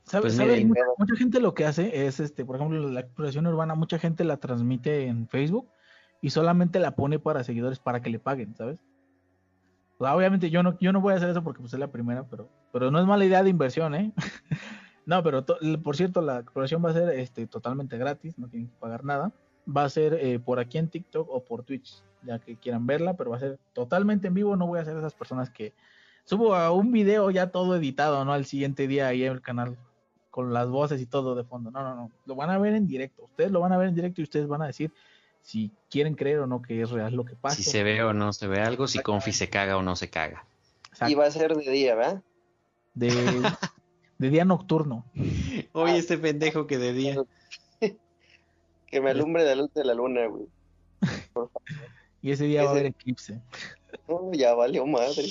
¿Sabe- 0.06 0.24
Pues 0.24 0.36
sabe? 0.38 0.66
mucha, 0.66 0.82
mucha 0.98 1.16
gente 1.18 1.40
lo 1.40 1.53
que 1.53 1.66
hace 1.66 2.07
es, 2.07 2.20
este, 2.20 2.44
por 2.45 2.56
ejemplo, 2.56 2.90
la 2.90 3.02
exploración 3.02 3.45
urbana, 3.45 3.76
mucha 3.76 3.99
gente 3.99 4.24
la 4.24 4.38
transmite 4.38 5.06
en 5.06 5.28
Facebook 5.28 5.70
y 6.20 6.32
solamente 6.32 6.80
la 6.80 6.95
pone 6.95 7.20
para 7.20 7.44
seguidores 7.44 7.78
para 7.78 8.02
que 8.02 8.10
le 8.10 8.18
paguen, 8.18 8.56
¿sabes? 8.56 8.80
Obviamente 9.99 10.49
yo 10.49 10.64
no, 10.64 10.80
yo 10.80 10.91
no 10.91 10.99
voy 10.99 11.14
a 11.14 11.18
hacer 11.18 11.30
eso 11.30 11.44
porque 11.44 11.62
pues 11.62 11.74
es 11.74 11.80
la 11.80 11.91
primera, 11.91 12.24
pero, 12.28 12.49
pero 12.74 12.90
no 12.90 12.99
es 12.99 13.06
mala 13.06 13.24
idea 13.24 13.44
de 13.44 13.52
inversión, 13.52 13.94
¿eh? 13.94 14.12
no, 15.06 15.23
pero 15.23 15.44
to- 15.44 15.57
por 15.84 15.95
cierto, 15.95 16.22
la 16.22 16.40
exploración 16.40 16.84
va 16.84 16.90
a 16.91 16.94
ser 16.94 17.10
este, 17.19 17.48
totalmente 17.48 17.98
gratis, 17.98 18.38
no 18.38 18.48
tienen 18.48 18.69
que 18.69 18.76
pagar 18.80 19.03
nada. 19.03 19.32
Va 19.68 19.84
a 19.84 19.90
ser 19.90 20.14
eh, 20.15 20.40
por 20.40 20.60
aquí 20.60 20.77
en 20.77 20.90
TikTok 20.90 21.27
o 21.30 21.44
por 21.44 21.64
Twitch, 21.64 22.03
ya 22.23 22.40
que 22.40 22.56
quieran 22.56 22.86
verla, 22.86 23.15
pero 23.15 23.32
va 23.32 23.38
a 23.38 23.40
ser 23.40 23.60
totalmente 23.73 24.27
en 24.27 24.34
vivo, 24.34 24.56
no 24.56 24.68
voy 24.68 24.80
a 24.80 24.86
ser 24.86 24.95
esas 24.98 25.14
personas 25.15 25.49
que 25.49 25.73
subo 26.23 26.56
a 26.56 26.72
un 26.72 26.91
video 26.91 27.32
ya 27.32 27.52
todo 27.52 27.76
editado, 27.76 28.23
¿no? 28.26 28.34
Al 28.34 28.45
siguiente 28.45 28.88
día 28.88 29.07
ahí 29.07 29.23
en 29.23 29.32
el 29.34 29.41
canal 29.41 29.77
con 30.30 30.53
las 30.53 30.68
voces 30.69 30.99
y 31.02 31.06
todo 31.06 31.34
de 31.34 31.44
fondo. 31.44 31.72
No, 31.72 31.82
no, 31.82 31.95
no. 31.95 32.11
Lo 32.26 32.36
van 32.36 32.49
a 32.49 32.57
ver 32.57 32.73
en 32.73 32.88
directo. 32.88 33.23
Ustedes 33.23 33.52
lo 33.52 33.60
van 33.61 33.72
a 33.72 33.77
ver 33.77 33.88
en 33.88 33.95
directo 33.95 34.22
y 34.22 34.23
ustedes 34.26 34.48
van 34.48 34.61
a 34.61 34.68
decir 34.68 34.91
si 35.41 35.72
quieren 35.90 36.15
creer 36.15 36.40
o 36.40 36.48
no 36.48 36.61
que 36.61 36.82
es 36.82 36.90
real 36.90 37.14
lo 37.14 37.23
que 37.23 37.36
pasa. 37.36 37.56
Si 37.56 37.64
se 37.64 37.84
ve 37.84 38.03
o 38.03 38.14
no 38.14 38.34
se 38.34 38.48
ve 38.48 38.60
algo, 38.61 38.88
si 38.88 38.99
Confi 38.99 39.32
se 39.32 39.49
caga 39.49 39.77
o 39.77 39.82
no 39.84 39.95
se 39.95 40.10
caga. 40.10 40.45
Exacto. 40.90 41.11
Y 41.11 41.15
va 41.15 41.26
a 41.26 41.32
ser 41.32 41.56
de 41.56 41.72
día, 41.72 41.95
¿verdad? 41.95 42.22
de, 42.95 43.10
de 44.18 44.30
día 44.30 44.46
nocturno. 44.46 45.06
Oye, 45.74 45.98
este 45.98 46.18
pendejo 46.18 46.68
que 46.68 46.78
de 46.78 46.94
día. 46.94 47.16
Que 48.88 49.02
me 49.02 49.10
alumbre 49.10 49.44
la 49.44 49.56
luz 49.56 49.74
de 49.74 49.84
la 49.84 49.94
luna, 49.94 50.26
güey. 50.28 50.46
Y 52.22 52.32
ese 52.32 52.46
día 52.46 52.64
va 52.64 52.70
a 52.70 52.72
Ese- 52.72 52.80
haber 52.80 52.92
eclipse. 52.92 53.42
No, 54.08 54.32
ya 54.32 54.54
valió 54.54 54.86
madre. 54.86 55.24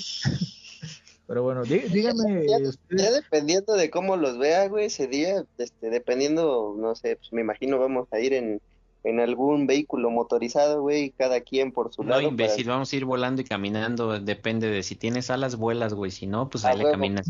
Pero 1.25 1.41
bueno, 1.41 1.63
dí- 1.63 1.79
díganme 1.91 2.45
Ya, 2.47 2.57
ustedes. 2.57 3.01
ya 3.01 3.11
dependiendo 3.11 3.73
de 3.73 3.89
cómo 3.89 4.17
los 4.17 4.37
vea, 4.37 4.67
güey, 4.67 4.85
ese 4.85 5.07
día, 5.07 5.43
este, 5.57 5.89
dependiendo, 5.89 6.75
no 6.77 6.93
sé, 6.95 7.15
pues 7.15 7.33
me 7.33 7.41
imagino 7.41 7.79
vamos 7.79 8.07
a 8.11 8.19
ir 8.19 8.33
en, 8.33 8.61
en 9.03 9.19
algún 9.19 9.65
vehículo 9.65 10.11
motorizado, 10.11 10.81
güey, 10.81 11.09
cada 11.11 11.41
quien 11.41 11.71
por 11.71 11.91
su 11.93 12.03
No, 12.03 12.09
lado. 12.11 12.21
imbécil, 12.21 12.65
para- 12.65 12.75
vamos 12.75 12.93
a 12.93 12.95
ir 12.95 13.05
volando 13.05 13.41
y 13.41 13.45
caminando. 13.45 14.19
Depende 14.19 14.67
de 14.69 14.83
si 14.83 14.95
tienes 14.95 15.31
alas, 15.31 15.55
vuelas, 15.55 15.93
güey. 15.95 16.11
Si 16.11 16.27
no, 16.27 16.49
pues 16.49 16.65
ahí 16.65 16.77
le 16.77 16.91
caminas. 16.91 17.25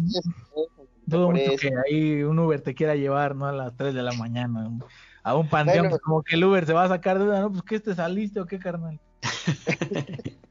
Dudo 1.06 1.32
mucho 1.32 1.44
eso. 1.44 1.58
que 1.58 1.72
ahí 1.88 2.24
un 2.24 2.40
Uber 2.40 2.62
te 2.62 2.74
quiera 2.74 2.96
llevar, 2.96 3.36
¿no? 3.36 3.46
A 3.48 3.52
las 3.52 3.76
3 3.76 3.94
de 3.94 4.04
la 4.04 4.14
mañana. 4.14 4.70
A 5.24 5.36
un 5.36 5.50
panteón, 5.50 5.78
Bueno. 5.78 5.90
pues, 5.90 6.02
como 6.02 6.24
que 6.24 6.36
el 6.36 6.44
Uber 6.44 6.66
se 6.66 6.74
va 6.74 6.84
a 6.84 6.90
sacar 6.90 7.20
de 7.20 7.26
duda, 7.26 7.42
¿no? 7.42 7.52
Pues 7.52 7.64
que 7.64 7.80
te 7.80 7.96
saliste 7.96 8.40
o 8.40 8.46
qué, 8.46 8.60
carnal. 8.60 9.00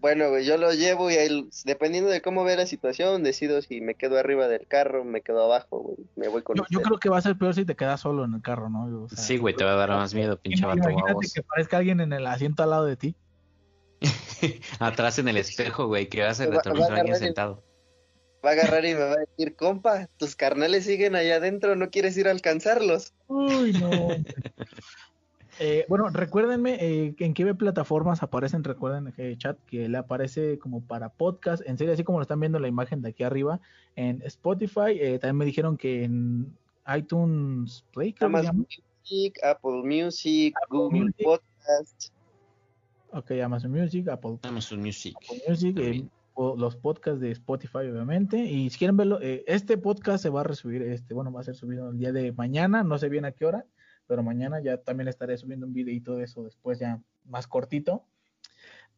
Bueno, 0.00 0.30
güey, 0.30 0.44
yo 0.44 0.56
lo 0.58 0.72
llevo 0.72 1.10
y 1.10 1.14
ahí, 1.14 1.48
dependiendo 1.64 2.08
de 2.08 2.22
cómo 2.22 2.44
vea 2.44 2.56
la 2.56 2.66
situación, 2.66 3.24
decido 3.24 3.60
si 3.62 3.80
me 3.80 3.96
quedo 3.96 4.16
arriba 4.16 4.46
del 4.46 4.66
carro, 4.68 5.04
me 5.04 5.22
quedo 5.22 5.42
abajo, 5.42 5.80
güey, 5.80 5.96
me 6.14 6.28
voy 6.28 6.42
con 6.42 6.56
Yo, 6.56 6.64
yo 6.70 6.82
creo 6.82 6.98
que 6.98 7.08
va 7.08 7.18
a 7.18 7.22
ser 7.22 7.36
peor 7.36 7.52
si 7.54 7.64
te 7.64 7.74
quedas 7.74 8.00
solo 8.00 8.24
en 8.24 8.34
el 8.34 8.42
carro, 8.42 8.70
¿no? 8.70 9.04
O 9.04 9.08
sea, 9.08 9.18
Sí, 9.18 9.38
güey, 9.38 9.56
te 9.56 9.64
va 9.64 9.72
a 9.72 9.76
dar 9.76 9.90
más 9.90 10.14
miedo, 10.14 10.38
pinche 10.38 10.64
vato 10.64 10.88
Imagínate 10.88 11.26
que 11.34 11.42
parezca 11.42 11.78
alguien 11.78 12.00
en 12.00 12.12
el 12.12 12.26
asiento 12.28 12.62
al 12.62 12.70
lado 12.70 12.84
de 12.84 12.96
ti. 12.96 13.16
Atrás 14.78 15.18
en 15.18 15.26
el 15.26 15.36
espejo, 15.36 15.88
güey, 15.88 16.08
que 16.08 16.22
vas 16.22 16.40
a 16.40 16.46
retrovisor 16.46 16.92
alguien 16.92 17.16
sentado. 17.16 17.64
Va 18.44 18.50
a 18.50 18.52
agarrar 18.52 18.84
y 18.84 18.94
me 18.94 19.00
va 19.00 19.12
a 19.12 19.16
decir, 19.16 19.56
compa, 19.56 20.08
tus 20.16 20.36
carnales 20.36 20.84
siguen 20.84 21.16
allá 21.16 21.36
adentro, 21.36 21.74
¿no 21.76 21.90
quieres 21.90 22.16
ir 22.16 22.28
a 22.28 22.30
alcanzarlos? 22.30 23.12
Uy, 23.26 23.72
no. 23.72 24.08
Eh, 25.60 25.84
bueno, 25.88 26.08
recuérdenme 26.10 26.74
eh, 26.74 27.16
en 27.18 27.34
qué 27.34 27.52
plataformas 27.54 28.22
aparecen, 28.22 28.62
recuerden 28.62 29.12
eh, 29.16 29.34
chat 29.38 29.58
que 29.66 29.88
le 29.88 29.98
aparece 29.98 30.58
como 30.58 30.82
para 30.82 31.08
podcast, 31.08 31.66
en 31.66 31.76
serio, 31.76 31.94
así 31.94 32.04
como 32.04 32.18
lo 32.18 32.22
están 32.22 32.38
viendo 32.38 32.58
en 32.58 32.62
la 32.62 32.68
imagen 32.68 33.02
de 33.02 33.08
aquí 33.08 33.24
arriba, 33.24 33.60
en 33.96 34.22
Spotify, 34.22 34.92
eh, 35.00 35.18
también 35.18 35.36
me 35.36 35.44
dijeron 35.44 35.76
que 35.76 36.04
en 36.04 36.56
iTunes 36.96 37.84
Play, 37.92 38.12
creo 38.12 38.30
que 38.30 38.36
Amazon. 38.36 38.66
Music, 39.02 39.38
Apple 39.42 39.82
Music, 39.82 40.54
Apple 40.62 40.78
Google 40.78 41.00
Music. 41.00 41.24
Podcast. 41.24 42.12
Ok, 43.10 43.30
Amazon 43.42 43.72
Music, 43.72 44.08
Apple, 44.08 44.38
Amazon 44.42 44.80
Music. 44.80 45.16
Apple 45.16 45.42
Music, 45.48 45.78
eh, 45.78 46.04
los 46.56 46.76
podcasts 46.76 47.20
de 47.20 47.30
Spotify, 47.32 47.78
obviamente. 47.78 48.38
Y 48.38 48.70
si 48.70 48.78
quieren 48.78 48.96
verlo, 48.96 49.20
eh, 49.20 49.44
este 49.46 49.76
podcast 49.76 50.22
se 50.22 50.30
va 50.30 50.40
a 50.40 50.44
resubir, 50.44 50.82
este, 50.82 51.14
bueno, 51.14 51.32
va 51.32 51.40
a 51.40 51.44
ser 51.44 51.56
subido 51.56 51.90
el 51.90 51.98
día 51.98 52.12
de 52.12 52.32
mañana, 52.32 52.84
no 52.84 52.98
sé 52.98 53.08
bien 53.08 53.24
a 53.24 53.32
qué 53.32 53.44
hora, 53.44 53.66
pero 54.06 54.22
mañana 54.22 54.60
ya 54.60 54.78
también 54.78 55.08
estaré 55.08 55.36
subiendo 55.36 55.66
un 55.66 55.72
videito 55.72 56.14
de 56.16 56.24
eso 56.24 56.44
después 56.44 56.78
ya 56.78 57.00
más 57.24 57.46
cortito. 57.46 58.04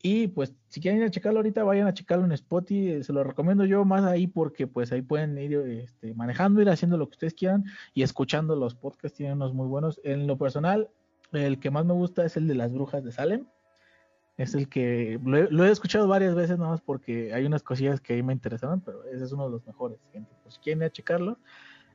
Y 0.03 0.29
pues 0.29 0.55
si 0.69 0.81
quieren 0.81 1.01
ir 1.01 1.07
a 1.07 1.11
checarlo 1.11 1.41
ahorita, 1.41 1.63
vayan 1.63 1.87
a 1.87 1.93
checarlo 1.93 2.25
en 2.25 2.33
Spotify, 2.33 2.91
eh, 2.93 3.05
se 3.05 3.13
lo 3.13 3.23
recomiendo 3.23 3.67
yo 3.67 3.85
más 3.85 4.05
ahí 4.05 4.27
porque 4.27 4.67
pues 4.67 4.93
ahí 4.93 5.03
pueden 5.03 5.37
ir 5.37 5.55
este, 5.55 6.15
manejando, 6.15 6.63
ir 6.63 6.71
haciendo 6.71 6.97
lo 6.97 7.07
que 7.07 7.15
ustedes 7.15 7.35
quieran 7.35 7.65
y 7.93 8.03
escuchando 8.03 8.57
los 8.57 8.75
podcasts, 8.75 9.19
tienen 9.19 9.37
unos 9.37 9.53
muy 9.53 9.67
buenos. 9.67 10.01
En 10.05 10.27
lo 10.27 10.39
personal, 10.39 10.89
el 11.33 11.61
que 11.61 11.71
más 11.71 11.85
me 11.85 11.93
gusta 11.93 12.25
es 12.25 12.37
el 12.37 12.47
de 12.49 12.55
las 12.55 12.73
brujas 12.73 13.05
de 13.05 13.13
Salem. 13.13 13.47
Es 14.41 14.55
el 14.55 14.71
que 14.71 15.21
lo 15.23 15.37
he, 15.37 15.51
lo 15.51 15.67
he 15.67 15.71
escuchado 15.71 16.09
varias 16.09 16.35
veces 16.35 16.57
nada 16.57 16.71
más 16.71 16.81
porque 16.81 17.35
hay 17.35 17.45
unas 17.45 17.63
cosillas 17.63 18.01
que 18.01 18.15
ahí 18.15 18.23
me 18.23 18.33
interesaron, 18.33 18.81
pero 18.81 19.05
ese 19.05 19.23
es 19.23 19.33
uno 19.33 19.45
de 19.45 19.51
los 19.51 19.67
mejores, 19.67 19.99
gente. 20.15 20.31
Pues 20.43 20.59
quieren 20.59 20.81
ir 20.81 20.87
a 20.87 20.91
checarlo, 20.91 21.37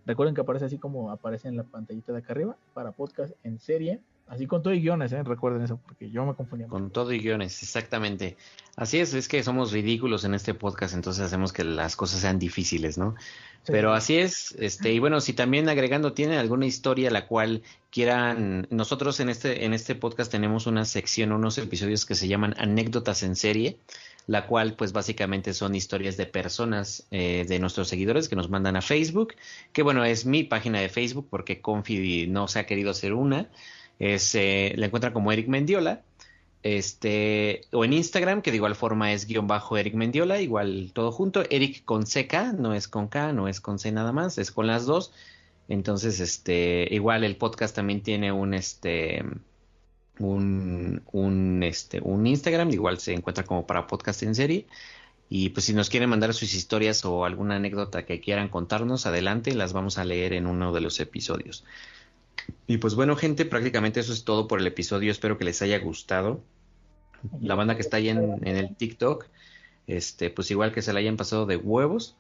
recuerden 0.06 0.36
que 0.36 0.42
aparece 0.42 0.66
así 0.66 0.78
como 0.78 1.10
aparece 1.10 1.48
en 1.48 1.58
la 1.58 1.64
pantallita 1.64 2.14
de 2.14 2.20
acá 2.20 2.34
arriba 2.34 2.56
para 2.76 2.92
podcast 2.92 3.34
en 3.42 3.58
serie, 3.58 4.00
así 4.28 4.48
con 4.48 4.64
todo 4.64 4.74
y 4.74 4.82
guiones, 4.82 5.12
¿eh? 5.12 5.24
recuerden 5.24 5.62
eso 5.62 5.80
porque 5.86 6.10
yo 6.10 6.26
me 6.26 6.34
confundía. 6.34 6.68
Con 6.68 6.90
todo 6.92 7.14
y 7.14 7.20
guiones, 7.20 7.62
exactamente. 7.64 8.38
Así 8.76 9.00
es, 9.00 9.14
es 9.14 9.28
que 9.28 9.44
somos 9.44 9.72
ridículos 9.72 10.26
en 10.26 10.34
este 10.34 10.54
podcast, 10.54 10.94
entonces 10.94 11.24
hacemos 11.24 11.54
que 11.54 11.64
las 11.64 11.96
cosas 11.96 12.22
sean 12.22 12.40
difíciles, 12.40 12.98
¿no? 12.98 13.16
Sí. 13.64 13.72
Pero 13.72 13.94
así 13.94 14.18
es, 14.18 14.56
este, 14.60 14.92
y 14.92 15.00
bueno, 15.00 15.22
si 15.22 15.34
también 15.34 15.70
agregando 15.70 16.14
tienen 16.14 16.38
alguna 16.38 16.66
historia 16.66 17.10
la 17.10 17.28
cual 17.28 17.64
quieran, 17.90 18.68
nosotros 18.70 19.20
en 19.20 19.30
este, 19.30 19.66
en 19.66 19.74
este 19.74 19.96
podcast 19.96 20.32
tenemos 20.32 20.68
una 20.68 20.86
sección, 20.86 21.32
unos 21.32 21.58
episodios 21.58 22.06
que 22.06 22.16
se 22.16 22.28
llaman 22.28 22.54
anécdotas 22.58 23.24
en 23.24 23.36
serie, 23.36 23.80
la 24.28 24.48
cual 24.48 24.76
pues 24.76 24.92
básicamente 24.92 25.54
son 25.54 25.76
historias 25.76 26.18
de 26.18 26.26
personas 26.26 27.08
eh, 27.12 27.46
de 27.48 27.60
nuestros 27.60 27.88
seguidores 27.88 28.28
que 28.28 28.36
nos 28.36 28.50
mandan 28.50 28.76
a 28.76 28.82
Facebook, 28.82 29.36
que 29.72 29.84
bueno, 29.84 30.04
es 30.04 30.26
mi 30.26 30.44
página 30.44 30.80
de 30.80 30.90
Facebook 30.90 31.28
porque 31.30 31.62
Confi 31.62 32.28
no 32.28 32.48
se 32.48 32.60
ha 32.60 32.66
querido 32.66 32.92
hacer 32.92 33.14
una, 33.14 33.50
es, 34.00 34.36
eh, 34.36 34.74
la 34.78 34.88
encuentran 34.88 35.14
como 35.14 35.32
Eric 35.32 35.48
Mendiola, 35.48 36.04
Este, 36.64 37.62
o 37.72 37.86
en 37.86 37.94
Instagram, 37.94 38.42
que 38.42 38.50
de 38.52 38.58
igual 38.58 38.76
forma 38.76 39.14
es 39.14 39.28
guion 39.28 39.48
bajo 39.48 39.78
Eric 39.78 39.94
Mendiola, 39.94 40.42
igual 40.42 40.92
todo 40.94 41.12
junto. 41.12 41.44
Eric 41.52 41.86
con 41.86 42.04
CK, 42.06 42.54
no 42.58 42.74
es 42.74 42.88
con 42.88 43.08
K, 43.08 43.34
no 43.34 43.48
es 43.48 43.62
con 43.62 43.78
C 43.80 43.92
nada 43.92 44.12
más, 44.12 44.38
es 44.40 44.52
con 44.52 44.66
las 44.68 44.86
dos. 44.86 45.14
Entonces, 45.68 46.20
este, 46.20 46.88
igual 46.92 47.24
el 47.24 47.38
podcast 47.38 47.76
también 47.76 48.02
tiene 48.02 48.32
un, 48.32 48.54
este, 48.56 49.24
un, 50.20 51.02
un, 51.12 51.64
este, 51.64 52.02
un 52.02 52.26
Instagram, 52.28 52.72
igual 52.72 53.00
se 53.00 53.14
encuentra 53.14 53.44
como 53.46 53.66
para 53.68 53.88
podcast 53.88 54.24
en 54.24 54.36
serie. 54.36 54.68
Y 55.30 55.50
pues 55.50 55.66
si 55.66 55.74
nos 55.74 55.90
quieren 55.90 56.10
mandar 56.10 56.34
sus 56.34 56.54
historias 56.54 57.04
o 57.06 57.26
alguna 57.26 57.56
anécdota 57.58 58.06
que 58.06 58.20
quieran 58.22 58.50
contarnos, 58.50 59.06
adelante, 59.06 59.54
las 59.56 59.74
vamos 59.74 59.98
a 59.98 60.06
leer 60.06 60.34
en 60.34 60.48
uno 60.48 60.72
de 60.74 60.82
los 60.82 61.00
episodios. 61.00 61.64
Y 62.68 62.78
pues 62.78 62.96
bueno, 62.96 63.16
gente, 63.16 63.46
prácticamente 63.46 64.00
eso 64.00 64.14
es 64.14 64.24
todo 64.24 64.48
por 64.48 64.60
el 64.60 64.68
episodio. 64.68 65.12
Espero 65.12 65.38
que 65.38 65.46
les 65.46 65.62
haya 65.62 65.80
gustado. 65.80 66.44
La 67.42 67.56
banda 67.56 67.76
que 67.76 67.82
está 67.82 67.98
ahí 67.98 68.10
en, 68.10 68.46
el 68.46 68.76
TikTok, 68.76 69.28
este, 69.88 70.30
pues 70.30 70.52
igual 70.52 70.72
que 70.72 70.82
se 70.82 70.94
la 70.94 71.00
hayan 71.00 71.18
pasado 71.18 71.46
de 71.46 71.58
huevos. 71.58 72.18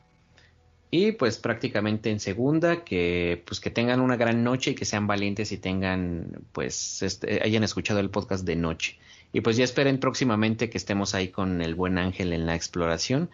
Y 0.91 1.11
pues 1.14 1.38
prácticamente 1.38 2.10
en 2.10 2.19
segunda, 2.19 2.84
que 2.84 3.43
pues 3.45 3.60
que 3.60 3.69
tengan 3.69 3.99
una 3.99 4.15
gran 4.15 4.43
noche 4.43 4.72
y 4.72 4.76
que 4.76 4.85
sean 4.85 5.07
valientes 5.07 5.52
y 5.52 5.57
tengan, 5.57 6.45
pues, 6.53 7.02
este, 7.02 7.41
hayan 7.43 7.64
escuchado 7.64 7.99
el 7.99 8.10
podcast 8.10 8.45
de 8.45 8.56
noche. 8.56 8.97
Y 9.34 9.41
pues 9.41 9.57
ya 9.57 9.65
esperen 9.65 9.99
próximamente 9.99 10.69
que 10.69 10.77
estemos 10.77 11.14
ahí 11.14 11.30
con 11.30 11.61
el 11.61 11.76
buen 11.76 11.97
Ángel 11.97 12.31
en 12.31 12.45
la 12.45 12.56
exploración, 12.56 13.30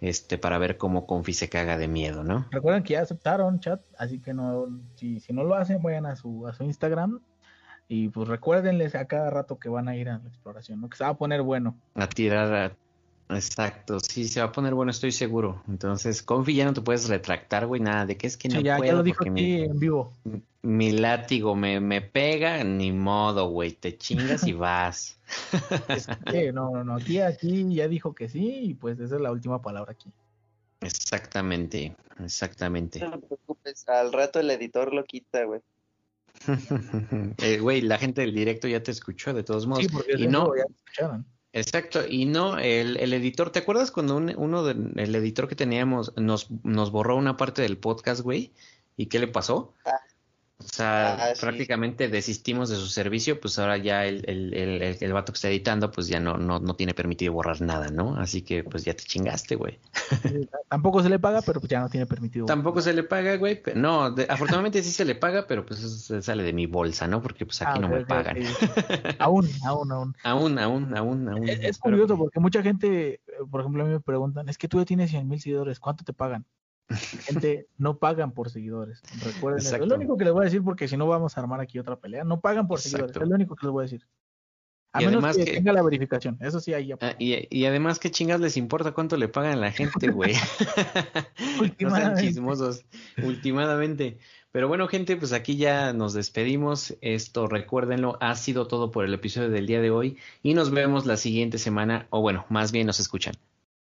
este, 0.00 0.38
para 0.38 0.58
ver 0.58 0.76
cómo 0.76 1.06
Confi 1.06 1.32
se 1.32 1.48
caga 1.48 1.78
de 1.78 1.88
miedo, 1.88 2.24
¿no? 2.24 2.46
Recuerden 2.50 2.82
que 2.82 2.94
ya 2.94 3.02
aceptaron 3.02 3.60
chat, 3.60 3.80
así 3.96 4.20
que 4.20 4.34
no, 4.34 4.66
si, 4.94 5.20
si 5.20 5.32
no 5.32 5.44
lo 5.44 5.54
hacen, 5.54 5.82
vayan 5.82 6.06
a 6.06 6.16
su, 6.16 6.46
a 6.46 6.52
su 6.52 6.64
Instagram 6.64 7.20
y 7.88 8.08
pues 8.08 8.28
recuérdenles 8.28 8.94
a 8.94 9.06
cada 9.06 9.30
rato 9.30 9.58
que 9.58 9.68
van 9.68 9.88
a 9.88 9.96
ir 9.96 10.08
a 10.08 10.18
la 10.18 10.28
exploración, 10.28 10.80
¿no? 10.80 10.90
Que 10.90 10.96
se 10.96 11.04
va 11.04 11.10
a 11.10 11.16
poner 11.16 11.42
bueno. 11.42 11.76
A 11.94 12.06
tirar 12.08 12.54
a 12.54 12.72
Exacto, 13.30 14.00
sí, 14.00 14.26
se 14.26 14.40
va 14.40 14.46
a 14.46 14.52
poner 14.52 14.72
bueno, 14.72 14.90
estoy 14.90 15.12
seguro. 15.12 15.62
Entonces, 15.68 16.22
Confi 16.22 16.54
ya 16.54 16.64
no 16.64 16.72
te 16.72 16.80
puedes 16.80 17.08
retractar, 17.08 17.66
güey, 17.66 17.80
nada, 17.80 18.06
de 18.06 18.16
que 18.16 18.26
es 18.26 18.38
que 18.38 18.48
no 18.48 18.56
Sí, 18.56 18.62
ya, 18.62 18.78
puedo 18.78 18.90
ya 18.90 18.96
lo 18.96 19.02
dijo 19.02 19.22
aquí 19.22 19.62
en 19.62 19.78
vivo. 19.78 20.12
Mi 20.62 20.90
látigo 20.92 21.54
me, 21.54 21.80
me 21.80 22.00
pega, 22.02 22.62
ni 22.64 22.92
modo, 22.92 23.48
güey, 23.48 23.72
te 23.72 23.96
chingas 23.96 24.46
y 24.46 24.52
vas. 24.54 25.18
Es 25.88 26.08
que, 26.30 26.52
no, 26.52 26.70
no, 26.70 26.84
no, 26.84 26.94
aquí, 26.96 27.20
aquí 27.20 27.72
ya 27.74 27.86
dijo 27.88 28.14
que 28.14 28.28
sí 28.28 28.60
y 28.62 28.74
pues 28.74 28.98
esa 29.00 29.16
es 29.16 29.20
la 29.20 29.30
última 29.32 29.60
palabra 29.62 29.92
aquí. 29.92 30.10
Exactamente, 30.80 31.94
exactamente. 32.24 33.00
No 33.00 33.18
te 33.18 33.26
preocupes, 33.26 33.88
al 33.88 34.12
rato 34.12 34.40
el 34.40 34.50
editor 34.50 34.92
lo 34.92 35.04
quita, 35.04 35.44
güey. 35.44 35.60
Eh, 37.38 37.58
Güey, 37.58 37.80
la 37.82 37.98
gente 37.98 38.20
del 38.20 38.34
directo 38.34 38.68
ya 38.68 38.82
te 38.82 38.90
escuchó 38.90 39.34
de 39.34 39.42
todos 39.42 39.66
modos. 39.66 39.84
Sí, 39.84 39.90
porque 39.90 40.12
y 40.16 40.26
no, 40.28 40.54
ya 40.56 40.62
lo 40.64 40.74
escucharon. 40.74 41.26
Exacto, 41.52 42.06
y 42.08 42.26
no, 42.26 42.58
el, 42.58 42.96
el 42.98 43.12
editor, 43.14 43.50
¿te 43.50 43.58
acuerdas 43.60 43.90
cuando 43.90 44.16
un- 44.16 44.34
uno 44.36 44.62
del 44.64 44.92
el 44.96 45.14
editor 45.14 45.48
que 45.48 45.56
teníamos 45.56 46.12
nos, 46.16 46.50
nos 46.62 46.90
borró 46.92 47.16
una 47.16 47.36
parte 47.36 47.62
del 47.62 47.78
podcast, 47.78 48.20
güey? 48.20 48.52
¿Y 48.96 49.06
qué 49.06 49.18
le 49.18 49.28
pasó? 49.28 49.74
Ah. 49.84 49.92
O 50.60 50.64
sea, 50.64 51.14
Ah, 51.30 51.34
sí. 51.34 51.40
prácticamente 51.40 52.08
desistimos 52.08 52.68
de 52.68 52.76
su 52.76 52.86
servicio, 52.88 53.40
pues 53.40 53.58
ahora 53.60 53.76
ya 53.76 54.04
el, 54.06 54.24
el, 54.28 54.52
el, 54.54 54.82
el, 54.82 54.96
el 55.00 55.12
vato 55.12 55.32
que 55.32 55.36
está 55.36 55.48
editando, 55.48 55.90
pues 55.92 56.08
ya 56.08 56.18
no, 56.18 56.36
no, 56.36 56.58
no 56.58 56.74
tiene 56.74 56.94
permitido 56.94 57.32
borrar 57.32 57.60
nada, 57.60 57.88
¿no? 57.90 58.16
Así 58.16 58.42
que 58.42 58.64
pues 58.64 58.84
ya 58.84 58.92
te 58.94 59.04
chingaste, 59.04 59.54
güey. 59.54 59.78
Tampoco 60.68 61.00
se 61.02 61.08
le 61.10 61.20
paga, 61.20 61.42
pero 61.42 61.60
pues 61.60 61.70
ya 61.70 61.80
no 61.80 61.88
tiene 61.88 62.06
permitido. 62.06 62.46
Tampoco 62.46 62.80
se 62.80 62.92
le 62.92 63.04
paga, 63.04 63.36
güey. 63.36 63.62
No, 63.76 64.10
de- 64.10 64.26
afortunadamente 64.28 64.82
sí 64.82 64.90
se 64.90 65.04
le 65.04 65.14
paga, 65.14 65.46
pero 65.46 65.64
pues 65.64 65.78
eso 65.78 65.96
se 65.96 66.22
sale 66.22 66.42
de 66.42 66.52
mi 66.52 66.66
bolsa, 66.66 67.06
¿no? 67.06 67.22
Porque 67.22 67.46
pues 67.46 67.62
aquí 67.62 67.78
Ah, 67.78 67.80
no 67.80 67.88
me 67.88 68.04
pagan. 68.04 68.36
Aún, 69.20 69.48
aún, 69.64 69.92
aún. 69.92 70.16
Aún, 70.24 70.58
aún, 70.58 70.96
aún, 70.96 71.28
aún. 71.28 71.48
Es, 71.48 71.78
curioso 71.78 72.16
porque 72.16 72.40
mucha 72.40 72.62
gente, 72.62 73.14
eh, 73.14 73.20
por 73.50 73.60
ejemplo, 73.60 73.84
a 73.84 73.86
mí 73.86 73.92
me 73.92 74.00
preguntan, 74.00 74.48
es 74.48 74.58
que 74.58 74.66
tú 74.66 74.78
ya 74.78 74.84
tienes 74.84 75.10
100 75.10 75.28
mil 75.28 75.40
seguidores, 75.40 75.78
¿cuánto 75.78 76.04
te 76.04 76.12
pagan? 76.12 76.44
Gente, 76.90 77.66
no 77.76 77.98
pagan 77.98 78.32
por 78.32 78.50
seguidores. 78.50 79.02
Recuerden 79.22 79.60
eso. 79.60 79.76
Es 79.76 79.86
lo 79.86 79.94
único 79.96 80.16
que 80.16 80.24
les 80.24 80.32
voy 80.32 80.42
a 80.42 80.44
decir 80.44 80.62
porque 80.62 80.88
si 80.88 80.96
no 80.96 81.06
vamos 81.06 81.36
a 81.36 81.40
armar 81.40 81.60
aquí 81.60 81.78
otra 81.78 81.96
pelea. 81.96 82.24
No 82.24 82.40
pagan 82.40 82.66
por 82.66 82.80
seguidores. 82.80 83.14
Es 83.16 83.28
lo 83.28 83.34
único 83.34 83.56
que 83.56 83.66
les 83.66 83.72
voy 83.72 83.82
a 83.82 83.84
decir. 83.84 84.06
A 84.94 85.02
Y 85.02 85.06
menos 85.06 85.22
además 85.22 85.36
que, 85.36 85.44
que- 85.44 85.52
tenga 85.58 85.72
la 85.74 85.82
verificación. 85.82 86.38
Eso 86.40 86.60
sí, 86.60 86.72
ahí 86.72 86.86
ya. 86.86 86.96
Ah, 87.02 87.14
y, 87.18 87.46
y 87.54 87.66
además, 87.66 87.98
¿qué 87.98 88.10
chingas 88.10 88.40
les 88.40 88.56
importa 88.56 88.92
cuánto 88.92 89.18
le 89.18 89.28
pagan 89.28 89.52
a 89.52 89.56
la 89.56 89.70
gente, 89.70 90.08
güey? 90.10 90.32
no 91.80 91.94
sean 91.94 92.16
chismosos, 92.16 92.84
últimamente. 93.22 94.18
Pero 94.50 94.66
bueno, 94.66 94.88
gente, 94.88 95.16
pues 95.18 95.34
aquí 95.34 95.58
ya 95.58 95.92
nos 95.92 96.14
despedimos. 96.14 96.96
Esto, 97.02 97.48
recuérdenlo, 97.48 98.16
ha 98.22 98.34
sido 98.34 98.66
todo 98.66 98.90
por 98.90 99.04
el 99.04 99.12
episodio 99.12 99.50
del 99.50 99.66
día 99.66 99.82
de 99.82 99.90
hoy. 99.90 100.16
Y 100.42 100.54
nos 100.54 100.70
vemos 100.70 101.04
la 101.04 101.18
siguiente 101.18 101.58
semana, 101.58 102.06
o 102.08 102.22
bueno, 102.22 102.46
más 102.48 102.72
bien 102.72 102.86
nos 102.86 102.98
escuchan. 102.98 103.34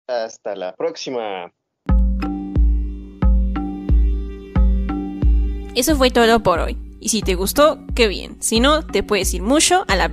Hasta 0.07 0.55
la 0.55 0.77
próxima. 0.77 1.53
Eso 5.75 5.97
fue 5.97 6.11
todo 6.11 6.43
por 6.43 6.59
hoy. 6.59 6.77
Y 7.01 7.09
si 7.09 7.23
te 7.23 7.35
gustó, 7.35 7.79
qué 7.95 8.07
bien. 8.09 8.37
Si 8.41 8.61
no, 8.61 8.85
te 8.87 9.03
puedes 9.03 9.33
ir 9.35 9.43
mucho 9.43 9.85
a 9.89 9.97
la 9.97 10.11